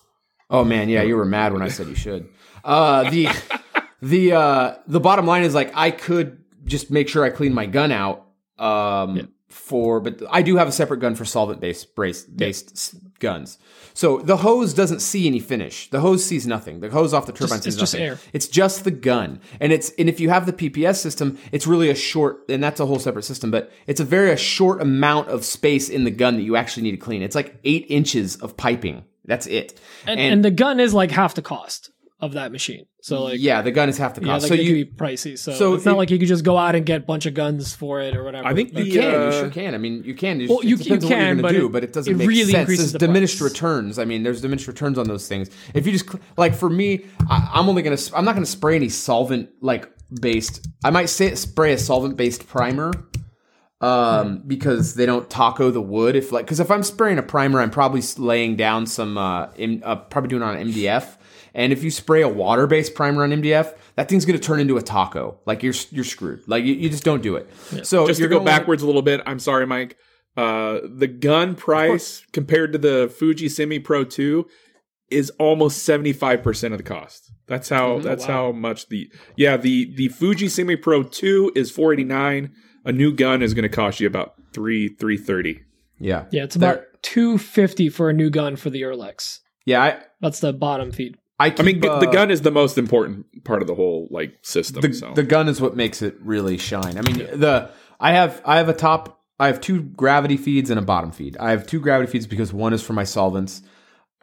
Oh 0.51 0.65
man, 0.65 0.89
yeah, 0.89 1.03
you 1.03 1.17
were 1.17 1.25
mad 1.25 1.53
when 1.53 1.63
I 1.63 1.69
said 1.69 1.89
you 1.89 1.95
should. 1.95 2.29
Uh, 2.65 3.11
the 3.11 3.29
the 4.03 4.33
uh, 4.33 4.75
the 4.87 5.01
bottom 5.01 5.27
line 5.27 5.43
is 5.43 5.55
like 5.55 5.73
I 5.75 5.91
could 5.91 6.43
just 6.65 6.91
make 6.91 7.09
sure 7.09 7.25
I 7.25 7.31
clean 7.31 7.53
my 7.53 7.67
gun 7.67 7.93
out. 7.93 8.27
Um, 8.59 9.33
for 9.49 10.01
but 10.01 10.23
I 10.31 10.43
do 10.43 10.57
have 10.57 10.69
a 10.69 10.73
separate 10.73 11.01
gun 11.01 11.15
for 11.15 11.25
solvent 11.25 11.61
based 11.61 11.95
brace 11.95 12.25
based 12.25 12.73
s 12.73 12.97
guns. 13.19 13.59
So 13.95 14.19
the 14.19 14.39
hose 14.39 14.75
doesn't 14.75 15.01
see 15.01 15.27
any 15.27 15.41
finish. 15.41 15.91
The 15.91 16.01
hose 16.01 16.25
sees 16.25 16.47
nothing. 16.47 16.81
The 16.81 16.91
hose 16.91 17.13
off 17.13 17.27
the 17.27 17.33
turbine 17.33 17.57
it's 17.57 17.65
sees 17.65 17.77
just 17.77 17.95
nothing. 17.95 18.07
air. 18.07 18.19
It's 18.33 18.49
just 18.49 18.85
the 18.85 18.91
gun, 18.91 19.41
and 19.61 19.73
it's 19.73 19.91
and 19.99 20.09
if 20.09 20.21
you 20.21 20.31
have 20.31 20.47
the 20.47 20.53
PPS 20.53 20.97
system, 20.97 21.39
it's 21.53 21.67
really 21.67 21.91
a 21.91 21.95
short, 21.95 22.45
and 22.49 22.63
that's 22.63 22.81
a 22.81 22.87
whole 22.87 22.99
separate 22.99 23.25
system. 23.25 23.51
But 23.51 23.73
it's 23.87 24.01
a 24.01 24.05
very 24.05 24.31
a 24.31 24.37
short 24.37 24.81
amount 24.81 25.29
of 25.29 25.45
space 25.45 25.89
in 25.89 26.05
the 26.05 26.11
gun 26.11 26.37
that 26.37 26.43
you 26.43 26.57
actually 26.57 26.85
need 26.85 26.93
to 26.93 26.97
clean. 26.99 27.23
It's 27.23 27.35
like 27.35 27.59
eight 27.65 27.87
inches 27.89 28.37
of 28.37 28.57
piping. 28.57 29.05
That's 29.25 29.47
it. 29.47 29.79
and, 30.07 30.19
and 30.19 30.45
the 30.45 30.51
gun 30.51 30.81
is 30.81 30.95
like 30.95 31.11
half 31.11 31.35
the 31.35 31.43
cost 31.43 31.91
of 32.21 32.33
that 32.33 32.51
machine. 32.51 32.85
So 33.01 33.25
like 33.25 33.37
yeah, 33.39 33.63
the 33.63 33.71
gun 33.71 33.89
is 33.89 33.97
half 33.97 34.15
the 34.15 34.23
yeah, 34.23 34.33
cost. 34.35 34.43
like 34.45 34.49
so 34.49 34.55
it 34.55 34.61
you 34.63 34.85
could 34.85 34.97
be 34.97 35.05
pricey. 35.05 35.39
So, 35.39 35.53
so 35.53 35.75
it's 35.75 35.85
not 35.85 35.97
like 35.97 36.11
you 36.11 36.19
could 36.19 36.27
just 36.27 36.45
go 36.45 36.57
out 36.59 36.75
and 36.75 36.85
get 36.85 37.03
a 37.03 37.05
bunch 37.05 37.27
of 37.27 37.35
guns 37.35 37.75
for 37.77 38.01
it 38.01 38.17
or 38.17 38.25
whatever. 38.25 38.47
I 38.49 38.55
think 38.55 38.75
the, 38.75 38.83
You 38.85 39.01
can, 39.01 39.15
uh, 39.15 39.25
you 39.27 39.33
sure 39.33 39.51
can. 39.51 39.75
I 39.75 39.79
mean, 39.79 40.03
you 40.05 40.15
can. 40.15 40.41
It 40.41 40.51
Well, 40.51 40.65
you- 40.65 40.75
it 40.75 40.83
depends 40.83 40.89
you 40.89 40.95
on 40.95 41.01
what 41.01 41.11
you're 41.11 41.19
can, 41.29 41.37
gonna 41.37 41.43
but 41.43 41.53
do, 41.53 41.67
it- 41.67 41.73
but 41.73 41.85
it 41.85 41.93
doesn't 41.93 42.13
it 42.13 42.17
make 42.17 42.29
really 42.29 42.45
sense. 42.51 42.55
increases 42.61 42.93
There's 42.93 43.01
the 43.01 43.07
diminished 43.07 43.39
price. 43.39 43.51
returns. 43.53 43.99
I 44.01 44.05
mean, 44.05 44.25
there's 44.25 44.41
diminished 44.41 44.67
returns 44.67 44.99
on 44.99 45.07
those 45.07 45.29
things. 45.29 45.49
If 45.75 45.87
you 45.87 45.93
just 45.93 46.07
like 46.37 46.55
for 46.57 46.69
me, 46.69 47.05
I, 47.31 47.51
I'm 47.55 47.69
only 47.69 47.83
gonna. 47.83 47.99
I'm 48.17 48.25
not 48.25 48.35
gonna 48.35 48.47
spray 48.47 48.75
any 48.75 48.89
solvent 48.89 49.51
like 49.61 49.89
based. 50.21 50.67
I 50.83 50.91
might 50.91 51.07
say 51.11 51.35
spray 51.37 51.73
a 51.75 51.79
solvent 51.79 52.17
based 52.17 52.49
primer. 52.49 52.93
Um, 53.81 54.43
because 54.45 54.95
they 54.95 55.07
don't 55.07 55.31
taco 55.31 55.71
the 55.71 55.81
wood. 55.81 56.17
If 56.17 56.33
like, 56.33 56.45
because 56.47 56.59
if 56.59 56.69
I'm 56.69 56.83
spraying 56.83 57.19
a 57.19 57.23
primer, 57.23 57.61
I'm 57.61 57.71
probably 57.71 58.03
laying 58.17 58.57
down 58.57 58.87
some. 58.87 59.17
Uh, 59.17 59.51
in, 59.57 59.83
uh, 59.85 59.95
probably 59.95 60.31
doing 60.31 60.43
it 60.43 60.47
on 60.47 60.57
MDF, 60.57 61.17
And 61.55 61.73
if 61.73 61.83
you 61.83 61.91
spray 61.91 62.23
a 62.23 62.29
water-based 62.29 62.95
primer 62.95 63.23
on 63.25 63.31
MDF, 63.31 63.77
that 63.97 64.09
thing's 64.09 64.25
going 64.25 64.39
to 64.39 64.45
turn 64.45 64.61
into 64.61 64.77
a 64.77 64.83
taco. 64.83 65.39
Like 65.47 65.63
you're 65.63 65.75
you're 65.91 66.05
screwed. 66.05 66.43
Like 66.47 66.65
you, 66.65 66.75
you 66.75 66.89
just 66.89 67.05
don't 67.05 67.23
do 67.23 67.37
it. 67.37 67.49
So 67.87 68.07
Just 68.07 68.19
to 68.19 68.23
you're 68.23 68.29
go 68.29 68.37
gonna 68.39 68.45
wanna- 68.51 68.59
backwards 68.61 68.83
a 68.83 68.87
little 68.87 69.03
bit, 69.03 69.21
I'm 69.27 69.39
sorry, 69.39 69.67
Mike. 69.67 69.97
Uh, 70.37 70.79
the 70.85 71.09
gun 71.09 71.55
price 71.57 72.23
compared 72.33 72.73
to 72.73 72.79
the 72.79 73.13
Fuji 73.19 73.49
Semi 73.49 73.79
Pro 73.81 74.05
2 74.05 74.47
is 75.11 75.31
almost 75.39 75.89
75% 75.89 76.73
of 76.73 76.79
the 76.79 76.85
cost. 76.85 77.33
That's 77.47 77.69
how 77.71 77.99
that's 78.01 78.25
how 78.27 78.53
much 78.53 78.89
the 78.89 79.11
Yeah, 79.37 79.57
the 79.57 79.93
the 79.97 80.09
Fuji 80.09 80.49
Semi 80.49 80.77
Pro 80.77 81.03
2 81.03 81.53
is 81.57 81.71
489. 81.71 82.53
A 82.85 82.93
new 82.93 83.13
gun 83.13 83.43
is 83.43 83.53
going 83.55 83.65
to 83.65 83.69
cost 83.69 84.01
you 84.01 84.07
about 84.07 84.35
3 84.53 84.89
330. 84.89 85.63
Yeah, 85.99 86.27
Yeah, 86.31 86.45
it's 86.45 86.55
about 86.57 86.75
There- 86.77 86.85
two 87.03 87.39
fifty 87.39 87.89
for 87.89 88.09
a 88.11 88.13
new 88.13 88.31
gun 88.31 88.55
for 88.57 88.71
the 88.71 88.83
Earlex. 88.83 89.39
yeah. 89.67 89.83
I 89.83 89.99
That's 90.21 90.39
the 90.41 90.53
bottom 90.53 90.93
feed. 90.93 91.17
I, 91.39 91.51
keep, 91.51 91.61
I 91.61 91.63
mean, 91.63 91.87
uh, 91.87 92.01
the 92.01 92.07
gun 92.07 92.31
is 92.31 92.43
the 92.43 92.51
most 92.51 92.79
important 92.79 93.45
part 93.45 93.63
of 93.63 93.69
the 93.69 93.75
whole 93.75 94.09
like 94.11 94.39
system. 94.43 94.83
the, 94.83 94.93
so 94.93 95.13
the 95.15 95.23
gun 95.23 95.49
is 95.49 95.61
what 95.61 95.77
makes 95.77 96.03
it 96.03 96.17
really 96.21 96.59
shine. 96.59 96.99
I 96.99 97.03
mean, 97.03 97.19
the 97.19 97.71
I 98.01 98.13
have 98.13 98.43
I 98.45 98.57
have 98.57 98.69
a 98.69 98.75
top 98.75 99.23
I 99.39 99.47
have 99.47 99.61
two 99.61 99.83
gravity 99.83 100.37
feeds 100.37 100.71
and 100.71 100.79
a 100.79 100.83
bottom 100.83 101.13
feed. 101.13 101.37
I 101.37 101.51
have 101.51 101.67
two 101.67 101.81
gravity 101.81 102.11
feeds 102.11 102.27
because 102.27 102.53
one 102.53 102.73
is 102.73 102.83
for 102.83 102.93
my 102.93 103.05
solvents. 103.05 103.63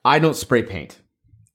I 0.04 0.20
don't 0.20 0.36
spray 0.36 0.64
paint. 0.64 1.00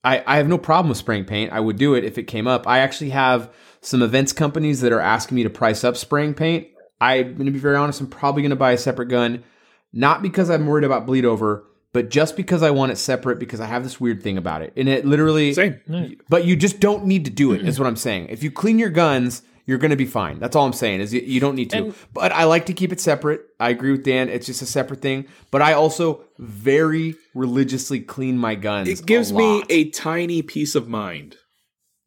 I, 0.03 0.23
I 0.27 0.37
have 0.39 0.49
no 0.49 0.57
problem 0.57 0.89
with 0.89 0.99
spraying 0.99 1.27
paint. 1.27 1.53
I 1.53 1.61
would 1.61 1.77
do 1.77 1.95
it 1.95 2.05
if 2.05 2.17
it 2.17 2.25
came 2.25 2.47
up. 2.47 2.67
I 2.67 2.79
actually 2.79 3.11
have 3.11 3.53
some 3.83 4.03
events 4.03 4.33
companies 4.33 4.81
that 4.81 4.93
are 4.93 5.01
asking 5.01 5.37
me 5.37 5.43
to 5.43 5.51
price 5.51 5.85
up 5.85 5.97
spraying 5.97 6.35
paint. 6.35 6.69
I'm 7.01 7.35
going 7.35 7.47
to 7.47 7.53
be 7.53 7.59
very 7.59 7.77
honest. 7.77 8.01
I'm 8.01 8.07
probably 8.07 8.43
going 8.43 8.51
to 8.51 8.57
buy 8.57 8.73
a 8.73 8.79
separate 8.79 9.09
gun, 9.09 9.45
not 9.93 10.23
because 10.23 10.49
I'm 10.49 10.67
worried 10.67 10.85
about 10.85 11.07
bleed 11.07 11.25
over, 11.25 11.67
but 11.93 12.09
just 12.11 12.37
because 12.37 12.63
I 12.63 12.71
want 12.71 12.93
it 12.93 12.97
separate 12.97 13.39
because 13.39 13.61
I 13.61 13.67
have 13.67 13.83
this 13.83 14.01
weird 14.01 14.23
thing 14.23 14.37
about 14.39 14.63
it. 14.63 14.73
And 14.77 14.89
it 14.89 15.05
literally 15.05 15.53
same. 15.55 15.81
but 16.29 16.45
you 16.45 16.57
just 16.57 16.81
don't 16.81 17.05
need 17.07 17.25
to 17.25 17.31
do 17.31 17.53
it, 17.53 17.67
is 17.67 17.79
what 17.79 17.87
I'm 17.87 17.97
saying. 17.97 18.29
If 18.29 18.43
you 18.43 18.51
clean 18.51 18.79
your 18.79 18.91
guns, 18.91 19.43
you're 19.67 19.79
going 19.79 19.91
to 19.91 19.97
be 19.97 20.07
fine. 20.07 20.39
That's 20.41 20.57
all 20.57 20.67
I'm 20.67 20.73
saying. 20.73 21.01
Is 21.01 21.13
you, 21.15 21.21
you 21.21 21.39
don't 21.41 21.55
need 21.55 21.71
to. 21.71 21.95
but 22.13 22.33
I 22.33 22.45
like 22.45 22.67
to 22.67 22.73
keep 22.73 22.93
it 22.93 23.01
separate. 23.01 23.43
I 23.61 23.71
agree 23.71 23.93
with 23.93 24.05
Dan. 24.05 24.29
It's 24.29 24.47
just 24.47 24.63
a 24.63 24.67
separate 24.67 25.01
thing. 25.03 25.27
But 25.51 25.63
I 25.63 25.75
also 25.75 26.25
very 26.39 27.15
religiously 27.35 28.01
clean 28.01 28.37
my 28.39 28.55
guns. 28.57 28.89
it 28.89 29.07
gives 29.07 29.31
a 29.31 29.35
me 29.35 29.63
a 29.69 29.91
tiny 29.91 30.43
peace 30.43 30.75
of 30.75 30.89
mind. 30.89 31.37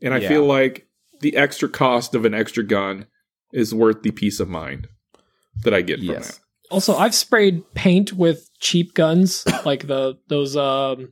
And 0.01 0.13
I 0.13 0.17
Yeah. 0.17 0.27
feel 0.29 0.45
like 0.45 0.87
the 1.21 1.37
extra 1.37 1.69
cost 1.69 2.15
of 2.15 2.25
an 2.25 2.33
extra 2.33 2.63
gun 2.65 3.05
is 3.53 3.73
worth 3.73 4.01
the 4.01 4.11
peace 4.11 4.39
of 4.41 4.49
mind 4.49 4.87
that 5.63 5.73
I 5.73 5.81
get 5.81 5.99
from 5.99 6.07
Yes. 6.07 6.37
that. 6.37 6.42
Also, 6.71 6.95
I've 6.95 7.13
sprayed 7.15 7.63
paint 7.73 8.13
with 8.13 8.49
cheap 8.59 8.93
guns, 8.93 9.45
like 9.65 9.87
the 9.87 10.17
those 10.27 10.55
um, 10.57 11.11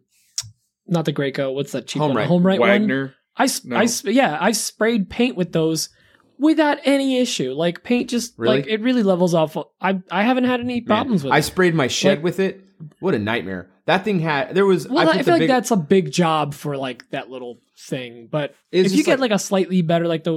not 0.88 1.06
the 1.06 1.14
Graco. 1.14 1.54
What's 1.54 1.72
that 1.74 1.88
cheap 1.88 2.02
Home 2.02 2.10
one? 2.14 2.18
right. 2.18 2.30
HomeRight 2.30 2.60
one. 2.60 2.70
Wagner. 2.70 3.14
I, 3.38 3.44
s- 3.46 3.64
No. 3.64 3.78
I 3.78 3.88
yeah, 4.06 4.38
I 4.40 4.52
sprayed 4.52 5.10
paint 5.10 5.36
with 5.36 5.52
those 5.54 5.90
without 6.38 6.80
any 6.84 7.18
issue. 7.20 7.54
Like 7.54 7.84
paint 7.84 8.10
just 8.10 8.34
Really? 8.38 8.58
like 8.58 8.68
it 8.68 8.82
really 8.82 9.04
levels 9.04 9.34
off. 9.34 9.56
I 9.80 10.02
I 10.12 10.24
haven't 10.24 10.46
had 10.46 10.60
any 10.60 10.76
Man, 10.82 10.86
problems 10.86 11.24
with 11.24 11.32
I 11.34 11.38
it. 11.38 11.44
sprayed 11.44 11.76
my 11.76 11.88
shed 11.88 12.18
Like- 12.20 12.24
with 12.24 12.40
it. 12.40 12.62
What 13.00 13.14
a 13.14 13.20
nightmare. 13.20 13.70
That 13.86 14.04
thing 14.04 14.20
had 14.20 14.56
there 14.56 14.66
was 14.66 14.88
Well, 14.88 15.08
I, 15.08 15.12
I, 15.20 15.22
feel 15.24 15.34
like 15.36 15.42
big, 15.42 15.50
that's 15.50 15.70
a 15.72 15.76
big 15.78 16.12
job 16.12 16.54
for 16.56 16.78
like 16.78 17.08
that 17.12 17.30
little 17.30 17.60
thing. 17.78 18.28
But 18.32 18.56
if 18.72 18.92
you 18.92 19.04
get 19.04 19.20
like- 19.20 19.32
like, 19.32 19.36
a 19.36 19.40
slightly 19.40 19.82
better, 19.82 20.08
like 20.08 20.24
the 20.24 20.32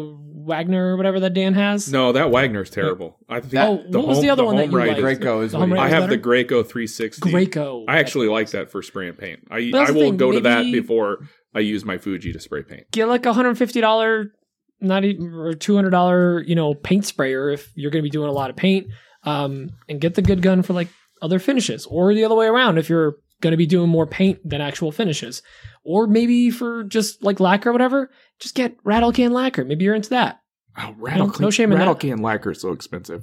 Wagner 0.45 0.93
or 0.95 0.97
whatever 0.97 1.21
that 1.21 1.35
Dan 1.35 1.55
has, 1.55 1.91
No, 1.91 2.13
that 2.13 2.31
Wagner's 2.31 2.71
terrible. 2.71 3.17
I 3.29 3.41
think 3.41 3.55
Oh, 3.55 3.83
the 3.89 3.99
what 3.99 4.09
was 4.09 4.21
the 4.21 4.31
other 4.31 4.45
one 4.45 4.57
that 4.57 4.67
home 4.69 4.73
you 4.73 4.79
liked? 4.87 4.99
is- 4.99 5.05
is 5.05 5.19
The 5.53 5.59
what 5.59 5.61
Home 5.61 5.71
you- 5.71 5.75
right 5.77 5.81
I 5.81 5.85
was 5.85 5.93
have 5.93 6.09
the 6.11 6.19
Graco 6.19 6.67
360. 6.67 7.31
Graco. 7.31 7.85
I 7.89 7.99
actually 7.99 8.29
like 8.29 8.51
that 8.51 8.71
for 8.71 8.83
spraying 8.83 9.15
paint. 9.15 9.41
I 9.51 9.71
I 9.75 9.91
will 9.91 10.01
thing, 10.03 10.17
go 10.17 10.33
to 10.33 10.41
that 10.41 10.65
before 10.65 11.19
I 11.55 11.61
use 11.61 11.85
my 11.85 11.99
Fuji 11.99 12.33
to 12.33 12.41
spray 12.41 12.63
paint. 12.63 12.91
get 12.93 13.07
like 13.09 13.27
a 13.27 13.33
hundred 13.33 13.51
and 13.51 13.59
fifty 13.59 13.81
dollar, 13.81 14.33
not 14.81 15.05
even 15.05 15.33
or 15.33 15.55
two 15.55 15.75
hundred 15.77 15.91
dollar, 15.91 16.43
you 16.43 16.55
know, 16.55 16.75
paint 16.75 17.05
sprayer 17.07 17.51
if 17.51 17.71
you're 17.75 17.91
going 17.91 18.03
to 18.03 18.07
be 18.07 18.11
doing 18.11 18.29
a 18.29 18.33
lot 18.33 18.51
of 18.51 18.57
paint, 18.57 18.87
um, 19.25 19.71
and 19.89 20.01
get 20.01 20.15
the 20.15 20.23
good 20.23 20.43
gun 20.43 20.63
for 20.63 20.73
like 20.73 20.89
other 21.23 21.39
finishes, 21.39 21.87
or 21.87 22.13
the 22.13 22.25
other 22.25 22.35
way 22.35 22.47
around 22.47 22.77
if 22.79 22.89
you're 22.91 23.15
going 23.41 23.53
to 23.53 23.57
be 23.57 23.67
doing 23.67 23.89
more 23.89 24.07
paint 24.07 24.39
than 24.49 24.61
actual 24.61 24.91
finishes, 24.93 25.43
or 25.85 26.07
maybe 26.07 26.51
for 26.51 26.83
just 26.85 27.23
like 27.23 27.41
lacquer 27.41 27.71
or 27.71 27.73
whatever, 27.73 28.11
just 28.41 28.55
get 28.55 28.77
rattle 28.85 29.13
can 29.13 29.33
lacquer. 29.33 29.65
Maybe 29.65 29.85
you're 29.85 29.95
into 29.95 30.11
that. 30.11 30.41
Oh, 30.77 30.95
rattle, 30.99 31.33
no 31.41 31.51
shame 31.51 31.71
in 31.73 31.79
rattle 31.79 31.95
that. 31.95 32.01
can 32.01 32.19
lacquer 32.19 32.51
is 32.53 32.61
so 32.61 32.73
expensive. 32.73 33.23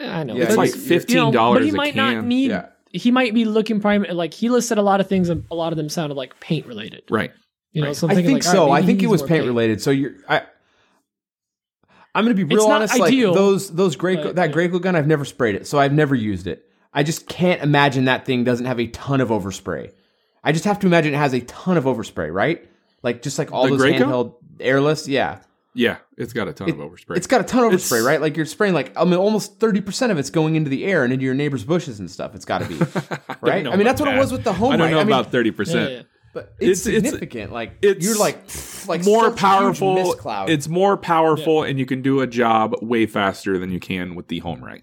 I 0.00 0.22
know 0.24 0.36
Yeah, 0.36 0.44
It's 0.44 0.56
like 0.56 0.68
it's- 0.70 0.86
fifteen 0.86 1.16
you 1.16 1.22
know, 1.24 1.32
dollars 1.32 1.58
but 1.60 1.64
he 1.64 1.70
a 1.70 1.74
might 1.74 1.94
can. 1.94 2.14
not 2.16 2.24
need. 2.24 2.50
Yeah. 2.50 2.66
He 2.92 3.10
might 3.10 3.34
be 3.34 3.44
looking 3.44 3.80
prime 3.80 4.06
like 4.10 4.32
he 4.32 4.48
listed 4.48 4.78
a 4.78 4.82
lot 4.82 5.00
of 5.00 5.08
things. 5.08 5.28
and 5.28 5.44
A 5.50 5.54
lot 5.54 5.72
of 5.72 5.76
them 5.76 5.88
sounded 5.88 6.14
like 6.14 6.38
paint 6.40 6.66
related. 6.66 7.02
right. 7.10 7.32
You 7.72 7.82
know, 7.82 7.88
Right. 7.88 7.96
so 7.96 8.06
I'm 8.06 8.12
I 8.12 8.14
thinking 8.14 8.34
think 8.36 8.44
like, 8.46 8.52
so. 8.54 8.62
all 8.62 8.68
right, 8.70 8.82
I 8.82 8.86
think 8.86 9.02
it 9.02 9.08
was 9.08 9.20
more 9.20 9.28
paint 9.28 9.44
related. 9.44 9.82
So 9.82 9.90
you're 9.90 10.12
I 10.28 10.42
I'm 12.14 12.24
gonna 12.24 12.34
be 12.34 12.44
real 12.44 12.58
It's 12.58 12.66
not 12.66 12.76
honest. 12.76 12.98
Like 12.98 13.08
ideal, 13.08 13.34
those 13.34 13.70
those 13.74 13.96
Graco 13.96 14.22
but, 14.24 14.36
that 14.36 14.50
yeah. 14.50 14.56
Graco 14.56 14.80
gun, 14.80 14.96
I've 14.96 15.06
never 15.06 15.24
sprayed 15.24 15.54
it, 15.54 15.66
so 15.66 15.78
I've 15.78 15.92
never 15.92 16.14
used 16.14 16.46
it. 16.46 16.64
I 16.92 17.02
just 17.02 17.28
can't 17.28 17.62
imagine 17.62 18.06
that 18.06 18.24
thing 18.24 18.44
doesn't 18.44 18.66
have 18.66 18.80
a 18.80 18.86
ton 18.88 19.20
of 19.20 19.28
overspray. 19.28 19.90
I 20.42 20.52
just 20.52 20.64
have 20.64 20.78
to 20.80 20.86
imagine 20.86 21.12
it 21.12 21.18
has 21.18 21.34
a 21.34 21.40
ton 21.40 21.76
of 21.76 21.84
overspray, 21.84 22.32
right? 22.32 22.66
Like 23.02 23.22
just 23.22 23.38
like 23.38 23.52
all 23.52 23.64
The 23.64 23.76
those 23.76 23.80
Graco? 23.82 23.98
handheld 23.98 24.34
airless, 24.60 25.06
yeah. 25.08 25.40
Yeah, 25.74 25.98
it's 26.16 26.32
got 26.32 26.48
a 26.48 26.52
ton 26.52 26.70
of 26.70 26.76
overspray. 26.76 27.16
It's 27.16 27.28
got 27.28 27.40
a 27.40 27.44
ton 27.44 27.62
of 27.64 27.72
It's- 27.72 27.88
overspray, 27.88 28.04
right? 28.04 28.20
Like 28.20 28.36
you're 28.36 28.46
spraying 28.46 28.74
like 28.74 28.92
I 28.96 29.04
mean 29.04 29.14
almost 29.14 29.60
thirty 29.60 29.80
percent 29.80 30.10
of 30.10 30.18
it's 30.18 30.30
going 30.30 30.56
into 30.56 30.68
the 30.70 30.84
air 30.84 31.04
and 31.04 31.12
into 31.12 31.24
your 31.24 31.34
neighbor's 31.34 31.62
bushes 31.62 32.00
and 32.00 32.10
stuff. 32.10 32.34
It's 32.34 32.44
got 32.44 32.62
to 32.62 32.68
be 32.68 32.74
right. 33.40 33.62
know 33.62 33.70
I 33.70 33.76
mean 33.76 33.84
that's 33.84 34.00
about 34.00 34.10
what 34.10 34.16
it 34.16 34.20
was 34.20 34.32
with 34.32 34.42
the 34.44 34.52
home. 34.52 34.72
I 34.72 34.76
don't 34.76 34.86
right? 34.86 34.90
know 34.92 34.98
mean, 35.04 35.08
about 35.08 35.30
thirty 35.30 35.50
Yeah, 35.50 35.56
percent. 35.56 35.90
yeah. 35.92 36.02
but 36.34 36.54
it's, 36.58 36.84
It's- 36.86 36.86
it's- 36.98 37.12
significant. 37.12 37.52
like 37.52 37.76
it's 37.82 38.04
you're 38.04 38.18
like 38.18 38.38
like 38.88 39.04
more 39.04 39.24
such 39.24 39.26
a 39.26 39.30
huge 39.30 39.38
powerful. 39.38 40.14
cloud. 40.14 40.50
It's 40.50 40.66
more 40.66 40.96
powerful, 40.96 41.62
and 41.62 41.78
you 41.78 41.86
can 41.86 42.02
do 42.02 42.20
a 42.22 42.26
job 42.26 42.74
way 42.82 43.06
faster 43.06 43.56
than 43.58 43.70
you 43.70 43.78
can 43.78 44.16
with 44.16 44.26
the 44.28 44.40
HomeRight. 44.40 44.82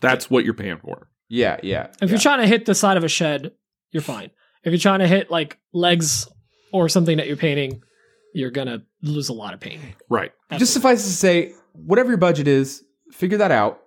That's 0.00 0.30
what 0.30 0.44
you're 0.44 0.54
paying 0.54 0.78
for. 0.78 1.08
yeah, 1.28 1.58
yeah. 1.62 1.88
If 2.00 2.02
yeah. 2.02 2.08
you're 2.10 2.18
trying 2.18 2.40
to 2.40 2.46
hit 2.46 2.64
the 2.64 2.74
side 2.74 2.96
of 2.96 3.04
a 3.04 3.08
shed, 3.08 3.52
you're 3.90 4.02
fine. 4.02 4.30
If 4.62 4.72
you're 4.72 4.78
trying 4.78 5.00
to 5.00 5.06
hit 5.06 5.30
like 5.30 5.58
legs 5.74 6.28
or 6.74 6.88
something 6.88 7.16
that 7.18 7.28
you're 7.28 7.36
painting, 7.36 7.80
you're 8.34 8.50
gonna 8.50 8.82
lose 9.00 9.28
a 9.28 9.32
lot 9.32 9.54
of 9.54 9.60
paint. 9.60 9.80
Right. 10.08 10.32
just 10.58 10.72
suffice 10.72 11.04
to 11.04 11.10
say, 11.10 11.52
whatever 11.72 12.08
your 12.08 12.18
budget 12.18 12.48
is, 12.48 12.82
figure 13.12 13.38
that 13.38 13.52
out, 13.52 13.80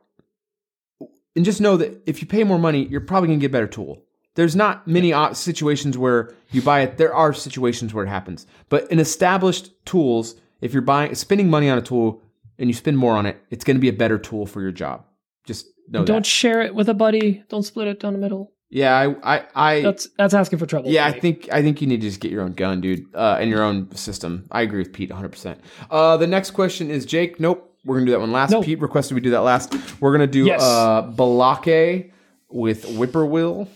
and 1.35 1.43
just 1.43 1.59
know 1.59 1.75
that 1.77 2.01
if 2.05 2.21
you 2.21 2.27
pay 2.27 2.45
more 2.45 2.57
money, 2.57 2.85
you're 2.87 3.01
probably 3.01 3.27
gonna 3.27 3.39
get 3.39 3.47
a 3.47 3.49
better 3.49 3.67
tool. 3.67 4.01
There's 4.35 4.55
not 4.55 4.87
many 4.87 5.13
o- 5.13 5.33
situations 5.33 5.97
where 5.97 6.33
you 6.51 6.61
buy 6.61 6.81
it. 6.81 6.97
There 6.97 7.13
are 7.13 7.33
situations 7.33 7.93
where 7.93 8.05
it 8.05 8.09
happens, 8.09 8.47
but 8.69 8.89
in 8.89 8.99
established 8.99 9.71
tools, 9.85 10.35
if 10.61 10.71
you're 10.71 10.81
buying 10.81 11.13
spending 11.15 11.49
money 11.49 11.69
on 11.69 11.77
a 11.77 11.81
tool 11.81 12.21
and 12.57 12.69
you 12.69 12.73
spend 12.73 12.97
more 12.97 13.17
on 13.17 13.25
it, 13.25 13.37
it's 13.49 13.63
going 13.65 13.75
to 13.75 13.81
be 13.81 13.89
a 13.89 13.93
better 13.93 14.17
tool 14.17 14.45
for 14.45 14.61
your 14.61 14.71
job. 14.71 15.03
Just 15.45 15.67
know 15.89 16.05
Don't 16.05 16.17
that. 16.17 16.25
share 16.25 16.61
it 16.61 16.73
with 16.73 16.87
a 16.89 16.93
buddy. 16.93 17.43
Don't 17.49 17.63
split 17.63 17.87
it 17.87 17.99
down 17.99 18.13
the 18.13 18.19
middle. 18.19 18.53
Yeah, 18.69 18.93
I, 19.23 19.37
I, 19.37 19.45
I 19.55 19.81
That's 19.81 20.07
that's 20.17 20.33
asking 20.33 20.59
for 20.59 20.65
trouble. 20.65 20.89
yeah, 20.89 21.05
I 21.05 21.17
think 21.19 21.47
I 21.51 21.61
think 21.61 21.81
you 21.81 21.87
need 21.87 22.01
to 22.01 22.07
just 22.07 22.19
get 22.19 22.31
your 22.31 22.41
own 22.43 22.53
gun, 22.53 22.81
dude, 22.81 23.05
uh, 23.15 23.37
and 23.39 23.49
your 23.49 23.63
own 23.63 23.93
system. 23.95 24.45
I 24.51 24.61
agree 24.61 24.79
with 24.79 24.93
Pete 24.93 25.09
100. 25.09 25.29
percent 25.29 25.61
uh, 25.89 26.17
The 26.17 26.27
next 26.27 26.51
question 26.51 26.89
is 26.91 27.05
Jake. 27.05 27.39
Nope, 27.39 27.73
we're 27.85 27.95
gonna 27.95 28.05
do 28.07 28.11
that 28.11 28.19
one 28.19 28.31
last. 28.31 28.51
Nope. 28.51 28.65
Pete 28.65 28.79
requested 28.81 29.15
we 29.15 29.21
do 29.21 29.31
that 29.31 29.41
last. 29.41 29.73
We're 30.01 30.11
gonna 30.11 30.27
do 30.27 30.45
Yes. 30.45 30.61
uh, 30.61 31.03
Balake 31.03 32.11
with 32.49 32.85
Whippoorwill. 32.85 33.67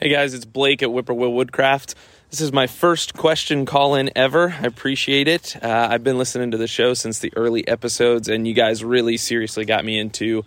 Hey 0.00 0.08
guys, 0.10 0.34
it's 0.34 0.44
Blake 0.44 0.82
at 0.82 0.90
Whippoorwill 0.90 1.32
Woodcraft. 1.32 1.94
This 2.30 2.40
is 2.40 2.52
my 2.52 2.66
first 2.66 3.14
question 3.14 3.66
call 3.66 3.94
in 3.94 4.10
ever. 4.16 4.54
I 4.58 4.66
appreciate 4.66 5.28
it. 5.28 5.54
Uh, 5.62 5.88
I've 5.90 6.02
been 6.02 6.16
listening 6.16 6.50
to 6.52 6.56
the 6.56 6.66
show 6.66 6.94
since 6.94 7.18
the 7.18 7.30
early 7.36 7.66
episodes, 7.68 8.26
and 8.28 8.48
you 8.48 8.54
guys 8.54 8.82
really 8.82 9.16
seriously 9.18 9.64
got 9.66 9.84
me 9.84 9.98
into 9.98 10.42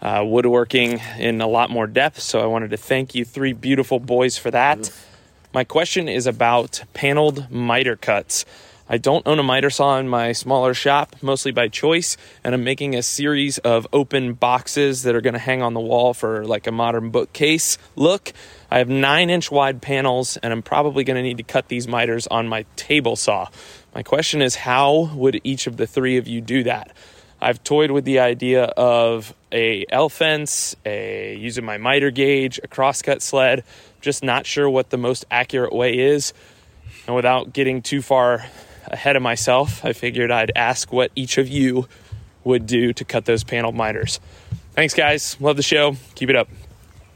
uh, 0.00 0.24
woodworking 0.26 1.00
in 1.18 1.40
a 1.40 1.46
lot 1.46 1.70
more 1.70 1.86
depth. 1.86 2.20
So 2.20 2.40
I 2.40 2.46
wanted 2.46 2.70
to 2.70 2.76
thank 2.76 3.14
you, 3.14 3.24
three 3.24 3.52
beautiful 3.52 3.98
boys, 3.98 4.38
for 4.38 4.50
that. 4.50 4.90
My 5.54 5.64
question 5.64 6.08
is 6.08 6.26
about 6.26 6.82
paneled 6.94 7.50
miter 7.50 7.96
cuts. 7.96 8.44
I 8.90 8.96
don't 8.96 9.26
own 9.26 9.38
a 9.38 9.42
miter 9.42 9.68
saw 9.68 9.98
in 9.98 10.08
my 10.08 10.32
smaller 10.32 10.72
shop, 10.72 11.16
mostly 11.20 11.52
by 11.52 11.68
choice, 11.68 12.16
and 12.42 12.54
I'm 12.54 12.64
making 12.64 12.94
a 12.94 13.02
series 13.02 13.58
of 13.58 13.86
open 13.92 14.32
boxes 14.32 15.02
that 15.02 15.14
are 15.14 15.20
going 15.20 15.34
to 15.34 15.38
hang 15.38 15.60
on 15.60 15.74
the 15.74 15.80
wall 15.80 16.14
for 16.14 16.46
like 16.46 16.66
a 16.66 16.72
modern 16.72 17.10
bookcase 17.10 17.76
look. 17.96 18.32
I 18.70 18.78
have 18.78 18.88
nine 18.88 19.28
inch 19.28 19.50
wide 19.50 19.82
panels, 19.82 20.38
and 20.38 20.54
I'm 20.54 20.62
probably 20.62 21.04
going 21.04 21.16
to 21.16 21.22
need 21.22 21.36
to 21.36 21.42
cut 21.42 21.68
these 21.68 21.86
miters 21.86 22.26
on 22.28 22.48
my 22.48 22.64
table 22.76 23.14
saw. 23.14 23.48
My 23.94 24.02
question 24.02 24.40
is, 24.40 24.54
how 24.54 25.10
would 25.14 25.38
each 25.44 25.66
of 25.66 25.76
the 25.76 25.86
three 25.86 26.16
of 26.16 26.26
you 26.26 26.40
do 26.40 26.62
that? 26.62 26.96
I've 27.42 27.62
toyed 27.62 27.90
with 27.90 28.06
the 28.06 28.20
idea 28.20 28.64
of 28.64 29.34
a 29.52 29.84
L 29.90 30.08
fence, 30.08 30.76
a 30.84 31.36
using 31.36 31.64
my 31.64 31.78
miter 31.78 32.10
gauge, 32.10 32.60
a 32.62 32.68
crosscut 32.68 33.22
sled. 33.22 33.64
Just 34.00 34.22
not 34.22 34.46
sure 34.46 34.68
what 34.68 34.90
the 34.90 34.96
most 34.98 35.24
accurate 35.30 35.72
way 35.72 35.98
is. 35.98 36.32
And 37.06 37.16
without 37.16 37.52
getting 37.52 37.82
too 37.82 38.02
far 38.02 38.44
ahead 38.86 39.16
of 39.16 39.22
myself, 39.22 39.84
I 39.84 39.92
figured 39.92 40.30
I'd 40.30 40.52
ask 40.54 40.92
what 40.92 41.10
each 41.16 41.38
of 41.38 41.48
you 41.48 41.88
would 42.44 42.66
do 42.66 42.92
to 42.92 43.04
cut 43.04 43.24
those 43.24 43.44
panel 43.44 43.72
miters. 43.72 44.20
Thanks, 44.72 44.94
guys. 44.94 45.36
Love 45.40 45.56
the 45.56 45.62
show. 45.62 45.96
Keep 46.14 46.30
it 46.30 46.36
up. 46.36 46.48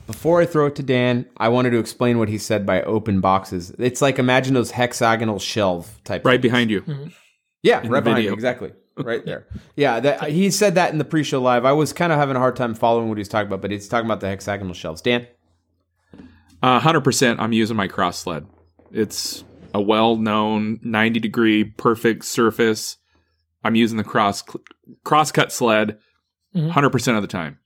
before 0.06 0.40
I 0.40 0.46
throw 0.46 0.66
it 0.66 0.74
to 0.76 0.82
Dan, 0.82 1.26
I 1.36 1.48
wanted 1.48 1.70
to 1.70 1.78
explain 1.78 2.18
what 2.18 2.28
he 2.28 2.38
said 2.38 2.66
by 2.66 2.82
open 2.82 3.20
boxes. 3.20 3.70
It's 3.78 4.02
like 4.02 4.18
imagine 4.18 4.54
those 4.54 4.70
hexagonal 4.72 5.38
shelf 5.38 5.98
type. 6.04 6.24
Right 6.24 6.34
things. 6.34 6.42
behind 6.42 6.70
you. 6.70 6.82
Mm-hmm. 6.82 7.08
Yeah, 7.62 7.80
the 7.80 7.88
right 7.88 8.02
behind 8.02 8.18
video. 8.18 8.30
you, 8.32 8.34
exactly. 8.34 8.72
Right 8.96 9.24
there. 9.26 9.46
Yeah, 9.76 10.00
that, 10.00 10.30
he 10.30 10.50
said 10.50 10.74
that 10.74 10.92
in 10.92 10.98
the 10.98 11.04
pre-show 11.04 11.40
live. 11.40 11.64
I 11.64 11.72
was 11.72 11.92
kind 11.92 12.12
of 12.12 12.18
having 12.18 12.36
a 12.36 12.38
hard 12.38 12.56
time 12.56 12.74
following 12.74 13.08
what 13.08 13.18
he 13.18 13.20
was 13.20 13.28
talking 13.28 13.46
about, 13.46 13.62
but 13.62 13.70
he's 13.70 13.88
talking 13.88 14.06
about 14.06 14.20
the 14.20 14.28
hexagonal 14.28 14.74
shelves. 14.74 15.00
Dan, 15.02 15.26
Uh, 16.62 16.78
100% 16.80 17.38
I'm 17.40 17.52
using 17.52 17.76
my 17.76 17.88
cross 17.88 18.18
sled. 18.18 18.46
It's 18.92 19.42
a 19.74 19.80
well-known 19.80 20.78
90 20.82 21.18
degree 21.20 21.64
perfect 21.64 22.24
surface. 22.24 22.98
I'm 23.64 23.74
using 23.74 23.96
the 23.96 24.04
cross 24.04 24.42
cross 25.04 25.32
cut 25.32 25.50
sled 25.52 25.98
Mhm. 26.54 26.68
100% 26.70 27.16
of 27.16 27.22
the 27.22 27.28
time. 27.28 27.58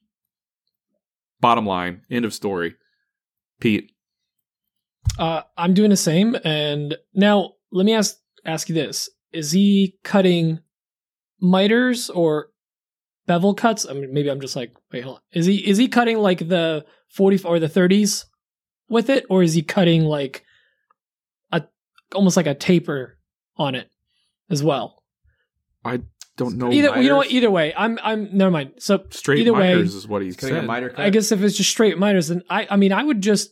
Bottom 1.40 1.66
line, 1.66 2.02
end 2.10 2.24
of 2.24 2.32
story. 2.32 2.74
Pete, 3.60 3.90
Uh, 5.18 5.42
I'm 5.56 5.72
doing 5.74 5.90
the 5.90 5.96
same. 5.96 6.36
And 6.44 6.96
now 7.14 7.54
let 7.72 7.84
me 7.86 7.92
ask 7.94 8.16
ask 8.44 8.68
you 8.68 8.74
this: 8.74 9.08
Is 9.32 9.52
he 9.52 9.98
cutting 10.04 10.60
miters 11.40 12.10
or 12.10 12.48
bevel 13.26 13.54
cuts? 13.54 13.86
I 13.88 13.92
mean, 13.92 14.12
maybe 14.12 14.30
I'm 14.30 14.40
just 14.40 14.56
like, 14.56 14.72
wait, 14.92 15.04
hold 15.04 15.16
on. 15.16 15.22
Is 15.32 15.46
he 15.46 15.56
is 15.56 15.78
he 15.78 15.88
cutting 15.88 16.18
like 16.18 16.48
the 16.48 16.84
40 17.10 17.44
or 17.44 17.58
the 17.58 17.68
30s 17.68 18.24
with 18.88 19.10
it, 19.10 19.24
or 19.28 19.42
is 19.42 19.54
he 19.54 19.62
cutting 19.62 20.04
like 20.04 20.44
a 21.52 21.62
almost 22.14 22.36
like 22.36 22.46
a 22.46 22.54
taper 22.54 23.18
on 23.56 23.74
it 23.74 23.90
as 24.50 24.62
well? 24.62 25.02
I 25.84 26.02
don't 26.36 26.56
know. 26.56 26.70
either 26.72 27.00
you 27.00 27.08
know 27.08 27.16
what? 27.16 27.30
Either 27.30 27.50
way, 27.50 27.72
I'm 27.76 27.98
I'm 28.02 28.36
never 28.36 28.50
mind. 28.50 28.74
So 28.78 29.04
Straight 29.10 29.40
either 29.40 29.54
way, 29.54 29.72
is 29.72 30.06
what 30.06 30.22
he's 30.22 30.36
cutting 30.36 30.56
a 30.56 30.62
miter 30.62 30.90
cut. 30.90 31.00
I 31.00 31.10
guess 31.10 31.32
if 31.32 31.42
it's 31.42 31.56
just 31.56 31.70
straight 31.70 31.98
miters, 31.98 32.28
then 32.28 32.42
I 32.50 32.66
I 32.70 32.76
mean 32.76 32.92
I 32.92 33.02
would 33.02 33.20
just 33.20 33.50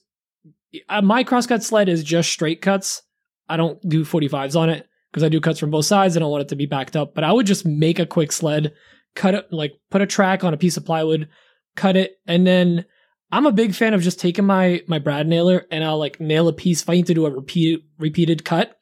uh, 0.88 1.02
my 1.02 1.24
crosscut 1.24 1.62
sled 1.62 1.88
is 1.88 2.04
just 2.04 2.30
straight 2.30 2.60
cuts. 2.60 3.02
I 3.48 3.56
don't 3.56 3.78
do 3.86 4.04
45s 4.04 4.58
on 4.58 4.70
it 4.70 4.86
because 5.14 5.22
I 5.22 5.28
do 5.28 5.40
cuts 5.40 5.60
from 5.60 5.70
both 5.70 5.84
sides. 5.84 6.16
I 6.16 6.20
don't 6.20 6.32
want 6.32 6.42
it 6.42 6.48
to 6.48 6.56
be 6.56 6.66
backed 6.66 6.96
up. 6.96 7.14
But 7.14 7.22
I 7.22 7.32
would 7.32 7.46
just 7.46 7.64
make 7.64 8.00
a 8.00 8.06
quick 8.06 8.32
sled, 8.32 8.74
cut 9.14 9.34
it 9.34 9.46
like 9.52 9.74
put 9.88 10.02
a 10.02 10.06
track 10.06 10.42
on 10.42 10.52
a 10.52 10.56
piece 10.56 10.76
of 10.76 10.84
plywood, 10.84 11.28
cut 11.76 11.96
it, 11.96 12.16
and 12.26 12.44
then 12.44 12.84
I'm 13.30 13.46
a 13.46 13.52
big 13.52 13.76
fan 13.76 13.94
of 13.94 14.02
just 14.02 14.18
taking 14.18 14.44
my 14.44 14.82
my 14.88 14.98
brad 14.98 15.28
nailer 15.28 15.66
and 15.70 15.84
I'll 15.84 15.98
like 15.98 16.18
nail 16.18 16.48
a 16.48 16.52
piece. 16.52 16.82
If 16.82 16.90
I 16.90 16.94
need 16.94 17.06
to 17.06 17.14
do 17.14 17.26
a 17.26 17.30
repeat 17.30 17.84
repeated 17.96 18.44
cut, 18.44 18.76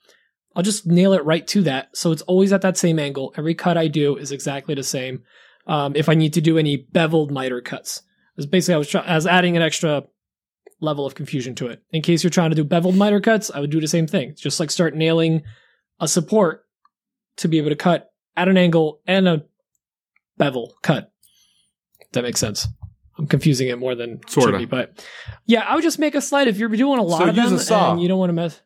I'll 0.57 0.63
just 0.63 0.87
nail 0.87 1.13
it 1.13 1.23
right 1.27 1.47
to 1.49 1.61
that. 1.65 1.95
So 1.95 2.13
it's 2.13 2.23
always 2.23 2.51
at 2.51 2.63
that 2.63 2.79
same 2.79 2.99
angle. 2.99 3.35
Every 3.37 3.55
cut 3.55 3.77
I 3.77 3.89
do 3.89 4.17
is 4.17 4.33
exactly 4.33 4.75
the 4.75 4.83
same. 4.83 5.25
Um, 5.67 5.95
if 5.95 6.09
I 6.09 6.15
need 6.15 6.33
to 6.33 6.41
do 6.41 6.57
any 6.57 6.79
beveled 6.79 7.31
miter 7.31 7.61
cuts, 7.61 8.03
basically 8.49 8.75
I 8.75 8.79
was 8.79 8.89
try- 8.89 9.03
I 9.03 9.17
was 9.17 9.27
adding 9.27 9.55
an 9.55 9.63
extra 9.63 10.05
level 10.81 11.05
of 11.05 11.15
confusion 11.15 11.55
to 11.57 11.67
it. 11.67 11.83
In 11.93 12.01
case 12.01 12.25
you're 12.25 12.31
trying 12.31 12.51
to 12.51 12.57
do 12.57 12.65
beveled 12.65 12.97
miter 12.97 13.21
cuts, 13.21 13.51
I 13.51 13.61
would 13.61 13.71
do 13.71 13.83
the 13.83 13.87
same 13.87 14.07
thing. 14.07 14.35
Just 14.35 14.59
like 14.59 14.71
start 14.71 14.97
nailing 14.97 15.43
a 16.03 16.09
support 16.09 16.67
to 17.39 17.49
be 17.49 17.57
able 17.57 17.71
to 17.71 17.77
cut 17.77 18.11
at 18.37 18.49
an 18.49 18.59
angle 18.59 19.01
and 19.07 19.27
a 19.27 19.45
bevel 20.37 20.75
cut. 20.83 21.11
That 22.13 22.23
makes 22.25 22.41
sense. 22.41 22.69
I'm 23.19 23.27
confusing 23.27 23.69
it 23.69 23.79
more 23.79 23.95
than 23.95 24.15
it 24.15 24.21
should 24.29 24.43
Sorta. 24.43 24.67
but 24.67 25.03
yeah, 25.47 25.61
I 25.61 25.75
would 25.75 25.83
just 25.83 25.99
make 25.99 26.15
a 26.15 26.21
sled 26.21 26.49
if 26.49 26.59
you're 26.59 26.69
doing 26.69 26.99
a 26.99 27.03
lot 27.03 27.19
So 27.23 27.29
of 27.29 27.37
use 27.37 27.45
them 27.47 27.55
a 27.55 27.59
saw. 27.59 27.93
and 27.93 28.03
you 28.03 28.09
don't 28.09 28.19
want 28.19 28.31
to 28.31 28.35
mess. 28.35 28.61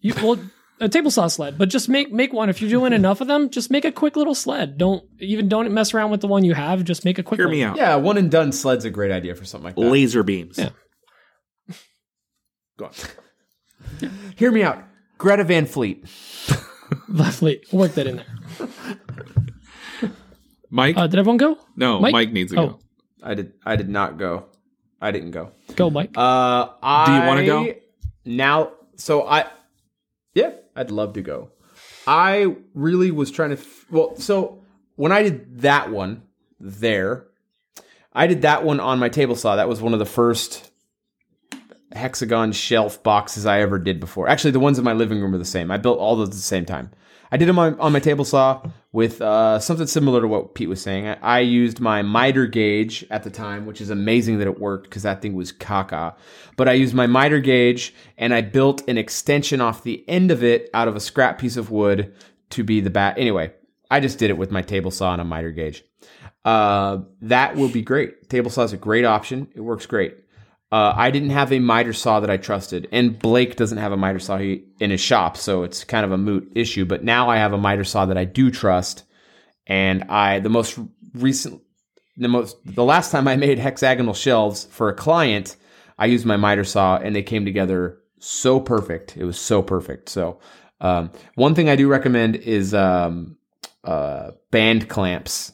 You 0.00 0.14
well, 0.16 0.38
a 0.80 0.88
table 0.88 1.10
saw 1.10 1.26
sled, 1.26 1.58
but 1.58 1.68
just 1.70 1.88
make 1.88 2.12
make 2.12 2.32
one. 2.32 2.48
If 2.50 2.60
you're 2.60 2.70
doing 2.70 2.92
enough 3.00 3.20
of 3.20 3.26
them, 3.28 3.50
just 3.50 3.70
make 3.70 3.84
a 3.84 3.90
quick 3.92 4.14
little 4.16 4.34
sled. 4.34 4.78
Don't 4.78 5.04
even 5.20 5.48
don't 5.48 5.72
mess 5.72 5.94
around 5.94 6.10
with 6.10 6.20
the 6.20 6.28
one 6.28 6.44
you 6.44 6.54
have. 6.54 6.84
Just 6.84 7.04
make 7.04 7.18
a 7.18 7.22
quick. 7.22 7.38
Hear 7.38 7.46
one. 7.46 7.56
me 7.56 7.64
out. 7.64 7.76
yeah, 7.76 7.96
one 7.96 8.16
and 8.18 8.30
done 8.30 8.52
sled's 8.52 8.84
a 8.84 8.90
great 8.90 9.10
idea 9.10 9.34
for 9.34 9.44
something 9.44 9.64
like 9.64 9.74
that. 9.76 9.80
Laser 9.80 10.22
beams. 10.22 10.58
Yeah. 10.58 10.70
Go 12.76 12.86
on. 12.86 14.10
Hear 14.36 14.52
me 14.52 14.62
out. 14.62 14.84
Greta 15.18 15.44
Van 15.44 15.66
Fleet. 15.66 16.04
Van 17.08 17.30
Fleet. 17.32 17.70
Work 17.72 17.92
that 17.94 18.06
in 18.06 18.16
there. 18.16 18.68
Mike? 20.70 20.96
Uh, 20.96 21.06
did 21.06 21.18
everyone 21.18 21.38
go? 21.38 21.58
no, 21.76 21.98
Mike? 22.00 22.12
Mike, 22.12 22.32
needs 22.32 22.52
to 22.52 22.60
Oh. 22.60 22.66
go. 22.68 22.78
I 23.22 23.34
did. 23.34 23.52
I 23.66 23.76
did 23.76 23.88
not 23.88 24.16
go. 24.18 24.46
I 25.00 25.10
didn't 25.10 25.30
go. 25.32 25.52
Go, 25.76 25.90
Mike. 25.90 26.16
Uh, 26.16 26.68
I, 26.82 27.06
Do 27.06 27.12
you 27.12 27.26
wanna 27.28 27.46
go? 27.46 27.74
now? 28.24 28.72
So 28.96 29.26
I, 29.26 29.46
yeah, 30.34 30.52
I'd 30.76 30.90
love 30.90 31.14
to 31.14 31.22
go. 31.22 31.50
I 32.06 32.56
really 32.74 33.10
was 33.10 33.30
trying 33.30 33.50
to. 33.50 33.56
F- 33.56 33.86
well, 33.90 34.16
so 34.16 34.62
when 34.96 35.10
I 35.12 35.22
did 35.22 35.60
that 35.62 35.90
one 35.90 36.22
there, 36.60 37.26
I 38.12 38.26
did 38.26 38.42
that 38.42 38.64
one 38.64 38.78
on 38.80 38.98
my 38.98 39.08
table 39.08 39.36
saw. 39.36 39.56
That 39.56 39.68
was 39.68 39.80
one 39.80 39.92
of 39.94 39.98
the 39.98 40.06
first 40.06 40.67
hexagon 41.92 42.52
shelf 42.52 43.02
boxes 43.02 43.46
I 43.46 43.60
ever 43.60 43.78
did 43.78 44.00
before. 44.00 44.28
Actually, 44.28 44.52
the 44.52 44.60
ones 44.60 44.78
in 44.78 44.84
my 44.84 44.92
living 44.92 45.20
room 45.20 45.34
are 45.34 45.38
the 45.38 45.44
same. 45.44 45.70
I 45.70 45.76
built 45.76 45.98
all 45.98 46.16
those 46.16 46.28
at 46.28 46.34
the 46.34 46.40
same 46.40 46.64
time. 46.64 46.90
I 47.30 47.36
did 47.36 47.48
them 47.48 47.58
on, 47.58 47.78
on 47.78 47.92
my 47.92 48.00
table 48.00 48.24
saw 48.24 48.62
with 48.92 49.20
uh, 49.20 49.58
something 49.58 49.86
similar 49.86 50.22
to 50.22 50.28
what 50.28 50.54
Pete 50.54 50.68
was 50.68 50.80
saying. 50.80 51.06
I, 51.06 51.18
I 51.20 51.38
used 51.40 51.78
my 51.78 52.00
miter 52.00 52.46
gauge 52.46 53.04
at 53.10 53.22
the 53.22 53.30
time, 53.30 53.66
which 53.66 53.80
is 53.80 53.90
amazing 53.90 54.38
that 54.38 54.46
it 54.46 54.58
worked 54.58 54.84
because 54.84 55.02
that 55.02 55.20
thing 55.20 55.34
was 55.34 55.52
caca. 55.52 56.14
But 56.56 56.68
I 56.68 56.72
used 56.72 56.94
my 56.94 57.06
miter 57.06 57.40
gauge 57.40 57.94
and 58.16 58.32
I 58.32 58.40
built 58.40 58.88
an 58.88 58.96
extension 58.96 59.60
off 59.60 59.82
the 59.82 60.08
end 60.08 60.30
of 60.30 60.42
it 60.42 60.70
out 60.72 60.88
of 60.88 60.96
a 60.96 61.00
scrap 61.00 61.38
piece 61.38 61.56
of 61.56 61.70
wood 61.70 62.14
to 62.50 62.64
be 62.64 62.80
the 62.80 62.90
bat. 62.90 63.18
Anyway, 63.18 63.52
I 63.90 64.00
just 64.00 64.18
did 64.18 64.30
it 64.30 64.38
with 64.38 64.50
my 64.50 64.62
table 64.62 64.90
saw 64.90 65.12
and 65.12 65.20
a 65.20 65.24
miter 65.24 65.50
gauge. 65.50 65.84
Uh, 66.44 66.98
that 67.20 67.56
will 67.56 67.68
be 67.68 67.82
great. 67.82 68.30
Table 68.30 68.50
saw 68.50 68.62
is 68.62 68.72
a 68.72 68.78
great 68.78 69.04
option. 69.04 69.48
It 69.54 69.60
works 69.60 69.84
great. 69.84 70.16
Uh, 70.70 70.92
I 70.94 71.10
didn't 71.10 71.30
have 71.30 71.50
a 71.50 71.60
miter 71.60 71.94
saw 71.94 72.20
that 72.20 72.28
I 72.28 72.36
trusted, 72.36 72.88
and 72.92 73.18
Blake 73.18 73.56
doesn't 73.56 73.78
have 73.78 73.92
a 73.92 73.96
miter 73.96 74.18
saw 74.18 74.36
he, 74.36 74.64
in 74.80 74.90
his 74.90 75.00
shop, 75.00 75.38
so 75.38 75.62
it's 75.62 75.82
kind 75.82 76.04
of 76.04 76.12
a 76.12 76.18
moot 76.18 76.52
issue. 76.54 76.84
But 76.84 77.02
now 77.02 77.30
I 77.30 77.38
have 77.38 77.54
a 77.54 77.58
miter 77.58 77.84
saw 77.84 78.04
that 78.06 78.18
I 78.18 78.26
do 78.26 78.50
trust, 78.50 79.04
and 79.66 80.04
I 80.04 80.40
the 80.40 80.50
most 80.50 80.78
recent, 81.14 81.62
the 82.18 82.28
most 82.28 82.56
the 82.66 82.84
last 82.84 83.10
time 83.10 83.26
I 83.26 83.36
made 83.36 83.58
hexagonal 83.58 84.12
shelves 84.12 84.66
for 84.70 84.90
a 84.90 84.94
client, 84.94 85.56
I 85.98 86.04
used 86.04 86.26
my 86.26 86.36
miter 86.36 86.64
saw, 86.64 86.98
and 86.98 87.16
they 87.16 87.22
came 87.22 87.46
together 87.46 87.98
so 88.18 88.60
perfect. 88.60 89.16
It 89.16 89.24
was 89.24 89.38
so 89.38 89.62
perfect. 89.62 90.10
So 90.10 90.38
um, 90.82 91.10
one 91.34 91.54
thing 91.54 91.70
I 91.70 91.76
do 91.76 91.88
recommend 91.88 92.36
is 92.36 92.74
um, 92.74 93.38
uh, 93.84 94.32
band 94.50 94.90
clamps 94.90 95.52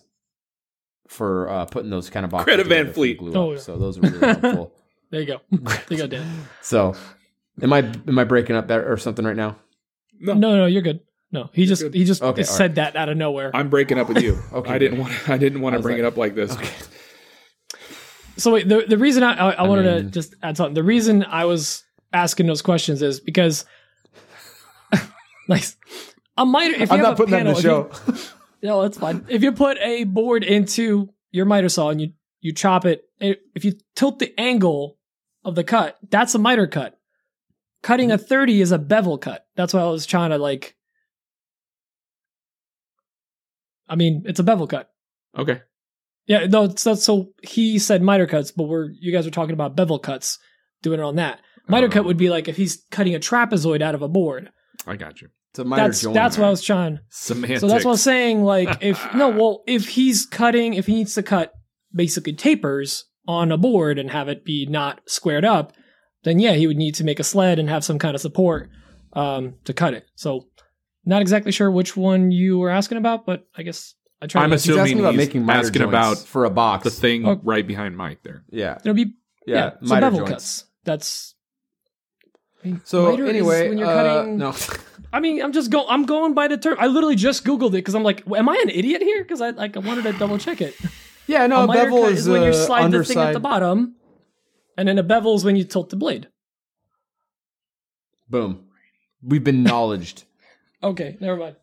for 1.07 1.49
uh, 1.49 1.65
putting 1.67 1.91
those 1.91 2.11
kind 2.11 2.25
of 2.25 2.31
boxes. 2.31 2.45
Greta 2.47 2.69
Van 2.69 2.93
Fleet. 2.93 3.19
glue 3.19 3.33
Oh, 3.35 3.53
yeah. 3.53 3.59
So 3.59 3.79
those 3.79 3.99
are 3.99 4.01
really 4.01 4.19
helpful. 4.19 4.75
There 5.15 5.21
you 5.23 5.29
go. 5.29 5.41
there 5.53 5.79
you 5.91 5.97
go, 5.99 6.07
Dan. 6.09 6.27
So, 6.61 6.97
am 7.63 7.73
I 7.73 7.79
am 7.79 8.19
I 8.19 8.25
breaking 8.25 8.57
up 8.57 8.67
that 8.67 8.81
or 8.81 8.97
something 8.97 9.25
right 9.25 9.37
now? 9.37 9.55
No, 10.19 10.35
no, 10.35 10.57
no. 10.57 10.67
you're 10.67 10.83
good. 10.83 11.01
No, 11.31 11.51
he 11.53 11.67
just 11.67 11.95
he 11.95 12.05
just 12.05 12.21
Okay, 12.21 12.43
all 12.43 12.47
said 12.47 12.75
that 12.75 12.97
out 12.97 13.09
of 13.09 13.17
nowhere. 13.17 13.53
I'm 13.55 13.69
breaking 13.69 13.97
up 14.01 14.09
with 14.09 14.21
you. 14.21 14.37
Okay, 14.53 14.73
I 14.73 14.79
didn't 14.79 14.99
want. 14.99 15.29
I 15.29 15.39
didn't 15.39 15.61
want 15.61 15.77
to 15.77 15.83
bring 15.83 15.99
like- 15.99 16.01
it 16.01 16.05
up 16.05 16.17
like 16.17 16.35
this. 16.35 16.53
Okay. 16.53 16.69
So 18.39 18.51
wait, 18.51 18.69
the 18.69 18.85
the 18.89 18.99
reason 18.99 19.23
I 19.23 19.35
I, 19.35 19.51
I 19.53 19.63
wanted 19.69 19.85
to 19.85 20.03
mean- 20.03 20.11
just 20.11 20.35
add 20.43 20.57
something. 20.57 20.75
The 20.75 20.83
reason 20.83 21.23
I 21.23 21.45
was 21.45 21.85
asking 22.13 22.47
those 22.49 22.61
questions 22.63 23.01
is 23.03 23.21
because, 23.21 23.65
nice. 25.49 25.77
A 26.37 26.45
miter. 26.45 26.75
If 26.75 26.81
you 26.91 26.97
I'm 26.97 26.99
have 26.99 27.01
not 27.03 27.13
a 27.13 27.17
putting 27.17 27.35
panel, 27.35 27.55
that 27.55 27.65
in 27.65 27.71
the 27.71 27.89
if 27.91 28.09
you- 28.09 28.15
show. 28.15 28.29
No, 28.65 28.83
that's 28.83 28.99
fine. 28.99 29.25
If 29.29 29.45
you 29.45 29.53
put 29.53 29.79
a 29.79 30.03
board 30.03 30.43
into 30.43 31.11
your 31.31 31.45
miter 31.45 31.69
saw 31.69 31.91
and 31.91 32.01
you 32.01 32.13
you 32.41 32.53
chop 32.53 32.85
it, 32.85 33.05
it- 33.21 33.41
if 33.55 33.65
you 33.65 33.75
tilt 33.95 34.19
the 34.19 34.39
angle 34.39 34.99
of 35.45 35.55
the 35.55 35.65
cut, 35.65 35.99
that's 36.11 36.35
a 36.35 36.39
miter 36.39 36.67
cut. 36.67 36.99
Cutting 37.83 38.11
a 38.11 38.17
mm-hmm. 38.17 38.27
30 38.27 38.61
is 38.61 38.73
a 38.73 38.79
bevel 38.79 39.19
cut. 39.19 39.47
That's 39.57 39.75
why 39.75 39.81
I 39.81 39.91
was 39.91 40.07
trying 40.07 40.31
to 40.31 40.39
like 40.39 40.77
I 43.89 43.97
mean, 43.97 44.23
it's 44.27 44.41
a 44.41 44.45
bevel 44.45 44.67
cut. 44.67 44.91
Okay. 45.37 45.61
Yeah, 46.27 46.47
no, 46.47 46.75
so, 46.75 46.95
so 46.95 47.33
he 47.43 47.79
said 47.79 48.03
miter 48.03 48.27
cuts, 48.27 48.51
but 48.51 48.65
we're 48.65 48.91
you 48.99 49.13
guys 49.13 49.27
are 49.27 49.31
talking 49.31 49.53
about 49.53 49.77
bevel 49.77 49.99
cuts, 49.99 50.39
doing 50.83 51.01
it 51.01 51.03
on 51.03 51.17
that. 51.17 51.41
Miter 51.69 51.87
Oh. 51.87 51.91
cut 51.91 52.05
would 52.05 52.17
be 52.17 52.31
like 52.31 52.49
if 52.49 52.57
he's 52.57 52.83
cutting 52.91 53.15
a 53.15 53.19
trapezoid 53.19 53.83
out 53.83 53.95
of 53.95 54.03
a 54.03 54.09
board. 54.09 54.51
I 54.87 54.97
got 54.97 55.21
you. 55.21 55.29
It's 55.51 55.59
a 55.59 55.65
miter 55.65 55.85
That's 55.85 56.03
joint. 56.03 56.15
that's 56.15 56.39
what 56.39 56.47
I 56.47 56.51
was 56.51 56.63
trying. 56.63 56.99
Semantics. 57.11 57.61
So 57.61 57.69
that's 57.69 57.85
what 57.85 57.93
I'm 57.93 57.97
saying. 57.99 58.43
Like, 58.43 58.83
if 58.83 59.15
no, 59.15 59.29
well, 59.39 59.63
if 59.67 59.89
he's 59.89 60.27
cutting, 60.27 60.75
if 60.75 60.87
he 60.87 60.95
needs 60.95 61.15
to 61.15 61.23
cut 61.23 61.53
basically 61.95 62.33
tapers 62.33 63.05
on 63.27 63.51
a 63.53 63.57
board 63.57 63.99
and 63.99 64.11
have 64.11 64.29
it 64.29 64.45
be 64.45 64.67
not 64.67 65.01
squared 65.07 65.45
up, 65.45 65.73
then 66.25 66.39
yeah, 66.39 66.53
he 66.53 66.67
would 66.67 66.77
need 66.77 66.95
to 66.97 67.05
make 67.05 67.19
a 67.21 67.25
sled 67.25 67.59
and 67.59 67.69
have 67.69 67.85
some 67.85 67.99
kind 67.99 68.15
of 68.15 68.21
support 68.21 68.69
um, 69.15 69.55
to 69.65 69.73
cut 69.73 69.95
it. 69.95 70.07
So, 70.15 70.47
not 71.05 71.23
exactly 71.23 71.53
sure 71.53 71.71
which 71.71 71.97
one 71.97 72.31
you 72.31 72.59
were 72.59 72.71
asking 72.71 72.99
about, 72.99 73.27
but 73.27 73.47
I 73.57 73.63
guess 73.63 73.95
I 74.23 74.27
tried. 74.27 74.45
I'm 74.45 74.51
to 74.51 74.55
He's 74.57 74.65
assuming 74.65 74.81
asking 74.83 75.01
about 75.01 75.15
making 75.17 75.45
miter 75.45 75.59
asking 75.61 75.83
about 75.83 76.19
for 76.19 76.45
a 76.45 76.51
box. 76.51 76.85
the 76.85 76.91
thing 76.91 77.27
Oh. 77.27 77.41
right 77.43 77.67
behind 77.67 77.97
Mike 77.97 78.23
there. 78.23 78.45
Yeah, 78.51 78.79
It'll 78.81 78.95
be 78.95 79.15
yeah. 79.47 79.55
yeah, 79.57 79.71
so 79.83 79.95
miter 79.95 80.01
bevel 80.07 80.19
joints. 80.21 80.33
cuts. 80.33 80.65
That's 80.85 81.35
I 82.63 82.69
mean, 82.69 82.81
So 82.85 83.11
miter 83.11 83.25
is 83.25 83.31
anyway, 83.31 83.69
when 83.69 83.79
you're 83.79 83.87
uh, 83.89 83.95
cutting. 84.23 84.39
no, 84.39 84.55
I 85.13 85.21
mean, 85.21 85.43
I'm 85.43 85.53
just 85.53 85.71
going. 85.71 85.87
I'm 85.91 86.05
going 86.07 86.33
by 86.35 86.49
the 86.49 86.57
term. 86.57 86.77
I 86.81 86.87
literally 86.87 87.17
just 87.17 87.45
googled 87.45 87.69
it 87.69 87.73
because 87.73 87.95
I'm 87.95 88.03
like, 88.03 88.23
am 88.35 88.49
I 88.49 88.57
an 88.63 88.71
idiot 88.71 89.03
here? 89.03 89.23
Because 89.23 89.41
I 89.43 89.51
like 89.51 89.77
I 89.77 89.81
wanted 89.81 90.05
to 90.05 90.13
double 90.15 90.39
check 90.39 90.61
it. 90.63 90.75
Yeah, 91.27 91.47
no. 91.47 91.61
a 91.63 91.65
A 91.65 91.73
bevel 91.73 92.03
cut 92.03 92.13
is, 92.13 92.21
is 92.21 92.29
when 92.29 92.43
you 92.43 92.49
uh, 92.51 92.53
slide 92.53 92.91
the 92.91 93.05
thing 93.05 93.19
at 93.19 93.33
the 93.33 93.41
bottom. 93.41 93.97
And 94.77 94.89
then 94.89 94.99
a 94.99 95.03
bevel 95.05 95.35
is 95.37 95.45
when 95.45 95.55
you 95.57 95.65
tilt 95.65 95.91
the 95.91 95.97
blade. 95.97 96.29
Boom. 98.29 98.65
We've 99.23 99.45
been 99.45 99.63
knowledged. 99.63 100.25
Okay, 100.83 101.17
never 101.19 101.39
mind. 101.39 101.57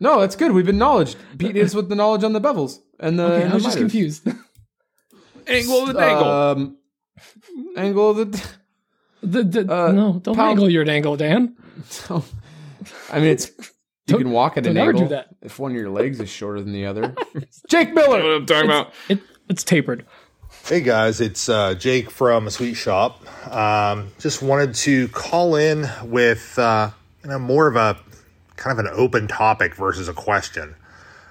no, 0.00 0.20
that's 0.20 0.36
good. 0.36 0.52
We've 0.52 0.64
been 0.64 0.78
knowledged. 0.78 1.18
Pete 1.36 1.54
is 1.54 1.74
with 1.74 1.90
the 1.90 1.94
knowledge 1.94 2.24
on 2.24 2.32
the 2.32 2.40
bevels 2.40 2.78
and 2.98 3.18
the. 3.18 3.24
Okay, 3.24 3.42
and 3.42 3.50
I 3.52 3.54
was 3.56 3.62
the 3.64 3.68
just 3.68 3.76
confused. 3.76 4.26
Angle 5.46 5.80
of 5.82 5.88
the 5.88 5.92
dangle. 5.92 6.26
Um, 6.30 6.78
angle 7.76 8.10
of 8.12 8.16
the. 8.32 8.48
the, 9.22 9.42
the, 9.42 9.60
Uh, 9.70 9.92
no, 9.92 10.12
don't 10.22 10.34
pound- 10.34 10.52
angle 10.52 10.70
your 10.70 10.88
angle, 10.88 11.14
Dan. 11.18 11.54
I 13.12 13.16
mean, 13.20 13.24
it's 13.28 13.50
you 14.06 14.18
can 14.18 14.30
walk 14.30 14.56
at 14.56 14.66
an 14.66 14.74
don't 14.74 14.84
do 14.86 14.90
angle 15.02 15.08
that. 15.08 15.28
if 15.42 15.58
one 15.58 15.70
of 15.72 15.76
your 15.76 15.90
legs 15.90 16.20
is 16.20 16.28
shorter 16.28 16.60
than 16.60 16.72
the 16.72 16.86
other. 16.86 17.14
Jake 17.68 17.88
You 17.88 17.94
know 17.94 18.02
Miller. 18.08 18.22
what 18.22 18.32
I'm 18.36 18.46
talking 18.46 18.70
about? 18.70 18.92
It, 19.08 19.20
it's 19.48 19.64
tapered. 19.64 20.04
Hey 20.66 20.80
guys, 20.80 21.20
it's 21.20 21.48
uh, 21.48 21.74
Jake 21.74 22.10
from 22.10 22.46
a 22.46 22.50
Sweet 22.50 22.74
Shop. 22.74 23.20
Um, 23.52 24.08
just 24.18 24.40
wanted 24.42 24.74
to 24.76 25.08
call 25.08 25.56
in 25.56 25.88
with 26.04 26.58
uh, 26.58 26.90
you 27.22 27.30
know 27.30 27.38
more 27.38 27.66
of 27.66 27.76
a 27.76 27.98
kind 28.56 28.78
of 28.78 28.84
an 28.84 28.90
open 28.94 29.26
topic 29.26 29.74
versus 29.74 30.08
a 30.08 30.14
question, 30.14 30.74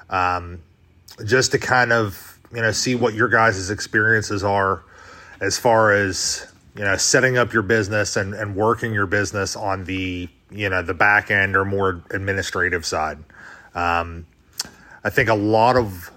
um, 0.10 0.62
just 1.26 1.52
to 1.52 1.58
kind 1.60 1.92
of 1.94 2.38
you 2.54 2.62
know 2.62 2.72
see 2.72 2.96
what 2.96 3.14
your 3.14 3.28
guys' 3.30 3.70
experiences 3.72 4.44
are 4.44 4.84
as 5.42 5.58
far 5.58 5.94
as 5.94 6.52
you 6.76 6.84
know 6.84 6.96
setting 6.98 7.38
up 7.38 7.54
your 7.54 7.64
business 7.64 8.16
and, 8.16 8.34
and 8.36 8.56
working 8.56 8.94
your 8.94 9.08
business 9.08 9.56
on 9.56 9.86
the 9.86 10.28
you 10.54 10.70
know 10.70 10.82
the 10.82 10.94
back 10.94 11.32
end 11.32 11.56
or 11.56 11.66
more 11.66 12.04
administrative 12.12 12.86
side. 12.86 13.18
Um, 13.76 14.28
I 15.04 15.10
think 15.10 15.30
a 15.30 15.36
lot 15.36 15.76
of 15.76 16.12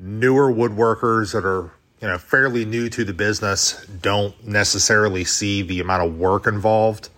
newer 0.00 0.52
woodworkers 0.52 1.32
that 1.32 1.44
are 1.44 1.70
you 2.00 2.08
know 2.08 2.18
fairly 2.18 2.64
new 2.64 2.88
to 2.90 3.04
the 3.04 3.14
business 3.14 3.86
don't 4.02 4.46
necessarily 4.46 5.24
see 5.24 5.62
the 5.62 5.80
amount 5.80 6.06
of 6.06 6.18
work 6.18 6.46
involved 6.46 7.08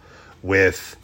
with 0.42 0.96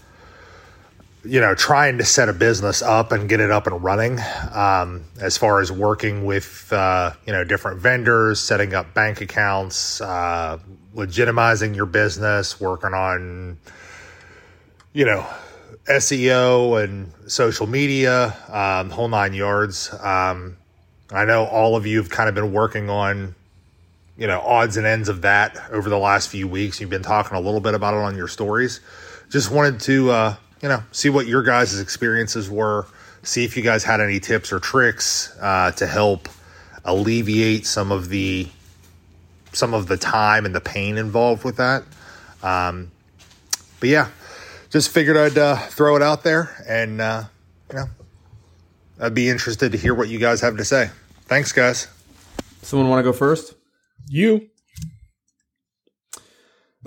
you 1.24 1.41
know 1.41 1.55
trying 1.55 1.99
to 1.99 2.05
set 2.05 2.28
a 2.28 2.32
business 2.32 2.82
up 2.82 3.11
and 3.11 3.28
get 3.28 3.41
it 3.41 3.51
up 3.51 3.66
and 3.66 3.82
running 3.82 4.19
um, 4.53 5.05
as 5.20 5.36
far 5.36 5.61
as 5.61 5.73
working 5.73 6.24
with 6.24 6.73
uh, 6.73 7.12
you 7.27 7.32
know 7.32 7.43
different 7.43 7.81
vendors 7.81 8.41
setting 8.41 8.74
up 8.74 8.95
bank 8.95 9.20
accounts 9.20 10.01
uh, 10.01 10.59
legitimizing 10.95 11.74
your 11.74 11.86
business 11.86 12.61
working 12.61 12.95
on 12.95 13.59
you 14.93 15.05
know 15.05 15.27
seo 15.86 16.82
and 16.82 17.12
social 17.31 17.66
media 17.66 18.35
um, 18.48 18.90
whole 18.90 19.09
nine 19.09 19.35
yards 19.35 19.93
um, 20.01 20.56
I 21.15 21.24
know 21.24 21.44
all 21.44 21.77
of 21.77 21.86
you 21.86 21.98
have 21.98 22.11
kind 22.11 22.28
of 22.28 22.35
been 22.35 22.52
working 22.52 22.90
on, 22.90 23.35
you 24.16 24.27
know, 24.27 24.40
odds 24.40 24.77
and 24.77 24.86
ends 24.86 25.09
of 25.09 25.23
that 25.23 25.56
over 25.70 25.89
the 25.89 25.98
last 25.98 26.28
few 26.28 26.48
weeks. 26.48 26.81
You've 26.81 26.90
been 26.90 27.02
talking 27.02 27.36
a 27.36 27.40
little 27.40 27.61
bit 27.61 27.74
about 27.74 27.94
it 27.94 27.98
on 27.98 28.16
your 28.16 28.28
stories. 28.28 28.81
Just 29.31 29.51
wanted 29.51 29.81
to, 29.82 30.11
uh, 30.11 30.36
you 30.62 30.69
know, 30.69 30.82
see 30.93 31.11
what 31.11 31.27
your 31.27 31.43
guys' 31.43 31.78
experiences 31.78 32.48
were, 32.48 32.86
see 33.23 33.44
if 33.44 33.56
you 33.56 33.62
guys 33.62 33.85
had 33.85 34.01
any 34.01 34.19
tips 34.19 34.52
or 34.52 34.59
tricks 34.59 35.36
uh, 35.40 35.70
to 35.73 35.86
help 35.86 36.28
alleviate 36.85 37.66
some 37.66 37.93
of 37.93 38.09
the 38.09 38.48
some 39.52 39.73
of 39.73 39.86
the 39.86 39.97
time 39.97 40.47
and 40.47 40.55
the 40.55 40.61
pain 40.61 40.98
involved 40.98 41.44
with 41.44 41.59
that. 41.59 41.85
Um, 42.43 42.90
but 43.78 43.89
yeah, 43.89 44.09
just 44.74 44.90
figured 44.90 45.16
I'd 45.16 45.38
uh, 45.38 45.55
throw 45.56 45.94
it 45.94 46.02
out 46.02 46.24
there, 46.24 46.51
and 46.66 47.01
uh, 47.01 47.22
you 47.70 47.76
know, 47.76 47.84
I'd 48.98 49.14
be 49.14 49.28
interested 49.28 49.70
to 49.70 49.78
hear 49.78 49.94
what 49.94 50.09
you 50.09 50.18
guys 50.18 50.40
have 50.40 50.56
to 50.56 50.64
say. 50.64 50.90
Thanks, 51.26 51.52
guys. 51.52 51.86
Someone 52.60 52.88
want 52.88 52.98
to 52.98 53.05
go 53.05 53.12
first? 53.12 53.55
You. 54.09 54.48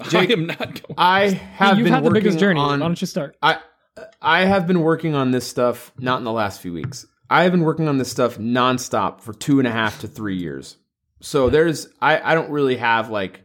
Jake, 0.10 0.32
I 0.32 0.34
am 0.34 0.48
not 0.48 0.58
going. 0.60 0.96
I 0.98 1.30
have 1.30 1.78
You've 1.78 1.86
been 1.86 1.94
had 1.94 2.04
the 2.04 2.10
working 2.10 2.24
biggest 2.24 2.40
journey. 2.40 2.60
on. 2.60 2.82
Why 2.82 2.88
don't 2.88 3.00
you 3.00 3.08
start? 3.08 3.38
I 3.42 3.60
I 4.22 4.44
have 4.44 4.68
been 4.68 4.82
working 4.82 5.16
on 5.16 5.32
this 5.32 5.48
stuff 5.48 5.94
not 5.98 6.18
in 6.18 6.26
the 6.26 6.34
last 6.34 6.60
few 6.60 6.74
weeks. 6.74 7.06
I 7.30 7.44
have 7.44 7.54
been 7.54 7.64
working 7.64 7.88
on 7.88 8.00
this 8.00 8.12
stuff 8.12 8.38
nonstop 8.38 9.22
for 9.22 9.32
two 9.34 9.60
and 9.60 9.68
a 9.68 9.72
half 9.72 10.02
to 10.02 10.10
three 10.10 10.36
years. 10.36 10.76
So 11.22 11.50
there's 11.50 11.88
I 12.02 12.20
I 12.34 12.36
don't 12.36 12.52
really 12.52 12.76
have 12.76 13.10
like 13.10 13.44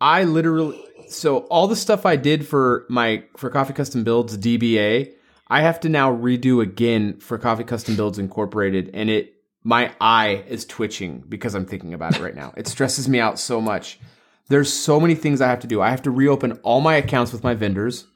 I 0.00 0.24
literally 0.24 0.80
so 1.12 1.38
all 1.50 1.68
the 1.68 1.76
stuff 1.76 2.04
I 2.06 2.16
did 2.16 2.46
for 2.46 2.86
my 2.88 3.24
for 3.36 3.50
Coffee 3.50 3.72
Custom 3.72 4.04
Builds 4.04 4.36
DBA, 4.38 5.12
I 5.48 5.60
have 5.62 5.80
to 5.80 5.88
now 5.88 6.12
redo 6.14 6.62
again 6.62 7.18
for 7.20 7.38
Coffee 7.38 7.64
Custom 7.64 7.96
Builds 7.96 8.18
Incorporated, 8.18 8.90
and 8.94 9.10
it 9.10 9.34
my 9.64 9.92
eye 10.00 10.44
is 10.48 10.64
twitching 10.64 11.22
because 11.28 11.54
I'm 11.54 11.66
thinking 11.66 11.94
about 11.94 12.16
it 12.16 12.22
right 12.22 12.34
now. 12.34 12.52
It 12.56 12.66
stresses 12.66 13.08
me 13.08 13.20
out 13.20 13.38
so 13.38 13.60
much. 13.60 14.00
There's 14.48 14.72
so 14.72 14.98
many 14.98 15.14
things 15.14 15.40
I 15.40 15.48
have 15.48 15.60
to 15.60 15.66
do. 15.68 15.80
I 15.80 15.90
have 15.90 16.02
to 16.02 16.10
reopen 16.10 16.52
all 16.64 16.80
my 16.80 16.94
accounts 16.96 17.32
with 17.32 17.44
my 17.44 17.54
vendors. 17.54 18.06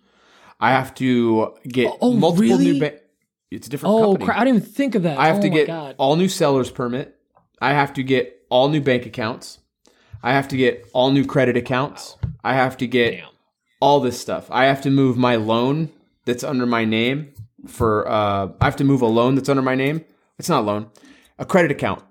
I 0.59 0.71
have 0.73 0.95
to 0.97 1.55
get 1.69 1.87
Oh, 1.87 1.99
oh 2.01 2.13
multiple 2.15 2.59
new. 2.59 2.73
really? 2.73 2.81
Ba- 2.81 2.99
it's 3.51 3.69
a 3.69 3.71
different 3.71 3.95
Oh, 3.95 4.01
company. 4.03 4.25
crap. 4.25 4.39
I 4.39 4.45
didn't 4.45 4.57
even 4.57 4.69
think 4.73 4.95
of 4.97 5.03
that. 5.05 5.19
I 5.19 5.29
have 5.29 5.39
oh 5.39 5.43
to 5.43 5.49
get 5.51 5.67
God. 5.69 5.95
all 5.99 6.17
new 6.17 6.29
seller's 6.29 6.71
permit. 6.71 7.15
I 7.61 7.73
have 7.75 7.95
to 7.95 8.03
get 8.03 8.45
all 8.51 8.69
new 8.69 8.81
bank 8.81 9.07
accounts. 9.07 9.59
I 10.23 10.33
have 10.33 10.49
to 10.49 10.57
get 10.57 10.89
all 10.93 11.11
new 11.11 11.25
credit 11.25 11.57
accounts. 11.57 12.17
I 12.43 12.55
have 12.55 12.77
to 12.79 12.87
get 12.87 13.13
Damn. 13.13 13.29
all 13.81 14.01
this 14.01 14.21
stuff. 14.21 14.49
I 14.51 14.65
have 14.67 14.83
to 14.83 14.91
move 14.91 15.17
my 15.17 15.37
loan 15.37 15.91
that's 16.25 16.45
under 16.45 16.67
my 16.67 16.85
name 16.85 17.33
for 17.67 18.09
uh 18.09 18.49
I 18.61 18.65
have 18.65 18.77
to 18.77 18.85
move 18.85 19.03
a 19.03 19.07
loan 19.07 19.35
that's 19.35 19.49
under 19.49 19.63
my 19.63 19.75
name. 19.75 20.05
It's 20.39 20.49
not 20.49 20.61
a 20.61 20.67
loan. 20.67 20.91
A 21.39 21.45
credit 21.45 21.71
account. 21.71 22.03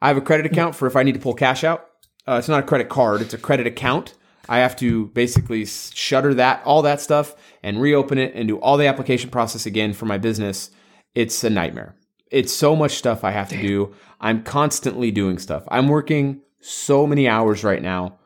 I 0.00 0.08
have 0.08 0.16
a 0.16 0.22
credit 0.22 0.46
account 0.46 0.76
for 0.76 0.86
if 0.86 0.96
I 0.96 1.02
need 1.02 1.14
to 1.14 1.20
pull 1.20 1.34
cash 1.34 1.64
out. 1.64 1.88
Uh, 2.26 2.36
it's 2.38 2.48
not 2.48 2.62
a 2.62 2.66
credit 2.66 2.88
card, 2.88 3.22
it's 3.22 3.34
a 3.34 3.38
credit 3.38 3.66
account. 3.66 4.14
I 4.48 4.58
have 4.58 4.76
to 4.76 5.06
basically 5.08 5.66
shutter 5.66 6.34
that 6.34 6.62
all 6.64 6.82
that 6.82 7.00
stuff 7.00 7.34
and 7.62 7.80
reopen 7.80 8.18
it 8.18 8.34
and 8.34 8.48
do 8.48 8.58
all 8.58 8.76
the 8.76 8.86
application 8.86 9.30
process 9.30 9.66
again 9.66 9.92
for 9.92 10.06
my 10.06 10.16
business. 10.18 10.70
It's 11.14 11.42
a 11.44 11.50
nightmare. 11.50 11.96
It's 12.30 12.52
so 12.52 12.74
much 12.76 12.92
stuff 12.92 13.24
I 13.24 13.30
have 13.32 13.48
to 13.50 13.60
do. 13.60 13.94
I'm 14.20 14.42
constantly 14.42 15.10
doing 15.10 15.38
stuff. 15.38 15.64
I'm 15.68 15.88
working 15.88 16.40
so 16.60 17.06
many 17.06 17.28
hours 17.28 17.64
right 17.64 17.82
now. 17.82 18.18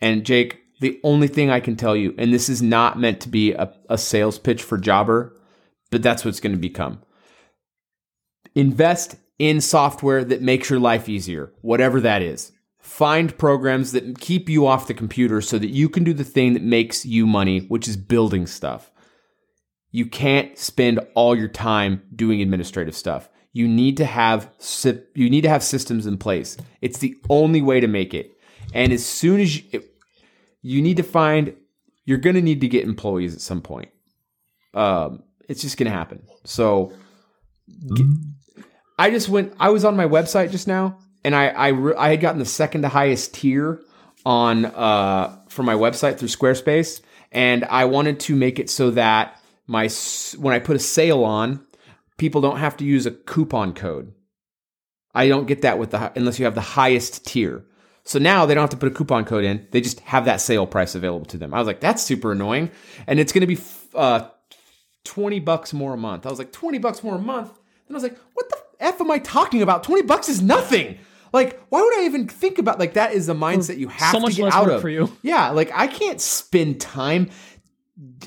And 0.00 0.24
Jake, 0.24 0.60
the 0.80 0.98
only 1.04 1.28
thing 1.28 1.50
I 1.50 1.60
can 1.60 1.76
tell 1.76 1.94
you, 1.94 2.14
and 2.18 2.32
this 2.32 2.48
is 2.48 2.62
not 2.62 2.98
meant 2.98 3.20
to 3.20 3.28
be 3.28 3.52
a, 3.52 3.72
a 3.88 3.98
sales 3.98 4.38
pitch 4.38 4.62
for 4.62 4.78
Jobber, 4.78 5.36
but 5.90 6.02
that's 6.02 6.24
what 6.24 6.30
it's 6.30 6.40
going 6.40 6.54
to 6.54 6.58
become. 6.58 7.02
Invest 8.54 9.16
in 9.38 9.60
software 9.60 10.24
that 10.24 10.42
makes 10.42 10.70
your 10.70 10.80
life 10.80 11.08
easier, 11.08 11.52
whatever 11.60 12.00
that 12.00 12.22
is. 12.22 12.52
Find 12.78 13.36
programs 13.36 13.92
that 13.92 14.18
keep 14.20 14.48
you 14.48 14.66
off 14.66 14.86
the 14.86 14.94
computer 14.94 15.40
so 15.40 15.58
that 15.58 15.68
you 15.68 15.88
can 15.88 16.02
do 16.02 16.14
the 16.14 16.24
thing 16.24 16.54
that 16.54 16.62
makes 16.62 17.04
you 17.04 17.26
money, 17.26 17.60
which 17.60 17.86
is 17.86 17.96
building 17.96 18.46
stuff. 18.46 18.90
You 19.90 20.06
can't 20.06 20.56
spend 20.56 21.00
all 21.14 21.36
your 21.36 21.48
time 21.48 22.02
doing 22.14 22.40
administrative 22.40 22.94
stuff. 22.94 23.28
You 23.52 23.66
need 23.66 23.96
to 23.96 24.04
have 24.04 24.50
you 25.14 25.28
need 25.28 25.42
to 25.42 25.48
have 25.48 25.62
systems 25.62 26.06
in 26.06 26.18
place. 26.18 26.56
It's 26.80 26.98
the 26.98 27.16
only 27.28 27.62
way 27.62 27.80
to 27.80 27.88
make 27.88 28.14
it. 28.14 28.36
And 28.72 28.92
as 28.92 29.04
soon 29.04 29.40
as 29.40 29.56
you, 29.72 29.82
you 30.62 30.82
need 30.82 30.98
to 30.98 31.02
find 31.02 31.56
you're 32.04 32.18
going 32.18 32.36
to 32.36 32.42
need 32.42 32.60
to 32.60 32.68
get 32.68 32.84
employees 32.84 33.34
at 33.34 33.40
some 33.40 33.60
point. 33.60 33.90
Um, 34.74 35.22
it's 35.48 35.62
just 35.62 35.76
going 35.76 35.90
to 35.90 35.96
happen. 35.96 36.26
So 36.44 36.92
I 38.98 39.10
just 39.10 39.28
went. 39.28 39.54
I 39.58 39.70
was 39.70 39.84
on 39.84 39.96
my 39.96 40.06
website 40.06 40.50
just 40.50 40.68
now, 40.68 40.98
and 41.24 41.34
I 41.34 41.48
I, 41.48 41.68
re- 41.68 41.94
I 41.96 42.10
had 42.10 42.20
gotten 42.20 42.38
the 42.38 42.44
second 42.44 42.82
to 42.82 42.88
highest 42.88 43.34
tier 43.34 43.80
on 44.26 44.66
uh 44.66 45.38
for 45.48 45.62
my 45.62 45.74
website 45.74 46.18
through 46.18 46.28
Squarespace, 46.28 47.00
and 47.32 47.64
I 47.64 47.86
wanted 47.86 48.20
to 48.20 48.36
make 48.36 48.58
it 48.58 48.70
so 48.70 48.90
that 48.92 49.40
my 49.66 49.88
when 50.36 50.54
I 50.54 50.58
put 50.58 50.76
a 50.76 50.80
sale 50.80 51.24
on, 51.24 51.64
people 52.20 52.42
don't 52.42 52.58
have 52.58 52.76
to 52.76 52.84
use 52.84 53.06
a 53.06 53.10
coupon 53.10 53.72
code. 53.72 54.12
I 55.14 55.26
don't 55.26 55.46
get 55.46 55.62
that 55.62 55.78
with 55.78 55.90
the 55.90 56.12
unless 56.14 56.38
you 56.38 56.44
have 56.44 56.54
the 56.54 56.60
highest 56.60 57.26
tier. 57.26 57.64
So 58.04 58.18
now 58.18 58.46
they 58.46 58.54
don't 58.54 58.62
have 58.62 58.70
to 58.70 58.76
put 58.76 58.92
a 58.92 58.94
coupon 58.94 59.24
code 59.24 59.44
in; 59.44 59.66
they 59.70 59.80
just 59.80 60.00
have 60.00 60.26
that 60.26 60.42
sale 60.42 60.66
price 60.66 60.94
available 60.94 61.24
to 61.26 61.38
them. 61.38 61.54
I 61.54 61.58
was 61.58 61.66
like, 61.66 61.80
that's 61.80 62.02
super 62.02 62.32
annoying, 62.32 62.70
and 63.06 63.18
it's 63.18 63.32
going 63.32 63.40
to 63.40 63.46
be 63.46 63.58
uh, 63.94 64.28
twenty 65.04 65.40
bucks 65.40 65.72
more 65.72 65.94
a 65.94 65.96
month. 65.96 66.26
I 66.26 66.30
was 66.30 66.38
like, 66.38 66.52
twenty 66.52 66.78
bucks 66.78 67.02
more 67.02 67.16
a 67.16 67.18
month. 67.18 67.58
Then 67.88 67.94
I 67.94 67.96
was 67.96 68.02
like, 68.02 68.18
what 68.34 68.48
the 68.50 68.58
f 68.78 69.00
am 69.00 69.10
I 69.10 69.18
talking 69.18 69.62
about? 69.62 69.82
Twenty 69.82 70.02
bucks 70.02 70.28
is 70.28 70.42
nothing. 70.42 70.98
Like, 71.32 71.60
why 71.68 71.80
would 71.80 71.98
I 72.00 72.04
even 72.04 72.28
think 72.28 72.58
about 72.58 72.78
like 72.78 72.94
that? 72.94 73.12
Is 73.12 73.26
the 73.26 73.34
mindset 73.34 73.78
you 73.78 73.88
have 73.88 74.12
so 74.12 74.26
to 74.26 74.32
get 74.32 74.52
out 74.52 74.66
work 74.66 74.76
of 74.76 74.80
for 74.82 74.88
you. 74.88 75.16
Yeah, 75.22 75.50
like 75.50 75.70
I 75.74 75.86
can't 75.86 76.20
spend 76.20 76.80
time. 76.80 77.30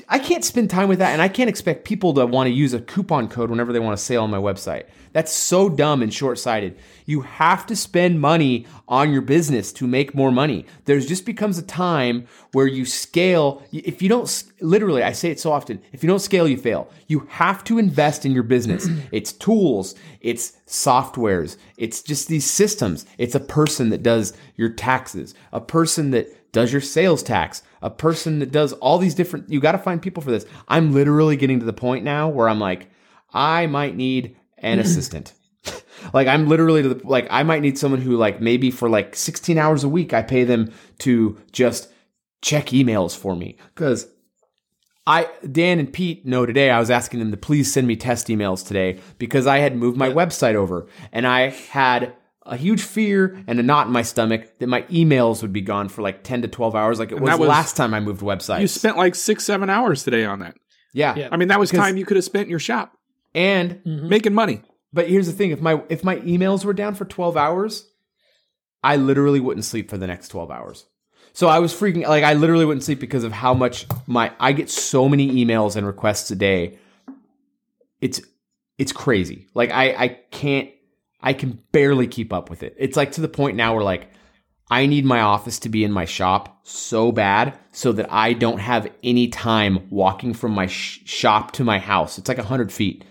I 0.08 0.20
can't 0.20 0.44
spend 0.44 0.70
time 0.70 0.88
with 0.88 1.00
that, 1.00 1.12
and 1.12 1.22
I 1.22 1.28
can't 1.28 1.50
expect 1.50 1.84
people 1.84 2.14
to 2.14 2.26
want 2.26 2.46
to 2.46 2.52
use 2.52 2.74
a 2.74 2.80
coupon 2.80 3.26
code 3.26 3.50
whenever 3.50 3.72
they 3.72 3.80
want 3.80 3.98
to 3.98 4.04
sale 4.04 4.22
on 4.22 4.30
my 4.30 4.38
website. 4.38 4.84
That's 5.12 5.32
so 5.32 5.68
dumb 5.68 6.00
and 6.00 6.14
short 6.14 6.38
sighted. 6.38 6.78
You 7.06 7.22
have 7.22 7.66
to 7.66 7.76
spend 7.76 8.20
money 8.20 8.66
on 8.86 9.12
your 9.12 9.22
business 9.22 9.72
to 9.74 9.86
make 9.86 10.14
more 10.14 10.30
money. 10.30 10.66
There's 10.84 11.06
just 11.06 11.26
becomes 11.26 11.58
a 11.58 11.62
time 11.62 12.28
where 12.52 12.68
you 12.68 12.84
scale. 12.84 13.64
If 13.72 14.00
you 14.00 14.08
don't, 14.08 14.44
literally, 14.60 15.02
I 15.02 15.12
say 15.12 15.30
it 15.30 15.40
so 15.40 15.50
often, 15.50 15.80
if 15.92 16.04
you 16.04 16.08
don't 16.08 16.20
scale, 16.20 16.46
you 16.46 16.56
fail. 16.56 16.88
You 17.08 17.26
have 17.30 17.64
to 17.64 17.78
invest 17.78 18.24
in 18.24 18.32
your 18.32 18.42
business. 18.42 18.88
It's 19.12 19.32
tools, 19.32 19.94
it's 20.20 20.54
softwares, 20.66 21.56
it's 21.76 22.02
just 22.02 22.26
these 22.26 22.48
systems. 22.48 23.06
It's 23.16 23.34
a 23.34 23.40
person 23.40 23.90
that 23.90 24.02
does 24.02 24.32
your 24.56 24.70
taxes, 24.70 25.34
a 25.52 25.60
person 25.60 26.10
that 26.12 26.26
does 26.54 26.72
your 26.72 26.80
sales 26.80 27.22
tax, 27.22 27.62
a 27.82 27.90
person 27.90 28.38
that 28.38 28.52
does 28.52 28.72
all 28.74 28.96
these 28.96 29.14
different. 29.14 29.50
You 29.50 29.60
got 29.60 29.72
to 29.72 29.78
find 29.78 30.00
people 30.00 30.22
for 30.22 30.30
this. 30.30 30.46
I'm 30.68 30.94
literally 30.94 31.36
getting 31.36 31.58
to 31.60 31.66
the 31.66 31.74
point 31.74 32.04
now 32.04 32.28
where 32.28 32.48
I'm 32.48 32.60
like, 32.60 32.88
I 33.34 33.66
might 33.66 33.96
need 33.96 34.36
an 34.56 34.78
assistant. 34.84 35.34
Like 36.12 36.28
I'm 36.28 36.48
literally 36.48 36.82
to 36.82 36.94
the 36.94 37.06
like 37.06 37.26
I 37.30 37.42
might 37.42 37.62
need 37.62 37.78
someone 37.78 38.00
who 38.00 38.16
like 38.16 38.40
maybe 38.40 38.70
for 38.70 38.88
like 38.88 39.16
16 39.16 39.58
hours 39.58 39.84
a 39.84 39.88
week 39.88 40.12
I 40.12 40.22
pay 40.22 40.44
them 40.44 40.72
to 40.98 41.38
just 41.50 41.88
check 42.42 42.66
emails 42.66 43.16
for 43.16 43.34
me 43.34 43.56
cuz 43.74 44.06
I 45.06 45.28
Dan 45.50 45.78
and 45.78 45.90
Pete 45.90 46.26
know 46.26 46.44
today 46.44 46.70
I 46.70 46.78
was 46.78 46.90
asking 46.90 47.20
them 47.20 47.30
to 47.30 47.38
please 47.38 47.72
send 47.72 47.86
me 47.86 47.96
test 47.96 48.26
emails 48.26 48.66
today 48.66 49.00
because 49.18 49.46
I 49.46 49.58
had 49.58 49.76
moved 49.76 49.96
my 49.96 50.10
website 50.10 50.56
over 50.56 50.86
and 51.10 51.26
I 51.26 51.48
had 51.48 52.12
a 52.46 52.56
huge 52.56 52.82
fear 52.82 53.42
and 53.46 53.58
a 53.58 53.62
knot 53.62 53.86
in 53.86 53.92
my 53.92 54.02
stomach 54.02 54.58
that 54.58 54.66
my 54.66 54.82
emails 54.82 55.42
would 55.42 55.52
be 55.52 55.62
gone 55.62 55.88
for 55.88 56.02
like 56.02 56.22
10 56.22 56.42
to 56.42 56.48
12 56.48 56.74
hours 56.74 56.98
like 56.98 57.10
it 57.10 57.20
was, 57.20 57.30
that 57.30 57.38
was- 57.38 57.48
last 57.48 57.76
time 57.76 57.94
I 57.94 58.00
moved 58.00 58.20
websites. 58.20 58.60
You 58.60 58.68
spent 58.68 58.96
like 58.96 59.14
six, 59.14 59.44
seven 59.44 59.70
hours 59.70 60.04
today 60.04 60.24
on 60.24 60.40
that. 60.40 60.56
yeah. 60.92 61.14
Yeah. 61.16 61.28
I 61.32 61.36
mean, 61.36 61.48
that 61.48 61.58
was 61.58 61.70
time 61.70 61.96
you 61.96 62.04
could 62.04 62.16
have 62.16 62.24
spent 62.24 62.44
in 62.44 62.50
your 62.50 62.58
shop 62.58 62.96
And 63.34 63.82
mm-hmm. 63.84 64.08
making 64.08 64.34
money. 64.34 64.62
But 64.92 65.08
here's 65.08 65.26
the 65.26 65.32
thing: 65.32 65.50
if 65.50 65.60
my 65.60 65.82
if 65.88 66.04
my 66.04 66.16
emails 66.18 66.64
were 66.64 66.72
down 66.72 66.94
for 66.94 67.04
12 67.04 67.36
hours, 67.36 67.90
I 68.84 68.94
literally 68.96 69.40
wouldn't 69.40 69.64
sleep 69.64 69.90
for 69.90 69.98
the 69.98 70.06
next 70.06 70.28
12 70.28 70.52
hours. 70.52 70.86
So 71.32 71.48
I 71.48 71.58
was 71.58 71.74
freaking 71.74 72.06
like 72.06 72.22
I 72.22 72.34
literally 72.34 72.64
wouldn't 72.64 72.84
sleep 72.84 73.00
because 73.00 73.24
of 73.24 73.32
how 73.32 73.54
much 73.54 73.86
my 74.06 74.32
I 74.38 74.52
get 74.52 74.70
so 74.70 75.08
many 75.08 75.44
emails 75.44 75.74
and 75.74 75.84
requests 75.84 76.30
a 76.30 76.36
day. 76.36 76.78
It's 78.00 78.20
it's 78.78 78.92
crazy. 78.92 79.48
Like 79.52 79.72
I 79.72 79.94
I 79.94 80.08
can't 80.30 80.70
I 81.24 81.32
can 81.32 81.58
barely 81.72 82.06
keep 82.06 82.34
up 82.34 82.50
with 82.50 82.62
it. 82.62 82.76
It's 82.78 82.98
like 82.98 83.12
to 83.12 83.22
the 83.22 83.28
point 83.28 83.56
now 83.56 83.74
where 83.74 83.82
like 83.82 84.10
I 84.70 84.84
need 84.84 85.06
my 85.06 85.20
office 85.20 85.58
to 85.60 85.70
be 85.70 85.82
in 85.82 85.90
my 85.90 86.04
shop 86.04 86.60
so 86.64 87.12
bad 87.12 87.58
so 87.72 87.92
that 87.92 88.12
I 88.12 88.34
don't 88.34 88.58
have 88.58 88.92
any 89.02 89.28
time 89.28 89.88
walking 89.90 90.34
from 90.34 90.52
my 90.52 90.66
sh- 90.66 91.00
shop 91.06 91.52
to 91.52 91.64
my 91.64 91.78
house. 91.78 92.18
It's 92.18 92.28
like 92.28 92.36
100 92.36 92.70
feet. 92.70 93.04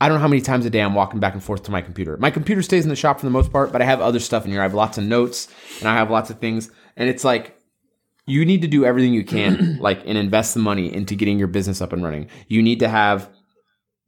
I 0.00 0.08
don't 0.08 0.16
know 0.16 0.22
how 0.22 0.28
many 0.28 0.42
times 0.42 0.66
a 0.66 0.70
day 0.70 0.80
I'm 0.80 0.94
walking 0.94 1.20
back 1.20 1.34
and 1.34 1.42
forth 1.42 1.62
to 1.64 1.70
my 1.70 1.80
computer. 1.80 2.16
My 2.16 2.30
computer 2.30 2.62
stays 2.62 2.84
in 2.84 2.90
the 2.90 2.96
shop 2.96 3.20
for 3.20 3.26
the 3.26 3.30
most 3.30 3.52
part, 3.52 3.72
but 3.72 3.82
I 3.82 3.84
have 3.84 4.00
other 4.00 4.20
stuff 4.20 4.44
in 4.44 4.50
here. 4.50 4.60
I 4.60 4.64
have 4.64 4.74
lots 4.74 4.98
of 4.98 5.04
notes 5.04 5.48
and 5.78 5.88
I 5.88 5.94
have 5.94 6.10
lots 6.10 6.30
of 6.30 6.40
things. 6.40 6.70
And 6.96 7.08
it's 7.08 7.24
like, 7.24 7.56
you 8.26 8.44
need 8.44 8.62
to 8.62 8.68
do 8.68 8.84
everything 8.84 9.14
you 9.14 9.24
can, 9.24 9.78
like, 9.80 10.02
and 10.06 10.18
invest 10.18 10.54
the 10.54 10.60
money 10.60 10.92
into 10.92 11.14
getting 11.14 11.38
your 11.38 11.48
business 11.48 11.80
up 11.80 11.92
and 11.92 12.02
running. 12.02 12.28
You 12.48 12.62
need 12.62 12.80
to 12.80 12.88
have 12.88 13.30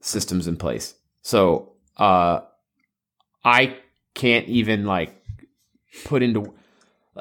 systems 0.02 0.48
in 0.48 0.56
place. 0.56 0.94
So, 1.22 1.74
uh, 1.96 2.40
I 3.44 3.76
can't 4.14 4.46
even 4.48 4.84
like 4.84 5.14
put 6.04 6.22
into 6.22 6.54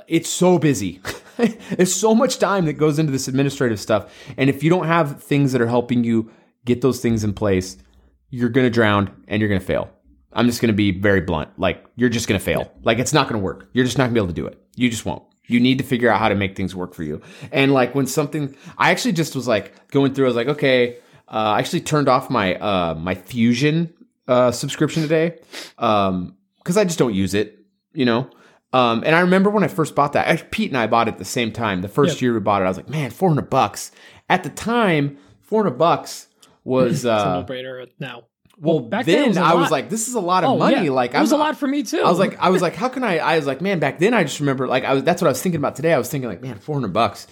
it's 0.07 0.29
so 0.29 0.59
busy. 0.59 1.01
There's 1.37 1.95
so 1.95 2.13
much 2.13 2.39
time 2.39 2.65
that 2.65 2.73
goes 2.73 2.99
into 2.99 3.11
this 3.11 3.27
administrative 3.27 3.79
stuff. 3.79 4.13
And 4.37 4.49
if 4.49 4.63
you 4.63 4.69
don't 4.69 4.87
have 4.87 5.23
things 5.23 5.51
that 5.51 5.61
are 5.61 5.67
helping 5.67 6.03
you 6.03 6.31
get 6.65 6.81
those 6.81 7.01
things 7.01 7.23
in 7.23 7.33
place, 7.33 7.77
you're 8.29 8.49
going 8.49 8.65
to 8.65 8.71
drown 8.71 9.23
and 9.27 9.41
you're 9.41 9.49
going 9.49 9.61
to 9.61 9.65
fail. 9.65 9.89
I'm 10.31 10.45
just 10.45 10.61
going 10.61 10.69
to 10.69 10.77
be 10.77 10.91
very 10.91 11.21
blunt. 11.21 11.57
Like, 11.57 11.83
you're 11.95 12.09
just 12.09 12.27
going 12.27 12.39
to 12.39 12.43
fail. 12.43 12.71
Like, 12.83 12.99
it's 12.99 13.13
not 13.13 13.27
going 13.27 13.39
to 13.39 13.43
work. 13.43 13.69
You're 13.73 13.85
just 13.85 13.97
not 13.97 14.05
going 14.05 14.15
to 14.15 14.21
be 14.21 14.23
able 14.23 14.33
to 14.33 14.41
do 14.41 14.45
it. 14.45 14.61
You 14.75 14.89
just 14.89 15.05
won't. 15.05 15.23
You 15.47 15.59
need 15.59 15.79
to 15.79 15.83
figure 15.83 16.09
out 16.09 16.19
how 16.19 16.29
to 16.29 16.35
make 16.35 16.55
things 16.55 16.75
work 16.75 16.93
for 16.93 17.01
you. 17.01 17.21
And 17.51 17.73
like, 17.73 17.95
when 17.95 18.05
something, 18.05 18.55
I 18.77 18.91
actually 18.91 19.13
just 19.13 19.35
was 19.35 19.47
like 19.47 19.89
going 19.89 20.13
through, 20.13 20.25
I 20.25 20.27
was 20.27 20.35
like, 20.35 20.47
okay, 20.49 20.97
uh, 21.27 21.55
I 21.55 21.59
actually 21.59 21.81
turned 21.81 22.07
off 22.07 22.29
my, 22.29 22.55
uh, 22.55 22.93
my 22.93 23.15
Fusion, 23.15 23.91
uh, 24.29 24.51
subscription 24.51 25.01
today. 25.01 25.39
Um, 25.77 26.35
cause 26.63 26.77
I 26.77 26.83
just 26.85 26.99
don't 26.99 27.13
use 27.13 27.33
it, 27.33 27.59
you 27.93 28.05
know? 28.05 28.29
Um, 28.71 29.03
and 29.05 29.15
I 29.15 29.21
remember 29.21 29.49
when 29.49 29.63
I 29.63 29.67
first 29.67 29.95
bought 29.95 30.13
that, 30.13 30.27
actually, 30.27 30.49
Pete 30.51 30.69
and 30.69 30.77
I 30.77 30.85
bought 30.87 31.07
it 31.07 31.13
at 31.13 31.17
the 31.17 31.25
same 31.25 31.51
time. 31.51 31.81
The 31.81 31.87
first 31.87 32.21
year 32.21 32.33
we 32.33 32.39
bought 32.39 32.61
it, 32.61 32.65
I 32.65 32.67
was 32.67 32.77
like, 32.77 32.87
man, 32.89 33.09
400 33.09 33.49
bucks. 33.49 33.91
At 34.29 34.43
the 34.43 34.49
time, 34.51 35.17
400 35.41 35.75
bucks 35.77 36.27
was, 36.63 36.97
It's 36.97 37.05
a 37.05 37.11
uh, 37.13 37.39
no-brainer 37.41 37.87
now. 37.99 38.25
well, 38.59 38.79
back 38.81 39.05
then 39.07 39.19
then 39.21 39.27
was 39.29 39.37
I 39.37 39.53
was 39.55 39.71
like, 39.71 39.89
this 39.89 40.07
is 40.07 40.13
a 40.13 40.19
lot 40.19 40.43
of 40.43 40.51
Oh, 40.51 40.57
money. 40.57 40.85
yeah. 40.85 40.91
Like, 40.91 41.15
it 41.15 41.19
was 41.19 41.33
I'm- 41.33 41.41
a 41.41 41.43
lot 41.43 41.57
for 41.57 41.67
me 41.67 41.81
too. 41.81 42.01
I 42.05 42.09
was 42.09 42.19
like, 42.19 42.37
I 42.39 42.49
was 42.51 42.61
like, 42.61 42.75
how 42.75 42.89
can 42.89 43.03
I? 43.03 43.17
I 43.17 43.37
was 43.37 43.47
like, 43.47 43.59
man, 43.59 43.79
back 43.79 43.97
then 43.97 44.13
I 44.13 44.21
just 44.23 44.39
remember, 44.39 44.67
like, 44.67 44.83
I 44.83 44.93
was. 44.93 45.03
That's 45.03 45.19
what 45.19 45.27
I 45.29 45.31
was 45.31 45.41
thinking 45.41 45.57
about 45.59 45.75
today. 45.75 45.93
I 45.93 45.97
was 45.97 46.09
thinking, 46.09 46.29
like, 46.29 46.43
man, 46.43 46.59
four 46.59 46.75
hundred 46.75 46.93
bucks. 46.93 47.25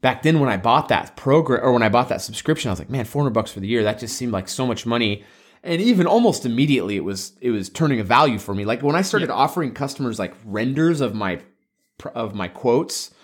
Back 0.00 0.22
then, 0.22 0.38
when 0.38 0.48
I 0.50 0.58
bought 0.58 0.88
that 0.90 1.16
program 1.16 1.64
or 1.64 1.72
when 1.72 1.82
I 1.82 1.88
bought 1.88 2.10
that 2.10 2.20
subscription, 2.20 2.68
I 2.68 2.72
was 2.72 2.78
like, 2.78 2.90
man, 2.90 3.04
four 3.04 3.22
hundred 3.22 3.32
bucks 3.34 3.50
for 3.50 3.58
the 3.58 3.66
year. 3.66 3.82
That 3.82 3.98
just 3.98 4.16
seemed 4.16 4.30
like 4.32 4.48
so 4.48 4.64
much 4.64 4.86
money. 4.86 5.24
And 5.64 5.80
even 5.80 6.06
almost 6.06 6.44
immediately, 6.44 6.96
it 6.96 7.04
was 7.04 7.32
it 7.40 7.50
was 7.50 7.70
turning 7.70 7.98
a 7.98 8.04
value 8.04 8.38
for 8.38 8.54
me. 8.54 8.66
Like 8.66 8.82
when 8.82 8.94
I 8.94 9.00
started 9.00 9.30
offering 9.30 9.72
customers 9.72 10.18
like 10.18 10.34
renders 10.44 11.00
of 11.00 11.14
my 11.14 11.40
of 12.14 12.34
my 12.34 12.48
quotes, 12.48 13.14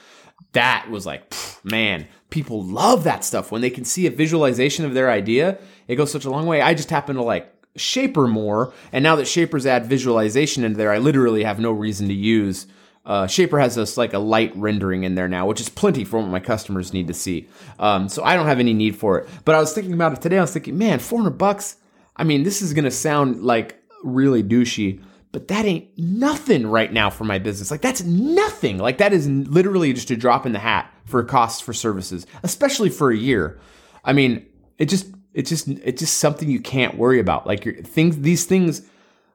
that 0.52 0.88
was 0.90 1.04
like, 1.04 1.28
pff, 1.28 1.62
man, 1.62 2.08
people 2.30 2.64
love 2.64 3.04
that 3.04 3.24
stuff 3.24 3.52
when 3.52 3.60
they 3.60 3.68
can 3.68 3.84
see 3.84 4.06
a 4.06 4.10
visualization 4.10 4.86
of 4.86 4.94
their 4.94 5.10
idea. 5.10 5.58
It 5.86 5.96
goes 5.96 6.10
such 6.10 6.24
a 6.24 6.30
long 6.30 6.46
way. 6.46 6.62
I 6.62 6.72
just 6.72 6.88
happen 6.88 7.16
to 7.16 7.22
like 7.22 7.52
Shaper 7.76 8.26
more, 8.26 8.72
and 8.90 9.02
now 9.02 9.16
that 9.16 9.28
Shaper's 9.28 9.66
add 9.66 9.84
visualization 9.84 10.64
into 10.64 10.78
there, 10.78 10.90
I 10.90 10.98
literally 10.98 11.44
have 11.44 11.60
no 11.60 11.72
reason 11.72 12.08
to 12.08 12.14
use. 12.14 12.66
Uh, 13.04 13.26
Shaper 13.26 13.60
has 13.60 13.74
this 13.74 13.98
like 13.98 14.14
a 14.14 14.18
light 14.18 14.52
rendering 14.56 15.04
in 15.04 15.14
there 15.14 15.28
now, 15.28 15.46
which 15.46 15.60
is 15.60 15.68
plenty 15.68 16.04
for 16.04 16.20
what 16.20 16.28
my 16.28 16.40
customers 16.40 16.94
need 16.94 17.06
to 17.08 17.14
see. 17.14 17.48
Um, 17.78 18.08
so 18.08 18.24
I 18.24 18.34
don't 18.34 18.46
have 18.46 18.60
any 18.60 18.72
need 18.72 18.96
for 18.96 19.18
it. 19.18 19.28
But 19.44 19.54
I 19.56 19.60
was 19.60 19.74
thinking 19.74 19.92
about 19.92 20.14
it 20.14 20.22
today. 20.22 20.38
I 20.38 20.40
was 20.40 20.52
thinking, 20.52 20.78
man, 20.78 21.00
four 21.00 21.18
hundred 21.18 21.36
bucks. 21.36 21.76
I 22.20 22.24
mean, 22.24 22.42
this 22.42 22.60
is 22.60 22.74
gonna 22.74 22.90
sound 22.90 23.42
like 23.42 23.82
really 24.04 24.42
douchey, 24.42 25.02
but 25.32 25.48
that 25.48 25.64
ain't 25.64 25.88
nothing 25.96 26.66
right 26.66 26.92
now 26.92 27.08
for 27.08 27.24
my 27.24 27.38
business. 27.38 27.70
Like 27.70 27.80
that's 27.80 28.02
nothing. 28.02 28.76
Like 28.76 28.98
that 28.98 29.14
is 29.14 29.26
literally 29.26 29.94
just 29.94 30.10
a 30.10 30.16
drop 30.16 30.44
in 30.44 30.52
the 30.52 30.58
hat 30.58 30.92
for 31.06 31.24
costs 31.24 31.62
for 31.62 31.72
services, 31.72 32.26
especially 32.42 32.90
for 32.90 33.10
a 33.10 33.16
year. 33.16 33.58
I 34.04 34.12
mean, 34.12 34.44
it 34.76 34.90
just 34.90 35.06
it's 35.32 35.48
just 35.48 35.66
it's 35.68 36.00
just 36.00 36.18
something 36.18 36.50
you 36.50 36.60
can't 36.60 36.98
worry 36.98 37.20
about. 37.20 37.46
Like 37.46 37.64
your 37.64 37.76
things 37.76 38.18
these 38.18 38.44
things 38.44 38.82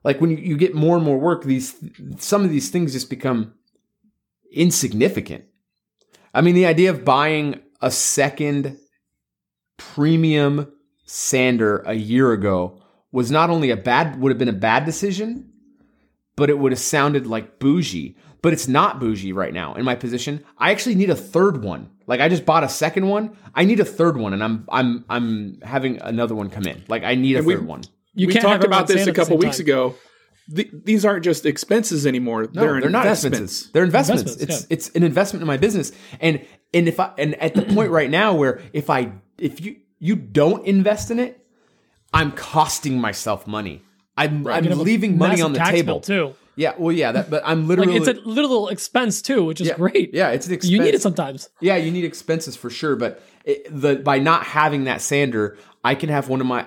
like 0.03 0.21
when 0.21 0.37
you 0.37 0.55
get 0.55 0.75
more 0.75 0.95
and 0.95 1.03
more 1.03 1.17
work, 1.17 1.43
these 1.43 1.75
some 2.19 2.43
of 2.43 2.51
these 2.51 2.69
things 2.69 2.93
just 2.93 3.09
become 3.09 3.55
insignificant. 4.51 5.45
I 6.35 6.41
mean, 6.41 6.53
the 6.53 6.67
idea 6.67 6.91
of 6.91 7.03
buying 7.03 7.61
a 7.81 7.89
second 7.89 8.77
premium 9.77 10.71
sander 11.05 11.77
a 11.85 11.93
year 11.93 12.31
ago 12.31 12.81
was 13.11 13.31
not 13.31 13.49
only 13.49 13.69
a 13.69 13.77
bad 13.77 14.19
would 14.19 14.29
have 14.31 14.37
been 14.37 14.49
a 14.49 14.53
bad 14.53 14.85
decision, 14.85 15.51
but 16.35 16.49
it 16.49 16.59
would 16.59 16.71
have 16.71 16.79
sounded 16.79 17.25
like 17.27 17.59
bougie. 17.59 18.17
But 18.41 18.53
it's 18.53 18.67
not 18.67 18.99
bougie 18.99 19.33
right 19.33 19.53
now 19.53 19.73
in 19.73 19.85
my 19.85 19.95
position. 19.95 20.43
I 20.57 20.69
actually 20.71 20.95
need 20.95 21.09
a 21.09 21.15
third 21.15 21.63
one. 21.63 21.89
Like 22.05 22.19
I 22.19 22.29
just 22.29 22.45
bought 22.45 22.63
a 22.63 22.69
second 22.69 23.07
one. 23.07 23.35
I 23.55 23.65
need 23.65 23.79
a 23.79 23.85
third 23.85 24.17
one, 24.17 24.33
and 24.33 24.43
I'm 24.43 24.65
I'm 24.69 25.05
I'm 25.09 25.59
having 25.61 25.99
another 26.01 26.35
one 26.35 26.49
come 26.49 26.67
in. 26.67 26.83
Like 26.87 27.03
I 27.03 27.15
need 27.15 27.37
a 27.37 27.43
we- 27.43 27.55
third 27.55 27.65
one. 27.65 27.81
you 28.13 28.27
we 28.27 28.33
talked 28.35 28.63
about 28.63 28.87
this 28.87 29.07
a 29.07 29.13
couple 29.13 29.37
weeks 29.37 29.57
time. 29.57 29.65
ago. 29.65 29.95
Th- 30.55 30.69
these 30.71 31.05
aren't 31.05 31.23
just 31.23 31.43
expenses 31.47 32.05
anymore. 32.05 32.43
No, 32.53 32.61
they're, 32.61 32.81
they're, 32.81 32.89
not 32.91 33.05
investments. 33.07 33.39
expenses. 33.39 33.71
They're 33.71 33.83
investments. 33.83 34.33
Investments, 34.33 34.67
it's 34.69 34.87
it's 34.87 34.95
an 34.95 35.01
investment 35.01 35.41
in 35.41 35.47
my 35.47 35.57
business. 35.57 35.91
And 36.19 36.45
and 36.71 36.87
if 36.87 36.99
I 36.99 37.13
and 37.17 37.33
at 37.41 37.55
the 37.55 37.63
point 37.63 37.89
right 37.89 38.11
now 38.11 38.35
where 38.35 38.61
if 38.71 38.91
I 38.91 39.13
if 39.39 39.59
you 39.61 39.77
you 39.99 40.15
don't 40.15 40.65
invest 40.65 41.11
in 41.11 41.19
it, 41.19 41.45
I'm 42.13 42.31
costing 42.31 42.99
myself 42.99 43.47
money. 43.47 43.81
I'm 44.17 44.47
I'm 44.47 44.63
have 44.63 44.79
a 44.79 44.81
leaving 44.81 45.17
money 45.17 45.41
on 45.41 45.53
the 45.53 45.59
table 45.59 45.99
too. 45.99 46.35
Yeah, 46.55 46.73
well, 46.77 46.93
yeah, 46.93 47.11
that. 47.11 47.29
But 47.29 47.43
I'm 47.45 47.67
Like 47.67 47.79
literally 47.79 47.97
it's 47.97 48.07
a 48.07 48.13
little 48.13 48.69
expense 48.69 49.21
too, 49.21 49.43
which 49.43 49.59
is 49.59 49.67
yeah, 49.67 49.75
great. 49.75 50.13
Yeah, 50.13 50.29
it's 50.29 50.47
an 50.47 50.53
expense. 50.53 50.71
You 50.71 50.81
need 50.81 50.95
it 50.95 51.01
sometimes. 51.01 51.49
Yeah, 51.59 51.75
you 51.75 51.91
need 51.91 52.05
expenses 52.05 52.55
for 52.55 52.69
sure, 52.69 52.95
but 52.95 53.21
it, 53.43 53.67
the 53.69 53.97
by 53.97 54.19
not 54.19 54.45
having 54.45 54.85
that 54.85 55.01
sander, 55.01 55.57
I 55.83 55.95
can 55.95 56.09
have 56.09 56.29
one 56.29 56.39
of 56.39 56.47
my 56.47 56.65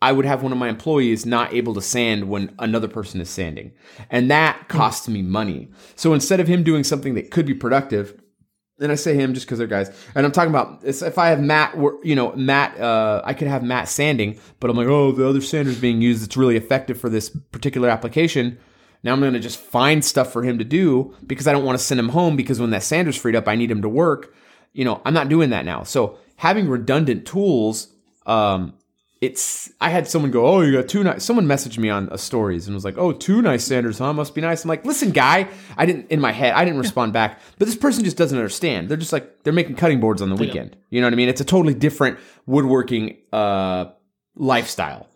I 0.00 0.12
would 0.12 0.26
have 0.26 0.42
one 0.42 0.52
of 0.52 0.58
my 0.58 0.68
employees 0.68 1.26
not 1.26 1.52
able 1.52 1.74
to 1.74 1.82
sand 1.82 2.28
when 2.28 2.54
another 2.58 2.88
person 2.88 3.20
is 3.20 3.30
sanding. 3.30 3.72
And 4.10 4.30
that 4.30 4.56
hmm. 4.58 4.66
costs 4.68 5.08
me 5.08 5.22
money. 5.22 5.68
So 5.94 6.14
instead 6.14 6.40
of 6.40 6.46
him 6.46 6.62
doing 6.62 6.84
something 6.84 7.14
that 7.14 7.30
could 7.30 7.46
be 7.46 7.54
productive, 7.54 8.20
and 8.78 8.92
I 8.92 8.94
say 8.94 9.14
him 9.14 9.34
just 9.34 9.46
because 9.46 9.58
they're 9.58 9.66
guys, 9.66 9.90
and 10.14 10.26
I'm 10.26 10.32
talking 10.32 10.50
about 10.50 10.80
if 10.84 11.18
I 11.18 11.28
have 11.28 11.40
Matt, 11.40 11.76
you 12.02 12.14
know, 12.14 12.34
Matt, 12.34 12.78
uh, 12.78 13.22
I 13.24 13.34
could 13.34 13.48
have 13.48 13.62
Matt 13.62 13.88
sanding, 13.88 14.38
but 14.60 14.70
I'm 14.70 14.76
like, 14.76 14.88
oh, 14.88 15.12
the 15.12 15.28
other 15.28 15.40
sander's 15.40 15.80
being 15.80 16.02
used 16.02 16.22
that's 16.22 16.36
really 16.36 16.56
effective 16.56 17.00
for 17.00 17.08
this 17.08 17.30
particular 17.30 17.88
application. 17.88 18.58
Now 19.02 19.12
I'm 19.12 19.20
going 19.20 19.34
to 19.34 19.40
just 19.40 19.58
find 19.58 20.04
stuff 20.04 20.32
for 20.32 20.42
him 20.42 20.58
to 20.58 20.64
do 20.64 21.14
because 21.26 21.46
I 21.46 21.52
don't 21.52 21.64
want 21.64 21.78
to 21.78 21.84
send 21.84 22.00
him 22.00 22.08
home 22.08 22.36
because 22.36 22.60
when 22.60 22.70
that 22.70 22.82
sander's 22.82 23.16
freed 23.16 23.36
up, 23.36 23.48
I 23.48 23.54
need 23.54 23.70
him 23.70 23.82
to 23.82 23.88
work. 23.88 24.34
You 24.72 24.84
know, 24.84 25.00
I'm 25.04 25.14
not 25.14 25.28
doing 25.28 25.50
that 25.50 25.64
now. 25.64 25.84
So 25.84 26.18
having 26.36 26.68
redundant 26.68 27.26
tools, 27.26 27.88
um, 28.26 28.74
it's 29.20 29.70
I 29.80 29.88
had 29.88 30.06
someone 30.06 30.30
go, 30.30 30.46
oh, 30.46 30.60
you 30.60 30.72
got 30.72 30.88
two 30.88 31.02
nice. 31.02 31.24
Someone 31.24 31.46
messaged 31.46 31.78
me 31.78 31.88
on 31.88 32.08
a 32.12 32.18
stories 32.18 32.66
and 32.66 32.74
was 32.74 32.84
like, 32.84 32.98
oh, 32.98 33.12
two 33.12 33.40
nice 33.40 33.64
sanders, 33.64 33.98
huh? 33.98 34.12
Must 34.12 34.34
be 34.34 34.42
nice. 34.42 34.64
I'm 34.64 34.68
like, 34.68 34.84
listen, 34.84 35.10
guy, 35.10 35.48
I 35.76 35.86
didn't 35.86 36.10
in 36.10 36.20
my 36.20 36.32
head, 36.32 36.52
I 36.52 36.64
didn't 36.64 36.80
respond 36.80 37.12
back, 37.12 37.40
but 37.58 37.66
this 37.66 37.76
person 37.76 38.04
just 38.04 38.16
doesn't 38.18 38.36
understand. 38.36 38.88
They're 38.88 38.96
just 38.96 39.12
like 39.12 39.42
they're 39.42 39.52
making 39.54 39.76
cutting 39.76 40.00
boards 40.00 40.20
on 40.20 40.28
the 40.28 40.36
weekend. 40.36 40.76
You 40.90 41.00
know 41.00 41.06
what 41.06 41.14
I 41.14 41.16
mean? 41.16 41.28
It's 41.28 41.40
a 41.40 41.46
totally 41.46 41.74
different 41.74 42.18
woodworking 42.44 43.16
uh, 43.32 43.86
lifestyle. 44.34 45.08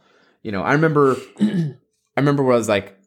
You 0.42 0.52
know, 0.52 0.62
I 0.62 0.72
remember, 0.72 1.16
I 1.40 1.74
remember 2.16 2.42
when 2.42 2.54
I 2.54 2.58
was 2.58 2.68
like, 2.68 2.98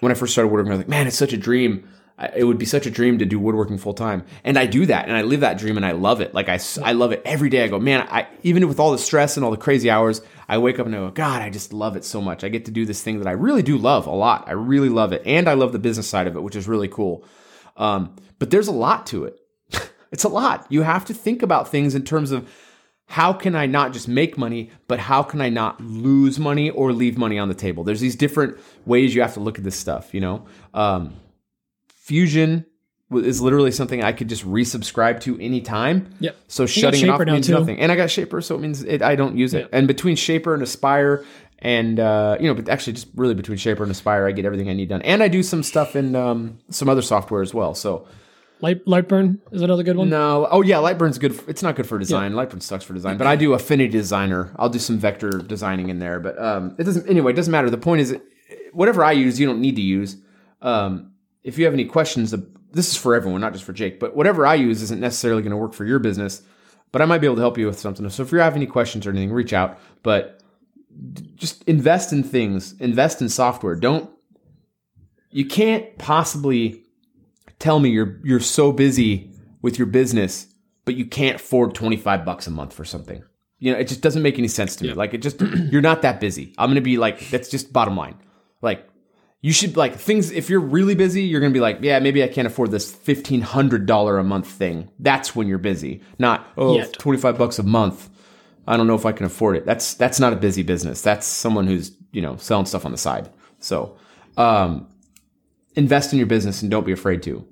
when 0.00 0.12
I 0.12 0.14
first 0.14 0.32
started 0.32 0.48
woodworking, 0.48 0.72
I 0.72 0.74
was 0.74 0.80
like, 0.80 0.88
man, 0.90 1.06
it's 1.06 1.16
such 1.16 1.32
a 1.32 1.38
dream 1.38 1.88
It 2.34 2.44
would 2.44 2.58
be 2.58 2.66
such 2.66 2.84
a 2.84 2.90
dream 2.90 3.18
to 3.18 3.24
do 3.24 3.38
woodworking 3.38 3.78
full 3.78 3.94
time, 3.94 4.24
and 4.42 4.58
I 4.58 4.66
do 4.66 4.86
that, 4.86 5.06
and 5.06 5.16
I 5.16 5.22
live 5.22 5.40
that 5.40 5.58
dream, 5.58 5.76
and 5.76 5.86
I 5.86 5.92
love 5.92 6.20
it. 6.20 6.34
Like 6.34 6.48
I, 6.48 6.58
I 6.82 6.92
love 6.92 7.12
it 7.12 7.22
every 7.24 7.48
day. 7.48 7.62
I 7.62 7.68
go, 7.68 7.78
man, 7.78 8.06
I 8.10 8.26
even 8.42 8.66
with 8.66 8.80
all 8.80 8.90
the 8.90 8.98
stress 8.98 9.36
and 9.36 9.44
all 9.44 9.52
the 9.52 9.56
crazy 9.56 9.88
hours, 9.88 10.20
I 10.48 10.58
wake 10.58 10.80
up 10.80 10.86
and 10.86 10.94
I 10.94 10.98
go, 10.98 11.10
God, 11.10 11.42
I 11.42 11.50
just 11.50 11.72
love 11.72 11.94
it 11.94 12.04
so 12.04 12.20
much. 12.20 12.42
I 12.42 12.48
get 12.48 12.64
to 12.64 12.70
do 12.72 12.84
this 12.84 13.02
thing 13.02 13.18
that 13.18 13.28
I 13.28 13.32
really 13.32 13.62
do 13.62 13.78
love 13.78 14.06
a 14.06 14.14
lot. 14.14 14.48
I 14.48 14.52
really 14.52 14.88
love 14.88 15.12
it, 15.12 15.22
and 15.26 15.48
I 15.48 15.54
love 15.54 15.72
the 15.72 15.78
business 15.78 16.08
side 16.08 16.26
of 16.26 16.36
it, 16.36 16.42
which 16.42 16.56
is 16.56 16.66
really 16.66 16.88
cool. 16.88 17.24
Um, 17.76 18.16
but 18.38 18.50
there's 18.50 18.68
a 18.68 18.72
lot 18.72 19.06
to 19.08 19.24
it. 19.24 19.38
it's 20.10 20.24
a 20.24 20.28
lot. 20.28 20.66
You 20.70 20.82
have 20.82 21.04
to 21.06 21.14
think 21.14 21.42
about 21.42 21.68
things 21.68 21.94
in 21.94 22.02
terms 22.02 22.32
of 22.32 22.48
how 23.06 23.32
can 23.32 23.54
I 23.54 23.66
not 23.66 23.92
just 23.92 24.06
make 24.06 24.36
money, 24.36 24.70
but 24.86 24.98
how 24.98 25.22
can 25.22 25.40
I 25.40 25.48
not 25.48 25.80
lose 25.80 26.38
money 26.38 26.68
or 26.68 26.92
leave 26.92 27.16
money 27.16 27.38
on 27.38 27.48
the 27.48 27.54
table? 27.54 27.82
There's 27.82 28.00
these 28.00 28.16
different 28.16 28.58
ways 28.84 29.14
you 29.14 29.22
have 29.22 29.34
to 29.34 29.40
look 29.40 29.56
at 29.56 29.64
this 29.64 29.76
stuff, 29.76 30.12
you 30.12 30.20
know? 30.20 30.46
Um, 30.74 31.14
Fusion 32.08 32.64
is 33.12 33.42
literally 33.42 33.70
something 33.70 34.02
I 34.02 34.12
could 34.12 34.30
just 34.30 34.46
resubscribe 34.46 35.20
to 35.20 35.38
anytime. 35.38 36.10
Yep. 36.20 36.36
So 36.48 36.64
got 36.64 36.70
shutting 36.70 37.02
it 37.02 37.08
off 37.10 37.20
means 37.20 37.46
too. 37.46 37.52
nothing. 37.52 37.78
And 37.78 37.92
I 37.92 37.96
got 37.96 38.10
Shaper, 38.10 38.40
so 38.40 38.54
it 38.54 38.60
means 38.60 38.82
it, 38.82 39.02
I 39.02 39.14
don't 39.14 39.36
use 39.36 39.52
it. 39.52 39.60
Yep. 39.60 39.70
And 39.74 39.86
between 39.86 40.16
Shaper 40.16 40.54
and 40.54 40.62
Aspire, 40.62 41.22
and 41.58 42.00
uh, 42.00 42.38
you 42.40 42.46
know, 42.46 42.54
but 42.54 42.70
actually, 42.70 42.94
just 42.94 43.08
really 43.14 43.34
between 43.34 43.58
Shaper 43.58 43.82
and 43.82 43.92
Aspire, 43.92 44.26
I 44.26 44.32
get 44.32 44.46
everything 44.46 44.70
I 44.70 44.72
need 44.72 44.88
done. 44.88 45.02
And 45.02 45.22
I 45.22 45.28
do 45.28 45.42
some 45.42 45.62
stuff 45.62 45.96
in 45.96 46.16
um, 46.16 46.58
some 46.70 46.88
other 46.88 47.02
software 47.02 47.42
as 47.42 47.52
well. 47.52 47.74
So 47.74 48.06
Light 48.62 48.86
Lightburn 48.86 49.38
is 49.52 49.60
another 49.60 49.82
good 49.82 49.96
one. 49.96 50.08
no, 50.08 50.48
oh 50.50 50.62
yeah, 50.62 50.76
Lightburn's 50.76 51.18
good. 51.18 51.34
For, 51.34 51.50
it's 51.50 51.62
not 51.62 51.76
good 51.76 51.86
for 51.86 51.98
design. 51.98 52.32
Lightburn 52.32 52.62
sucks 52.62 52.84
for 52.84 52.94
design. 52.94 53.18
But 53.18 53.26
I 53.26 53.36
do 53.36 53.52
Affinity 53.52 53.90
Designer. 53.90 54.50
I'll 54.56 54.70
do 54.70 54.78
some 54.78 54.98
vector 54.98 55.30
designing 55.30 55.90
in 55.90 55.98
there. 55.98 56.20
But 56.20 56.40
um, 56.42 56.74
it 56.78 56.84
doesn't. 56.84 57.06
Anyway, 57.06 57.32
it 57.32 57.36
doesn't 57.36 57.52
matter. 57.52 57.68
The 57.68 57.76
point 57.76 58.00
is, 58.00 58.16
whatever 58.72 59.04
I 59.04 59.12
use, 59.12 59.38
you 59.38 59.46
don't 59.46 59.60
need 59.60 59.76
to 59.76 59.82
use. 59.82 60.16
Um, 60.62 61.12
if 61.48 61.56
you 61.58 61.64
have 61.64 61.72
any 61.72 61.86
questions, 61.86 62.34
this 62.72 62.90
is 62.90 62.96
for 62.96 63.14
everyone, 63.14 63.40
not 63.40 63.54
just 63.54 63.64
for 63.64 63.72
Jake. 63.72 63.98
But 63.98 64.14
whatever 64.14 64.46
I 64.46 64.54
use 64.54 64.82
isn't 64.82 65.00
necessarily 65.00 65.40
going 65.40 65.52
to 65.52 65.56
work 65.56 65.72
for 65.72 65.86
your 65.86 65.98
business. 65.98 66.42
But 66.92 67.00
I 67.00 67.06
might 67.06 67.18
be 67.18 67.26
able 67.26 67.36
to 67.36 67.42
help 67.42 67.56
you 67.56 67.66
with 67.66 67.78
something. 67.78 68.08
So 68.10 68.22
if 68.22 68.30
you 68.30 68.38
have 68.38 68.54
any 68.54 68.66
questions 68.66 69.06
or 69.06 69.10
anything, 69.10 69.32
reach 69.32 69.54
out. 69.54 69.78
But 70.02 70.42
just 71.36 71.64
invest 71.64 72.12
in 72.12 72.22
things. 72.22 72.74
Invest 72.80 73.22
in 73.22 73.30
software. 73.30 73.76
Don't. 73.76 74.10
You 75.30 75.46
can't 75.46 75.96
possibly 75.96 76.84
tell 77.58 77.80
me 77.80 77.90
you're 77.90 78.20
you're 78.24 78.40
so 78.40 78.70
busy 78.70 79.32
with 79.62 79.78
your 79.78 79.86
business, 79.86 80.46
but 80.84 80.96
you 80.96 81.06
can't 81.06 81.36
afford 81.36 81.74
25 81.74 82.24
bucks 82.24 82.46
a 82.46 82.50
month 82.50 82.74
for 82.74 82.84
something. 82.84 83.22
You 83.58 83.72
know, 83.72 83.78
it 83.78 83.88
just 83.88 84.02
doesn't 84.02 84.22
make 84.22 84.38
any 84.38 84.48
sense 84.48 84.76
to 84.76 84.84
me. 84.84 84.92
Like 84.92 85.14
it 85.14 85.18
just 85.18 85.40
you're 85.70 85.82
not 85.82 86.02
that 86.02 86.20
busy. 86.20 86.54
I'm 86.58 86.68
going 86.68 86.76
to 86.76 86.80
be 86.82 86.98
like 86.98 87.30
that's 87.30 87.48
just 87.48 87.72
bottom 87.72 87.96
line. 87.96 88.16
Like 88.60 88.87
you 89.40 89.52
should 89.52 89.76
like 89.76 89.94
things 89.94 90.30
if 90.30 90.50
you're 90.50 90.60
really 90.60 90.94
busy, 90.94 91.22
you're 91.22 91.40
to 91.40 91.50
be 91.50 91.60
like, 91.60 91.78
yeah, 91.80 91.98
maybe 92.00 92.24
I 92.24 92.28
can't 92.28 92.46
afford 92.46 92.70
this 92.70 92.92
$1500 92.92 94.20
a 94.20 94.22
month 94.24 94.46
thing. 94.46 94.90
That's 94.98 95.36
when 95.36 95.46
you're 95.46 95.58
busy. 95.58 96.02
Not 96.18 96.46
oh, 96.56 96.76
Yet. 96.76 96.94
25 96.94 97.38
bucks 97.38 97.58
a 97.58 97.62
month. 97.62 98.10
I 98.66 98.76
don't 98.76 98.86
know 98.86 98.96
if 98.96 99.06
I 99.06 99.12
can 99.12 99.26
afford 99.26 99.56
it. 99.56 99.64
That's 99.64 99.94
that's 99.94 100.20
not 100.20 100.32
a 100.32 100.36
busy 100.36 100.62
business. 100.62 101.00
That's 101.00 101.26
someone 101.26 101.66
who's, 101.66 101.96
you 102.12 102.20
know, 102.20 102.36
selling 102.36 102.66
stuff 102.66 102.84
on 102.84 102.92
the 102.92 102.98
side. 102.98 103.30
So, 103.60 103.96
um 104.36 104.88
invest 105.78 106.12
in 106.12 106.18
your 106.18 106.26
business 106.26 106.60
and 106.60 106.70
don't 106.70 106.84
be 106.84 106.92
afraid 106.92 107.22
to. 107.22 107.46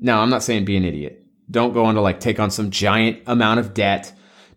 Now, 0.00 0.20
I'm 0.20 0.30
not 0.30 0.42
saying 0.42 0.66
be 0.66 0.76
an 0.76 0.84
idiot. 0.84 1.24
Don't 1.50 1.72
go 1.72 1.86
on 1.86 1.94
to 1.94 2.00
like 2.00 2.20
take 2.20 2.38
on 2.38 2.50
some 2.50 2.70
giant 2.70 3.22
amount 3.26 3.60
of 3.60 3.74
debt. 3.74 4.12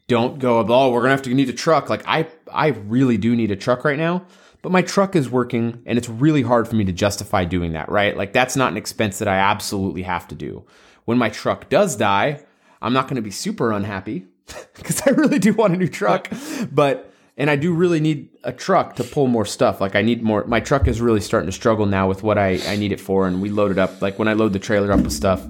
Don't 0.07 0.39
go, 0.39 0.60
oh, 0.60 0.91
we're 0.91 1.01
gonna 1.01 1.11
have 1.11 1.22
to 1.23 1.34
need 1.34 1.49
a 1.49 1.53
truck. 1.53 1.89
Like 1.89 2.03
I, 2.05 2.27
I 2.51 2.68
really 2.68 3.18
do 3.18 3.35
need 3.35 3.51
a 3.51 3.55
truck 3.55 3.85
right 3.85 3.97
now, 3.97 4.26
but 4.64 4.72
my 4.72 4.81
truck 4.81 5.15
is 5.15 5.30
working, 5.30 5.84
and 5.85 5.99
it's 5.99 6.10
really 6.10 6.41
hard 6.41 6.68
for 6.68 6.76
me 6.76 6.85
to 6.85 6.94
justify 6.94 7.45
doing 7.45 7.73
that. 7.73 7.90
Right? 7.90 8.18
Like 8.18 8.34
that's 8.34 8.56
not 8.56 8.72
an 8.72 8.77
expense 8.77 9.19
that 9.19 9.27
I 9.27 9.35
absolutely 9.35 10.02
have 10.02 10.27
to 10.30 10.35
do. 10.35 10.65
When 11.06 11.19
my 11.19 11.30
truck 11.30 11.69
does 11.69 11.95
die, 11.95 12.44
I'm 12.81 12.94
not 12.94 13.07
going 13.07 13.18
to 13.18 13.22
be 13.22 13.30
super 13.30 13.72
unhappy 13.72 14.26
because 14.76 15.02
I 15.06 15.11
really 15.11 15.38
do 15.38 15.53
want 15.53 15.73
a 15.73 15.77
new 15.77 15.90
truck, 15.90 16.30
but 16.72 17.14
and 17.35 17.49
I 17.49 17.56
do 17.57 17.73
really 17.73 17.99
need 17.99 18.30
a 18.44 18.53
truck 18.53 18.95
to 18.98 19.03
pull 19.03 19.27
more 19.27 19.45
stuff. 19.45 19.81
Like 19.81 19.95
I 19.95 20.02
need 20.02 20.23
more. 20.23 20.45
My 20.45 20.61
truck 20.61 20.88
is 20.88 21.02
really 21.02 21.22
starting 21.22 21.48
to 21.48 21.52
struggle 21.52 21.85
now 21.85 22.07
with 22.07 22.23
what 22.23 22.38
I, 22.38 22.60
I 22.68 22.77
need 22.77 22.94
it 22.94 23.02
for, 23.02 23.27
and 23.27 23.41
we 23.41 23.49
load 23.49 23.72
it 23.72 23.77
up. 23.77 24.02
Like 24.02 24.18
when 24.18 24.30
I 24.30 24.34
load 24.34 24.53
the 24.53 24.60
trailer 24.60 24.91
up 24.94 25.02
with 25.02 25.14
stuff, 25.14 25.45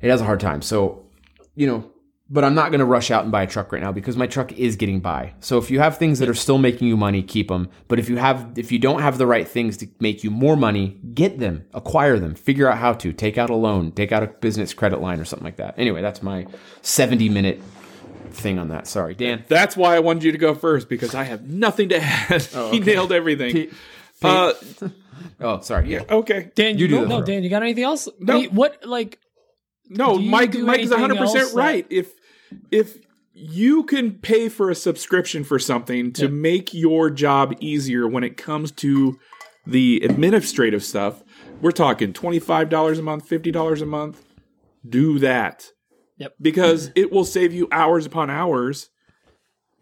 it 0.00 0.08
has 0.08 0.22
a 0.22 0.24
hard 0.24 0.40
time. 0.40 0.62
So, 0.62 1.04
you 1.54 1.66
know, 1.66 1.90
but 2.32 2.44
I'm 2.44 2.54
not 2.54 2.70
going 2.70 2.78
to 2.78 2.84
rush 2.84 3.10
out 3.10 3.24
and 3.24 3.32
buy 3.32 3.42
a 3.42 3.46
truck 3.46 3.72
right 3.72 3.82
now 3.82 3.90
because 3.92 4.16
my 4.16 4.26
truck 4.28 4.52
is 4.52 4.76
getting 4.76 5.00
by. 5.00 5.34
So 5.40 5.58
if 5.58 5.70
you 5.70 5.80
have 5.80 5.98
things 5.98 6.20
that 6.20 6.28
are 6.28 6.34
still 6.34 6.58
making 6.58 6.86
you 6.86 6.96
money, 6.96 7.22
keep 7.22 7.48
them. 7.48 7.68
But 7.88 7.98
if 7.98 8.08
you 8.08 8.16
have, 8.18 8.52
if 8.56 8.70
you 8.70 8.78
don't 8.78 9.00
have 9.02 9.18
the 9.18 9.26
right 9.26 9.46
things 9.48 9.76
to 9.78 9.88
make 9.98 10.22
you 10.22 10.30
more 10.30 10.56
money, 10.56 10.98
get 11.12 11.38
them, 11.40 11.64
acquire 11.74 12.18
them, 12.20 12.34
figure 12.36 12.70
out 12.70 12.78
how 12.78 12.92
to 12.94 13.12
take 13.12 13.36
out 13.36 13.50
a 13.50 13.54
loan, 13.56 13.90
take 13.92 14.12
out 14.12 14.22
a 14.22 14.28
business 14.28 14.72
credit 14.72 15.00
line 15.00 15.18
or 15.18 15.24
something 15.24 15.44
like 15.44 15.56
that. 15.56 15.74
Anyway, 15.76 16.02
that's 16.02 16.22
my 16.22 16.46
70 16.82 17.28
minute 17.28 17.60
thing 18.30 18.60
on 18.60 18.68
that. 18.68 18.86
Sorry, 18.86 19.14
Dan. 19.14 19.44
That's 19.48 19.76
why 19.76 19.96
I 19.96 19.98
wanted 19.98 20.22
you 20.22 20.30
to 20.30 20.38
go 20.38 20.54
first 20.54 20.88
because 20.88 21.14
I 21.16 21.24
have 21.24 21.48
nothing 21.50 21.88
to 21.88 21.96
add. 22.00 22.42
he 22.70 22.78
nailed 22.78 23.10
everything. 23.12 23.52
Pete- 23.52 23.72
Uh, 24.22 24.52
Oh, 25.40 25.60
sorry. 25.60 25.90
Yeah. 25.90 26.02
okay. 26.08 26.50
Dan, 26.54 26.76
You 26.78 26.82
you 26.86 26.88
do 26.88 27.00
no, 27.08 27.18
no. 27.18 27.22
Dan, 27.24 27.42
you 27.42 27.50
got 27.50 27.62
anything 27.62 27.84
else? 27.84 28.08
No. 28.18 28.38
I 28.40 28.44
what 28.46 28.84
like 28.86 29.18
No, 29.88 30.18
Mike. 30.18 30.54
Mike 30.54 30.80
is 30.80 30.90
100 30.90 31.16
percent 31.18 31.54
right. 31.54 31.86
If 31.90 32.12
if 32.70 32.98
you 33.32 33.84
can 33.84 34.12
pay 34.12 34.48
for 34.48 34.70
a 34.70 34.74
subscription 34.74 35.44
for 35.44 35.58
something 35.58 36.12
to 36.12 36.24
Yeah. 36.24 36.30
make 36.30 36.74
your 36.74 37.10
job 37.10 37.54
easier 37.60 38.06
when 38.06 38.24
it 38.24 38.36
comes 38.36 38.70
to 38.72 39.18
the 39.66 40.00
administrative 40.02 40.82
stuff, 40.84 41.22
we're 41.62 41.70
talking 41.70 42.12
twenty 42.12 42.38
five 42.38 42.68
dollars 42.68 42.98
a 42.98 43.02
month, 43.02 43.26
fifty 43.26 43.50
dollars 43.50 43.80
a 43.82 43.86
month. 43.86 44.24
Do 44.88 45.18
that. 45.20 45.70
Yep. 46.18 46.34
Because 46.40 46.90
it 46.94 47.12
will 47.12 47.24
save 47.24 47.52
you 47.52 47.68
hours 47.72 48.04
upon 48.06 48.28
hours, 48.30 48.90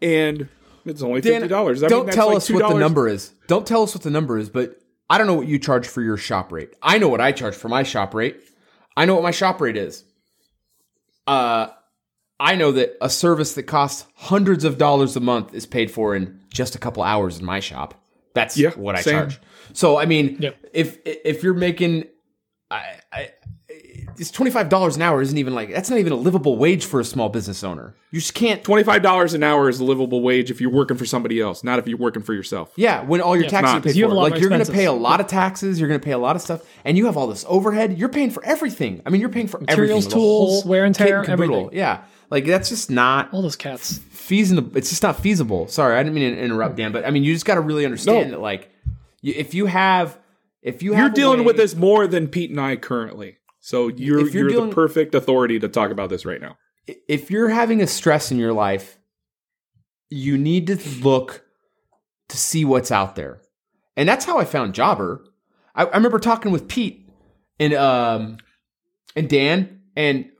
and 0.01 0.47
it's 0.85 1.01
only 1.01 1.21
Dan, 1.21 1.41
fifty 1.41 1.47
dollars. 1.49 1.83
I 1.83 1.87
don't 1.87 2.11
tell 2.11 2.35
us 2.35 2.49
what 2.49 2.67
the 2.69 2.77
number 2.77 3.07
is. 3.07 3.33
Don't 3.47 3.65
tell 3.67 3.83
us 3.83 3.93
what 3.95 4.03
the 4.03 4.09
number 4.09 4.37
is, 4.37 4.49
but 4.49 4.77
I 5.09 5.17
don't 5.17 5.27
know 5.27 5.33
what 5.33 5.47
you 5.47 5.57
charge 5.59 5.87
for 5.87 6.01
your 6.01 6.17
shop 6.17 6.51
rate. 6.51 6.75
I 6.81 6.97
know 6.97 7.07
what 7.09 7.19
I 7.19 7.31
charge 7.31 7.55
for 7.55 7.67
my 7.67 7.83
shop 7.83 8.13
rate. 8.13 8.37
I 8.95 9.05
know 9.05 9.15
what 9.15 9.23
my 9.23 9.31
shop 9.31 9.59
rate 9.59 9.75
is. 9.77 10.03
Uh, 11.27 11.67
I 12.39 12.55
know 12.55 12.71
that 12.71 12.95
a 13.01 13.09
service 13.09 13.53
that 13.55 13.63
costs 13.63 14.05
hundreds 14.15 14.63
of 14.63 14.77
dollars 14.77 15.15
a 15.15 15.19
month 15.19 15.53
is 15.53 15.65
paid 15.65 15.91
for 15.91 16.15
in 16.15 16.39
just 16.49 16.75
a 16.75 16.79
couple 16.79 17.03
hours 17.03 17.37
in 17.39 17.45
my 17.45 17.59
shop. 17.59 17.95
That's 18.33 18.57
Yeah, 18.57 18.69
what 18.71 18.95
I 18.95 19.01
same. 19.01 19.13
charge. 19.13 19.39
So 19.73 19.97
I 19.97 20.05
mean, 20.05 20.51
if 20.73 20.97
if 21.05 21.43
you're 21.43 21.53
making, 21.53 22.05
I, 22.71 22.83
I 23.11 23.29
it's 24.17 24.31
twenty 24.31 24.51
five 24.51 24.69
dollars 24.69 24.95
an 24.95 25.01
hour 25.01 25.21
isn't 25.21 25.37
even 25.37 25.53
like 25.53 25.71
that's 25.71 25.89
not 25.89 25.99
even 25.99 26.11
a 26.13 26.15
livable 26.15 26.57
wage 26.57 26.85
for 26.85 26.99
a 26.99 27.03
small 27.05 27.29
business 27.29 27.63
owner. 27.63 27.95
You 28.11 28.19
just 28.19 28.33
can't 28.33 28.63
Twenty 28.63 28.83
five 28.83 29.01
dollars 29.01 29.33
an 29.33 29.43
hour 29.43 29.69
is 29.69 29.79
a 29.79 29.83
livable 29.83 30.21
wage 30.21 30.49
if 30.51 30.59
you're 30.61 30.71
working 30.71 30.97
for 30.97 31.05
somebody 31.05 31.39
else, 31.39 31.63
not 31.63 31.79
if 31.79 31.87
you're 31.87 31.97
working 31.97 32.21
for 32.23 32.33
yourself. 32.33 32.71
Yeah, 32.75 33.03
when 33.03 33.21
all 33.21 33.35
your 33.35 33.47
taxes 33.49 33.73
not. 33.73 33.77
are 33.77 33.81
paid 33.93 34.01
for. 34.01 34.07
like 34.13 34.39
you're 34.39 34.49
going 34.49 34.63
to 34.65 34.71
pay 34.71 34.85
a 34.85 34.91
lot 34.91 35.19
of 35.21 35.27
taxes, 35.27 35.79
you're 35.79 35.89
going 35.89 35.99
to 35.99 36.05
pay 36.05 36.11
a 36.13 36.17
lot 36.17 36.35
of 36.35 36.41
stuff, 36.41 36.61
and 36.85 36.97
you 36.97 37.05
have 37.05 37.17
all 37.17 37.27
this 37.27 37.45
overhead. 37.47 37.97
You're 37.97 38.09
paying 38.09 38.31
for 38.31 38.43
everything. 38.45 39.01
I 39.05 39.09
mean, 39.09 39.21
you're 39.21 39.29
paying 39.29 39.47
for 39.47 39.59
Materials, 39.59 40.05
everything. 40.05 40.11
tools, 40.11 40.65
wear 40.65 40.85
and 40.85 40.95
tear, 40.95 41.23
everything. 41.29 41.69
Yeah, 41.73 42.01
like 42.29 42.45
that's 42.45 42.69
just 42.69 42.89
not 42.91 43.33
all 43.33 43.41
those 43.41 43.55
cats. 43.55 43.97
feasible. 44.09 44.75
It's 44.77 44.89
just 44.89 45.03
not 45.03 45.19
feasible. 45.19 45.67
Sorry, 45.67 45.95
I 45.97 46.03
didn't 46.03 46.15
mean 46.15 46.33
to 46.35 46.39
interrupt, 46.41 46.75
Dan, 46.77 46.91
but 46.91 47.05
I 47.05 47.11
mean, 47.11 47.23
you 47.23 47.33
just 47.33 47.45
got 47.45 47.55
to 47.55 47.61
really 47.61 47.85
understand 47.85 48.27
No. 48.31 48.37
that, 48.37 48.41
like, 48.41 48.71
you, 49.21 49.33
if 49.35 49.53
you 49.53 49.65
have, 49.65 50.17
if 50.61 50.83
you 50.83 50.91
You're 50.91 51.01
have 51.03 51.11
a 51.13 51.15
dealing 51.15 51.39
way- 51.39 51.45
with 51.45 51.57
this 51.57 51.75
more 51.75 52.05
than 52.07 52.27
Pete 52.27 52.49
and 52.51 52.59
I 52.59 52.75
currently. 52.75 53.37
So 53.59 53.87
you're 53.89 54.19
If 54.25 54.33
you're 54.33 54.43
you're, 54.43 54.49
dealing- 54.51 54.69
the 54.69 54.75
perfect 54.75 55.15
authority 55.15 55.59
to 55.59 55.67
talk 55.67 55.91
about 55.91 56.09
this 56.09 56.25
right 56.25 56.39
now. 56.41 56.57
if 57.07 57.29
you're 57.29 57.49
having 57.49 57.81
a 57.81 57.87
stress 57.87 58.31
in 58.31 58.37
your 58.37 58.53
life, 58.53 58.97
you 60.09 60.37
need 60.37 60.67
to 60.67 60.77
look 61.03 61.43
to 62.29 62.37
see 62.37 62.65
what's 62.65 62.91
out 62.91 63.15
there. 63.15 63.41
And 63.95 64.07
that's 64.07 64.25
how 64.25 64.37
I 64.39 64.45
found 64.45 64.73
Jobber. 64.73 65.23
I, 65.75 65.83
I 65.85 65.95
remember 65.95 66.19
talking 66.19 66.51
with 66.51 66.67
Pete 66.67 67.07
and 67.59 67.73
um 67.73 68.37
and 69.15 69.27
Dan 69.29 69.81
and 69.95 70.31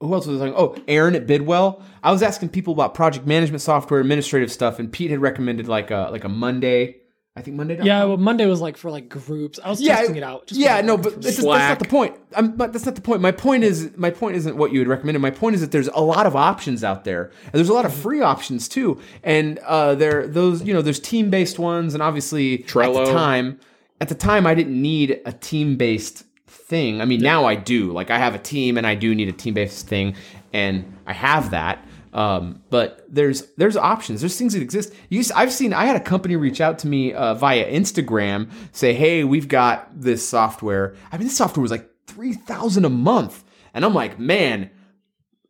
who 0.00 0.12
else 0.12 0.26
was 0.26 0.40
I 0.40 0.50
talking? 0.50 0.78
Oh, 0.78 0.82
Aaron 0.88 1.14
at 1.14 1.26
Bidwell. 1.26 1.82
I 2.02 2.12
was 2.12 2.22
asking 2.22 2.50
people 2.50 2.72
about 2.74 2.94
project 2.94 3.26
management 3.26 3.62
software, 3.62 4.00
administrative 4.00 4.52
stuff, 4.52 4.78
and 4.78 4.92
Pete 4.92 5.10
had 5.10 5.20
recommended 5.20 5.68
like 5.68 5.90
a 5.90 6.08
like 6.10 6.24
a 6.24 6.28
Monday. 6.28 6.96
I 7.38 7.42
think 7.42 7.58
Monday. 7.58 7.78
Yeah, 7.82 8.04
well, 8.04 8.16
Monday 8.16 8.46
was 8.46 8.62
like 8.62 8.78
for 8.78 8.90
like 8.90 9.10
groups. 9.10 9.60
I 9.62 9.68
was 9.68 9.82
testing 9.82 10.16
it 10.16 10.22
out. 10.22 10.46
just 10.46 10.58
yeah, 10.58 10.80
no, 10.80 10.96
but 10.96 11.12
for- 11.12 11.18
that's, 11.20 11.36
that's 11.36 11.46
not 11.46 11.78
the 11.78 11.84
point. 11.84 12.16
I'm, 12.34 12.56
but 12.56 12.72
that's 12.72 12.86
not 12.86 12.94
the 12.94 13.02
point. 13.02 13.20
My 13.20 13.30
point 13.32 13.62
is, 13.62 13.90
my 13.96 14.10
point 14.10 14.36
isn't 14.36 14.56
what 14.56 14.72
you 14.72 14.78
would 14.78 14.88
recommend. 14.88 15.20
My 15.20 15.30
point 15.30 15.54
is 15.54 15.60
that 15.60 15.70
there's 15.70 15.88
a 15.88 16.00
lot 16.00 16.24
of 16.24 16.34
options 16.34 16.82
out 16.82 17.04
there, 17.04 17.24
and 17.44 17.52
there's 17.52 17.68
a 17.68 17.74
lot 17.74 17.84
of 17.84 17.92
free 17.94 18.22
options 18.22 18.68
too. 18.68 19.00
And 19.22 19.58
uh, 19.60 19.94
there, 19.96 20.26
those, 20.26 20.62
you 20.62 20.72
know, 20.72 20.80
there's 20.80 21.00
team 21.00 21.28
based 21.28 21.58
ones, 21.58 21.92
and 21.92 22.02
obviously 22.02 22.64
at 22.64 22.92
the 22.92 23.12
time, 23.12 23.60
at 24.00 24.08
the 24.08 24.14
time, 24.14 24.46
I 24.46 24.54
didn't 24.54 24.80
need 24.80 25.20
a 25.26 25.32
team 25.32 25.76
based 25.76 26.24
thing. 26.66 27.00
I 27.00 27.04
mean, 27.04 27.20
now 27.20 27.44
I 27.44 27.54
do. 27.54 27.92
Like, 27.92 28.10
I 28.10 28.18
have 28.18 28.34
a 28.34 28.38
team, 28.38 28.76
and 28.76 28.86
I 28.86 28.94
do 28.94 29.14
need 29.14 29.28
a 29.28 29.32
team 29.32 29.54
based 29.54 29.88
thing, 29.88 30.16
and 30.52 30.96
I 31.06 31.12
have 31.12 31.50
that. 31.50 31.84
Um, 32.12 32.62
but 32.70 33.04
there's 33.08 33.52
there's 33.56 33.76
options. 33.76 34.20
There's 34.20 34.38
things 34.38 34.54
that 34.54 34.62
exist. 34.62 34.94
You, 35.10 35.22
I've 35.34 35.52
seen. 35.52 35.72
I 35.72 35.84
had 35.84 35.96
a 35.96 36.00
company 36.00 36.36
reach 36.36 36.60
out 36.60 36.78
to 36.80 36.86
me 36.88 37.12
uh, 37.12 37.34
via 37.34 37.70
Instagram, 37.70 38.50
say, 38.72 38.94
"Hey, 38.94 39.22
we've 39.24 39.48
got 39.48 40.00
this 40.00 40.26
software." 40.26 40.94
I 41.12 41.18
mean, 41.18 41.26
this 41.26 41.36
software 41.36 41.62
was 41.62 41.70
like 41.70 41.90
3000 42.06 42.84
a 42.84 42.88
month. 42.88 43.44
And 43.74 43.84
I'm 43.84 43.94
like, 43.94 44.18
man, 44.18 44.70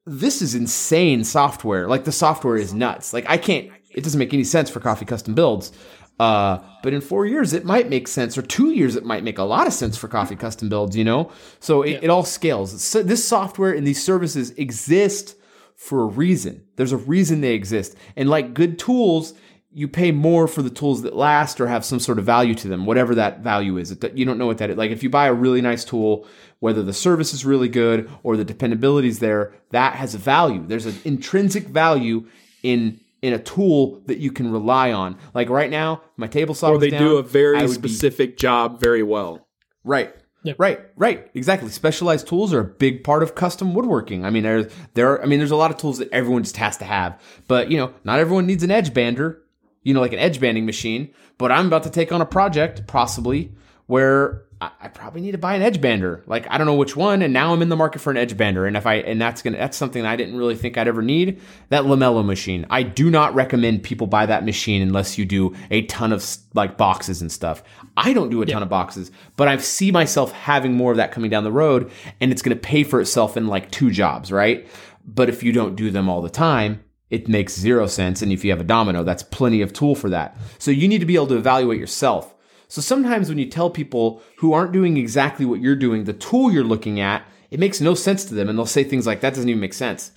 this 0.04 0.42
is 0.42 0.54
insane 0.54 1.24
software. 1.24 1.86
Like 1.86 2.04
the 2.04 2.12
software 2.12 2.56
is 2.56 2.74
nuts. 2.74 3.12
Like 3.12 3.24
I 3.28 3.38
can't, 3.38 3.70
it 3.90 4.02
doesn't 4.02 4.18
make 4.18 4.34
any 4.34 4.44
sense 4.44 4.68
for 4.68 4.80
coffee 4.80 5.04
custom 5.04 5.34
builds. 5.34 5.72
Uh, 6.18 6.58
but 6.82 6.94
in 6.94 7.00
four 7.00 7.26
years, 7.26 7.52
it 7.52 7.64
might 7.64 7.90
make 7.90 8.08
sense, 8.08 8.38
or 8.38 8.42
two 8.42 8.70
years, 8.70 8.96
it 8.96 9.04
might 9.04 9.22
make 9.22 9.38
a 9.38 9.42
lot 9.42 9.66
of 9.66 9.72
sense 9.72 9.96
for 9.96 10.08
coffee 10.08 10.36
custom 10.36 10.68
builds, 10.68 10.96
you 10.96 11.04
know? 11.04 11.30
So 11.60 11.82
it, 11.82 12.04
it 12.04 12.10
all 12.10 12.24
scales. 12.24 12.82
So 12.82 13.02
this 13.02 13.24
software 13.24 13.72
and 13.72 13.86
these 13.86 14.02
services 14.02 14.50
exist 14.52 15.36
for 15.74 16.00
a 16.00 16.06
reason. 16.06 16.64
There's 16.76 16.92
a 16.92 16.96
reason 16.96 17.42
they 17.42 17.52
exist. 17.52 17.96
And 18.16 18.30
like 18.30 18.54
good 18.54 18.78
tools, 18.78 19.34
you 19.70 19.88
pay 19.88 20.10
more 20.10 20.48
for 20.48 20.62
the 20.62 20.70
tools 20.70 21.02
that 21.02 21.14
last 21.14 21.60
or 21.60 21.66
have 21.66 21.84
some 21.84 22.00
sort 22.00 22.18
of 22.18 22.24
value 22.24 22.54
to 22.54 22.68
them, 22.68 22.86
whatever 22.86 23.14
that 23.16 23.40
value 23.40 23.76
is. 23.76 23.94
That 23.98 24.16
you 24.16 24.24
don't 24.24 24.38
know 24.38 24.46
what 24.46 24.56
that 24.58 24.70
is. 24.70 24.78
Like 24.78 24.90
if 24.90 25.02
you 25.02 25.10
buy 25.10 25.26
a 25.26 25.34
really 25.34 25.60
nice 25.60 25.84
tool, 25.84 26.26
whether 26.60 26.82
the 26.82 26.94
service 26.94 27.34
is 27.34 27.44
really 27.44 27.68
good 27.68 28.10
or 28.22 28.38
the 28.38 28.44
dependability 28.44 29.08
is 29.08 29.18
there, 29.18 29.52
that 29.72 29.96
has 29.96 30.14
a 30.14 30.18
value. 30.18 30.66
There's 30.66 30.86
an 30.86 30.96
intrinsic 31.04 31.64
value 31.64 32.26
in 32.62 33.00
in 33.22 33.32
a 33.32 33.38
tool 33.38 34.02
that 34.06 34.18
you 34.18 34.30
can 34.30 34.50
rely 34.52 34.92
on. 34.92 35.16
Like 35.34 35.48
right 35.48 35.70
now, 35.70 36.02
my 36.16 36.26
table 36.26 36.54
saw 36.54 36.68
Or 36.68 36.72
was 36.72 36.80
they 36.80 36.90
down, 36.90 37.02
do 37.02 37.16
a 37.16 37.22
very 37.22 37.56
would 37.66 37.82
be- 37.82 37.88
specific 37.88 38.36
job 38.36 38.80
very 38.80 39.02
well. 39.02 39.46
Right. 39.84 40.14
Yep. 40.42 40.60
Right, 40.60 40.80
right, 40.94 41.28
exactly. 41.34 41.70
Specialized 41.70 42.28
tools 42.28 42.52
are 42.54 42.60
a 42.60 42.64
big 42.64 43.02
part 43.02 43.24
of 43.24 43.34
custom 43.34 43.74
woodworking. 43.74 44.24
I 44.24 44.30
mean, 44.30 44.44
there, 44.44 44.68
there. 44.94 45.14
Are, 45.14 45.22
I 45.22 45.26
mean, 45.26 45.40
there's 45.40 45.50
a 45.50 45.56
lot 45.56 45.72
of 45.72 45.76
tools 45.76 45.98
that 45.98 46.08
everyone 46.12 46.44
just 46.44 46.56
has 46.58 46.76
to 46.76 46.84
have, 46.84 47.20
but 47.48 47.68
you 47.68 47.76
know, 47.78 47.92
not 48.04 48.20
everyone 48.20 48.46
needs 48.46 48.62
an 48.62 48.70
edge 48.70 48.94
bander. 48.94 49.38
You 49.82 49.92
know, 49.94 50.00
like 50.00 50.12
an 50.12 50.20
edge 50.20 50.38
banding 50.38 50.64
machine. 50.64 51.12
But 51.38 51.50
I'm 51.50 51.66
about 51.66 51.82
to 51.82 51.90
take 51.90 52.12
on 52.12 52.20
a 52.20 52.26
project, 52.26 52.86
possibly, 52.86 53.52
where 53.86 54.46
I, 54.60 54.88
probably 54.88 55.20
need 55.20 55.32
to 55.32 55.38
buy 55.38 55.54
an 55.54 55.62
edge 55.62 55.80
bander. 55.80 56.22
Like 56.26 56.50
I 56.50 56.56
don't 56.56 56.66
know 56.66 56.74
which 56.74 56.96
one, 56.96 57.20
and 57.20 57.32
now 57.32 57.52
I'm 57.52 57.60
in 57.60 57.68
the 57.68 57.76
market 57.76 58.00
for 58.00 58.10
an 58.10 58.16
edge 58.16 58.36
bander. 58.36 58.66
And 58.66 58.76
if 58.76 58.86
I 58.86 58.94
and 58.96 59.20
that's 59.20 59.42
gonna 59.42 59.58
that's 59.58 59.76
something 59.76 60.04
I 60.06 60.16
didn't 60.16 60.36
really 60.36 60.54
think 60.54 60.78
I'd 60.78 60.88
ever 60.88 61.02
need. 61.02 61.40
That 61.68 61.84
Lamello 61.84 62.24
machine. 62.24 62.66
I 62.70 62.82
do 62.82 63.10
not 63.10 63.34
recommend 63.34 63.82
people 63.82 64.06
buy 64.06 64.26
that 64.26 64.44
machine 64.44 64.80
unless 64.80 65.18
you 65.18 65.26
do 65.26 65.54
a 65.70 65.82
ton 65.82 66.12
of 66.12 66.26
like 66.54 66.78
boxes 66.78 67.20
and 67.20 67.30
stuff. 67.30 67.62
I 67.96 68.12
don't 68.12 68.30
do 68.30 68.40
a 68.42 68.46
ton 68.46 68.62
of 68.62 68.68
boxes, 68.68 69.10
but 69.36 69.46
I 69.46 69.56
see 69.58 69.90
myself 69.90 70.32
having 70.32 70.72
more 70.72 70.90
of 70.90 70.96
that 70.96 71.12
coming 71.12 71.30
down 71.30 71.44
the 71.44 71.52
road, 71.52 71.90
and 72.20 72.32
it's 72.32 72.42
gonna 72.42 72.56
pay 72.56 72.82
for 72.82 73.00
itself 73.00 73.36
in 73.36 73.48
like 73.48 73.70
two 73.70 73.90
jobs, 73.90 74.32
right? 74.32 74.66
But 75.06 75.28
if 75.28 75.42
you 75.42 75.52
don't 75.52 75.76
do 75.76 75.90
them 75.90 76.08
all 76.08 76.22
the 76.22 76.30
time, 76.30 76.82
it 77.10 77.28
makes 77.28 77.56
zero 77.56 77.86
sense. 77.86 78.22
And 78.22 78.32
if 78.32 78.44
you 78.44 78.50
have 78.50 78.60
a 78.60 78.64
domino, 78.64 79.04
that's 79.04 79.22
plenty 79.22 79.60
of 79.60 79.72
tool 79.72 79.94
for 79.94 80.10
that. 80.10 80.36
So 80.58 80.70
you 80.70 80.88
need 80.88 80.98
to 80.98 81.06
be 81.06 81.14
able 81.14 81.28
to 81.28 81.36
evaluate 81.36 81.78
yourself. 81.78 82.34
So 82.68 82.80
sometimes 82.80 83.28
when 83.28 83.38
you 83.38 83.46
tell 83.46 83.70
people 83.70 84.22
who 84.38 84.52
aren't 84.52 84.72
doing 84.72 84.96
exactly 84.96 85.46
what 85.46 85.60
you're 85.60 85.76
doing, 85.76 86.04
the 86.04 86.12
tool 86.12 86.52
you're 86.52 86.64
looking 86.64 87.00
at, 87.00 87.24
it 87.50 87.60
makes 87.60 87.80
no 87.80 87.94
sense 87.94 88.24
to 88.24 88.34
them. 88.34 88.48
And 88.48 88.58
they'll 88.58 88.66
say 88.66 88.84
things 88.84 89.06
like, 89.06 89.20
that 89.20 89.34
doesn't 89.34 89.48
even 89.48 89.60
make 89.60 89.74
sense. 89.74 90.12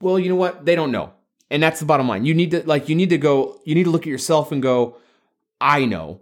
Well, 0.00 0.18
you 0.18 0.28
know 0.28 0.36
what? 0.36 0.64
They 0.66 0.74
don't 0.74 0.92
know. 0.92 1.12
And 1.50 1.62
that's 1.62 1.80
the 1.80 1.86
bottom 1.86 2.08
line. 2.08 2.24
You 2.24 2.34
need 2.34 2.50
to, 2.50 2.66
like, 2.66 2.88
you 2.88 2.94
need 2.94 3.10
to 3.10 3.18
go, 3.18 3.60
you 3.64 3.74
need 3.74 3.84
to 3.84 3.90
look 3.90 4.02
at 4.02 4.10
yourself 4.10 4.52
and 4.52 4.62
go, 4.62 4.96
I 5.60 5.86
know. 5.86 6.20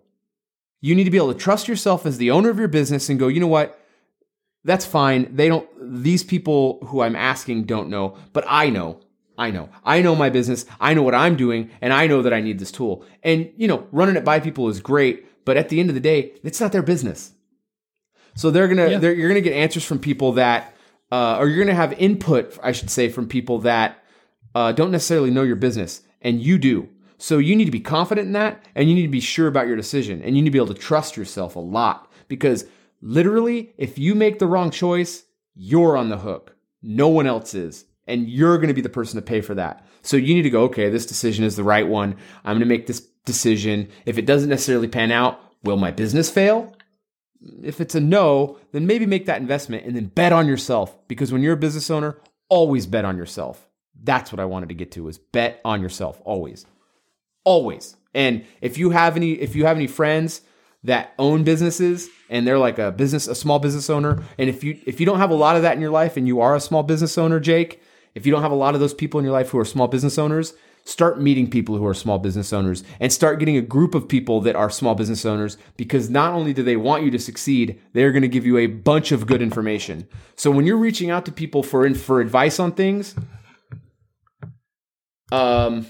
You 0.80 0.94
need 0.94 1.04
to 1.04 1.10
be 1.10 1.16
able 1.16 1.32
to 1.32 1.38
trust 1.38 1.66
yourself 1.66 2.04
as 2.06 2.18
the 2.18 2.30
owner 2.30 2.50
of 2.50 2.58
your 2.58 2.68
business 2.68 3.08
and 3.08 3.18
go, 3.18 3.28
you 3.28 3.40
know 3.40 3.46
what? 3.46 3.80
That's 4.64 4.86
fine. 4.86 5.34
They 5.34 5.48
don't, 5.48 5.68
these 5.80 6.22
people 6.22 6.78
who 6.86 7.00
I'm 7.00 7.16
asking 7.16 7.64
don't 7.64 7.88
know, 7.88 8.16
but 8.32 8.44
I 8.46 8.70
know. 8.70 9.00
I 9.36 9.50
know. 9.50 9.68
I 9.84 10.00
know 10.02 10.14
my 10.14 10.30
business. 10.30 10.64
I 10.80 10.94
know 10.94 11.02
what 11.02 11.14
I'm 11.14 11.36
doing 11.36 11.70
and 11.80 11.92
I 11.92 12.06
know 12.06 12.22
that 12.22 12.32
I 12.32 12.40
need 12.40 12.58
this 12.58 12.72
tool. 12.72 13.04
And, 13.22 13.50
you 13.56 13.66
know, 13.66 13.86
running 13.90 14.16
it 14.16 14.24
by 14.24 14.40
people 14.40 14.68
is 14.68 14.80
great, 14.80 15.44
but 15.44 15.56
at 15.56 15.68
the 15.68 15.80
end 15.80 15.90
of 15.90 15.94
the 15.94 16.00
day, 16.00 16.34
it's 16.42 16.60
not 16.60 16.72
their 16.72 16.82
business. 16.82 17.32
So 18.36 18.50
they're 18.50 18.68
going 18.68 18.90
to, 18.90 18.98
they're 18.98 19.12
you're 19.12 19.28
going 19.28 19.42
to 19.42 19.48
get 19.48 19.56
answers 19.56 19.84
from 19.84 19.98
people 19.98 20.32
that, 20.32 20.74
uh, 21.10 21.36
or 21.38 21.46
you're 21.46 21.64
going 21.64 21.68
to 21.68 21.74
have 21.74 21.92
input, 21.94 22.58
I 22.62 22.72
should 22.72 22.90
say, 22.90 23.08
from 23.08 23.28
people 23.28 23.60
that 23.60 24.04
uh, 24.54 24.72
don't 24.72 24.90
necessarily 24.90 25.30
know 25.30 25.42
your 25.42 25.56
business 25.56 26.02
and 26.20 26.40
you 26.40 26.58
do. 26.58 26.88
So 27.18 27.38
you 27.38 27.56
need 27.56 27.66
to 27.66 27.70
be 27.70 27.80
confident 27.80 28.26
in 28.26 28.32
that 28.32 28.64
and 28.74 28.88
you 28.88 28.94
need 28.94 29.02
to 29.02 29.08
be 29.08 29.20
sure 29.20 29.48
about 29.48 29.66
your 29.66 29.76
decision 29.76 30.22
and 30.22 30.36
you 30.36 30.42
need 30.42 30.48
to 30.48 30.52
be 30.52 30.58
able 30.58 30.74
to 30.74 30.80
trust 30.80 31.16
yourself 31.16 31.56
a 31.56 31.60
lot 31.60 32.10
because 32.28 32.66
literally, 33.00 33.72
if 33.78 33.98
you 33.98 34.14
make 34.14 34.38
the 34.38 34.46
wrong 34.46 34.70
choice, 34.70 35.24
you're 35.54 35.96
on 35.96 36.08
the 36.08 36.18
hook. 36.18 36.56
No 36.82 37.08
one 37.08 37.26
else 37.26 37.54
is. 37.54 37.86
And 38.06 38.28
you're 38.28 38.58
going 38.58 38.68
to 38.68 38.74
be 38.74 38.82
the 38.82 38.88
person 38.88 39.16
to 39.16 39.22
pay 39.22 39.40
for 39.40 39.54
that. 39.54 39.86
So 40.02 40.16
you 40.16 40.34
need 40.34 40.42
to 40.42 40.50
go, 40.50 40.64
okay, 40.64 40.90
this 40.90 41.06
decision 41.06 41.44
is 41.44 41.56
the 41.56 41.64
right 41.64 41.86
one. 41.86 42.16
I'm 42.44 42.56
going 42.56 42.60
to 42.60 42.66
make 42.66 42.86
this 42.86 43.00
decision. 43.24 43.88
If 44.04 44.18
it 44.18 44.26
doesn't 44.26 44.50
necessarily 44.50 44.88
pan 44.88 45.10
out, 45.10 45.40
will 45.62 45.76
my 45.76 45.90
business 45.90 46.30
fail? 46.30 46.74
If 47.62 47.80
it's 47.80 47.94
a 47.94 48.00
no, 48.00 48.58
then 48.72 48.86
maybe 48.86 49.06
make 49.06 49.26
that 49.26 49.40
investment 49.40 49.84
and 49.84 49.96
then 49.96 50.06
bet 50.06 50.32
on 50.32 50.46
yourself 50.46 50.96
because 51.08 51.32
when 51.32 51.42
you're 51.42 51.54
a 51.54 51.58
business 51.58 51.90
owner, 51.90 52.18
always 52.48 52.86
bet 52.86 53.04
on 53.04 53.16
yourself. 53.16 53.68
That's 54.02 54.32
what 54.32 54.40
I 54.40 54.44
wanted 54.44 54.68
to 54.68 54.74
get 54.74 54.92
to 54.92 55.08
is 55.08 55.18
bet 55.18 55.60
on 55.64 55.80
yourself 55.80 56.20
always. 56.24 56.66
Always. 57.44 57.96
And 58.14 58.44
if 58.60 58.78
you 58.78 58.90
have 58.90 59.16
any 59.16 59.32
if 59.32 59.56
you 59.56 59.66
have 59.66 59.76
any 59.76 59.86
friends 59.86 60.42
that 60.84 61.14
own 61.18 61.44
businesses 61.44 62.08
and 62.28 62.46
they're 62.46 62.58
like 62.58 62.78
a 62.78 62.92
business 62.92 63.26
a 63.26 63.34
small 63.34 63.58
business 63.58 63.88
owner 63.90 64.22
and 64.38 64.48
if 64.48 64.62
you 64.62 64.78
if 64.86 65.00
you 65.00 65.06
don't 65.06 65.18
have 65.18 65.30
a 65.30 65.34
lot 65.34 65.56
of 65.56 65.62
that 65.62 65.74
in 65.74 65.80
your 65.80 65.90
life 65.90 66.16
and 66.16 66.26
you 66.26 66.40
are 66.40 66.54
a 66.54 66.60
small 66.60 66.82
business 66.82 67.18
owner, 67.18 67.40
Jake, 67.40 67.82
if 68.14 68.26
you 68.26 68.32
don't 68.32 68.42
have 68.42 68.52
a 68.52 68.56
lot 68.56 68.74
of 68.74 68.80
those 68.80 68.94
people 68.94 69.18
in 69.18 69.24
your 69.24 69.32
life 69.32 69.50
who 69.50 69.58
are 69.58 69.64
small 69.64 69.88
business 69.88 70.18
owners, 70.18 70.54
start 70.84 71.20
meeting 71.20 71.48
people 71.48 71.76
who 71.76 71.86
are 71.86 71.94
small 71.94 72.18
business 72.18 72.52
owners 72.52 72.84
and 73.00 73.12
start 73.12 73.38
getting 73.38 73.56
a 73.56 73.62
group 73.62 73.94
of 73.94 74.06
people 74.06 74.40
that 74.42 74.54
are 74.54 74.70
small 74.70 74.94
business 74.94 75.24
owners 75.24 75.56
because 75.76 76.10
not 76.10 76.32
only 76.34 76.52
do 76.52 76.62
they 76.62 76.76
want 76.76 77.02
you 77.02 77.10
to 77.10 77.18
succeed, 77.18 77.80
they're 77.92 78.12
going 78.12 78.22
to 78.22 78.28
give 78.28 78.44
you 78.44 78.58
a 78.58 78.66
bunch 78.66 79.10
of 79.10 79.26
good 79.26 79.40
information. 79.40 80.06
So 80.36 80.50
when 80.50 80.66
you're 80.66 80.76
reaching 80.76 81.10
out 81.10 81.24
to 81.26 81.32
people 81.32 81.62
for 81.62 81.92
for 81.94 82.20
advice 82.20 82.60
on 82.60 82.72
things, 82.72 83.14
um 85.32 85.86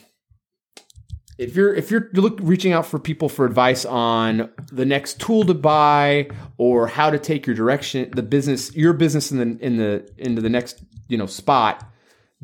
if 1.36 1.56
you're 1.56 1.74
if 1.74 1.90
you're 1.90 2.08
look, 2.14 2.38
reaching 2.40 2.72
out 2.72 2.86
for 2.86 2.98
people 2.98 3.28
for 3.28 3.44
advice 3.44 3.84
on 3.84 4.50
the 4.72 4.84
next 4.84 5.20
tool 5.20 5.44
to 5.44 5.54
buy 5.54 6.28
or 6.58 6.86
how 6.86 7.10
to 7.10 7.18
take 7.18 7.46
your 7.46 7.56
direction 7.56 8.08
the 8.12 8.22
business 8.22 8.74
your 8.76 8.92
business 8.92 9.32
in 9.32 9.38
the 9.38 9.64
in 9.64 9.76
the 9.76 10.08
into 10.16 10.40
the 10.40 10.48
next 10.48 10.84
you 11.08 11.18
know 11.18 11.26
spot 11.26 11.84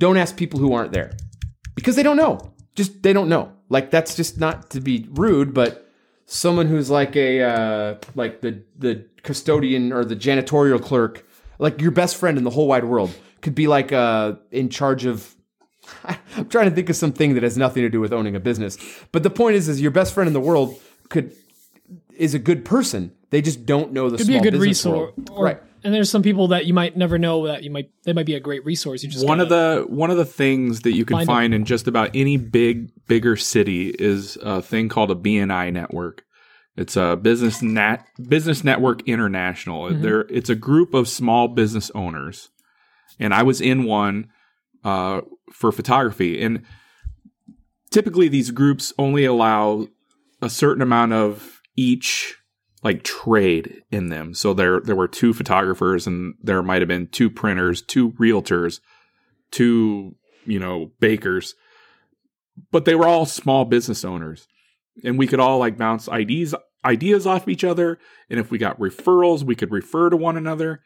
don't 0.00 0.16
ask 0.16 0.36
people 0.36 0.58
who 0.58 0.72
aren't 0.72 0.92
there. 0.92 1.12
Because 1.76 1.94
they 1.94 2.02
don't 2.02 2.16
know. 2.16 2.52
Just 2.74 3.02
they 3.02 3.12
don't 3.12 3.28
know. 3.28 3.52
Like 3.68 3.90
that's 3.90 4.16
just 4.16 4.40
not 4.40 4.70
to 4.70 4.80
be 4.80 5.06
rude 5.12 5.54
but 5.54 5.86
someone 6.26 6.66
who's 6.66 6.90
like 6.90 7.14
a 7.16 7.42
uh, 7.42 7.94
like 8.14 8.40
the 8.40 8.62
the 8.76 9.06
custodian 9.22 9.92
or 9.92 10.04
the 10.04 10.16
janitorial 10.16 10.82
clerk 10.82 11.26
like 11.58 11.80
your 11.80 11.90
best 11.90 12.16
friend 12.16 12.38
in 12.38 12.44
the 12.44 12.50
whole 12.50 12.66
wide 12.66 12.84
world 12.84 13.14
could 13.42 13.54
be 13.54 13.66
like 13.66 13.92
uh 13.92 14.34
in 14.50 14.70
charge 14.70 15.04
of 15.04 15.34
I'm 16.36 16.48
trying 16.48 16.68
to 16.70 16.74
think 16.74 16.88
of 16.88 16.96
something 16.96 17.34
that 17.34 17.42
has 17.42 17.56
nothing 17.58 17.82
to 17.82 17.90
do 17.90 18.00
with 18.00 18.12
owning 18.12 18.36
a 18.36 18.40
business. 18.40 18.78
But 19.12 19.22
the 19.24 19.30
point 19.30 19.56
is, 19.56 19.68
is 19.68 19.80
your 19.80 19.90
best 19.90 20.14
friend 20.14 20.28
in 20.28 20.34
the 20.34 20.40
world 20.40 20.80
could 21.08 21.34
is 22.20 22.34
a 22.34 22.38
good 22.38 22.64
person. 22.64 23.12
They 23.30 23.40
just 23.42 23.64
don't 23.64 23.92
know 23.92 24.10
the 24.10 24.18
Could 24.18 24.26
be 24.26 24.36
a 24.36 24.40
good 24.40 24.52
business 24.52 24.84
resource, 24.84 25.12
world. 25.16 25.30
or- 25.32 25.44
right? 25.44 25.62
And 25.82 25.94
there's 25.94 26.10
some 26.10 26.22
people 26.22 26.48
that 26.48 26.66
you 26.66 26.74
might 26.74 26.94
never 26.94 27.16
know 27.16 27.46
that 27.46 27.62
you 27.62 27.70
might 27.70 27.90
they 28.04 28.12
might 28.12 28.26
be 28.26 28.34
a 28.34 28.40
great 28.40 28.62
resource. 28.66 29.02
You 29.02 29.08
just 29.08 29.26
one 29.26 29.40
of 29.40 29.48
the 29.48 29.86
one 29.88 30.10
of 30.10 30.18
the 30.18 30.26
things 30.26 30.80
that 30.82 30.92
you 30.92 31.06
can 31.06 31.16
Find 31.16 31.26
find 31.26 31.54
in 31.54 31.64
just 31.64 31.88
about 31.88 32.10
any 32.12 32.36
big 32.36 32.90
bigger 33.06 33.34
city 33.34 33.88
is 33.88 34.36
a 34.42 34.60
thing 34.60 34.90
called 34.90 35.10
a 35.10 35.14
BNI 35.14 35.72
network. 35.72 36.22
It's 36.76 36.96
a 36.96 37.16
business 37.16 37.62
net 37.62 38.04
business 38.28 38.62
network 38.62 39.08
international. 39.08 39.88
There, 39.94 40.20
it's 40.28 40.50
a 40.50 40.54
group 40.54 40.92
of 40.92 41.08
small 41.08 41.48
business 41.48 41.90
owners, 41.94 42.50
and 43.18 43.32
I 43.32 43.42
was 43.42 43.62
in 43.62 43.84
one 43.84 44.28
uh, 44.84 45.22
for 45.50 45.72
photography. 45.72 46.42
And 46.42 46.62
typically, 47.90 48.28
these 48.28 48.50
groups 48.50 48.92
only 48.98 49.24
allow 49.24 49.88
a 50.42 50.50
certain 50.50 50.82
amount 50.82 51.12
of 51.14 51.59
each 51.76 52.36
like 52.82 53.02
trade 53.02 53.82
in 53.90 54.08
them. 54.08 54.34
So 54.34 54.54
there 54.54 54.80
there 54.80 54.96
were 54.96 55.08
two 55.08 55.32
photographers 55.32 56.06
and 56.06 56.34
there 56.42 56.62
might 56.62 56.82
have 56.82 56.88
been 56.88 57.08
two 57.08 57.30
printers, 57.30 57.82
two 57.82 58.12
realtors, 58.12 58.80
two, 59.50 60.16
you 60.46 60.58
know, 60.58 60.92
bakers. 61.00 61.54
But 62.70 62.84
they 62.84 62.94
were 62.94 63.06
all 63.06 63.26
small 63.26 63.64
business 63.64 64.04
owners. 64.04 64.46
And 65.04 65.18
we 65.18 65.26
could 65.26 65.40
all 65.40 65.58
like 65.58 65.78
bounce 65.78 66.08
ideas 66.08 66.54
ideas 66.84 67.26
off 67.26 67.48
each 67.48 67.64
other 67.64 67.98
and 68.30 68.40
if 68.40 68.50
we 68.50 68.56
got 68.56 68.78
referrals, 68.78 69.42
we 69.42 69.54
could 69.54 69.70
refer 69.70 70.08
to 70.08 70.16
one 70.16 70.36
another. 70.36 70.80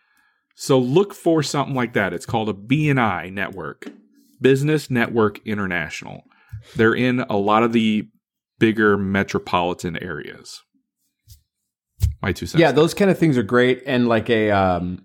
So 0.56 0.78
look 0.78 1.14
for 1.14 1.42
something 1.42 1.74
like 1.74 1.92
that. 1.92 2.12
It's 2.12 2.26
called 2.26 2.48
a 2.48 2.54
BNI 2.54 3.32
network. 3.32 3.88
Business 4.40 4.90
Network 4.90 5.40
International. 5.46 6.24
They're 6.76 6.94
in 6.94 7.20
a 7.20 7.36
lot 7.36 7.62
of 7.62 7.72
the 7.72 8.08
bigger 8.58 8.96
metropolitan 8.98 9.96
areas. 10.02 10.62
My 12.22 12.32
two 12.32 12.46
cents. 12.46 12.60
Yeah, 12.60 12.72
those 12.72 12.94
kind 12.94 13.10
of 13.10 13.18
things 13.18 13.36
are 13.36 13.42
great. 13.42 13.82
And 13.86 14.08
like 14.08 14.30
a, 14.30 14.50
um, 14.50 15.04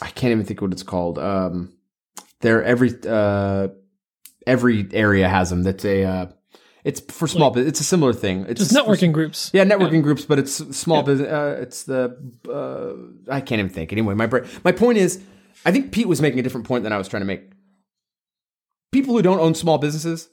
I 0.00 0.08
can't 0.08 0.32
even 0.32 0.44
think 0.44 0.60
what 0.60 0.72
it's 0.72 0.82
called. 0.82 1.18
Um, 1.18 1.72
they're 2.40 2.64
every 2.64 2.90
uh, 3.06 3.68
every 4.46 4.88
area 4.92 5.28
has 5.28 5.50
them. 5.50 5.62
That's 5.62 5.84
a 5.84 6.02
uh, 6.04 6.26
It's 6.82 7.00
for 7.00 7.28
small 7.28 7.50
business. 7.50 7.70
It's 7.70 7.80
a 7.80 7.84
similar 7.84 8.12
thing. 8.12 8.46
It's 8.48 8.58
Just 8.60 8.72
networking 8.74 9.12
groups. 9.12 9.50
Yeah, 9.54 9.64
networking 9.64 10.02
groups, 10.02 10.24
but 10.24 10.38
it's 10.40 10.54
small 10.76 11.02
business. 11.04 11.28
Uh, 11.30 11.58
it's 11.60 11.84
the 11.84 12.16
uh, 12.50 13.32
I 13.32 13.40
can't 13.40 13.60
even 13.60 13.70
think. 13.70 13.92
Anyway, 13.92 14.14
my 14.14 14.26
bra- 14.26 14.44
my 14.64 14.72
point 14.72 14.98
is, 14.98 15.20
I 15.64 15.70
think 15.70 15.92
Pete 15.92 16.08
was 16.08 16.20
making 16.20 16.40
a 16.40 16.42
different 16.42 16.66
point 16.66 16.82
than 16.82 16.92
I 16.92 16.98
was 16.98 17.06
trying 17.06 17.20
to 17.22 17.26
make. 17.26 17.52
People 18.90 19.14
who 19.14 19.22
don't 19.22 19.38
own 19.38 19.54
small 19.54 19.78
businesses, 19.78 20.28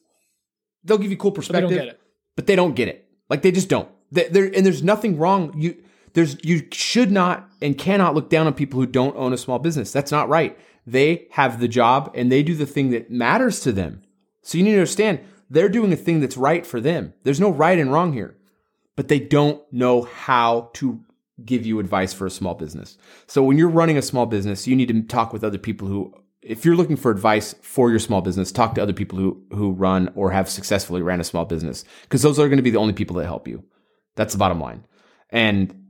they'll 0.83 0.97
give 0.97 1.11
you 1.11 1.17
cool 1.17 1.31
They 1.31 1.35
perspective, 1.35 1.69
don't 1.69 1.77
get 1.79 1.87
it. 1.89 2.01
but 2.35 2.47
they 2.47 2.55
don't 2.55 2.73
get 2.75 2.87
it. 2.87 3.07
Like 3.29 3.43
they 3.43 3.51
just 3.51 3.69
don't. 3.69 3.87
There 4.11 4.45
and 4.45 4.65
there's 4.65 4.83
nothing 4.83 5.17
wrong. 5.17 5.53
You 5.57 5.75
there's 6.13 6.37
you 6.43 6.67
should 6.71 7.11
not 7.11 7.49
and 7.61 7.77
cannot 7.77 8.15
look 8.15 8.29
down 8.29 8.47
on 8.47 8.53
people 8.53 8.79
who 8.79 8.87
don't 8.87 9.15
own 9.15 9.33
a 9.33 9.37
small 9.37 9.59
business. 9.59 9.91
That's 9.91 10.11
not 10.11 10.29
right. 10.29 10.57
They 10.85 11.27
have 11.31 11.59
the 11.59 11.67
job 11.67 12.11
and 12.15 12.31
they 12.31 12.43
do 12.43 12.55
the 12.55 12.65
thing 12.65 12.89
that 12.91 13.11
matters 13.11 13.59
to 13.61 13.71
them. 13.71 14.01
So 14.41 14.57
you 14.57 14.63
need 14.63 14.71
to 14.71 14.77
understand 14.77 15.19
they're 15.49 15.69
doing 15.69 15.93
a 15.93 15.97
thing 15.97 16.19
that's 16.19 16.37
right 16.37 16.65
for 16.65 16.79
them. 16.79 17.13
There's 17.23 17.39
no 17.39 17.51
right 17.51 17.77
and 17.77 17.91
wrong 17.91 18.13
here. 18.13 18.35
But 18.95 19.07
they 19.07 19.19
don't 19.19 19.61
know 19.71 20.01
how 20.01 20.71
to 20.73 21.03
give 21.45 21.65
you 21.65 21.79
advice 21.79 22.13
for 22.13 22.25
a 22.25 22.31
small 22.31 22.53
business. 22.53 22.97
So 23.27 23.43
when 23.43 23.57
you're 23.57 23.69
running 23.69 23.97
a 23.97 24.01
small 24.01 24.25
business, 24.25 24.67
you 24.67 24.75
need 24.75 24.89
to 24.89 25.01
talk 25.03 25.31
with 25.31 25.43
other 25.43 25.57
people 25.57 25.87
who 25.87 26.13
if 26.41 26.63
you're 26.63 26.75
looking 26.75 26.95
for 26.95 27.11
advice 27.11 27.53
for 27.61 27.89
your 27.89 27.99
small 27.99 28.21
business, 28.21 28.51
talk 28.51 28.73
to 28.75 28.81
other 28.81 28.93
people 28.93 29.17
who 29.17 29.41
who 29.51 29.71
run 29.71 30.11
or 30.15 30.31
have 30.31 30.49
successfully 30.49 31.01
ran 31.01 31.19
a 31.19 31.23
small 31.23 31.45
business 31.45 31.83
because 32.03 32.21
those 32.21 32.39
are 32.39 32.47
going 32.47 32.57
to 32.57 32.63
be 32.63 32.71
the 32.71 32.79
only 32.79 32.93
people 32.93 33.15
that 33.17 33.25
help 33.25 33.47
you. 33.47 33.63
That's 34.19 34.33
the 34.33 34.37
bottom 34.37 34.59
line. 34.59 34.83
And 35.29 35.87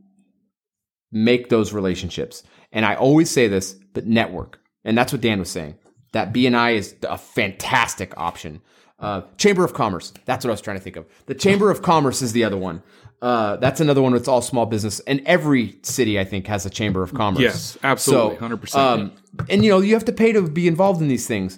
make 1.11 1.49
those 1.49 1.73
relationships. 1.73 2.43
And 2.71 2.85
I 2.85 2.93
always 2.93 3.31
say 3.31 3.47
this, 3.47 3.73
but 3.93 4.05
network. 4.05 4.59
And 4.85 4.95
that's 4.95 5.11
what 5.11 5.19
Dan 5.19 5.39
was 5.39 5.49
saying. 5.49 5.79
That 6.11 6.31
BNI 6.31 6.75
is 6.75 6.95
a 7.01 7.17
fantastic 7.17 8.15
option. 8.17 8.61
Uh, 8.99 9.21
Chamber 9.37 9.65
of 9.65 9.73
Commerce. 9.73 10.13
That's 10.25 10.45
what 10.45 10.51
I 10.51 10.53
was 10.53 10.61
trying 10.61 10.77
to 10.77 10.83
think 10.83 10.95
of. 10.95 11.07
The 11.25 11.33
Chamber 11.33 11.71
of 11.71 11.81
Commerce 11.81 12.21
is 12.21 12.33
the 12.33 12.43
other 12.43 12.55
one. 12.55 12.83
Uh, 13.19 13.55
that's 13.55 13.79
another 13.79 14.03
one 14.03 14.11
that's 14.11 14.27
all 14.27 14.43
small 14.43 14.67
business. 14.67 14.99
And 15.01 15.23
every 15.25 15.79
city, 15.81 16.19
I 16.19 16.23
think, 16.23 16.45
has 16.45 16.67
a 16.67 16.69
Chamber 16.69 17.01
of 17.01 17.15
Commerce. 17.15 17.41
Yes, 17.41 17.79
absolutely, 17.81 18.37
So, 18.37 18.47
100%. 18.47 18.75
Um, 18.75 19.11
and 19.49 19.65
you 19.65 19.71
know, 19.71 19.79
you 19.79 19.95
have 19.95 20.05
to 20.05 20.13
pay 20.13 20.33
to 20.33 20.47
be 20.47 20.67
involved 20.67 21.01
in 21.01 21.07
these 21.07 21.25
things. 21.25 21.57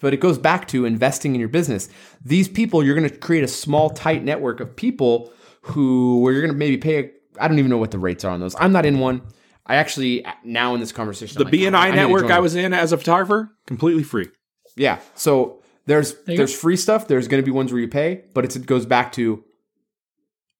But 0.00 0.14
it 0.14 0.18
goes 0.18 0.36
back 0.38 0.66
to 0.68 0.84
investing 0.84 1.34
in 1.34 1.40
your 1.40 1.48
business. 1.48 1.88
These 2.24 2.48
people, 2.48 2.84
you're 2.84 2.96
going 2.96 3.08
to 3.08 3.16
create 3.16 3.44
a 3.44 3.48
small, 3.48 3.90
tight 3.90 4.24
network 4.24 4.58
of 4.58 4.74
people 4.74 5.32
who, 5.62 6.20
where 6.20 6.32
you're 6.32 6.42
going 6.42 6.52
to 6.52 6.58
maybe 6.58 6.76
pay. 6.76 7.12
I 7.40 7.48
don't 7.48 7.58
even 7.58 7.70
know 7.70 7.78
what 7.78 7.90
the 7.90 7.98
rates 7.98 8.24
are 8.24 8.32
on 8.32 8.40
those. 8.40 8.54
I'm 8.58 8.72
not 8.72 8.86
in 8.86 8.98
one. 8.98 9.22
I 9.66 9.76
actually 9.76 10.24
now 10.44 10.74
in 10.74 10.80
this 10.80 10.92
conversation, 10.92 11.36
The 11.38 11.44
like, 11.44 11.52
BNI 11.52 11.74
I 11.74 11.90
network 11.90 12.22
join 12.22 12.32
I 12.32 12.38
was 12.38 12.56
in 12.56 12.72
as 12.72 12.92
a 12.92 12.96
photographer, 12.96 13.50
completely 13.66 14.02
free. 14.02 14.28
Yeah. 14.76 14.98
So 15.14 15.62
there's 15.86 16.12
you 16.26 16.36
there's 16.38 16.54
go. 16.54 16.60
free 16.60 16.76
stuff. 16.76 17.06
There's 17.06 17.28
going 17.28 17.42
to 17.42 17.44
be 17.44 17.50
ones 17.50 17.72
where 17.72 17.80
you 17.80 17.88
pay, 17.88 18.24
but 18.34 18.44
it's, 18.44 18.56
it 18.56 18.66
goes 18.66 18.86
back 18.86 19.12
to 19.12 19.44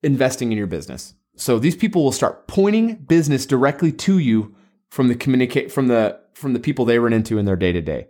investing 0.03 0.53
in 0.53 0.59
your 0.59 0.67
business. 0.67 1.15
So 1.37 1.59
these 1.59 1.77
people 1.77 2.05
will 2.05 2.13
start 2.13 2.49
pointing 2.49 2.97
business 2.97 3.47
directly 3.47 3.93
to 3.93 4.19
you 4.19 4.55
from 4.91 5.09
the 5.09 5.15
communicate 5.15 5.73
from 5.73 5.89
the 5.89 6.21
from 6.35 6.53
the 6.53 6.61
people 6.61 6.85
they 6.85 6.99
run 6.99 7.13
into 7.13 7.39
in 7.39 7.47
their 7.47 7.57
day 7.57 7.73
to 7.73 7.81
day. 7.81 8.09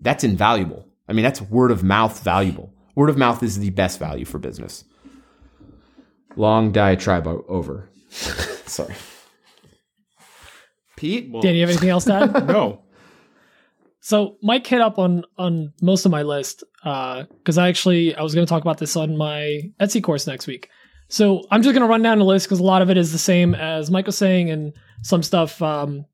That's 0.00 0.24
invaluable. 0.24 0.86
I 1.08 1.12
mean, 1.12 1.22
that's 1.22 1.40
word 1.40 1.70
of 1.70 1.82
mouth 1.82 2.22
valuable. 2.22 2.74
Word 2.94 3.10
of 3.10 3.16
mouth 3.16 3.42
is 3.42 3.58
the 3.58 3.70
best 3.70 3.98
value 3.98 4.24
for 4.24 4.38
business. 4.38 4.84
Long 6.38 6.70
diatribe 6.70 7.26
o- 7.26 7.44
over. 7.48 7.90
Sorry. 8.10 8.94
Pete, 10.96 11.32
Dan, 11.42 11.54
you 11.54 11.60
have 11.60 11.70
anything 11.70 11.88
else 11.90 12.04
to 12.04 12.14
add? 12.14 12.46
No. 12.48 12.82
So 14.00 14.36
Mike 14.42 14.66
hit 14.66 14.80
up 14.80 14.98
on 14.98 15.24
on 15.36 15.72
most 15.82 16.06
of 16.06 16.12
my 16.12 16.22
list 16.22 16.64
because 16.82 17.58
I 17.58 17.68
actually 17.68 18.14
I 18.14 18.22
was 18.22 18.34
going 18.34 18.46
to 18.46 18.48
talk 18.48 18.62
about 18.62 18.78
this 18.78 18.96
on 18.96 19.18
my 19.18 19.60
Etsy 19.80 20.02
course 20.02 20.26
next 20.26 20.46
week. 20.46 20.70
So 21.08 21.42
I'm 21.50 21.62
just 21.62 21.74
going 21.74 21.82
to 21.82 21.88
run 21.88 22.02
down 22.02 22.18
the 22.18 22.24
list 22.24 22.46
because 22.46 22.60
a 22.60 22.64
lot 22.64 22.80
of 22.80 22.88
it 22.88 22.96
is 22.96 23.12
the 23.12 23.18
same 23.18 23.54
as 23.54 23.90
Mike 23.90 24.06
was 24.06 24.16
saying, 24.16 24.50
and 24.50 24.72
some 25.02 25.22
stuff 25.22 25.60
um, 25.60 26.06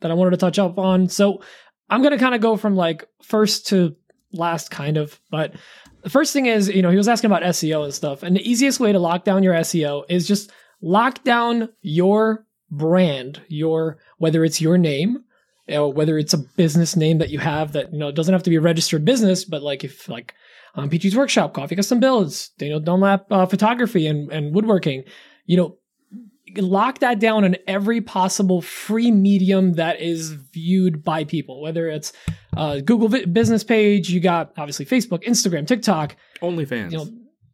that 0.00 0.10
I 0.10 0.14
wanted 0.14 0.30
to 0.30 0.36
touch 0.38 0.58
up 0.58 0.78
on. 0.78 1.08
So 1.08 1.42
I'm 1.90 2.00
going 2.02 2.12
to 2.12 2.18
kind 2.18 2.34
of 2.34 2.40
go 2.40 2.56
from 2.56 2.76
like 2.76 3.06
first 3.22 3.66
to 3.68 3.96
last, 4.32 4.70
kind 4.70 4.96
of. 4.96 5.20
But 5.30 5.54
the 6.02 6.10
first 6.10 6.32
thing 6.32 6.46
is, 6.46 6.68
you 6.68 6.82
know, 6.82 6.90
he 6.90 6.96
was 6.96 7.08
asking 7.08 7.30
about 7.30 7.42
SEO 7.42 7.84
and 7.84 7.94
stuff, 7.94 8.22
and 8.22 8.36
the 8.36 8.48
easiest 8.48 8.80
way 8.80 8.92
to 8.92 8.98
lock 8.98 9.24
down 9.24 9.42
your 9.42 9.54
SEO 9.54 10.04
is 10.08 10.26
just 10.26 10.50
lock 10.80 11.22
down 11.24 11.68
your 11.82 12.46
brand, 12.70 13.42
your 13.48 13.98
whether 14.18 14.44
it's 14.44 14.60
your 14.60 14.78
name 14.78 15.24
you 15.70 15.76
know, 15.76 15.88
whether 15.88 16.18
it's 16.18 16.34
a 16.34 16.38
business 16.38 16.96
name 16.96 17.18
that 17.18 17.30
you 17.30 17.38
have 17.38 17.72
that 17.72 17.92
you 17.92 17.98
know 17.98 18.10
doesn't 18.10 18.34
have 18.34 18.42
to 18.42 18.50
be 18.50 18.56
a 18.56 18.60
registered 18.60 19.04
business, 19.04 19.44
but 19.44 19.62
like 19.62 19.84
if 19.84 20.08
like 20.08 20.34
um, 20.74 20.90
PG's 20.90 21.14
Workshop, 21.14 21.54
Coffee 21.54 21.76
Custom 21.76 22.00
Builds, 22.00 22.48
Daniel 22.58 22.80
Dunlap 22.80 23.26
uh, 23.30 23.46
Photography 23.46 24.08
and 24.08 24.32
and 24.32 24.52
woodworking, 24.52 25.04
you 25.46 25.56
know, 25.56 25.78
lock 26.56 27.00
that 27.00 27.18
down 27.18 27.44
on 27.44 27.56
every 27.66 28.00
possible 28.00 28.62
free 28.62 29.10
medium 29.10 29.74
that 29.74 30.00
is 30.00 30.30
viewed 30.30 31.02
by 31.04 31.24
people, 31.24 31.60
whether 31.60 31.88
it's 31.88 32.12
uh, 32.56 32.80
Google 32.80 33.08
vi- 33.08 33.24
business 33.26 33.64
page, 33.64 34.10
you 34.10 34.20
got 34.20 34.52
obviously 34.56 34.86
Facebook, 34.86 35.24
Instagram, 35.24 35.66
TikTok, 35.66 36.16
OnlyFans. 36.42 36.92
you 36.92 36.98
know, 36.98 37.08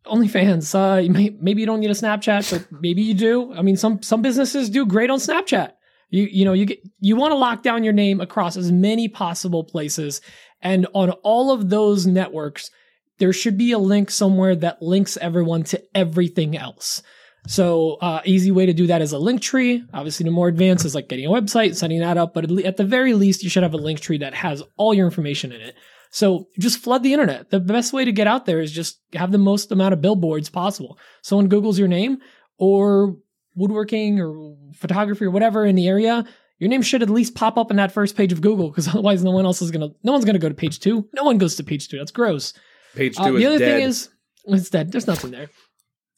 OnlyFans. 0.07 0.75
Uh, 0.75 1.01
you 1.01 1.11
may, 1.11 1.37
maybe 1.41 1.61
you 1.61 1.67
don't 1.67 1.81
need 1.81 1.91
a 1.91 1.95
Snapchat, 1.95 2.51
but 2.51 2.67
maybe 2.81 3.03
you 3.03 3.15
do. 3.15 3.53
I 3.53 3.63
mean, 3.63 3.77
some 3.77 4.03
some 4.03 4.23
businesses 4.23 4.71
do 4.71 4.87
great 4.87 5.11
on 5.11 5.19
Snapchat. 5.19 5.73
You 6.11 6.25
you 6.25 6.45
know 6.45 6.53
you 6.53 6.67
get 6.67 6.81
you 7.01 7.17
want 7.17 7.33
to 7.33 7.37
lock 7.37 7.63
down 7.63 7.85
your 7.85 7.93
name 7.93 8.21
across 8.21 8.57
as 8.57 8.71
many 8.71 9.09
possible 9.09 9.65
places, 9.65 10.21
and 10.63 10.87
on 10.95 11.11
all 11.11 11.53
of 11.53 11.69
those 11.69 12.07
networks, 12.07 12.71
there 13.19 13.33
should 13.33 13.59
be 13.59 13.73
a 13.73 13.79
link 13.79 14.11
somewhere 14.11 14.55
that 14.57 14.81
links 14.81 15.17
everyone 15.17 15.65
to 15.65 15.83
everything 15.95 16.57
else. 16.57 17.03
So, 17.47 17.95
uh, 18.01 18.21
easy 18.25 18.51
way 18.51 18.67
to 18.67 18.73
do 18.73 18.87
that 18.89 19.03
is 19.03 19.13
a 19.13 19.19
link 19.19 19.41
tree. 19.41 19.85
Obviously, 19.95 20.25
the 20.25 20.31
more 20.31 20.49
advanced 20.49 20.85
is 20.85 20.95
like 20.95 21.09
getting 21.09 21.27
a 21.27 21.31
website, 21.31 21.75
setting 21.77 22.01
that 22.01 22.17
up. 22.19 22.35
But 22.35 22.45
at, 22.45 22.51
le- 22.51 22.63
at 22.63 22.77
the 22.77 22.85
very 22.85 23.15
least, 23.15 23.43
you 23.45 23.51
should 23.51 23.63
have 23.63 23.75
a 23.75 23.79
link 23.79 24.01
tree 24.01 24.19
that 24.19 24.35
has 24.35 24.63
all 24.77 24.93
your 24.95 25.07
information 25.07 25.53
in 25.53 25.61
it. 25.61 25.75
So 26.11 26.49
just 26.59 26.79
flood 26.79 27.03
the 27.03 27.13
internet. 27.13 27.51
The 27.51 27.61
best 27.61 27.93
way 27.93 28.05
to 28.05 28.13
get 28.13 28.27
out 28.27 28.47
there 28.47 28.61
is 28.61 28.73
just 28.73 29.01
have 29.13 29.33
the 29.33 29.39
most 29.39 29.71
amount 29.71 29.93
of 29.93 30.01
billboards 30.01 30.49
possible. 30.49 30.99
Someone 31.23 31.49
Googles 31.49 31.79
your 31.79 31.89
name 31.89 32.19
or 32.59 33.17
woodworking 33.55 34.21
or 34.21 34.55
photography 34.75 35.25
or 35.25 35.31
whatever 35.31 35.65
in 35.67 35.75
the 35.77 35.89
area, 35.89 36.25
your 36.59 36.71
name 36.71 36.83
should 36.83 37.03
at 37.03 37.11
least 37.11 37.35
pop 37.35 37.59
up 37.59 37.71
in 37.71 37.77
that 37.77 37.93
first 37.93 38.17
page 38.17 38.33
of 38.33 38.41
Google 38.41 38.71
because 38.71 38.89
otherwise 38.95 39.23
no 39.25 39.31
one 39.31 39.45
else 39.45 39.61
is 39.61 39.71
gonna 39.71 39.89
no 40.05 40.13
one's 40.13 40.25
gonna 40.25 40.39
go 40.39 40.49
to 40.49 40.55
page 40.55 40.81
two. 40.81 41.09
No 41.13 41.25
one 41.25 41.39
goes 41.39 41.57
to 41.57 41.65
page 41.65 41.89
two. 41.89 41.99
That's 41.99 42.13
gross. 42.13 42.55
Page 42.95 43.17
two 43.17 43.23
Uh, 43.23 43.33
is 43.33 43.39
the 43.41 43.47
other 43.47 43.59
dead. 43.59 43.77
thing 43.79 43.85
is 43.89 44.09
it's 44.47 44.71
dead. 44.71 44.93
There's 44.93 45.07
nothing 45.07 45.33
there. 45.33 45.51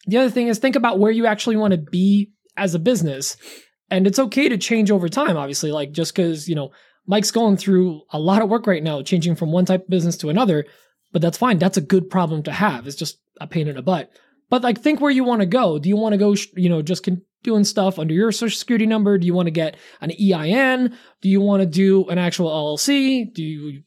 The 0.07 0.19
other 0.19 0.31
thing 0.31 0.49
is 0.49 0.59
think 0.59 0.77
about 0.77 0.99
where 0.99 1.11
you 1.11 1.27
actually 1.27 1.57
want 1.57 1.73
to 1.73 1.79
be 1.79 2.33
as 2.57 2.75
a 2.75 2.79
business. 2.79 3.37
And 3.91 4.07
it's 4.07 4.19
okay 4.19 4.49
to 4.49 4.59
change 4.59 4.91
over 4.91 5.09
time, 5.09 5.37
obviously. 5.37 5.73
Like 5.73 5.93
just 5.93 6.15
because, 6.15 6.49
you 6.49 6.55
know, 6.55 6.73
Mike's 7.07 7.31
going 7.31 7.57
through 7.57 8.03
a 8.11 8.19
lot 8.19 8.43
of 8.43 8.51
work 8.51 8.67
right 8.67 8.83
now, 8.83 9.03
changing 9.03 9.35
from 9.35 9.51
one 9.51 9.65
type 9.65 9.85
of 9.85 9.91
business 9.91 10.17
to 10.19 10.29
another, 10.29 10.67
but 11.13 11.23
that's 11.23 11.39
fine. 11.39 11.59
That's 11.59 11.79
a 11.79 11.83
good 11.83 12.11
problem 12.11 12.43
to 12.45 12.53
have. 12.53 12.87
It's 12.87 12.97
just 12.97 13.19
a 13.41 13.47
pain 13.47 13.67
in 13.67 13.77
the 13.77 13.83
butt. 13.83 14.11
But 14.51 14.63
like, 14.63 14.81
think 14.81 15.01
where 15.01 15.11
you 15.11 15.25
want 15.25 15.41
to 15.41 15.47
go. 15.47 15.79
Do 15.79 15.89
you 15.89 15.97
want 15.97 16.13
to 16.13 16.19
go, 16.19 16.35
you 16.55 16.69
know, 16.69 16.83
just 16.83 17.05
con- 17.05 17.23
doing 17.43 17.65
stuff 17.65 17.99
under 17.99 18.15
your 18.15 18.33
social 18.33 18.59
security 18.59 18.87
number? 18.87 19.17
Do 19.17 19.27
you 19.27 19.35
want 19.35 19.47
to 19.47 19.53
get 19.53 19.77
an 20.01 20.11
EIN? 20.11 20.97
Do 21.23 21.29
you 21.29 21.41
want 21.41 21.63
to 21.63 21.67
do 21.67 22.07
an 22.09 22.19
actual 22.19 22.51
LLC? 22.51 23.33
Do 23.33 23.43
you 23.43 23.83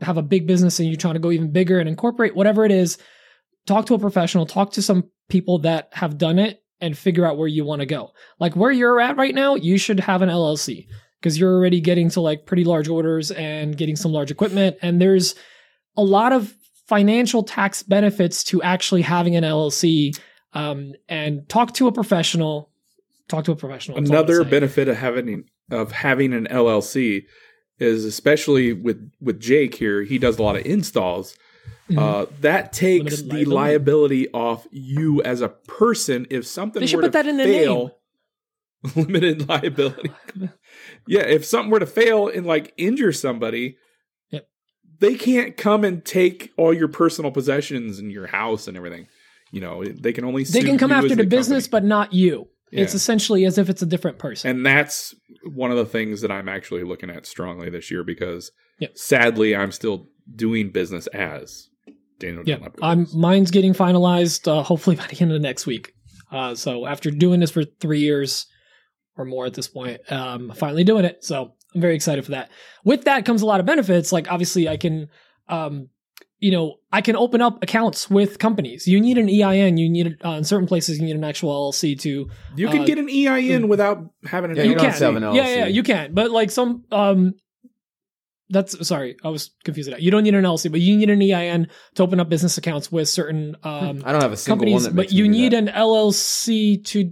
have 0.00 0.16
a 0.16 0.22
big 0.22 0.46
business 0.46 0.78
and 0.78 0.88
you're 0.88 0.96
trying 0.96 1.14
to 1.14 1.20
go 1.20 1.30
even 1.30 1.52
bigger 1.52 1.78
and 1.78 1.88
incorporate 1.88 2.36
whatever 2.36 2.64
it 2.64 2.72
is? 2.72 2.98
Talk 3.66 3.86
to 3.86 3.94
a 3.94 3.98
professional, 3.98 4.46
talk 4.46 4.72
to 4.72 4.82
some 4.82 5.04
people 5.28 5.58
that 5.60 5.88
have 5.92 6.18
done 6.18 6.38
it 6.38 6.62
and 6.80 6.98
figure 6.98 7.24
out 7.24 7.38
where 7.38 7.48
you 7.48 7.64
want 7.64 7.80
to 7.80 7.86
go. 7.86 8.12
Like 8.40 8.56
where 8.56 8.72
you're 8.72 9.00
at 9.00 9.16
right 9.16 9.34
now, 9.34 9.54
you 9.54 9.78
should 9.78 10.00
have 10.00 10.20
an 10.20 10.28
LLC 10.28 10.88
because 11.20 11.38
you're 11.38 11.54
already 11.54 11.80
getting 11.80 12.10
to 12.10 12.20
like 12.20 12.44
pretty 12.44 12.64
large 12.64 12.88
orders 12.88 13.30
and 13.30 13.76
getting 13.76 13.94
some 13.94 14.12
large 14.12 14.32
equipment. 14.32 14.76
And 14.82 15.00
there's 15.00 15.36
a 15.96 16.02
lot 16.02 16.32
of 16.32 16.52
financial 16.88 17.44
tax 17.44 17.82
benefits 17.82 18.42
to 18.44 18.62
actually 18.62 19.02
having 19.02 19.36
an 19.36 19.44
LLC. 19.44 20.18
Um, 20.54 20.92
and 21.08 21.48
talk 21.48 21.72
to 21.74 21.86
a 21.86 21.92
professional. 21.92 22.70
Talk 23.28 23.44
to 23.44 23.52
a 23.52 23.56
professional. 23.56 23.96
that's 23.98 24.10
all 24.10 24.16
I'm 24.16 24.24
Another 24.24 24.44
benefit 24.44 24.88
of 24.88 24.96
having 24.96 25.44
of 25.70 25.92
having 25.92 26.34
an 26.34 26.48
LLC 26.48 27.24
is 27.78 28.04
especially 28.04 28.72
with 28.72 29.10
with 29.20 29.40
Jake 29.40 29.74
here, 29.76 30.02
he 30.02 30.18
does 30.18 30.38
a 30.38 30.42
lot 30.42 30.56
of 30.56 30.66
installs. 30.66 31.36
Uh, 31.96 32.26
that 32.40 32.72
takes 32.72 33.20
Limited 33.22 33.24
the 33.30 33.44
liability. 33.44 33.50
liability 33.54 34.28
off 34.32 34.66
you 34.70 35.20
as 35.22 35.40
a 35.42 35.48
person 35.48 36.26
if 36.30 36.46
something 36.46 36.80
They 36.80 36.86
should 36.86 36.96
were 36.96 37.02
put 37.02 37.08
to 37.08 37.12
that 37.18 37.26
in 37.26 37.36
the 37.36 37.44
fail. 37.44 37.98
limited 38.96 39.48
liability. 39.48 40.10
yeah, 41.06 41.20
if 41.20 41.44
something 41.44 41.70
were 41.70 41.78
to 41.80 41.86
fail 41.86 42.28
and 42.28 42.46
like 42.46 42.72
injure 42.76 43.12
somebody, 43.12 43.76
Yep. 44.30 44.48
they 45.00 45.14
can't 45.16 45.56
come 45.56 45.84
and 45.84 46.04
take 46.04 46.52
all 46.56 46.72
your 46.72 46.88
personal 46.88 47.30
possessions 47.30 47.98
and 47.98 48.10
your 48.10 48.26
house 48.26 48.66
and 48.68 48.76
everything. 48.76 49.06
You 49.50 49.60
know, 49.60 49.84
they 49.84 50.12
can 50.12 50.24
only 50.24 50.44
They 50.44 50.62
can 50.62 50.78
come 50.78 50.90
you 50.90 50.96
after 50.96 51.10
as 51.12 51.16
the 51.16 51.26
business, 51.26 51.68
but 51.68 51.84
not 51.84 52.12
you. 52.14 52.48
It's 52.70 52.94
essentially 52.94 53.44
as 53.44 53.58
if 53.58 53.68
it's 53.68 53.82
a 53.82 53.86
different 53.86 54.18
person. 54.18 54.50
And 54.50 54.64
that's 54.64 55.14
one 55.44 55.70
of 55.70 55.76
the 55.76 55.84
things 55.84 56.22
that 56.22 56.30
I'm 56.30 56.48
actually 56.48 56.84
looking 56.84 57.10
at 57.10 57.26
strongly 57.26 57.68
this 57.68 57.90
year 57.90 58.02
because 58.02 58.50
Yep. 58.78 58.96
sadly 58.96 59.54
I'm 59.54 59.70
still 59.72 60.06
doing 60.34 60.70
business 60.70 61.06
as 61.08 61.68
Daniel 62.22 62.42
Yeah, 62.46 62.58
I'm 62.80 63.06
mine's 63.14 63.50
getting 63.50 63.74
finalized. 63.74 64.46
Uh, 64.50 64.62
hopefully 64.62 64.96
by 65.02 65.06
the 65.06 65.20
end 65.20 65.32
of 65.32 65.40
next 65.42 65.66
week. 65.66 65.92
Uh, 66.30 66.54
so 66.54 66.86
after 66.86 67.10
doing 67.10 67.40
this 67.40 67.50
for 67.50 67.64
three 67.64 68.00
years 68.00 68.46
or 69.16 69.24
more 69.26 69.44
at 69.44 69.52
this 69.54 69.68
point, 69.68 70.00
um, 70.10 70.50
finally 70.56 70.84
doing 70.84 71.04
it. 71.04 71.22
So 71.22 71.52
I'm 71.74 71.80
very 71.80 71.94
excited 71.94 72.24
for 72.24 72.30
that. 72.30 72.50
With 72.84 73.04
that 73.04 73.26
comes 73.26 73.42
a 73.42 73.46
lot 73.46 73.60
of 73.60 73.66
benefits. 73.66 74.12
Like 74.12 74.30
obviously, 74.32 74.66
I 74.68 74.78
can, 74.78 75.08
um, 75.48 75.88
you 76.38 76.50
know, 76.50 76.76
I 76.90 77.02
can 77.02 77.14
open 77.16 77.42
up 77.42 77.62
accounts 77.62 78.08
with 78.10 78.38
companies. 78.38 78.88
You 78.88 78.98
need 79.00 79.18
an 79.18 79.28
EIN. 79.28 79.76
You 79.76 79.90
need 79.90 80.16
uh, 80.24 80.30
in 80.30 80.44
certain 80.44 80.66
places 80.66 80.98
you 80.98 81.04
need 81.04 81.16
an 81.16 81.24
actual 81.24 81.70
LLC 81.70 82.00
to. 82.00 82.28
You 82.56 82.68
can 82.68 82.80
uh, 82.80 82.84
get 82.84 82.98
an 82.98 83.08
EIN 83.10 83.68
without 83.68 83.98
having 84.24 84.50
an 84.52 84.56
Yeah, 84.56 84.62
you 84.64 84.70
You 84.70 84.74
don't 84.76 84.82
can. 84.84 84.90
have 84.90 84.98
to 84.98 85.04
have 85.04 85.16
an 85.16 85.34
Yeah, 85.34 85.56
yeah, 85.56 85.66
you 85.66 85.82
can. 85.82 86.14
But 86.14 86.30
like 86.30 86.50
some, 86.50 86.84
um, 86.90 87.34
that's 88.52 88.86
sorry, 88.86 89.16
I 89.24 89.28
was 89.30 89.50
confused. 89.64 89.88
With 89.88 89.96
that. 89.98 90.02
You 90.02 90.10
don't 90.10 90.22
need 90.22 90.34
an 90.34 90.44
LLC, 90.44 90.70
but 90.70 90.80
you 90.80 90.96
need 90.96 91.10
an 91.10 91.20
EIN 91.20 91.68
to 91.96 92.02
open 92.02 92.20
up 92.20 92.28
business 92.28 92.56
accounts 92.58 92.92
with 92.92 93.08
certain 93.08 93.56
um, 93.64 94.02
I 94.04 94.12
don't 94.12 94.20
have 94.22 94.32
a 94.32 94.36
single 94.36 94.58
one 94.58 94.66
companies. 94.72 94.84
that 94.84 94.94
But 94.94 95.12
you 95.12 95.24
me 95.24 95.28
need 95.30 95.52
that. 95.52 95.58
an 95.58 95.68
LLC 95.68 96.84
to. 96.86 97.04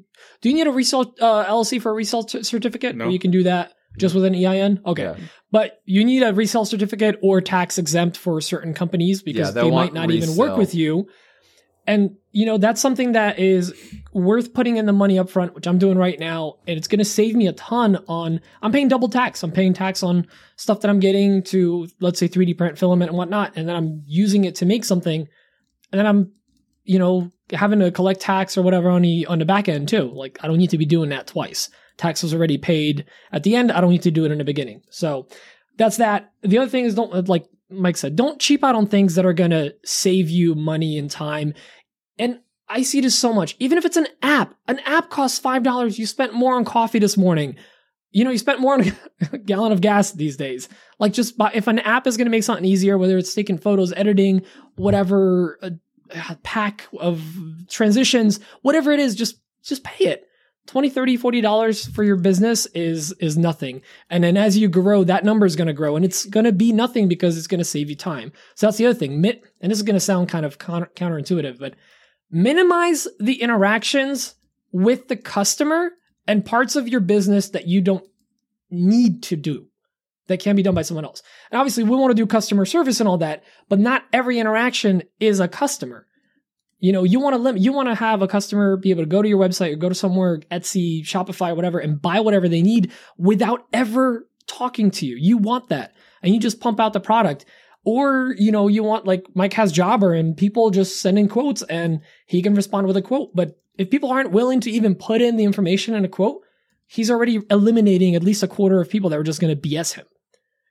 Do 0.42 0.48
you 0.48 0.54
need 0.54 0.66
a 0.66 0.70
resale 0.72 1.12
uh, 1.20 1.44
LLC 1.46 1.80
for 1.82 1.90
a 1.90 1.94
resale 1.94 2.22
t- 2.22 2.42
certificate? 2.42 2.94
No. 2.96 3.06
Or 3.06 3.10
you 3.10 3.18
can 3.18 3.30
do 3.30 3.42
that 3.44 3.72
just 3.98 4.14
with 4.14 4.24
an 4.24 4.34
EIN. 4.34 4.80
Okay, 4.86 5.02
Yeah. 5.02 5.16
but 5.50 5.80
you 5.84 6.04
need 6.04 6.22
a 6.22 6.32
resale 6.32 6.64
certificate 6.64 7.18
or 7.22 7.40
tax 7.40 7.76
exempt 7.78 8.16
for 8.16 8.40
certain 8.40 8.72
companies 8.72 9.22
because 9.22 9.48
Yeah, 9.48 9.62
they'll 9.62 9.70
might 9.70 9.92
want 9.92 9.94
not 9.94 10.10
even 10.10 10.36
work 10.36 10.56
with 10.56 10.74
you. 10.74 11.08
And 11.86 12.16
you 12.32 12.46
know 12.46 12.58
that's 12.58 12.80
something 12.80 13.12
that 13.12 13.38
is 13.38 13.74
worth 14.12 14.54
putting 14.54 14.76
in 14.76 14.86
the 14.86 14.92
money 14.92 15.18
up 15.18 15.30
front, 15.30 15.54
which 15.54 15.66
I'm 15.66 15.78
doing 15.78 15.98
right 15.98 16.18
now, 16.18 16.56
and 16.66 16.76
it's 16.76 16.88
going 16.88 16.98
to 16.98 17.04
save 17.04 17.34
me 17.34 17.46
a 17.46 17.52
ton 17.52 18.02
on. 18.08 18.40
I'm 18.62 18.72
paying 18.72 18.88
double 18.88 19.08
tax. 19.08 19.42
I'm 19.42 19.52
paying 19.52 19.72
tax 19.72 20.02
on 20.02 20.26
stuff 20.56 20.80
that 20.80 20.90
I'm 20.90 21.00
getting 21.00 21.42
to, 21.44 21.88
let's 22.00 22.18
say, 22.18 22.28
3D 22.28 22.56
print 22.56 22.78
filament 22.78 23.10
and 23.10 23.18
whatnot, 23.18 23.52
and 23.56 23.68
then 23.68 23.74
I'm 23.74 24.02
using 24.06 24.44
it 24.44 24.56
to 24.56 24.66
make 24.66 24.84
something, 24.84 25.26
and 25.92 25.98
then 25.98 26.06
I'm, 26.06 26.32
you 26.84 26.98
know, 26.98 27.32
having 27.52 27.80
to 27.80 27.90
collect 27.90 28.20
tax 28.20 28.56
or 28.56 28.62
whatever 28.62 28.90
on 28.90 29.02
the 29.02 29.26
on 29.26 29.38
the 29.38 29.44
back 29.44 29.68
end 29.68 29.88
too. 29.88 30.10
Like 30.14 30.38
I 30.42 30.46
don't 30.46 30.58
need 30.58 30.70
to 30.70 30.78
be 30.78 30.86
doing 30.86 31.10
that 31.10 31.26
twice. 31.26 31.68
Tax 31.96 32.22
was 32.22 32.32
already 32.32 32.58
paid 32.58 33.06
at 33.32 33.42
the 33.42 33.56
end. 33.56 33.72
I 33.72 33.80
don't 33.80 33.90
need 33.90 34.02
to 34.02 34.10
do 34.10 34.24
it 34.24 34.32
in 34.32 34.38
the 34.38 34.44
beginning. 34.44 34.82
So 34.90 35.26
that's 35.76 35.98
that. 35.98 36.32
The 36.42 36.58
other 36.58 36.70
thing 36.70 36.84
is 36.84 36.94
don't 36.94 37.28
like 37.28 37.46
Mike 37.70 37.96
said, 37.96 38.16
don't 38.16 38.40
cheap 38.40 38.64
out 38.64 38.74
on 38.74 38.86
things 38.86 39.14
that 39.14 39.26
are 39.26 39.32
going 39.32 39.52
to 39.52 39.74
save 39.84 40.28
you 40.28 40.54
money 40.54 40.98
and 40.98 41.10
time. 41.10 41.54
And 42.20 42.40
I 42.68 42.82
see 42.82 43.00
this 43.00 43.18
so 43.18 43.32
much. 43.32 43.56
Even 43.58 43.78
if 43.78 43.84
it's 43.84 43.96
an 43.96 44.06
app, 44.22 44.54
an 44.68 44.78
app 44.80 45.08
costs 45.08 45.40
$5. 45.40 45.98
You 45.98 46.06
spent 46.06 46.34
more 46.34 46.54
on 46.54 46.66
coffee 46.66 46.98
this 46.98 47.16
morning. 47.16 47.56
You 48.12 48.24
know, 48.24 48.30
you 48.30 48.38
spent 48.38 48.60
more 48.60 48.74
on 48.74 48.92
a 49.32 49.38
gallon 49.44 49.72
of 49.72 49.80
gas 49.80 50.12
these 50.12 50.36
days. 50.36 50.68
Like 50.98 51.14
just 51.14 51.38
buy, 51.38 51.50
if 51.54 51.66
an 51.66 51.78
app 51.80 52.06
is 52.06 52.16
going 52.16 52.26
to 52.26 52.30
make 52.30 52.44
something 52.44 52.64
easier, 52.64 52.98
whether 52.98 53.16
it's 53.16 53.34
taking 53.34 53.56
photos, 53.56 53.92
editing, 53.94 54.42
whatever, 54.76 55.58
a, 55.62 55.72
a 56.30 56.36
pack 56.42 56.86
of 56.98 57.24
transitions, 57.68 58.38
whatever 58.62 58.92
it 58.92 59.00
is, 59.00 59.14
just, 59.14 59.40
just 59.62 59.82
pay 59.82 60.04
it. 60.04 60.26
20 60.66 60.90
30 60.90 61.16
40 61.16 61.40
dollars 61.40 61.86
for 61.86 62.04
your 62.04 62.16
business 62.16 62.66
is 62.66 63.12
is 63.12 63.36
nothing 63.36 63.80
and 64.10 64.22
then 64.22 64.36
as 64.36 64.58
you 64.58 64.68
grow 64.68 65.02
that 65.02 65.24
number 65.24 65.46
is 65.46 65.56
going 65.56 65.66
to 65.66 65.72
grow 65.72 65.96
and 65.96 66.04
it's 66.04 66.26
going 66.26 66.44
to 66.44 66.52
be 66.52 66.70
nothing 66.70 67.08
because 67.08 67.36
it's 67.36 67.46
going 67.46 67.58
to 67.58 67.64
save 67.64 67.88
you 67.88 67.96
time 67.96 68.30
so 68.54 68.66
that's 68.66 68.76
the 68.76 68.86
other 68.86 68.96
thing 68.96 69.14
and 69.14 69.70
this 69.70 69.78
is 69.78 69.82
going 69.82 69.96
to 69.96 70.00
sound 70.00 70.28
kind 70.28 70.46
of 70.46 70.58
counterintuitive 70.58 71.58
but 71.58 71.74
minimize 72.30 73.08
the 73.18 73.40
interactions 73.40 74.34
with 74.72 75.08
the 75.08 75.16
customer 75.16 75.90
and 76.26 76.44
parts 76.44 76.76
of 76.76 76.88
your 76.88 77.00
business 77.00 77.50
that 77.50 77.66
you 77.66 77.80
don't 77.80 78.06
need 78.70 79.22
to 79.24 79.36
do 79.36 79.66
that 80.28 80.40
can 80.40 80.54
be 80.54 80.62
done 80.62 80.74
by 80.74 80.82
someone 80.82 81.04
else 81.04 81.22
and 81.50 81.58
obviously 81.58 81.82
we 81.82 81.96
want 81.96 82.10
to 82.10 82.14
do 82.14 82.26
customer 82.26 82.64
service 82.64 83.00
and 83.00 83.08
all 83.08 83.18
that 83.18 83.42
but 83.68 83.80
not 83.80 84.04
every 84.12 84.38
interaction 84.38 85.02
is 85.18 85.40
a 85.40 85.48
customer 85.48 86.06
you 86.80 86.92
know, 86.92 87.04
you 87.04 87.20
want 87.20 87.34
to 87.34 87.38
limit, 87.38 87.60
you 87.60 87.72
want 87.72 87.88
to 87.90 87.94
have 87.94 88.22
a 88.22 88.28
customer 88.28 88.76
be 88.78 88.90
able 88.90 89.02
to 89.02 89.08
go 89.08 89.20
to 89.20 89.28
your 89.28 89.38
website 89.38 89.72
or 89.72 89.76
go 89.76 89.90
to 89.90 89.94
somewhere, 89.94 90.38
Etsy, 90.50 91.04
Shopify, 91.04 91.54
whatever, 91.54 91.78
and 91.78 92.00
buy 92.00 92.20
whatever 92.20 92.48
they 92.48 92.62
need 92.62 92.90
without 93.18 93.66
ever 93.72 94.26
talking 94.46 94.90
to 94.92 95.06
you. 95.06 95.16
You 95.16 95.36
want 95.36 95.68
that. 95.68 95.94
And 96.22 96.34
you 96.34 96.40
just 96.40 96.60
pump 96.60 96.80
out 96.80 96.94
the 96.94 97.00
product. 97.00 97.44
Or, 97.84 98.34
you 98.38 98.52
know, 98.52 98.68
you 98.68 98.82
want 98.82 99.06
like 99.06 99.24
Mike 99.34 99.54
has 99.54 99.72
Jobber 99.72 100.12
and 100.12 100.36
people 100.36 100.70
just 100.70 101.00
send 101.00 101.18
in 101.18 101.28
quotes 101.28 101.62
and 101.62 102.00
he 102.26 102.42
can 102.42 102.54
respond 102.54 102.86
with 102.86 102.96
a 102.96 103.02
quote. 103.02 103.34
But 103.34 103.58
if 103.78 103.88
people 103.90 104.10
aren't 104.10 104.32
willing 104.32 104.60
to 104.60 104.70
even 104.70 104.94
put 104.94 105.22
in 105.22 105.36
the 105.36 105.44
information 105.44 105.94
in 105.94 106.04
a 106.04 106.08
quote, 106.08 106.42
he's 106.86 107.10
already 107.10 107.40
eliminating 107.50 108.14
at 108.14 108.22
least 108.22 108.42
a 108.42 108.48
quarter 108.48 108.80
of 108.80 108.90
people 108.90 109.08
that 109.10 109.18
are 109.18 109.22
just 109.22 109.40
going 109.40 109.54
to 109.58 109.68
BS 109.68 109.94
him. 109.94 110.04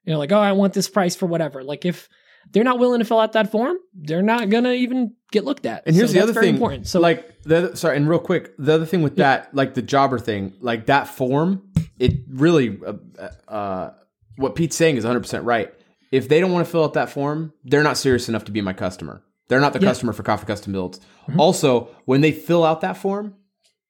You 0.03 0.13
know, 0.13 0.19
like, 0.19 0.31
oh, 0.31 0.39
I 0.39 0.51
want 0.51 0.73
this 0.73 0.87
price 0.89 1.15
for 1.15 1.25
whatever. 1.25 1.63
Like 1.63 1.83
if 1.83 2.07
they're 2.51 2.63
not 2.63 2.77
willing 2.79 2.99
to 2.99 3.05
fill 3.05 3.19
out 3.19 3.33
that 3.33 3.51
form, 3.51 3.77
they're 3.93 4.21
not 4.23 4.49
gonna 4.49 4.71
even 4.71 5.13
get 5.31 5.43
looked 5.45 5.65
at. 5.65 5.83
And 5.85 5.95
here's 5.95 6.09
So 6.11 6.13
the 6.15 6.23
other 6.23 6.33
very 6.33 6.47
thing. 6.47 6.55
important. 6.55 6.87
So 6.87 6.99
like 6.99 7.41
the 7.43 7.57
other- 7.57 7.75
sorry, 7.75 7.97
and 7.97 8.07
real 8.09 8.17
quick, 8.19 8.53
the 8.57 8.73
other 8.73 8.85
thing 8.85 9.01
with 9.03 9.17
that, 9.17 9.53
like 9.53 9.73
the 9.75 9.81
jobber 9.81 10.17
thing, 10.19 10.53
like 10.61 10.85
that 10.87 11.07
form, 11.07 11.69
it 11.99 12.13
really, 12.29 12.79
uh, 12.85 13.27
uh, 13.51 13.93
what 14.37 14.55
Pete's 14.55 14.75
saying 14.75 14.95
is 14.97 15.03
100 15.03 15.19
percent 15.19 15.43
right. 15.43 15.71
If 16.11 16.27
they 16.27 16.39
don't 16.39 16.51
want 16.51 16.65
to 16.65 16.71
fill 16.71 16.83
out 16.83 16.93
that 16.93 17.09
form, 17.09 17.53
they're 17.63 17.83
not 17.83 17.97
serious 17.97 18.29
enough 18.29 18.45
to 18.45 18.51
be 18.51 18.61
my 18.61 18.73
customer. 18.73 19.23
They're 19.47 19.59
not 19.59 19.73
the 19.73 19.79
customer 19.79 20.13
for 20.13 20.23
Coffee 20.23 20.45
Custom 20.45 20.73
Builds. 20.73 20.99
Mm-hmm. 20.99 21.39
Also, 21.39 21.89
when 22.05 22.21
they 22.21 22.31
fill 22.31 22.63
out 22.63 22.81
that 22.81 22.97
form, 22.97 23.35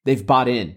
they've 0.04 0.26
bought 0.26 0.48
in. 0.48 0.76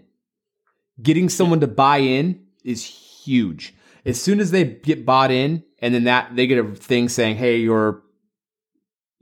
Getting 1.02 1.28
someone 1.28 1.60
to 1.60 1.66
buy 1.66 1.98
in 1.98 2.46
is 2.64 2.84
huge. 2.84 3.74
As 4.04 4.20
soon 4.20 4.40
as 4.40 4.50
they 4.50 4.64
get 4.64 5.06
bought 5.06 5.30
in, 5.30 5.64
and 5.80 5.94
then 5.94 6.04
that 6.04 6.36
they 6.36 6.46
get 6.46 6.64
a 6.64 6.74
thing 6.74 7.08
saying, 7.08 7.36
"Hey, 7.36 7.56
your 7.56 8.02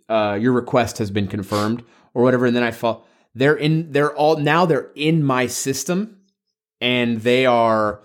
uh, 0.09 0.37
your 0.41 0.53
request 0.53 0.99
has 0.99 1.11
been 1.11 1.29
confirmed," 1.29 1.85
or 2.13 2.23
whatever, 2.25 2.47
and 2.47 2.55
then 2.55 2.65
I 2.65 2.73
fall. 2.73 3.07
They're 3.35 3.57
in. 3.57 3.93
They're 3.93 4.15
all 4.15 4.37
now. 4.37 4.67
They're 4.67 4.91
in 4.97 5.23
my 5.23 5.47
system, 5.47 6.19
and 6.81 7.21
they 7.21 7.47
are 7.47 8.03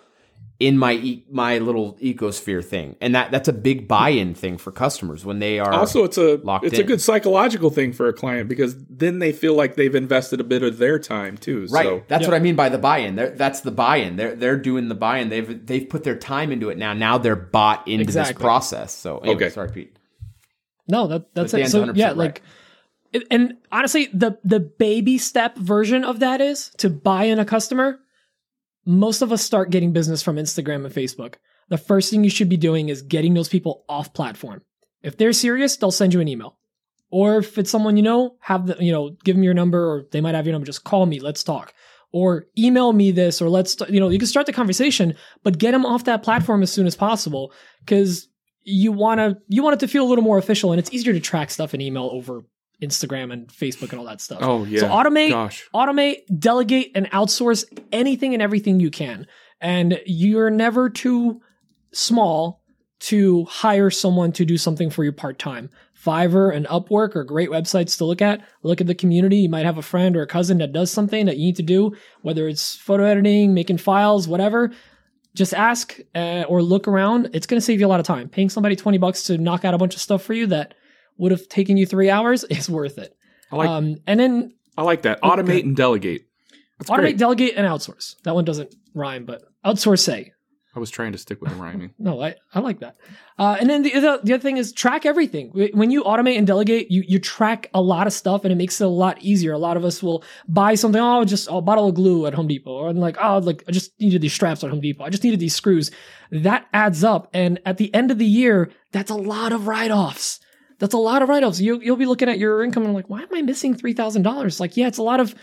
in 0.60 0.76
my 0.76 0.94
e- 0.94 1.24
my 1.30 1.60
little 1.60 1.94
ecosphere 2.02 2.66
thing, 2.66 2.96
and 3.00 3.14
that 3.14 3.30
that's 3.30 3.48
a 3.48 3.54
big 3.54 3.88
buy-in 3.88 4.34
thing 4.34 4.58
for 4.58 4.72
customers 4.72 5.24
when 5.24 5.38
they 5.38 5.60
are 5.60 5.72
also 5.72 6.04
it's 6.04 6.18
a 6.18 6.38
locked 6.38 6.66
it's 6.66 6.80
a 6.80 6.84
good 6.84 7.00
psychological 7.00 7.70
thing 7.70 7.94
for 7.94 8.08
a 8.08 8.14
client 8.14 8.50
because 8.50 8.76
then 8.90 9.20
they 9.20 9.32
feel 9.32 9.54
like 9.54 9.76
they've 9.76 9.94
invested 9.94 10.40
a 10.42 10.44
bit 10.44 10.64
of 10.64 10.80
their 10.80 10.98
time 10.98 11.38
too. 11.38 11.68
Right. 11.70 11.86
So 11.86 12.04
That's 12.08 12.26
what 12.26 12.34
I 12.34 12.40
mean 12.40 12.56
by 12.56 12.70
the 12.70 12.80
buy-in. 12.80 13.16
They're, 13.16 13.30
that's 13.30 13.62
the 13.62 13.70
buy-in. 13.72 14.16
They're 14.16 14.36
they're 14.36 14.58
doing 14.58 14.88
the 14.88 14.96
buy-in. 14.96 15.30
They've 15.30 15.66
they've 15.66 15.88
put 15.88 16.04
their 16.04 16.18
time 16.18 16.52
into 16.52 16.70
it 16.70 16.78
now. 16.80 16.94
Now 16.94 17.20
they're 17.20 17.36
bought 17.36 17.88
into 17.88 18.12
this 18.12 18.32
process. 18.32 18.94
So 18.96 19.20
anyway, 19.20 19.36
Okay. 19.36 19.50
sorry, 19.50 19.70
Pete. 19.70 19.96
no, 20.88 21.06
that 21.08 21.34
that's 21.36 21.54
it. 21.54 21.70
So 21.70 21.94
yeah, 21.94 22.08
right. 22.08 22.18
like, 22.18 22.42
and 23.30 23.58
honestly, 23.72 24.10
the 24.12 24.40
the 24.44 24.60
baby 24.60 25.20
step 25.20 25.56
version 25.58 26.04
of 26.04 26.20
that 26.22 26.42
is 26.42 26.72
to 26.78 26.90
buy 26.90 27.26
in 27.26 27.38
a 27.38 27.46
customer. 27.46 28.00
Most 28.88 29.22
of 29.22 29.34
us 29.34 29.44
start 29.44 29.70
getting 29.70 29.92
business 29.92 30.24
from 30.24 30.38
Instagram 30.38 30.86
and 30.86 30.94
Facebook. 30.94 31.36
The 31.68 31.78
first 31.78 32.10
thing 32.10 32.24
you 32.24 32.30
should 32.30 32.48
be 32.48 32.56
doing 32.56 32.88
is 32.88 33.02
getting 33.02 33.34
those 33.34 33.50
people 33.50 33.84
off 33.90 34.14
platform. 34.14 34.62
If 35.04 35.18
they're 35.18 35.34
serious, 35.34 35.76
they'll 35.76 35.92
send 35.92 36.14
you 36.14 36.22
an 36.22 36.30
email. 36.30 36.58
Or 37.10 37.40
if 37.40 37.58
it's 37.58 37.70
someone 37.70 37.98
you 37.98 38.04
know, 38.04 38.38
have 38.40 38.66
the 38.66 38.78
you 38.80 38.94
know, 38.94 39.10
give 39.26 39.36
them 39.36 39.44
your 39.44 39.54
number, 39.54 39.86
or 39.86 40.06
they 40.12 40.22
might 40.22 40.36
have 40.36 40.46
your 40.46 40.54
number. 40.54 40.66
Just 40.66 40.86
call 40.86 41.06
me. 41.06 41.20
Let's 41.20 41.44
talk. 41.44 41.74
Or 42.14 42.48
email 42.58 42.94
me 42.94 43.12
this, 43.12 43.42
or 43.42 43.50
let's 43.50 43.76
you 43.90 44.00
know, 44.00 44.08
you 44.08 44.20
can 44.20 44.28
start 44.28 44.46
the 44.46 44.54
conversation, 44.54 45.16
but 45.44 45.58
get 45.58 45.72
them 45.72 45.86
off 45.86 46.06
that 46.06 46.24
platform 46.24 46.64
as 46.64 46.72
soon 46.72 46.88
as 46.88 46.96
possible 46.96 47.52
because 47.82 48.30
you 48.64 48.94
want 48.94 49.20
to 49.20 49.38
you 49.50 49.64
want 49.64 49.74
it 49.74 49.80
to 49.82 49.88
feel 49.90 50.06
a 50.06 50.10
little 50.10 50.24
more 50.24 50.38
official, 50.38 50.72
and 50.72 50.80
it's 50.80 50.94
easier 50.94 51.12
to 51.12 51.20
track 51.20 51.52
stuff 51.52 51.74
in 51.74 51.82
email 51.82 52.10
over 52.12 52.44
Instagram 52.82 53.34
and 53.34 53.48
Facebook 53.48 53.90
and 53.92 54.00
all 54.00 54.06
that 54.06 54.22
stuff. 54.22 54.40
oh 54.42 54.64
yeah, 54.66 54.82
So 54.82 54.88
automate, 54.88 55.30
Gosh, 55.32 55.68
automate, 55.74 56.18
delegate, 56.40 56.92
and 56.96 57.10
outsource 57.12 57.66
anything 57.92 58.34
and 58.34 58.42
everything 58.42 58.80
you 58.80 58.92
can. 58.92 59.26
And 59.60 60.00
you're 60.06 60.50
never 60.52 60.90
too 60.90 61.42
small 61.92 62.62
to 63.00 63.46
hire 63.46 63.90
someone 63.90 64.32
to 64.34 64.46
do 64.46 64.58
something 64.58 64.90
for 64.90 65.04
you 65.04 65.12
part 65.12 65.40
time. 65.40 65.70
Fiverr 66.04 66.56
and 66.56 66.68
Upwork 66.68 67.16
are 67.16 67.24
great 67.24 67.50
websites 67.50 67.98
to 67.98 68.06
look 68.06 68.22
at. 68.22 68.42
Look 68.64 68.82
at 68.82 68.88
the 68.88 68.96
community. 68.96 69.38
You 69.38 69.50
might 69.50 69.66
have 69.66 69.78
a 69.78 69.84
friend 69.84 70.16
or 70.16 70.22
a 70.22 70.28
cousin 70.28 70.60
that 70.60 70.74
does 70.74 70.92
something 70.92 71.26
that 71.26 71.38
you 71.38 71.48
need 71.48 71.56
to 71.58 71.64
do, 71.64 71.96
whether 72.22 72.48
it's 72.48 72.76
photo 72.76 73.04
editing, 73.04 73.54
making 73.54 73.78
files, 73.78 74.28
whatever. 74.28 74.72
Just 75.36 75.54
ask 75.54 76.00
uh, 76.16 76.44
or 76.48 76.62
look 76.64 76.88
around. 76.88 77.30
It's 77.34 77.46
going 77.46 77.60
to 77.60 77.66
save 77.66 77.80
you 77.80 77.86
a 77.86 77.90
lot 77.90 78.00
of 78.00 78.06
time. 78.06 78.30
Paying 78.30 78.50
somebody 78.50 78.76
20 78.76 78.98
bucks 79.00 79.24
to 79.24 79.38
knock 79.38 79.66
out 79.66 79.74
a 79.74 79.78
bunch 79.78 79.96
of 79.96 80.02
stuff 80.02 80.24
for 80.24 80.34
you 80.34 80.48
that 80.48 80.74
would 81.18 81.32
have 81.32 81.48
taken 81.50 81.78
you 81.78 81.86
three 81.86 82.10
hours 82.10 82.44
is 82.50 82.70
worth 82.70 82.98
it. 82.98 83.16
I 83.52 83.56
like 83.56 83.70
Um, 83.70 83.96
and 84.06 84.20
then 84.20 84.54
I 84.78 84.84
like 84.84 85.04
that. 85.04 85.22
Automate 85.22 85.64
and 85.64 85.76
delegate. 85.76 86.28
That's 86.80 86.90
automate, 86.90 87.00
great. 87.00 87.18
delegate, 87.18 87.54
and 87.56 87.66
outsource. 87.66 88.16
That 88.24 88.36
one 88.36 88.46
doesn't 88.46 88.76
rhyme, 88.94 89.26
but 89.26 89.42
outsource 89.66 90.00
say. 90.00 90.34
I 90.76 90.80
was 90.80 90.92
trying 90.92 91.12
to 91.14 91.18
stick 91.18 91.42
with 91.42 91.50
the 91.50 91.56
rhyming. 91.56 91.92
No, 91.98 92.22
I, 92.22 92.36
I 92.54 92.60
like 92.60 92.82
that. 92.82 92.98
Uh, 93.40 93.58
and 93.60 93.68
then 93.68 93.82
the 93.82 93.96
other, 93.96 94.20
the 94.24 94.34
other 94.34 94.42
thing 94.44 94.58
is 94.58 94.72
track 94.72 95.08
everything. 95.08 95.50
When 95.74 95.90
you 95.90 96.04
automate 96.04 96.38
and 96.38 96.46
delegate, 96.46 96.92
you, 96.92 97.04
you 97.08 97.18
track 97.18 97.72
a 97.74 97.82
lot 97.82 98.06
of 98.06 98.14
stuff 98.14 98.44
and 98.46 98.52
it 98.52 98.58
makes 98.58 98.80
it 98.80 98.84
a 98.84 98.88
lot 98.88 99.20
easier. 99.24 99.54
A 99.54 99.58
lot 99.58 99.76
of 99.76 99.84
us 99.84 100.04
will 100.04 100.24
buy 100.48 100.76
something, 100.76 101.02
oh, 101.02 101.26
just 101.26 101.48
a 101.50 101.62
bottle 101.62 101.88
of 101.90 101.96
glue 101.96 102.28
at 102.28 102.36
Home 102.36 102.48
Depot. 102.48 102.72
Or 102.72 102.94
like, 102.94 103.18
oh, 103.20 103.40
like 103.40 103.64
I 103.68 103.72
just 103.72 104.00
needed 104.00 104.22
these 104.22 104.34
straps 104.34 104.64
at 104.64 104.70
Home 104.70 104.80
Depot. 104.80 105.04
I 105.04 105.10
just 105.10 105.24
needed 105.24 105.40
these 105.40 105.56
screws. 105.56 105.90
That 106.30 106.68
adds 106.74 107.04
up. 107.04 107.28
And 107.34 107.60
at 107.66 107.78
the 107.78 107.92
end 107.96 108.12
of 108.12 108.20
the 108.20 108.26
year, 108.28 108.70
that's 108.92 109.10
a 109.10 109.16
lot 109.16 109.54
of 109.54 109.66
write 109.66 109.90
offs. 109.90 110.40
That's 110.80 110.94
a 110.94 110.98
lot 110.98 111.22
of 111.22 111.30
write 111.30 111.44
offs. 111.44 111.60
You, 111.60 111.82
you'll 111.82 111.98
be 111.98 112.06
looking 112.06 112.30
at 112.30 112.38
your 112.38 112.64
income 112.64 112.84
and 112.84 112.94
like, 112.94 113.10
why 113.10 113.22
am 113.22 113.30
I 113.34 113.42
missing 113.42 113.76
$3,000? 113.76 114.60
Like, 114.60 114.78
yeah, 114.78 114.88
it's 114.88 114.98
a 114.98 115.04
lot 115.04 115.20
of 115.20 115.34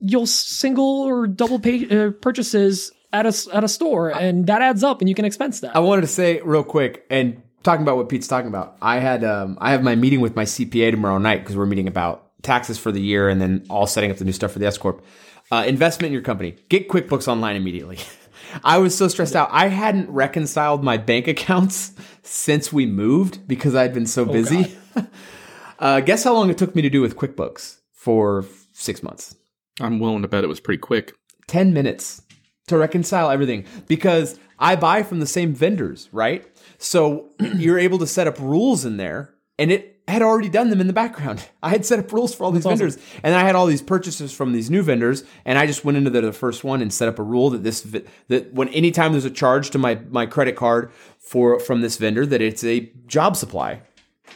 you'll 0.00 0.26
single 0.26 1.02
or 1.02 1.26
double 1.26 1.58
pay 1.58 1.88
uh, 1.88 2.10
purchases 2.10 2.92
at 3.12 3.24
a, 3.24 3.54
at 3.54 3.64
a 3.64 3.68
store 3.68 4.10
and 4.10 4.46
that 4.46 4.60
adds 4.60 4.84
up 4.84 5.00
and 5.00 5.08
you 5.08 5.14
can 5.14 5.24
expense 5.24 5.60
that. 5.60 5.74
I 5.74 5.78
wanted 5.78 6.02
to 6.02 6.08
say 6.08 6.40
real 6.42 6.64
quick 6.64 7.06
and 7.08 7.42
talking 7.62 7.82
about 7.82 7.96
what 7.96 8.08
Pete's 8.08 8.28
talking 8.28 8.48
about. 8.48 8.76
I 8.82 8.98
had 8.98 9.24
um, 9.24 9.58
I 9.60 9.72
have 9.72 9.82
my 9.82 9.94
meeting 9.94 10.20
with 10.20 10.36
my 10.36 10.44
CPA 10.44 10.90
tomorrow 10.90 11.18
night 11.18 11.40
because 11.40 11.56
we're 11.56 11.66
meeting 11.66 11.88
about 11.88 12.30
taxes 12.42 12.78
for 12.78 12.92
the 12.92 13.00
year 13.00 13.28
and 13.28 13.40
then 13.40 13.66
all 13.70 13.86
setting 13.86 14.10
up 14.10 14.18
the 14.18 14.24
new 14.24 14.32
stuff 14.32 14.52
for 14.52 14.58
the 14.58 14.66
S 14.66 14.78
corp. 14.78 15.04
Uh, 15.50 15.64
investment 15.66 16.08
in 16.08 16.12
your 16.12 16.22
company. 16.22 16.56
Get 16.68 16.88
QuickBooks 16.88 17.28
Online 17.28 17.56
immediately. 17.56 17.98
I 18.64 18.78
was 18.78 18.96
so 18.96 19.08
stressed 19.08 19.36
out. 19.36 19.48
I 19.52 19.68
hadn't 19.68 20.10
reconciled 20.10 20.82
my 20.82 20.96
bank 20.96 21.28
accounts 21.28 21.92
since 22.22 22.72
we 22.72 22.86
moved 22.86 23.46
because 23.46 23.74
I'd 23.74 23.94
been 23.94 24.06
so 24.06 24.24
busy. 24.24 24.76
uh, 25.78 26.00
guess 26.00 26.24
how 26.24 26.34
long 26.34 26.50
it 26.50 26.58
took 26.58 26.74
me 26.74 26.82
to 26.82 26.90
do 26.90 27.00
with 27.00 27.16
QuickBooks 27.16 27.78
for 27.92 28.44
six 28.72 29.02
months? 29.02 29.34
I'm 29.80 29.98
willing 29.98 30.22
to 30.22 30.28
bet 30.28 30.44
it 30.44 30.48
was 30.48 30.60
pretty 30.60 30.80
quick. 30.80 31.14
10 31.48 31.72
minutes 31.72 32.22
to 32.66 32.76
reconcile 32.76 33.30
everything 33.30 33.64
because 33.86 34.38
I 34.58 34.76
buy 34.76 35.02
from 35.02 35.20
the 35.20 35.26
same 35.26 35.54
vendors, 35.54 36.08
right? 36.12 36.46
So 36.78 37.30
you're 37.40 37.78
able 37.78 37.98
to 37.98 38.06
set 38.06 38.26
up 38.26 38.38
rules 38.38 38.84
in 38.84 38.96
there 38.96 39.34
and 39.58 39.70
it 39.70 39.95
had 40.12 40.22
already 40.22 40.48
done 40.48 40.70
them 40.70 40.80
in 40.80 40.86
the 40.86 40.92
background. 40.92 41.44
I 41.62 41.70
had 41.70 41.84
set 41.84 41.98
up 41.98 42.12
rules 42.12 42.34
for 42.34 42.44
all 42.44 42.52
these 42.52 42.64
awesome. 42.64 42.78
vendors 42.78 42.98
and 43.22 43.34
I 43.34 43.42
had 43.42 43.54
all 43.54 43.66
these 43.66 43.82
purchases 43.82 44.32
from 44.32 44.52
these 44.52 44.70
new 44.70 44.82
vendors 44.82 45.24
and 45.44 45.58
I 45.58 45.66
just 45.66 45.84
went 45.84 45.98
into 45.98 46.10
the, 46.10 46.20
the 46.20 46.32
first 46.32 46.64
one 46.64 46.82
and 46.82 46.92
set 46.92 47.08
up 47.08 47.18
a 47.18 47.22
rule 47.22 47.50
that 47.50 47.62
this 47.64 47.80
that 48.28 48.52
when 48.52 48.68
anytime 48.68 49.12
there's 49.12 49.24
a 49.24 49.30
charge 49.30 49.70
to 49.70 49.78
my 49.78 49.98
my 50.10 50.26
credit 50.26 50.56
card 50.56 50.90
for 51.18 51.58
from 51.58 51.80
this 51.80 51.96
vendor 51.96 52.24
that 52.26 52.40
it's 52.40 52.64
a 52.64 52.90
job 53.06 53.36
supply. 53.36 53.82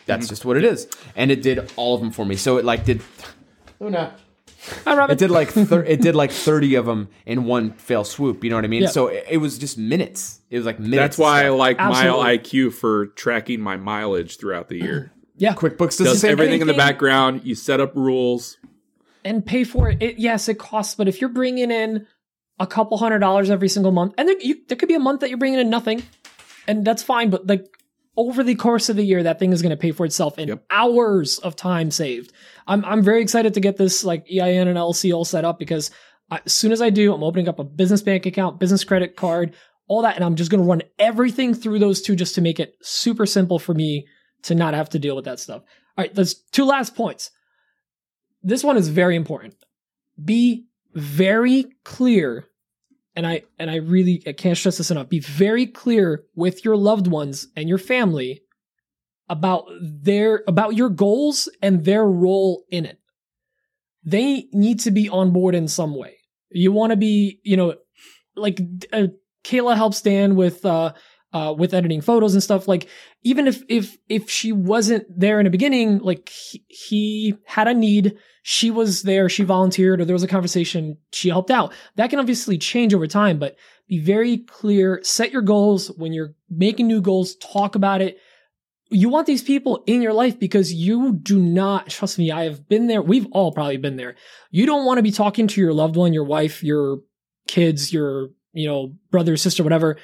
That's 0.07 0.27
mm-hmm. 0.27 0.31
just 0.31 0.45
what 0.45 0.57
it 0.57 0.65
is. 0.65 0.89
And 1.15 1.31
it 1.31 1.43
did 1.43 1.73
all 1.77 1.95
of 1.95 2.01
them 2.01 2.11
for 2.11 2.25
me. 2.25 2.37
So 2.37 2.57
it 2.57 2.65
like 2.65 2.85
did 2.85 3.03
oh, 3.81 3.85
Luna 3.85 4.15
Hi, 4.85 4.95
Robin. 4.95 5.15
it 5.15 5.19
did 5.19 5.31
like 5.31 5.49
thir- 5.49 5.85
it 5.85 6.03
did 6.03 6.15
like 6.15 6.31
30 6.31 6.75
of 6.75 6.85
them 6.85 7.09
in 7.25 7.45
one 7.45 7.73
fell 7.73 8.05
swoop 8.05 8.45
you 8.45 8.51
know 8.51 8.57
what 8.57 8.65
i 8.67 8.69
mean 8.69 8.83
Yeah. 8.83 8.89
so 8.89 9.07
it, 9.07 9.25
it 9.31 9.37
was 9.39 9.57
just 9.57 9.79
minutes 9.79 10.41
it 10.51 10.59
was 10.59 10.67
like 10.67 10.79
minutes 10.79 11.17
That's 11.17 11.19
why 11.19 11.47
I 11.47 11.49
like 11.51 11.79
Absolutely. 11.79 12.23
Mile 12.23 12.39
IQ 12.39 12.73
for 12.75 13.07
tracking 13.07 13.61
my 13.61 13.77
mileage 13.77 14.37
throughout 14.37 14.69
the 14.69 14.79
year. 14.79 15.13
Yeah. 15.41 15.55
quickbooks 15.55 15.97
does, 15.97 15.99
the 15.99 16.05
Does 16.05 16.21
same 16.21 16.33
everything 16.33 16.53
thing 16.55 16.61
in 16.63 16.67
the 16.69 16.75
background. 16.75 17.41
You 17.45 17.55
set 17.57 17.81
up 17.81 17.97
rules. 17.97 18.59
and 19.25 19.45
pay 19.45 19.65
for 19.65 19.91
it. 19.91 20.01
it. 20.03 20.19
Yes, 20.19 20.49
it 20.49 20.59
costs, 20.59 20.95
but 20.95 21.09
if 21.09 21.21
you're 21.21 21.31
bringing 21.31 21.71
in 21.71 22.07
a 22.61 22.67
couple 22.67 22.99
hundred 22.99 23.19
dollars 23.21 23.51
every 23.51 23.69
single 23.69 23.91
month, 23.93 24.15
and 24.19 24.29
there, 24.29 24.39
you, 24.41 24.57
there 24.69 24.77
could 24.77 24.89
be 24.89 24.95
a 24.95 25.01
month 25.01 25.21
that 25.21 25.29
you're 25.31 25.39
bringing 25.39 25.59
in 25.59 25.71
nothing, 25.71 26.03
and 26.69 26.85
that's 26.85 27.03
fine. 27.03 27.31
But 27.31 27.47
like 27.47 27.67
over 28.17 28.43
the 28.45 28.55
course 28.55 28.89
of 28.89 28.97
the 28.97 29.03
year, 29.05 29.23
that 29.23 29.39
thing 29.39 29.53
is 29.53 29.63
going 29.63 29.71
to 29.71 29.77
pay 29.77 29.93
for 29.93 30.05
itself 30.05 30.39
in 30.39 30.49
Yep. 30.49 30.65
hours 30.71 31.39
of 31.39 31.57
time 31.57 31.91
saved. 31.91 32.33
I'm 32.67 32.85
I'm 32.85 33.03
very 33.03 33.23
excited 33.23 33.55
to 33.55 33.61
get 33.61 33.77
this 33.79 34.05
like 34.05 34.27
EIN 34.31 34.69
and 34.69 34.77
LLC 34.79 35.13
all 35.15 35.25
set 35.25 35.45
up 35.45 35.59
because 35.59 35.91
I, 36.31 36.41
as 36.45 36.53
soon 36.53 36.71
as 36.71 36.83
I 36.83 36.91
do, 36.91 37.13
I'm 37.15 37.23
opening 37.25 37.49
up 37.49 37.59
a 37.59 37.65
business 37.65 38.03
bank 38.03 38.27
account, 38.27 38.61
business 38.61 38.85
credit 38.85 39.17
card, 39.17 39.55
all 39.89 40.03
that, 40.03 40.17
and 40.17 40.25
I'm 40.25 40.37
just 40.37 40.51
going 40.51 40.63
to 40.63 40.69
run 40.69 40.83
everything 40.99 41.55
through 41.55 41.79
those 41.79 42.03
two 42.03 42.15
just 42.15 42.35
to 42.37 42.41
make 42.41 42.61
it 42.61 42.75
super 42.83 43.27
simple 43.27 43.59
for 43.59 43.75
me 43.75 44.07
to 44.43 44.55
not 44.55 44.75
have 44.75 44.91
to 44.91 44.99
deal 44.99 45.17
with 45.17 45.25
that 45.27 45.41
stuff. 45.41 45.63
All 45.97 46.05
right, 46.05 46.15
there's 46.15 46.35
two 46.35 46.65
last 46.65 46.95
points 46.95 47.31
this 48.43 48.65
one 48.65 48.77
is 48.77 48.89
very 48.89 49.17
important. 49.17 49.55
Be 50.23 50.67
very 50.95 51.67
clear, 51.85 52.47
and 53.15 53.27
I 53.27 53.43
and 53.59 53.71
I 53.71 53.77
really 53.77 54.23
I 54.27 54.33
can't 54.33 54.57
stress 54.57 54.79
this 54.79 54.91
enough. 54.91 55.09
Be 55.09 55.21
very 55.21 55.67
clear 55.67 56.25
with 56.35 56.65
your 56.65 56.77
loved 56.77 57.07
ones 57.07 57.49
and 57.57 57.69
your 57.69 57.79
family 57.79 58.43
about 59.29 59.67
their 59.81 60.43
about 60.49 60.75
your 60.75 60.89
goals 60.89 61.49
and 61.63 61.85
their 61.85 62.05
role 62.05 62.65
in 62.71 62.85
it. 62.85 62.99
They 64.03 64.49
need 64.53 64.81
to 64.81 64.91
be 64.91 65.09
on 65.09 65.33
board 65.33 65.55
in 65.55 65.69
some 65.69 65.95
way. 65.95 66.17
You 66.51 66.73
want 66.73 66.91
to 66.91 66.97
be, 66.97 67.41
you 67.45 67.57
know, 67.57 67.75
like 68.35 68.61
uh, 68.93 69.09
Kayla 69.45 69.77
helps 69.77 70.01
Dan 70.03 70.35
with 70.35 70.65
uh 70.65 70.95
uh, 71.33 71.55
with 71.57 71.75
editing 71.75 72.01
photos 72.01 72.35
and 72.35 72.43
stuff. 72.43 72.67
Like 72.67 72.89
even 73.23 73.47
if 73.47 73.63
if 73.69 73.97
if 74.09 74.31
she 74.31 74.53
wasn't 74.53 75.07
there 75.09 75.39
in 75.41 75.45
the 75.45 75.51
beginning, 75.51 75.99
like 75.99 76.29
he, 76.29 76.65
he 76.69 77.35
had 77.45 77.69
a 77.69 77.75
need, 77.75 78.17
she 78.43 78.71
was 78.71 79.03
there, 79.03 79.29
she 79.29 79.45
volunteered, 79.45 80.01
or 80.01 80.05
there 80.05 80.15
was 80.15 80.23
a 80.23 80.29
conversation, 80.29 80.97
she 81.13 81.29
helped 81.29 81.51
out. 81.51 81.73
That 81.97 82.11
can 82.11 82.19
obviously 82.19 82.59
change 82.59 82.95
over 82.95 83.07
time, 83.07 83.39
but 83.39 83.57
be 83.89 83.99
very 83.99 84.39
clear. 84.39 85.01
Set 85.03 85.33
your 85.33 85.43
goals 85.43 85.89
when 85.97 86.13
you're 86.13 86.35
making 86.49 86.87
new 86.87 87.01
goals. 87.01 87.37
Talk 87.37 87.75
about 87.75 88.01
it. 88.01 88.19
You 88.93 89.09
want 89.09 89.29
these 89.29 89.43
people 89.43 89.85
in 89.87 90.03
your 90.03 90.13
life 90.13 90.41
because 90.41 90.73
you 90.73 91.13
do 91.13 91.39
not 91.39 91.91
trust 91.91 92.19
me. 92.19 92.33
I 92.33 92.43
have 92.45 92.69
been 92.69 92.89
there. 92.89 93.03
We've 93.03 93.29
all 93.31 93.53
probably 93.53 93.77
been 93.77 93.97
there. 93.97 94.17
You 94.51 94.67
don't 94.67 94.85
want 94.85 94.99
to 94.99 95.03
be 95.03 95.13
talking 95.13 95.47
to 95.47 95.61
your 95.61 95.73
loved 95.73 95.95
one, 95.95 96.13
your 96.13 96.25
wife, 96.25 96.65
your 96.65 96.99
kids, 97.47 97.93
your 97.93 98.31
you 98.53 98.67
know 98.67 98.95
brother, 99.13 99.37
sister, 99.37 99.63
whatever 99.63 99.97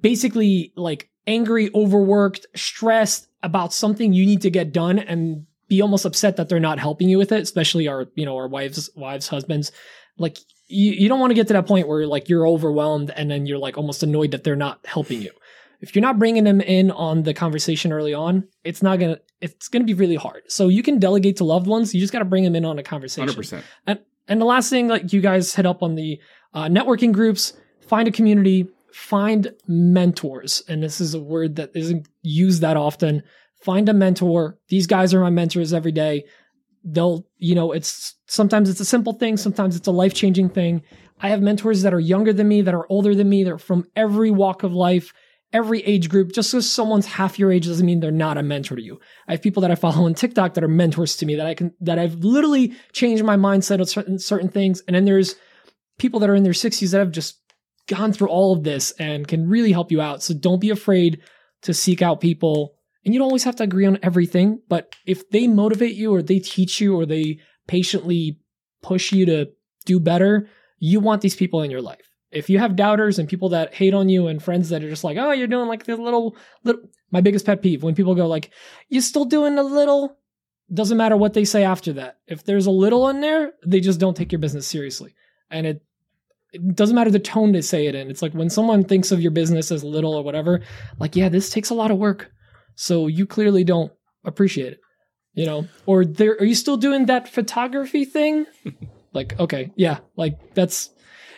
basically 0.00 0.72
like 0.76 1.08
angry, 1.26 1.70
overworked, 1.74 2.46
stressed 2.54 3.28
about 3.42 3.72
something 3.72 4.12
you 4.12 4.26
need 4.26 4.42
to 4.42 4.50
get 4.50 4.72
done 4.72 4.98
and 4.98 5.46
be 5.68 5.82
almost 5.82 6.04
upset 6.04 6.36
that 6.36 6.48
they're 6.48 6.60
not 6.60 6.78
helping 6.78 7.08
you 7.08 7.18
with 7.18 7.32
it, 7.32 7.42
especially 7.42 7.88
our, 7.88 8.06
you 8.14 8.24
know, 8.24 8.36
our 8.36 8.48
wives, 8.48 8.90
wives, 8.94 9.28
husbands. 9.28 9.72
Like 10.18 10.38
you, 10.68 10.92
you 10.92 11.08
don't 11.08 11.20
want 11.20 11.30
to 11.30 11.34
get 11.34 11.48
to 11.48 11.52
that 11.54 11.66
point 11.66 11.88
where 11.88 12.06
like 12.06 12.28
you're 12.28 12.46
overwhelmed 12.46 13.10
and 13.10 13.30
then 13.30 13.46
you're 13.46 13.58
like 13.58 13.76
almost 13.76 14.02
annoyed 14.02 14.30
that 14.30 14.44
they're 14.44 14.56
not 14.56 14.84
helping 14.86 15.22
you. 15.22 15.30
If 15.80 15.94
you're 15.94 16.02
not 16.02 16.18
bringing 16.18 16.44
them 16.44 16.60
in 16.60 16.90
on 16.90 17.24
the 17.24 17.34
conversation 17.34 17.92
early 17.92 18.14
on, 18.14 18.48
it's 18.64 18.82
not 18.82 18.98
gonna, 18.98 19.18
it's 19.40 19.68
gonna 19.68 19.84
be 19.84 19.94
really 19.94 20.16
hard. 20.16 20.42
So 20.48 20.68
you 20.68 20.82
can 20.82 20.98
delegate 20.98 21.36
to 21.36 21.44
loved 21.44 21.66
ones. 21.66 21.94
You 21.94 22.00
just 22.00 22.12
got 22.12 22.20
to 22.20 22.24
bring 22.24 22.44
them 22.44 22.56
in 22.56 22.64
on 22.64 22.78
a 22.78 22.82
conversation. 22.82 23.28
100%. 23.28 23.62
And 23.86 24.00
and 24.28 24.40
the 24.40 24.44
last 24.44 24.70
thing, 24.70 24.88
like 24.88 25.12
you 25.12 25.20
guys 25.20 25.54
hit 25.54 25.66
up 25.66 25.82
on 25.82 25.94
the 25.94 26.18
uh, 26.54 26.64
networking 26.64 27.12
groups, 27.12 27.52
find 27.80 28.08
a 28.08 28.10
community, 28.10 28.68
find 28.96 29.52
mentors. 29.68 30.62
And 30.68 30.82
this 30.82 31.02
is 31.02 31.12
a 31.12 31.20
word 31.20 31.56
that 31.56 31.70
isn't 31.74 32.08
used 32.22 32.62
that 32.62 32.78
often. 32.78 33.22
Find 33.62 33.90
a 33.90 33.92
mentor. 33.92 34.58
These 34.68 34.86
guys 34.86 35.12
are 35.12 35.20
my 35.20 35.28
mentors 35.28 35.74
every 35.74 35.92
day. 35.92 36.24
They'll, 36.82 37.26
you 37.36 37.54
know, 37.54 37.72
it's 37.72 38.14
sometimes 38.26 38.70
it's 38.70 38.80
a 38.80 38.86
simple 38.86 39.12
thing, 39.12 39.36
sometimes 39.36 39.76
it's 39.76 39.86
a 39.86 39.92
life 39.92 40.14
changing 40.14 40.48
thing. 40.48 40.82
I 41.20 41.28
have 41.28 41.42
mentors 41.42 41.82
that 41.82 41.92
are 41.92 42.00
younger 42.00 42.32
than 42.32 42.48
me, 42.48 42.62
that 42.62 42.72
are 42.72 42.86
older 42.88 43.14
than 43.14 43.28
me, 43.28 43.44
they're 43.44 43.58
from 43.58 43.84
every 43.96 44.30
walk 44.30 44.62
of 44.62 44.72
life, 44.72 45.12
every 45.52 45.82
age 45.82 46.08
group. 46.08 46.32
Just 46.32 46.52
because 46.52 46.70
someone's 46.70 47.06
half 47.06 47.38
your 47.38 47.52
age 47.52 47.66
doesn't 47.66 47.84
mean 47.84 48.00
they're 48.00 48.10
not 48.10 48.38
a 48.38 48.42
mentor 48.42 48.76
to 48.76 48.82
you. 48.82 48.98
I 49.28 49.32
have 49.32 49.42
people 49.42 49.60
that 49.60 49.70
I 49.70 49.74
follow 49.74 50.06
on 50.06 50.14
TikTok 50.14 50.54
that 50.54 50.64
are 50.64 50.68
mentors 50.68 51.16
to 51.16 51.26
me 51.26 51.34
that 51.34 51.46
I 51.46 51.52
can, 51.52 51.74
that 51.80 51.98
I've 51.98 52.24
literally 52.24 52.74
changed 52.92 53.24
my 53.24 53.36
mindset 53.36 53.80
on 53.80 53.86
certain, 53.86 54.18
certain 54.18 54.48
things. 54.48 54.82
And 54.86 54.96
then 54.96 55.04
there's 55.04 55.36
people 55.98 56.18
that 56.20 56.30
are 56.30 56.34
in 56.34 56.44
their 56.44 56.54
60s 56.54 56.92
that 56.92 56.98
have 56.98 57.10
just 57.10 57.40
gone 57.86 58.12
through 58.12 58.28
all 58.28 58.52
of 58.52 58.64
this 58.64 58.92
and 58.92 59.28
can 59.28 59.48
really 59.48 59.72
help 59.72 59.92
you 59.92 60.00
out. 60.00 60.22
So 60.22 60.34
don't 60.34 60.60
be 60.60 60.70
afraid 60.70 61.20
to 61.62 61.74
seek 61.74 62.02
out 62.02 62.20
people. 62.20 62.74
And 63.04 63.14
you 63.14 63.20
don't 63.20 63.28
always 63.28 63.44
have 63.44 63.56
to 63.56 63.62
agree 63.62 63.86
on 63.86 63.98
everything, 64.02 64.60
but 64.68 64.94
if 65.06 65.30
they 65.30 65.46
motivate 65.46 65.94
you 65.94 66.12
or 66.12 66.22
they 66.22 66.40
teach 66.40 66.80
you 66.80 66.98
or 66.98 67.06
they 67.06 67.38
patiently 67.68 68.40
push 68.82 69.12
you 69.12 69.26
to 69.26 69.46
do 69.84 70.00
better, 70.00 70.48
you 70.78 71.00
want 71.00 71.22
these 71.22 71.36
people 71.36 71.62
in 71.62 71.70
your 71.70 71.82
life. 71.82 72.10
If 72.32 72.50
you 72.50 72.58
have 72.58 72.74
doubters 72.74 73.18
and 73.18 73.28
people 73.28 73.50
that 73.50 73.72
hate 73.72 73.94
on 73.94 74.08
you 74.08 74.26
and 74.26 74.42
friends 74.42 74.68
that 74.70 74.82
are 74.82 74.90
just 74.90 75.04
like, 75.04 75.16
oh, 75.16 75.30
you're 75.30 75.46
doing 75.46 75.68
like 75.68 75.84
this 75.84 75.98
little, 75.98 76.36
little, 76.64 76.82
my 77.12 77.20
biggest 77.20 77.46
pet 77.46 77.62
peeve 77.62 77.84
when 77.84 77.94
people 77.94 78.16
go 78.16 78.26
like, 78.26 78.50
you're 78.88 79.00
still 79.00 79.24
doing 79.24 79.56
a 79.56 79.62
little, 79.62 80.18
doesn't 80.74 80.98
matter 80.98 81.16
what 81.16 81.32
they 81.32 81.44
say 81.44 81.62
after 81.62 81.92
that. 81.94 82.18
If 82.26 82.44
there's 82.44 82.66
a 82.66 82.72
little 82.72 83.08
in 83.08 83.20
there, 83.20 83.52
they 83.64 83.78
just 83.78 84.00
don't 84.00 84.16
take 84.16 84.32
your 84.32 84.40
business 84.40 84.66
seriously. 84.66 85.14
And 85.48 85.66
it, 85.66 85.85
it 86.56 86.74
doesn't 86.76 86.94
matter 86.94 87.10
the 87.10 87.18
tone 87.18 87.52
they 87.52 87.60
say 87.62 87.86
it 87.86 87.94
in. 87.94 88.10
It's 88.10 88.22
like 88.22 88.32
when 88.32 88.50
someone 88.50 88.84
thinks 88.84 89.12
of 89.12 89.20
your 89.20 89.30
business 89.30 89.70
as 89.70 89.84
little 89.84 90.14
or 90.14 90.22
whatever, 90.22 90.60
like, 90.98 91.14
yeah, 91.16 91.28
this 91.28 91.50
takes 91.50 91.70
a 91.70 91.74
lot 91.74 91.90
of 91.90 91.98
work. 91.98 92.30
So 92.74 93.06
you 93.06 93.26
clearly 93.26 93.64
don't 93.64 93.92
appreciate 94.24 94.72
it, 94.74 94.80
you 95.34 95.46
know? 95.46 95.66
Or 95.86 96.04
there, 96.04 96.32
are 96.40 96.44
you 96.44 96.54
still 96.54 96.76
doing 96.76 97.06
that 97.06 97.28
photography 97.28 98.04
thing? 98.04 98.46
like, 99.14 99.38
okay, 99.40 99.72
yeah, 99.76 99.98
like 100.16 100.54
that's, 100.54 100.90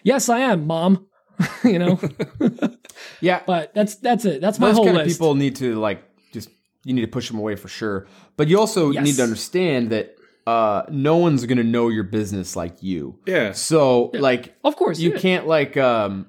yes, 0.02 0.28
I 0.28 0.38
am, 0.40 0.66
mom, 0.66 1.06
you 1.64 1.78
know? 1.78 2.00
yeah 3.20 3.42
but 3.46 3.72
that's, 3.74 3.96
that's 3.96 4.24
it. 4.24 4.40
That's 4.40 4.58
my 4.58 4.68
those 4.68 4.76
whole 4.76 4.84
kind 4.86 4.96
list. 4.98 5.10
of 5.10 5.14
people 5.18 5.34
need 5.34 5.56
to 5.56 5.76
like 5.78 6.02
just 6.32 6.50
you 6.84 6.94
need 6.94 7.02
to 7.02 7.06
push 7.08 7.28
them 7.28 7.38
away 7.38 7.54
for 7.56 7.68
sure 7.68 8.06
but 8.36 8.48
you 8.48 8.58
also 8.58 8.90
Yes. 8.90 9.04
need 9.04 9.14
to 9.16 9.22
understand 9.22 9.90
that 9.90 10.14
uh 10.48 10.86
no 10.88 11.16
one's 11.16 11.44
gonna 11.44 11.62
know 11.62 11.88
your 11.88 12.04
business 12.04 12.56
like 12.56 12.82
you 12.82 13.18
Yeah. 13.26 13.52
so 13.52 14.10
like 14.14 14.54
of 14.64 14.76
course. 14.76 14.98
you 14.98 15.12
yeah. 15.12 15.18
can't 15.18 15.46
like 15.46 15.76
um 15.76 16.26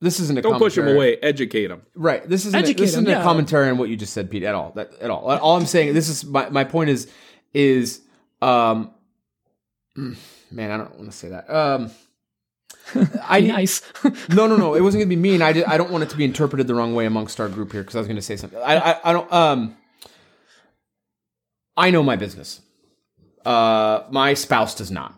this 0.00 0.20
isn't 0.20 0.38
a 0.38 0.42
Don't 0.42 0.58
push 0.58 0.74
them 0.74 0.88
away. 0.88 1.16
Educate 1.16 1.68
them. 1.68 1.80
Right. 1.94 2.28
This 2.28 2.44
isn't 2.44 2.54
a, 2.54 2.62
Educate 2.62 2.80
this 2.80 2.90
isn't 2.90 3.04
them, 3.04 3.18
a 3.18 3.24
commentary 3.24 3.70
on 3.70 3.78
what 3.78 3.88
you 3.88 3.96
just 3.96 4.12
said, 4.12 4.30
Pete, 4.30 4.42
at 4.42 4.54
all. 4.54 4.72
That, 4.72 4.92
at 5.00 5.10
all. 5.10 5.26
All 5.26 5.56
I'm 5.56 5.64
saying, 5.64 5.94
this 5.94 6.10
is 6.10 6.22
my 6.24 6.50
my 6.50 6.64
point 6.64 6.90
is 6.90 7.10
is 7.54 8.02
um 8.42 8.92
man, 9.96 10.70
I 10.70 10.76
don't 10.76 10.94
want 10.96 11.10
to 11.10 11.16
say 11.16 11.30
that. 11.30 11.50
Um 11.50 11.90
I 13.24 13.40
nice. 13.40 13.82
no 14.28 14.46
no 14.46 14.56
no, 14.56 14.74
it 14.74 14.82
wasn't 14.82 15.00
gonna 15.00 15.08
be 15.08 15.16
mean. 15.16 15.40
I 15.42 15.52
did, 15.52 15.64
I 15.64 15.78
don't 15.78 15.90
want 15.90 16.04
it 16.04 16.10
to 16.10 16.16
be 16.16 16.24
interpreted 16.24 16.66
the 16.66 16.74
wrong 16.74 16.94
way 16.94 17.06
amongst 17.06 17.40
our 17.40 17.48
group 17.48 17.72
here 17.72 17.82
because 17.82 17.96
I 17.96 17.98
was 17.98 18.06
gonna 18.06 18.22
say 18.22 18.36
something. 18.36 18.60
I, 18.62 18.76
I 18.92 19.10
I 19.10 19.12
don't 19.14 19.32
um 19.32 19.76
I 21.76 21.90
know 21.90 22.02
my 22.02 22.16
business. 22.16 22.60
Uh, 23.46 24.04
my 24.10 24.34
spouse 24.34 24.74
does 24.74 24.90
not. 24.90 25.14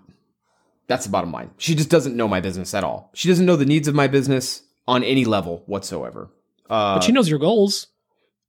That's 0.87 1.05
the 1.05 1.11
bottom 1.11 1.33
line. 1.33 1.51
She 1.59 1.75
just 1.75 1.91
doesn't 1.91 2.17
know 2.17 2.29
my 2.29 2.41
business 2.41 2.75
at 2.75 2.85
all. 2.85 3.11
She 3.15 3.29
doesn't 3.29 3.45
know 3.47 3.57
the 3.57 3.67
needs 3.67 3.89
of 3.89 3.95
my 3.95 4.07
business 4.07 4.63
on 4.87 5.05
any 5.05 5.25
level 5.25 5.63
whatsoever. 5.67 6.31
but 6.69 7.01
she 7.01 7.13
knows 7.13 7.29
your 7.29 7.39
goals. 7.39 7.89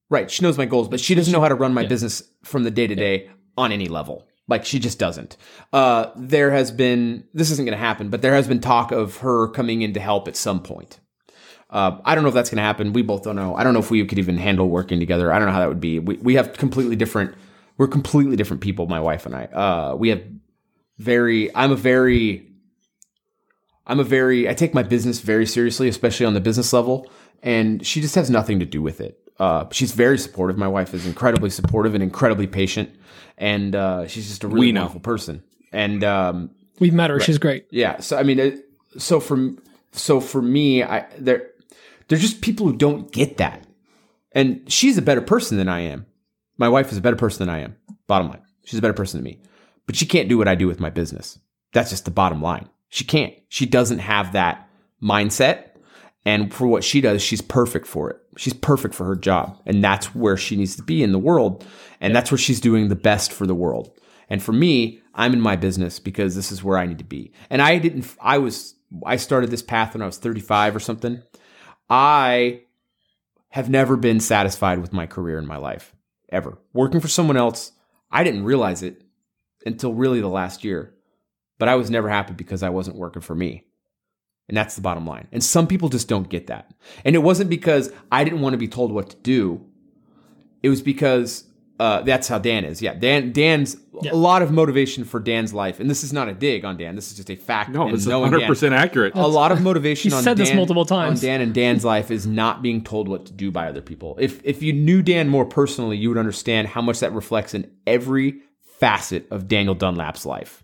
Right. 0.09 0.31
She 0.31 0.41
knows 0.43 0.57
my 0.57 0.65
goals, 0.65 0.87
but 0.87 0.99
she 0.99 1.15
doesn't 1.15 1.31
know 1.31 1.41
how 1.41 1.49
to 1.49 1.55
run 1.55 1.73
my 1.73 1.85
business 1.85 2.23
from 2.43 2.63
the 2.63 2.71
day 2.71 2.87
to 2.87 2.95
day 2.95 3.29
on 3.57 3.71
any 3.71 3.87
level. 3.87 4.25
Like 4.47 4.65
she 4.65 4.79
just 4.79 4.97
doesn't. 4.97 5.37
Uh, 5.71 6.07
there 6.15 6.49
has 6.51 6.71
been 6.71 7.23
this 7.33 7.51
isn't 7.51 7.65
going 7.65 7.77
to 7.77 7.85
happen, 7.85 8.09
but 8.09 8.21
there 8.21 8.33
has 8.33 8.47
been 8.47 8.59
talk 8.59 8.91
of 8.91 9.17
her 9.17 9.47
coming 9.49 9.83
in 9.83 9.93
to 9.93 9.99
help 9.99 10.27
at 10.27 10.35
some 10.35 10.61
point. 10.61 10.99
Uh, 11.69 11.99
I 12.03 12.15
don't 12.15 12.23
know 12.23 12.29
if 12.29 12.33
that's 12.33 12.49
going 12.49 12.57
to 12.57 12.63
happen. 12.63 12.93
We 12.93 13.03
both 13.03 13.23
don't 13.23 13.35
know. 13.35 13.53
I 13.55 13.63
don't 13.63 13.73
know 13.73 13.79
if 13.79 13.91
we 13.91 14.03
could 14.07 14.17
even 14.17 14.37
handle 14.37 14.67
working 14.67 14.99
together. 14.99 15.31
I 15.31 15.37
don't 15.37 15.47
know 15.47 15.53
how 15.53 15.59
that 15.59 15.69
would 15.69 15.79
be. 15.79 15.99
We 15.99 16.15
we 16.17 16.33
have 16.33 16.53
completely 16.53 16.95
different. 16.95 17.35
We're 17.79 17.87
completely 17.87 18.35
different 18.35 18.61
people. 18.61 18.85
My 18.85 18.99
wife 18.99 19.25
and 19.25 19.33
I. 19.33 19.45
Uh, 19.45 19.95
we 19.95 20.09
have 20.09 20.21
very. 20.97 21.49
I'm 21.55 21.71
a 21.71 21.75
very. 21.75 22.45
I'm 23.87 23.99
a 23.99 24.03
very. 24.03 24.47
I 24.49 24.53
take 24.53 24.73
my 24.73 24.83
business 24.83 25.21
very 25.21 25.45
seriously, 25.45 25.87
especially 25.87 26.25
on 26.25 26.33
the 26.33 26.41
business 26.41 26.73
level, 26.73 27.09
and 27.41 27.83
she 27.83 28.01
just 28.01 28.15
has 28.15 28.29
nothing 28.29 28.59
to 28.59 28.65
do 28.65 28.81
with 28.81 28.99
it. 29.01 29.17
Uh, 29.39 29.65
she's 29.71 29.93
very 29.93 30.17
supportive. 30.17 30.57
My 30.57 30.67
wife 30.67 30.93
is 30.93 31.07
incredibly 31.07 31.49
supportive 31.49 31.93
and 31.95 32.03
incredibly 32.03 32.47
patient, 32.47 32.89
and 33.37 33.73
uh, 33.73 34.05
she's 34.07 34.27
just 34.27 34.43
a 34.43 34.49
really 34.49 34.73
wonderful 34.73 34.99
person. 34.99 35.41
And 35.71 36.03
um, 36.03 36.51
We've 36.79 36.93
met 36.93 37.09
her. 37.09 37.19
She's 37.21 37.37
great. 37.37 37.65
yeah, 37.71 38.01
so 38.01 38.17
I 38.17 38.23
mean, 38.23 38.39
it, 38.39 38.65
so 38.97 39.21
for 39.21 39.51
so 39.93 40.19
for 40.19 40.41
me, 40.41 40.83
I 40.83 41.07
there 41.17 41.49
there's 42.09 42.21
just 42.21 42.41
people 42.41 42.67
who 42.67 42.75
don't 42.75 43.09
get 43.09 43.37
that, 43.37 43.65
and 44.33 44.69
she's 44.69 44.97
a 44.97 45.01
better 45.01 45.21
person 45.21 45.57
than 45.57 45.69
I 45.69 45.79
am. 45.79 46.05
My 46.59 46.69
wife 46.69 46.91
is 46.91 46.97
a 46.97 47.01
better 47.01 47.15
person 47.15 47.47
than 47.47 47.55
I 47.55 47.61
am. 47.61 47.75
Bottom 48.05 48.27
line, 48.27 48.41
she's 48.65 48.77
a 48.77 48.81
better 48.81 48.93
person 48.93 49.17
than 49.17 49.23
me, 49.23 49.41
but 49.87 49.95
she 49.95 50.05
can't 50.05 50.29
do 50.29 50.37
what 50.37 50.47
I 50.47 50.55
do 50.55 50.67
with 50.67 50.79
my 50.79 50.89
business. 50.89 51.39
That's 51.73 51.89
just 51.89 52.05
the 52.05 52.11
bottom 52.11 52.41
line. 52.41 52.69
She 52.89 53.05
can't. 53.05 53.33
She 53.47 53.65
doesn't 53.65 53.99
have 53.99 54.33
that 54.33 54.67
mindset, 55.01 55.69
and 56.25 56.53
for 56.53 56.67
what 56.67 56.83
she 56.83 57.01
does, 57.01 57.21
she's 57.21 57.41
perfect 57.41 57.87
for 57.87 58.09
it. 58.09 58.17
She's 58.37 58.53
perfect 58.53 58.93
for 58.93 59.05
her 59.05 59.15
job, 59.15 59.57
and 59.65 59.83
that's 59.83 60.13
where 60.13 60.35
she 60.35 60.57
needs 60.57 60.75
to 60.75 60.83
be 60.83 61.01
in 61.01 61.13
the 61.13 61.19
world, 61.19 61.65
and 62.01 62.13
that's 62.13 62.29
where 62.29 62.37
she's 62.37 62.59
doing 62.59 62.89
the 62.89 62.95
best 62.95 63.31
for 63.31 63.47
the 63.47 63.55
world. 63.55 63.91
And 64.29 64.43
for 64.43 64.51
me, 64.51 65.01
I'm 65.15 65.33
in 65.33 65.41
my 65.41 65.55
business 65.55 65.97
because 65.97 66.35
this 66.35 66.51
is 66.51 66.63
where 66.63 66.77
I 66.77 66.85
need 66.85 66.99
to 66.99 67.03
be. 67.03 67.31
And 67.49 67.61
I 67.61 67.77
didn't, 67.77 68.13
I 68.21 68.37
was, 68.37 68.75
I 69.05 69.15
started 69.15 69.49
this 69.49 69.63
path 69.63 69.93
when 69.93 70.01
I 70.01 70.05
was 70.05 70.17
35 70.17 70.75
or 70.75 70.79
something. 70.79 71.23
I 71.89 72.61
have 73.49 73.69
never 73.69 73.95
been 73.95 74.19
satisfied 74.19 74.79
with 74.79 74.93
my 74.93 75.07
career 75.07 75.39
in 75.39 75.47
my 75.47 75.57
life, 75.57 75.95
ever. 76.31 76.57
Working 76.73 76.99
for 76.99 77.07
someone 77.07 77.37
else, 77.37 77.71
I 78.11 78.23
didn't 78.23 78.43
realize 78.43 78.83
it 78.83 79.03
until 79.65 79.93
really 79.93 80.21
the 80.21 80.27
last 80.27 80.63
year. 80.63 80.93
But 81.57 81.67
I 81.69 81.75
was 81.75 81.89
never 81.89 82.09
happy 82.09 82.33
because 82.33 82.63
I 82.63 82.69
wasn't 82.69 82.97
working 82.97 83.21
for 83.21 83.35
me. 83.35 83.65
And 84.47 84.57
that's 84.57 84.75
the 84.75 84.81
bottom 84.81 85.05
line. 85.05 85.27
And 85.31 85.43
some 85.43 85.67
people 85.67 85.89
just 85.89 86.07
don't 86.07 86.29
get 86.29 86.47
that. 86.47 86.73
And 87.05 87.15
it 87.15 87.19
wasn't 87.19 87.49
because 87.49 87.91
I 88.11 88.23
didn't 88.23 88.41
want 88.41 88.53
to 88.53 88.57
be 88.57 88.67
told 88.67 88.91
what 88.91 89.09
to 89.11 89.15
do. 89.17 89.65
It 90.63 90.69
was 90.69 90.81
because 90.81 91.43
uh, 91.79 92.01
that's 92.01 92.27
how 92.27 92.37
Dan 92.37 92.65
is. 92.65 92.81
Yeah, 92.81 92.93
Dan. 92.93 93.31
Dan's 93.31 93.77
a 94.11 94.15
lot 94.15 94.41
of 94.41 94.51
motivation 94.51 95.05
for 95.05 95.19
Dan's 95.19 95.53
life, 95.53 95.79
and 95.79 95.89
this 95.89 96.03
is 96.03 96.11
not 96.11 96.27
a 96.27 96.33
dig 96.33 96.65
on 96.65 96.75
Dan. 96.75 96.95
This 96.95 97.09
is 97.09 97.15
just 97.17 97.29
a 97.29 97.37
fact. 97.37 97.69
No, 97.69 97.87
it's 97.87 98.05
one 98.05 98.21
hundred 98.21 98.47
percent 98.47 98.73
accurate. 98.73 99.15
a 99.15 99.27
lot 99.27 99.53
of 99.53 99.61
motivation 99.61 100.07
He's 100.09 100.13
on 100.13 100.23
said 100.23 100.35
this 100.35 100.53
multiple 100.53 100.85
times. 100.85 101.19
on 101.23 101.25
Dan 101.25 101.39
and 101.39 101.53
Dan's 101.53 101.85
life 101.85 102.11
is 102.11 102.27
not 102.27 102.61
being 102.61 102.83
told 102.83 103.07
what 103.07 103.25
to 103.27 103.33
do 103.33 103.49
by 103.49 103.69
other 103.69 103.81
people. 103.81 104.17
If 104.19 104.43
if 104.43 104.61
you 104.61 104.73
knew 104.73 105.01
Dan 105.01 105.29
more 105.29 105.45
personally, 105.45 105.95
you 105.95 106.09
would 106.09 106.17
understand 106.17 106.67
how 106.67 106.81
much 106.81 106.99
that 106.99 107.13
reflects 107.13 107.53
in 107.53 107.71
every 107.87 108.41
facet 108.79 109.25
of 109.31 109.47
Daniel 109.47 109.75
Dunlap's 109.75 110.25
life. 110.25 110.63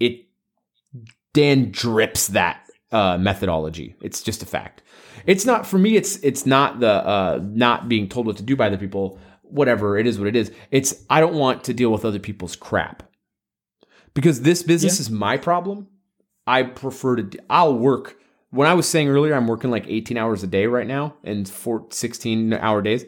It 0.00 0.26
Dan 1.34 1.70
drips 1.70 2.28
that 2.28 2.68
uh, 2.90 3.16
methodology. 3.18 3.94
It's 4.00 4.22
just 4.22 4.42
a 4.42 4.46
fact. 4.46 4.82
It's 5.24 5.44
not 5.44 5.66
for 5.66 5.78
me. 5.78 5.96
It's 5.96 6.16
it's 6.16 6.46
not 6.46 6.80
the 6.80 6.90
uh, 6.90 7.40
not 7.42 7.88
being 7.88 8.08
told 8.08 8.26
what 8.26 8.36
to 8.38 8.42
do 8.42 8.56
by 8.56 8.66
other 8.66 8.78
people. 8.78 9.18
Whatever 9.50 9.98
it 9.98 10.06
is, 10.06 10.18
what 10.18 10.28
it 10.28 10.36
is. 10.36 10.50
It's 10.70 11.04
I 11.08 11.20
don't 11.20 11.34
want 11.34 11.64
to 11.64 11.74
deal 11.74 11.90
with 11.90 12.04
other 12.04 12.18
people's 12.18 12.56
crap 12.56 13.02
because 14.14 14.42
this 14.42 14.62
business 14.62 14.98
is 14.98 15.10
my 15.10 15.36
problem. 15.36 15.88
I 16.46 16.62
prefer 16.62 17.16
to. 17.16 17.38
I'll 17.50 17.76
work. 17.76 18.16
When 18.50 18.68
I 18.68 18.74
was 18.74 18.88
saying 18.88 19.08
earlier, 19.08 19.34
I'm 19.34 19.48
working 19.48 19.70
like 19.70 19.86
18 19.86 20.16
hours 20.16 20.42
a 20.42 20.46
day 20.46 20.66
right 20.66 20.86
now 20.86 21.14
and 21.24 21.48
four, 21.48 21.86
16 21.90 22.54
hour 22.54 22.80
days. 22.80 23.04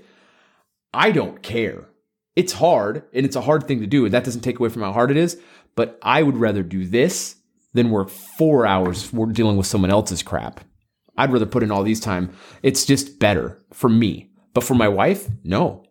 I 0.92 1.10
don't 1.10 1.42
care. 1.42 1.88
It's 2.36 2.52
hard 2.52 3.04
and 3.14 3.24
it's 3.24 3.36
a 3.36 3.40
hard 3.40 3.66
thing 3.66 3.80
to 3.80 3.86
do. 3.86 4.04
And 4.04 4.12
that 4.14 4.24
doesn't 4.24 4.42
take 4.42 4.58
away 4.58 4.68
from 4.68 4.82
how 4.82 4.92
hard 4.92 5.10
it 5.10 5.16
is. 5.16 5.40
But 5.76 5.98
I 6.02 6.22
would 6.22 6.36
rather 6.36 6.62
do 6.62 6.84
this 6.84 7.36
than 7.72 7.90
work 7.90 8.10
four 8.10 8.66
hours 8.66 9.02
for 9.02 9.26
dealing 9.26 9.56
with 9.56 9.66
someone 9.66 9.90
else's 9.90 10.22
crap. 10.22 10.60
I'd 11.16 11.32
rather 11.32 11.46
put 11.46 11.62
in 11.62 11.70
all 11.70 11.82
these 11.82 12.00
time. 12.00 12.30
It's 12.62 12.84
just 12.84 13.18
better 13.18 13.62
for 13.72 13.88
me. 13.88 14.30
But 14.54 14.64
for 14.64 14.74
my 14.74 14.88
wife, 14.88 15.28
no. 15.42 15.84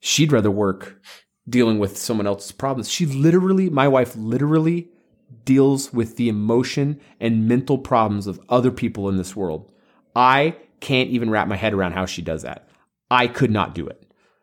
She'd 0.00 0.32
rather 0.32 0.50
work 0.50 1.00
dealing 1.48 1.78
with 1.78 1.96
someone 1.96 2.26
else's 2.26 2.52
problems. 2.52 2.90
She 2.90 3.06
literally, 3.06 3.70
my 3.70 3.88
wife 3.88 4.14
literally 4.16 4.88
deals 5.44 5.92
with 5.92 6.16
the 6.16 6.28
emotion 6.28 7.00
and 7.20 7.48
mental 7.48 7.78
problems 7.78 8.26
of 8.26 8.40
other 8.48 8.70
people 8.70 9.08
in 9.08 9.16
this 9.16 9.36
world. 9.36 9.72
I 10.14 10.56
can't 10.80 11.10
even 11.10 11.30
wrap 11.30 11.48
my 11.48 11.56
head 11.56 11.72
around 11.72 11.92
how 11.92 12.06
she 12.06 12.22
does 12.22 12.42
that. 12.42 12.68
I 13.10 13.28
could 13.28 13.50
not 13.50 13.74
do 13.74 13.86
it. 13.86 14.02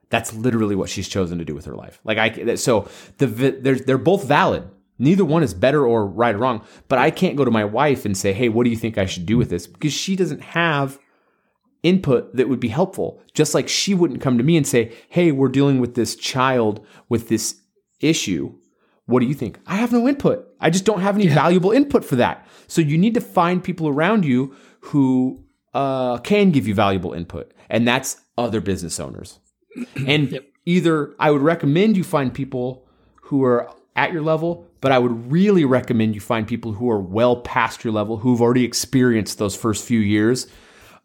That's 0.09 0.33
literally 0.33 0.75
what 0.75 0.89
she's 0.89 1.07
chosen 1.09 1.39
to 1.39 1.45
do 1.45 1.55
with 1.55 1.65
her 1.65 1.75
life. 1.75 1.99
Like 2.03 2.17
I, 2.17 2.55
so 2.55 2.87
the 3.17 3.25
they're 3.25 3.75
they're 3.75 3.97
both 3.97 4.25
valid. 4.25 4.69
Neither 4.99 5.25
one 5.25 5.41
is 5.41 5.55
better 5.55 5.85
or 5.85 6.05
right 6.05 6.35
or 6.35 6.37
wrong. 6.37 6.63
But 6.87 6.99
I 6.99 7.09
can't 7.09 7.35
go 7.35 7.43
to 7.43 7.51
my 7.51 7.65
wife 7.65 8.05
and 8.05 8.15
say, 8.15 8.31
"Hey, 8.31 8.47
what 8.47 8.63
do 8.63 8.69
you 8.69 8.75
think 8.75 8.97
I 8.97 9.07
should 9.07 9.25
do 9.25 9.37
with 9.37 9.49
this?" 9.49 9.65
Because 9.65 9.91
she 9.91 10.15
doesn't 10.15 10.41
have 10.41 10.99
input 11.83 12.35
that 12.35 12.49
would 12.49 12.59
be 12.59 12.69
helpful. 12.69 13.21
Just 13.33 13.53
like 13.53 13.67
she 13.67 13.93
wouldn't 13.93 14.21
come 14.21 14.37
to 14.37 14.43
me 14.43 14.57
and 14.57 14.65
say, 14.65 14.91
Hey, 15.09 15.31
we're 15.31 15.49
dealing 15.49 15.79
with 15.79 15.95
this 15.95 16.15
child 16.15 16.85
with 17.09 17.29
this 17.29 17.61
issue. 17.99 18.55
What 19.05 19.19
do 19.19 19.25
you 19.25 19.33
think? 19.33 19.59
I 19.67 19.75
have 19.75 19.91
no 19.91 20.07
input. 20.07 20.47
I 20.59 20.69
just 20.69 20.85
don't 20.85 21.01
have 21.01 21.15
any 21.15 21.27
valuable 21.27 21.71
input 21.71 22.05
for 22.05 22.15
that. 22.15 22.47
So 22.67 22.81
you 22.81 22.97
need 22.97 23.13
to 23.15 23.21
find 23.21 23.63
people 23.63 23.89
around 23.89 24.23
you 24.23 24.55
who 24.79 25.43
uh, 25.73 26.17
can 26.19 26.51
give 26.51 26.67
you 26.67 26.73
valuable 26.73 27.13
input, 27.13 27.53
and 27.69 27.87
that's 27.87 28.21
other 28.37 28.61
business 28.61 28.99
owners. 28.99 29.39
And 30.07 30.39
either 30.65 31.13
I 31.19 31.31
would 31.31 31.41
recommend 31.41 31.97
you 31.97 32.03
find 32.03 32.33
people 32.33 32.87
who 33.23 33.43
are 33.43 33.69
at 33.95 34.13
your 34.13 34.21
level, 34.21 34.67
but 34.81 34.91
I 34.91 34.99
would 34.99 35.31
really 35.31 35.65
recommend 35.65 36.15
you 36.15 36.21
find 36.21 36.47
people 36.47 36.73
who 36.73 36.89
are 36.89 36.99
well 36.99 37.37
past 37.37 37.83
your 37.83 37.93
level, 37.93 38.17
who've 38.17 38.41
already 38.41 38.63
experienced 38.63 39.37
those 39.37 39.55
first 39.55 39.85
few 39.85 39.99
years, 39.99 40.47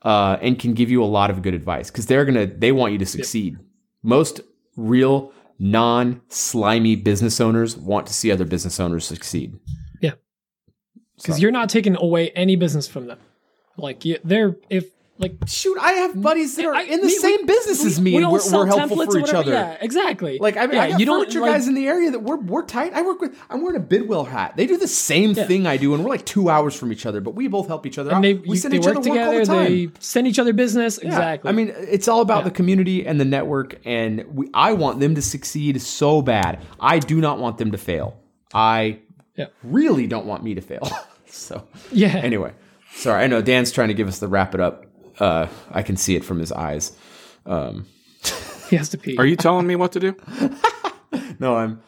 uh, 0.03 0.39
and 0.41 0.59
can 0.59 0.75
give 0.75 0.91
you 0.91 1.03
a 1.03 1.07
lot 1.07 1.31
of 1.31 1.43
good 1.43 1.55
advice 1.55 1.91
because 1.91 2.07
they're 2.07 2.25
gonna 2.25 2.47
they 2.47 2.73
want 2.73 2.93
you 2.93 2.99
to 2.99 3.07
succeed. 3.07 3.59
Most 4.03 4.41
real 4.77 5.33
non 5.59 6.20
slimy 6.29 6.97
business 6.97 7.41
owners 7.41 7.77
want 7.77 8.07
to 8.07 8.12
see 8.12 8.31
other 8.31 8.45
business 8.45 8.79
owners 8.79 9.05
succeed. 9.05 9.59
Yeah. 10.01 10.12
Because 11.16 11.41
you're 11.41 11.51
not 11.51 11.69
taking 11.69 11.97
away 11.97 12.31
any 12.31 12.57
business 12.57 12.87
from 12.87 13.07
them. 13.07 13.19
Like 13.77 14.05
you, 14.05 14.19
they're 14.25 14.57
if 14.70 14.87
like 15.19 15.35
Shoot, 15.47 15.77
I 15.81 15.93
have 15.93 16.20
buddies 16.20 16.57
that 16.57 16.65
are 16.66 16.74
I- 16.74 16.82
in 16.82 17.01
the 17.01 17.07
we- 17.07 17.12
same 17.12 17.39
we- 17.40 17.45
business 17.47 17.85
as 17.85 18.01
me, 18.01 18.12
we 18.12 18.16
and 18.19 18.27
all 18.27 18.32
we're, 18.35 18.39
sell 18.40 18.61
we're 18.61 18.66
helpful 18.66 18.97
templates 18.99 19.11
for 19.12 19.16
or 19.19 19.20
each 19.20 19.35
other. 19.35 19.53
Yeah, 19.53 19.77
exactly. 19.81 20.39
Like 20.40 20.57
I 20.57 20.66
mean, 20.66 20.77
yeah, 20.77 20.82
I 20.85 20.90
got 20.90 21.01
you 21.01 21.07
don't 21.07 21.20
furniture 21.24 21.40
like, 21.40 21.53
guys 21.53 21.66
in 21.69 21.74
the 21.74 21.86
area 21.89 22.11
that 22.12 22.20
we're 22.20 22.36
we're 22.36 22.65
tight. 22.65 22.93
I 22.95 23.03
work 23.03 23.20
with. 23.20 23.36
I'm 23.51 23.61
wearing 23.62 23.77
a 23.77 23.81
Bidwell 23.85 24.24
hat. 24.24 24.57
They 24.57 24.66
do 24.66 24.77
the 24.77 24.86
same 24.89 25.35
thing 25.35 25.66
I 25.66 25.77
do, 25.77 25.95
and 25.95 26.05
we're 26.05 26.11
like 26.11 26.24
two 26.24 26.49
hours 26.51 26.74
from 26.77 26.93
each 26.93 27.05
other, 27.07 27.20
but 27.20 27.35
we 27.35 27.49
both 27.49 27.66
help 27.66 27.85
each 27.86 27.99
other 27.99 28.11
out. 28.12 28.16
and 28.16 28.24
they, 28.24 28.35
we 28.35 28.51
you- 28.51 28.57
send 28.57 28.74
each 28.74 28.85
work 28.86 28.97
other 28.97 29.11
work 29.11 29.19
all 29.19 29.32
together. 29.32 29.39
the 29.40 29.45
time. 29.47 29.65
They 29.66 29.90
send 30.01 30.27
each 30.27 30.39
other 30.39 30.53
business. 30.53 30.99
Yeah. 31.03 31.09
Exactly. 31.09 31.49
I 31.49 31.53
mean, 31.53 31.73
it's 31.77 32.07
all 32.09 32.20
about 32.20 32.39
Yeah. 32.39 32.45
the 32.45 32.51
community 32.53 33.07
and 33.07 33.20
the 33.20 33.24
network, 33.24 33.78
and 33.85 34.24
we, 34.32 34.49
I 34.55 34.73
want 34.74 35.01
them 35.01 35.15
to 35.16 35.23
succeed 35.23 35.81
so 35.82 36.23
bad. 36.23 36.61
I 36.81 36.99
do 37.01 37.20
not 37.20 37.39
want 37.39 37.59
them 37.59 37.73
to 37.73 37.78
fail. 37.78 38.16
I 38.55 38.99
Yeah. 39.36 39.47
really 39.65 40.07
don't 40.07 40.27
want 40.27 40.43
me 40.45 40.55
to 40.55 40.61
fail. 40.61 40.89
so 41.27 41.66
yeah. 41.93 42.09
anyway, 42.16 42.53
sorry. 42.95 43.24
I 43.24 43.27
know 43.27 43.43
Dan's 43.43 43.73
trying 43.73 43.89
to 43.89 43.95
give 43.95 44.09
us 44.09 44.19
the 44.20 44.28
wrap 44.28 44.55
it 44.55 44.61
up. 44.61 44.85
Uh, 45.20 45.47
I 45.70 45.82
can 45.82 45.97
see 45.97 46.16
it 46.16 46.24
from 46.24 46.39
his 46.39 46.53
eyes. 46.53 46.97
Um, 47.47 47.86
he 48.69 48.77
has 48.77 48.89
to 48.90 48.99
pee. 48.99 49.16
Are 49.19 49.27
you 49.27 49.36
telling 49.36 49.66
me 49.66 49.77
what 49.77 49.93
to 49.93 50.01
do? 50.01 50.16
no, 51.39 51.57
I'm 51.57 51.81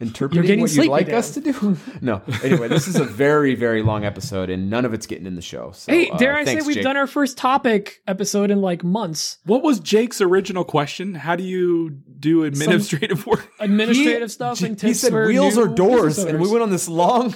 interpreting 0.00 0.36
You're 0.36 0.46
getting 0.46 0.60
what 0.62 0.70
you'd 0.70 0.76
sleepy, 0.76 0.88
like 0.88 1.06
Dan. 1.08 1.14
us 1.16 1.34
to 1.34 1.40
do. 1.40 1.76
No. 2.00 2.22
Anyway, 2.42 2.68
this 2.68 2.88
is 2.88 2.96
a 2.96 3.04
very, 3.04 3.54
very 3.54 3.82
long 3.82 4.04
episode, 4.06 4.48
and 4.48 4.70
none 4.70 4.84
of 4.86 4.94
it's 4.94 5.06
getting 5.06 5.26
in 5.26 5.34
the 5.34 5.42
show. 5.42 5.72
So, 5.72 5.92
Hey, 5.92 6.08
uh, 6.08 6.16
dare 6.16 6.34
I 6.36 6.44
thanks, 6.46 6.64
say 6.64 6.66
we've 6.66 6.76
Jake. 6.76 6.84
done 6.84 6.96
our 6.96 7.06
first 7.06 7.36
topic 7.36 8.00
episode 8.06 8.50
in 8.50 8.62
like 8.62 8.82
months. 8.82 9.36
What 9.44 9.62
was 9.62 9.78
Jake's 9.80 10.20
original 10.22 10.64
question? 10.64 11.14
How 11.14 11.36
do 11.36 11.42
you 11.44 11.90
do 11.90 12.44
administrative 12.44 13.26
work? 13.26 13.46
Administrative 13.60 14.30
stuff 14.32 14.62
and 14.62 14.80
He 14.80 14.94
said 14.94 15.12
wheels 15.12 15.58
or 15.58 15.68
doors, 15.68 16.16
business 16.16 16.32
and 16.32 16.40
we 16.40 16.48
went 16.48 16.62
on 16.62 16.70
this 16.70 16.88
long. 16.88 17.34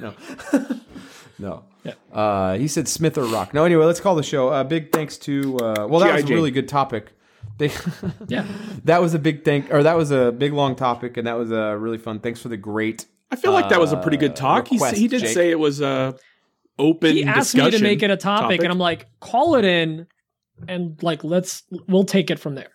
no, 0.00 0.14
no. 1.38 1.64
Yeah. 2.18 2.24
Uh, 2.24 2.58
he 2.58 2.68
said 2.68 2.88
Smith 2.88 3.16
or 3.18 3.24
Rock. 3.24 3.54
No, 3.54 3.64
anyway, 3.64 3.84
let's 3.84 4.00
call 4.00 4.14
the 4.14 4.22
show. 4.22 4.48
Uh, 4.48 4.64
big 4.64 4.92
thanks 4.92 5.16
to. 5.18 5.56
Uh, 5.58 5.86
well, 5.88 6.00
that 6.00 6.06
G.I. 6.06 6.14
was 6.22 6.24
a 6.30 6.34
really 6.34 6.50
good 6.50 6.68
topic. 6.68 7.12
They, 7.58 7.70
Yeah. 8.28 8.46
that 8.84 9.00
was 9.00 9.14
a 9.14 9.18
big 9.18 9.44
thank, 9.44 9.72
or 9.72 9.82
that 9.82 9.96
was 9.96 10.10
a 10.10 10.32
big 10.32 10.52
long 10.52 10.76
topic, 10.76 11.16
and 11.16 11.26
that 11.26 11.36
was 11.36 11.50
a 11.50 11.76
really 11.76 11.98
fun. 11.98 12.20
Thanks 12.20 12.40
for 12.40 12.48
the 12.48 12.56
great. 12.56 13.06
I 13.30 13.36
feel 13.36 13.52
like 13.52 13.68
that 13.68 13.80
was 13.80 13.92
a 13.92 13.96
pretty 13.98 14.16
good 14.16 14.34
talk. 14.36 14.68
He, 14.68 14.76
request, 14.76 14.96
he 14.96 15.08
did 15.08 15.20
Jake. 15.20 15.34
say 15.34 15.50
it 15.50 15.58
was 15.58 15.80
a 15.80 16.16
open. 16.78 17.14
He 17.14 17.24
asked 17.24 17.54
me 17.54 17.70
to 17.70 17.82
make 17.82 18.02
it 18.02 18.10
a 18.10 18.16
topic, 18.16 18.62
and 18.62 18.70
I'm 18.72 18.78
like, 18.78 19.06
call 19.20 19.56
it 19.56 19.64
in, 19.64 20.06
and 20.66 21.00
like 21.02 21.24
let's 21.24 21.62
we'll 21.88 22.04
take 22.04 22.30
it 22.30 22.38
from 22.38 22.54
there. 22.54 22.70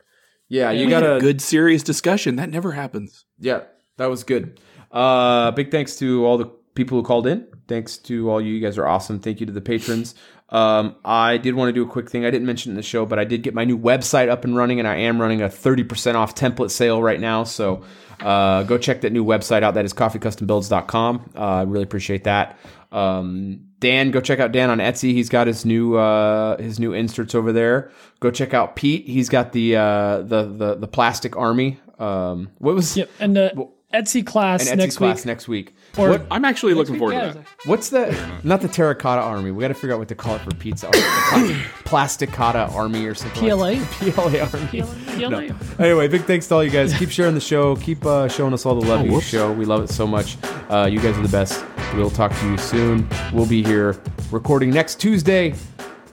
Yeah, 0.49 0.71
you 0.71 0.85
we 0.85 0.91
got 0.91 1.01
had 1.03 1.11
a 1.13 1.15
a 1.15 1.19
good 1.19 1.41
serious 1.41 1.81
discussion. 1.81 2.35
That 2.35 2.49
never 2.49 2.73
happens. 2.73 3.25
Yeah, 3.39 3.61
that 3.97 4.09
was 4.09 4.23
good. 4.23 4.59
Uh, 4.91 5.49
big 5.51 5.71
thanks 5.71 5.95
to 5.97 6.23
all 6.25 6.37
the 6.37 6.45
people 6.75 6.97
who 6.99 7.03
called 7.03 7.25
in. 7.25 7.47
Thanks 7.67 7.97
to 7.97 8.29
all 8.29 8.41
you. 8.41 8.53
You 8.53 8.61
guys 8.61 8.77
are 8.77 8.87
awesome. 8.87 9.19
Thank 9.19 9.39
you 9.39 9.45
to 9.45 9.53
the 9.53 9.61
patrons. 9.61 10.15
Um, 10.49 10.95
I 11.03 11.37
did 11.37 11.55
want 11.55 11.69
to 11.69 11.73
do 11.73 11.83
a 11.83 11.91
quick 11.91 12.09
thing. 12.09 12.25
I 12.25 12.31
didn't 12.31 12.45
mention 12.45 12.71
it 12.71 12.73
in 12.73 12.75
the 12.75 12.83
show, 12.83 13.05
but 13.05 13.17
I 13.17 13.23
did 13.23 13.41
get 13.41 13.53
my 13.55 13.65
new 13.65 13.77
website 13.77 14.29
up 14.29 14.43
and 14.43 14.55
running, 14.55 14.79
and 14.79 14.87
I 14.87 14.97
am 14.97 15.19
running 15.19 15.41
a 15.41 15.47
30% 15.47 16.15
off 16.15 16.35
template 16.35 16.69
sale 16.69 17.01
right 17.01 17.19
now. 17.19 17.43
So 17.43 17.83
uh, 18.19 18.63
go 18.63 18.77
check 18.77 19.01
that 19.01 19.11
new 19.11 19.25
website 19.25 19.63
out. 19.63 19.73
That 19.73 19.85
is 19.85 19.93
coffeecustombuilds.com. 19.93 21.31
Uh, 21.35 21.39
I 21.39 21.61
really 21.63 21.83
appreciate 21.83 22.25
that. 22.25 22.59
Um, 22.91 23.61
Dan, 23.79 24.11
go 24.11 24.21
check 24.21 24.39
out 24.39 24.51
Dan 24.51 24.69
on 24.69 24.77
Etsy. 24.77 25.13
He's 25.13 25.29
got 25.29 25.47
his 25.47 25.65
new 25.65 25.95
uh, 25.95 26.61
his 26.61 26.79
new 26.79 26.93
inserts 26.93 27.33
over 27.33 27.51
there. 27.51 27.91
Go 28.19 28.29
check 28.29 28.53
out 28.53 28.75
Pete. 28.75 29.07
He's 29.07 29.29
got 29.29 29.51
the 29.51 29.75
uh, 29.75 30.21
the, 30.21 30.43
the 30.45 30.75
the 30.75 30.87
plastic 30.87 31.35
army. 31.35 31.79
Um, 31.99 32.51
what 32.59 32.75
was 32.75 32.95
Yep. 32.95 33.09
And 33.19 33.35
the 33.35 33.69
Etsy 33.93 34.25
class 34.25 34.67
an 34.69 34.75
Etsy 34.75 34.77
next 34.81 34.97
class 34.97 35.17
week. 35.17 35.25
next 35.25 35.47
week. 35.47 35.75
Or- 35.97 36.09
what, 36.09 36.25
I'm 36.31 36.43
actually 36.45 36.73
looking 36.73 36.93
week, 36.93 36.99
forward 36.99 37.13
yeah, 37.13 37.27
to 37.33 37.37
that. 37.39 37.45
what's 37.65 37.89
the 37.89 38.15
not 38.43 38.61
the 38.61 38.67
terracotta 38.67 39.21
army? 39.21 39.51
We 39.51 39.61
got 39.61 39.67
to 39.67 39.73
figure 39.75 39.93
out 39.93 39.99
what 39.99 40.07
to 40.07 40.15
call 40.15 40.35
it 40.35 40.41
for 40.41 40.51
pizza. 40.55 40.87
Army. 40.87 41.53
Plasticata 41.85 42.73
army 42.73 43.05
or 43.05 43.13
something. 43.13 43.39
PLA? 43.47 43.55
Like 43.55 43.81
PLA 43.91 44.39
army. 44.53 44.81
PLA? 44.81 45.29
No. 45.29 45.55
Anyway, 45.79 46.07
big 46.07 46.23
thanks 46.23 46.47
to 46.47 46.55
all 46.55 46.63
you 46.63 46.71
guys. 46.71 46.97
Keep 46.97 47.11
sharing 47.11 47.35
the 47.35 47.39
show. 47.41 47.75
Keep 47.75 48.05
uh, 48.05 48.27
showing 48.27 48.53
us 48.53 48.65
all 48.65 48.73
the 48.79 48.87
love 48.87 49.01
Oh, 49.01 49.03
you 49.03 49.11
whoops. 49.11 49.25
show. 49.27 49.51
We 49.53 49.65
love 49.65 49.83
it 49.83 49.89
so 49.89 50.07
much. 50.07 50.37
Uh, 50.69 50.87
you 50.91 50.99
guys 50.99 51.15
are 51.17 51.21
the 51.21 51.27
best. 51.29 51.63
We'll 51.93 52.09
talk 52.09 52.31
to 52.39 52.49
you 52.49 52.57
soon. 52.57 53.07
We'll 53.31 53.45
be 53.45 53.63
here 53.63 53.95
recording 54.31 54.71
next 54.71 54.99
Tuesday. 54.99 55.53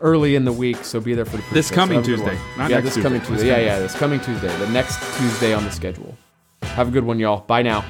Early 0.02 0.34
in 0.34 0.46
the 0.46 0.52
week, 0.52 0.78
so 0.84 0.98
be 0.98 1.12
there 1.14 1.26
for 1.26 1.36
the 1.36 1.42
This 1.52 1.68
pre-show. 1.68 1.74
coming 1.82 1.96
have 1.96 2.04
a 2.04 2.08
good 2.08 2.16
Tuesday, 2.24 2.38
not 2.56 2.70
yeah, 2.70 2.76
next 2.76 2.84
this 2.84 2.94
Tuesday. 2.94 3.02
coming 3.02 3.20
This 3.20 3.28
Tuesday. 3.28 3.46
Yeah, 3.48 3.52
coming- 3.54 3.66
yeah, 3.66 3.78
this 3.80 3.94
coming 3.96 4.20
Tuesday, 4.20 4.58
the 4.58 4.68
next 4.70 5.18
Tuesday 5.18 5.52
on 5.52 5.62
the 5.64 5.70
schedule. 5.70 6.16
Have 6.76 6.88
a 6.88 6.90
good 6.90 7.04
one, 7.04 7.18
y'all. 7.18 7.40
Bye 7.40 7.62
now. 7.62 7.84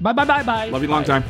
Bye 0.00 0.12
bye 0.12 0.24
bye 0.24 0.42
bye. 0.42 0.68
Love 0.68 0.82
you 0.82 0.88
long 0.88 1.02
Bye. 1.02 1.20
time. 1.20 1.24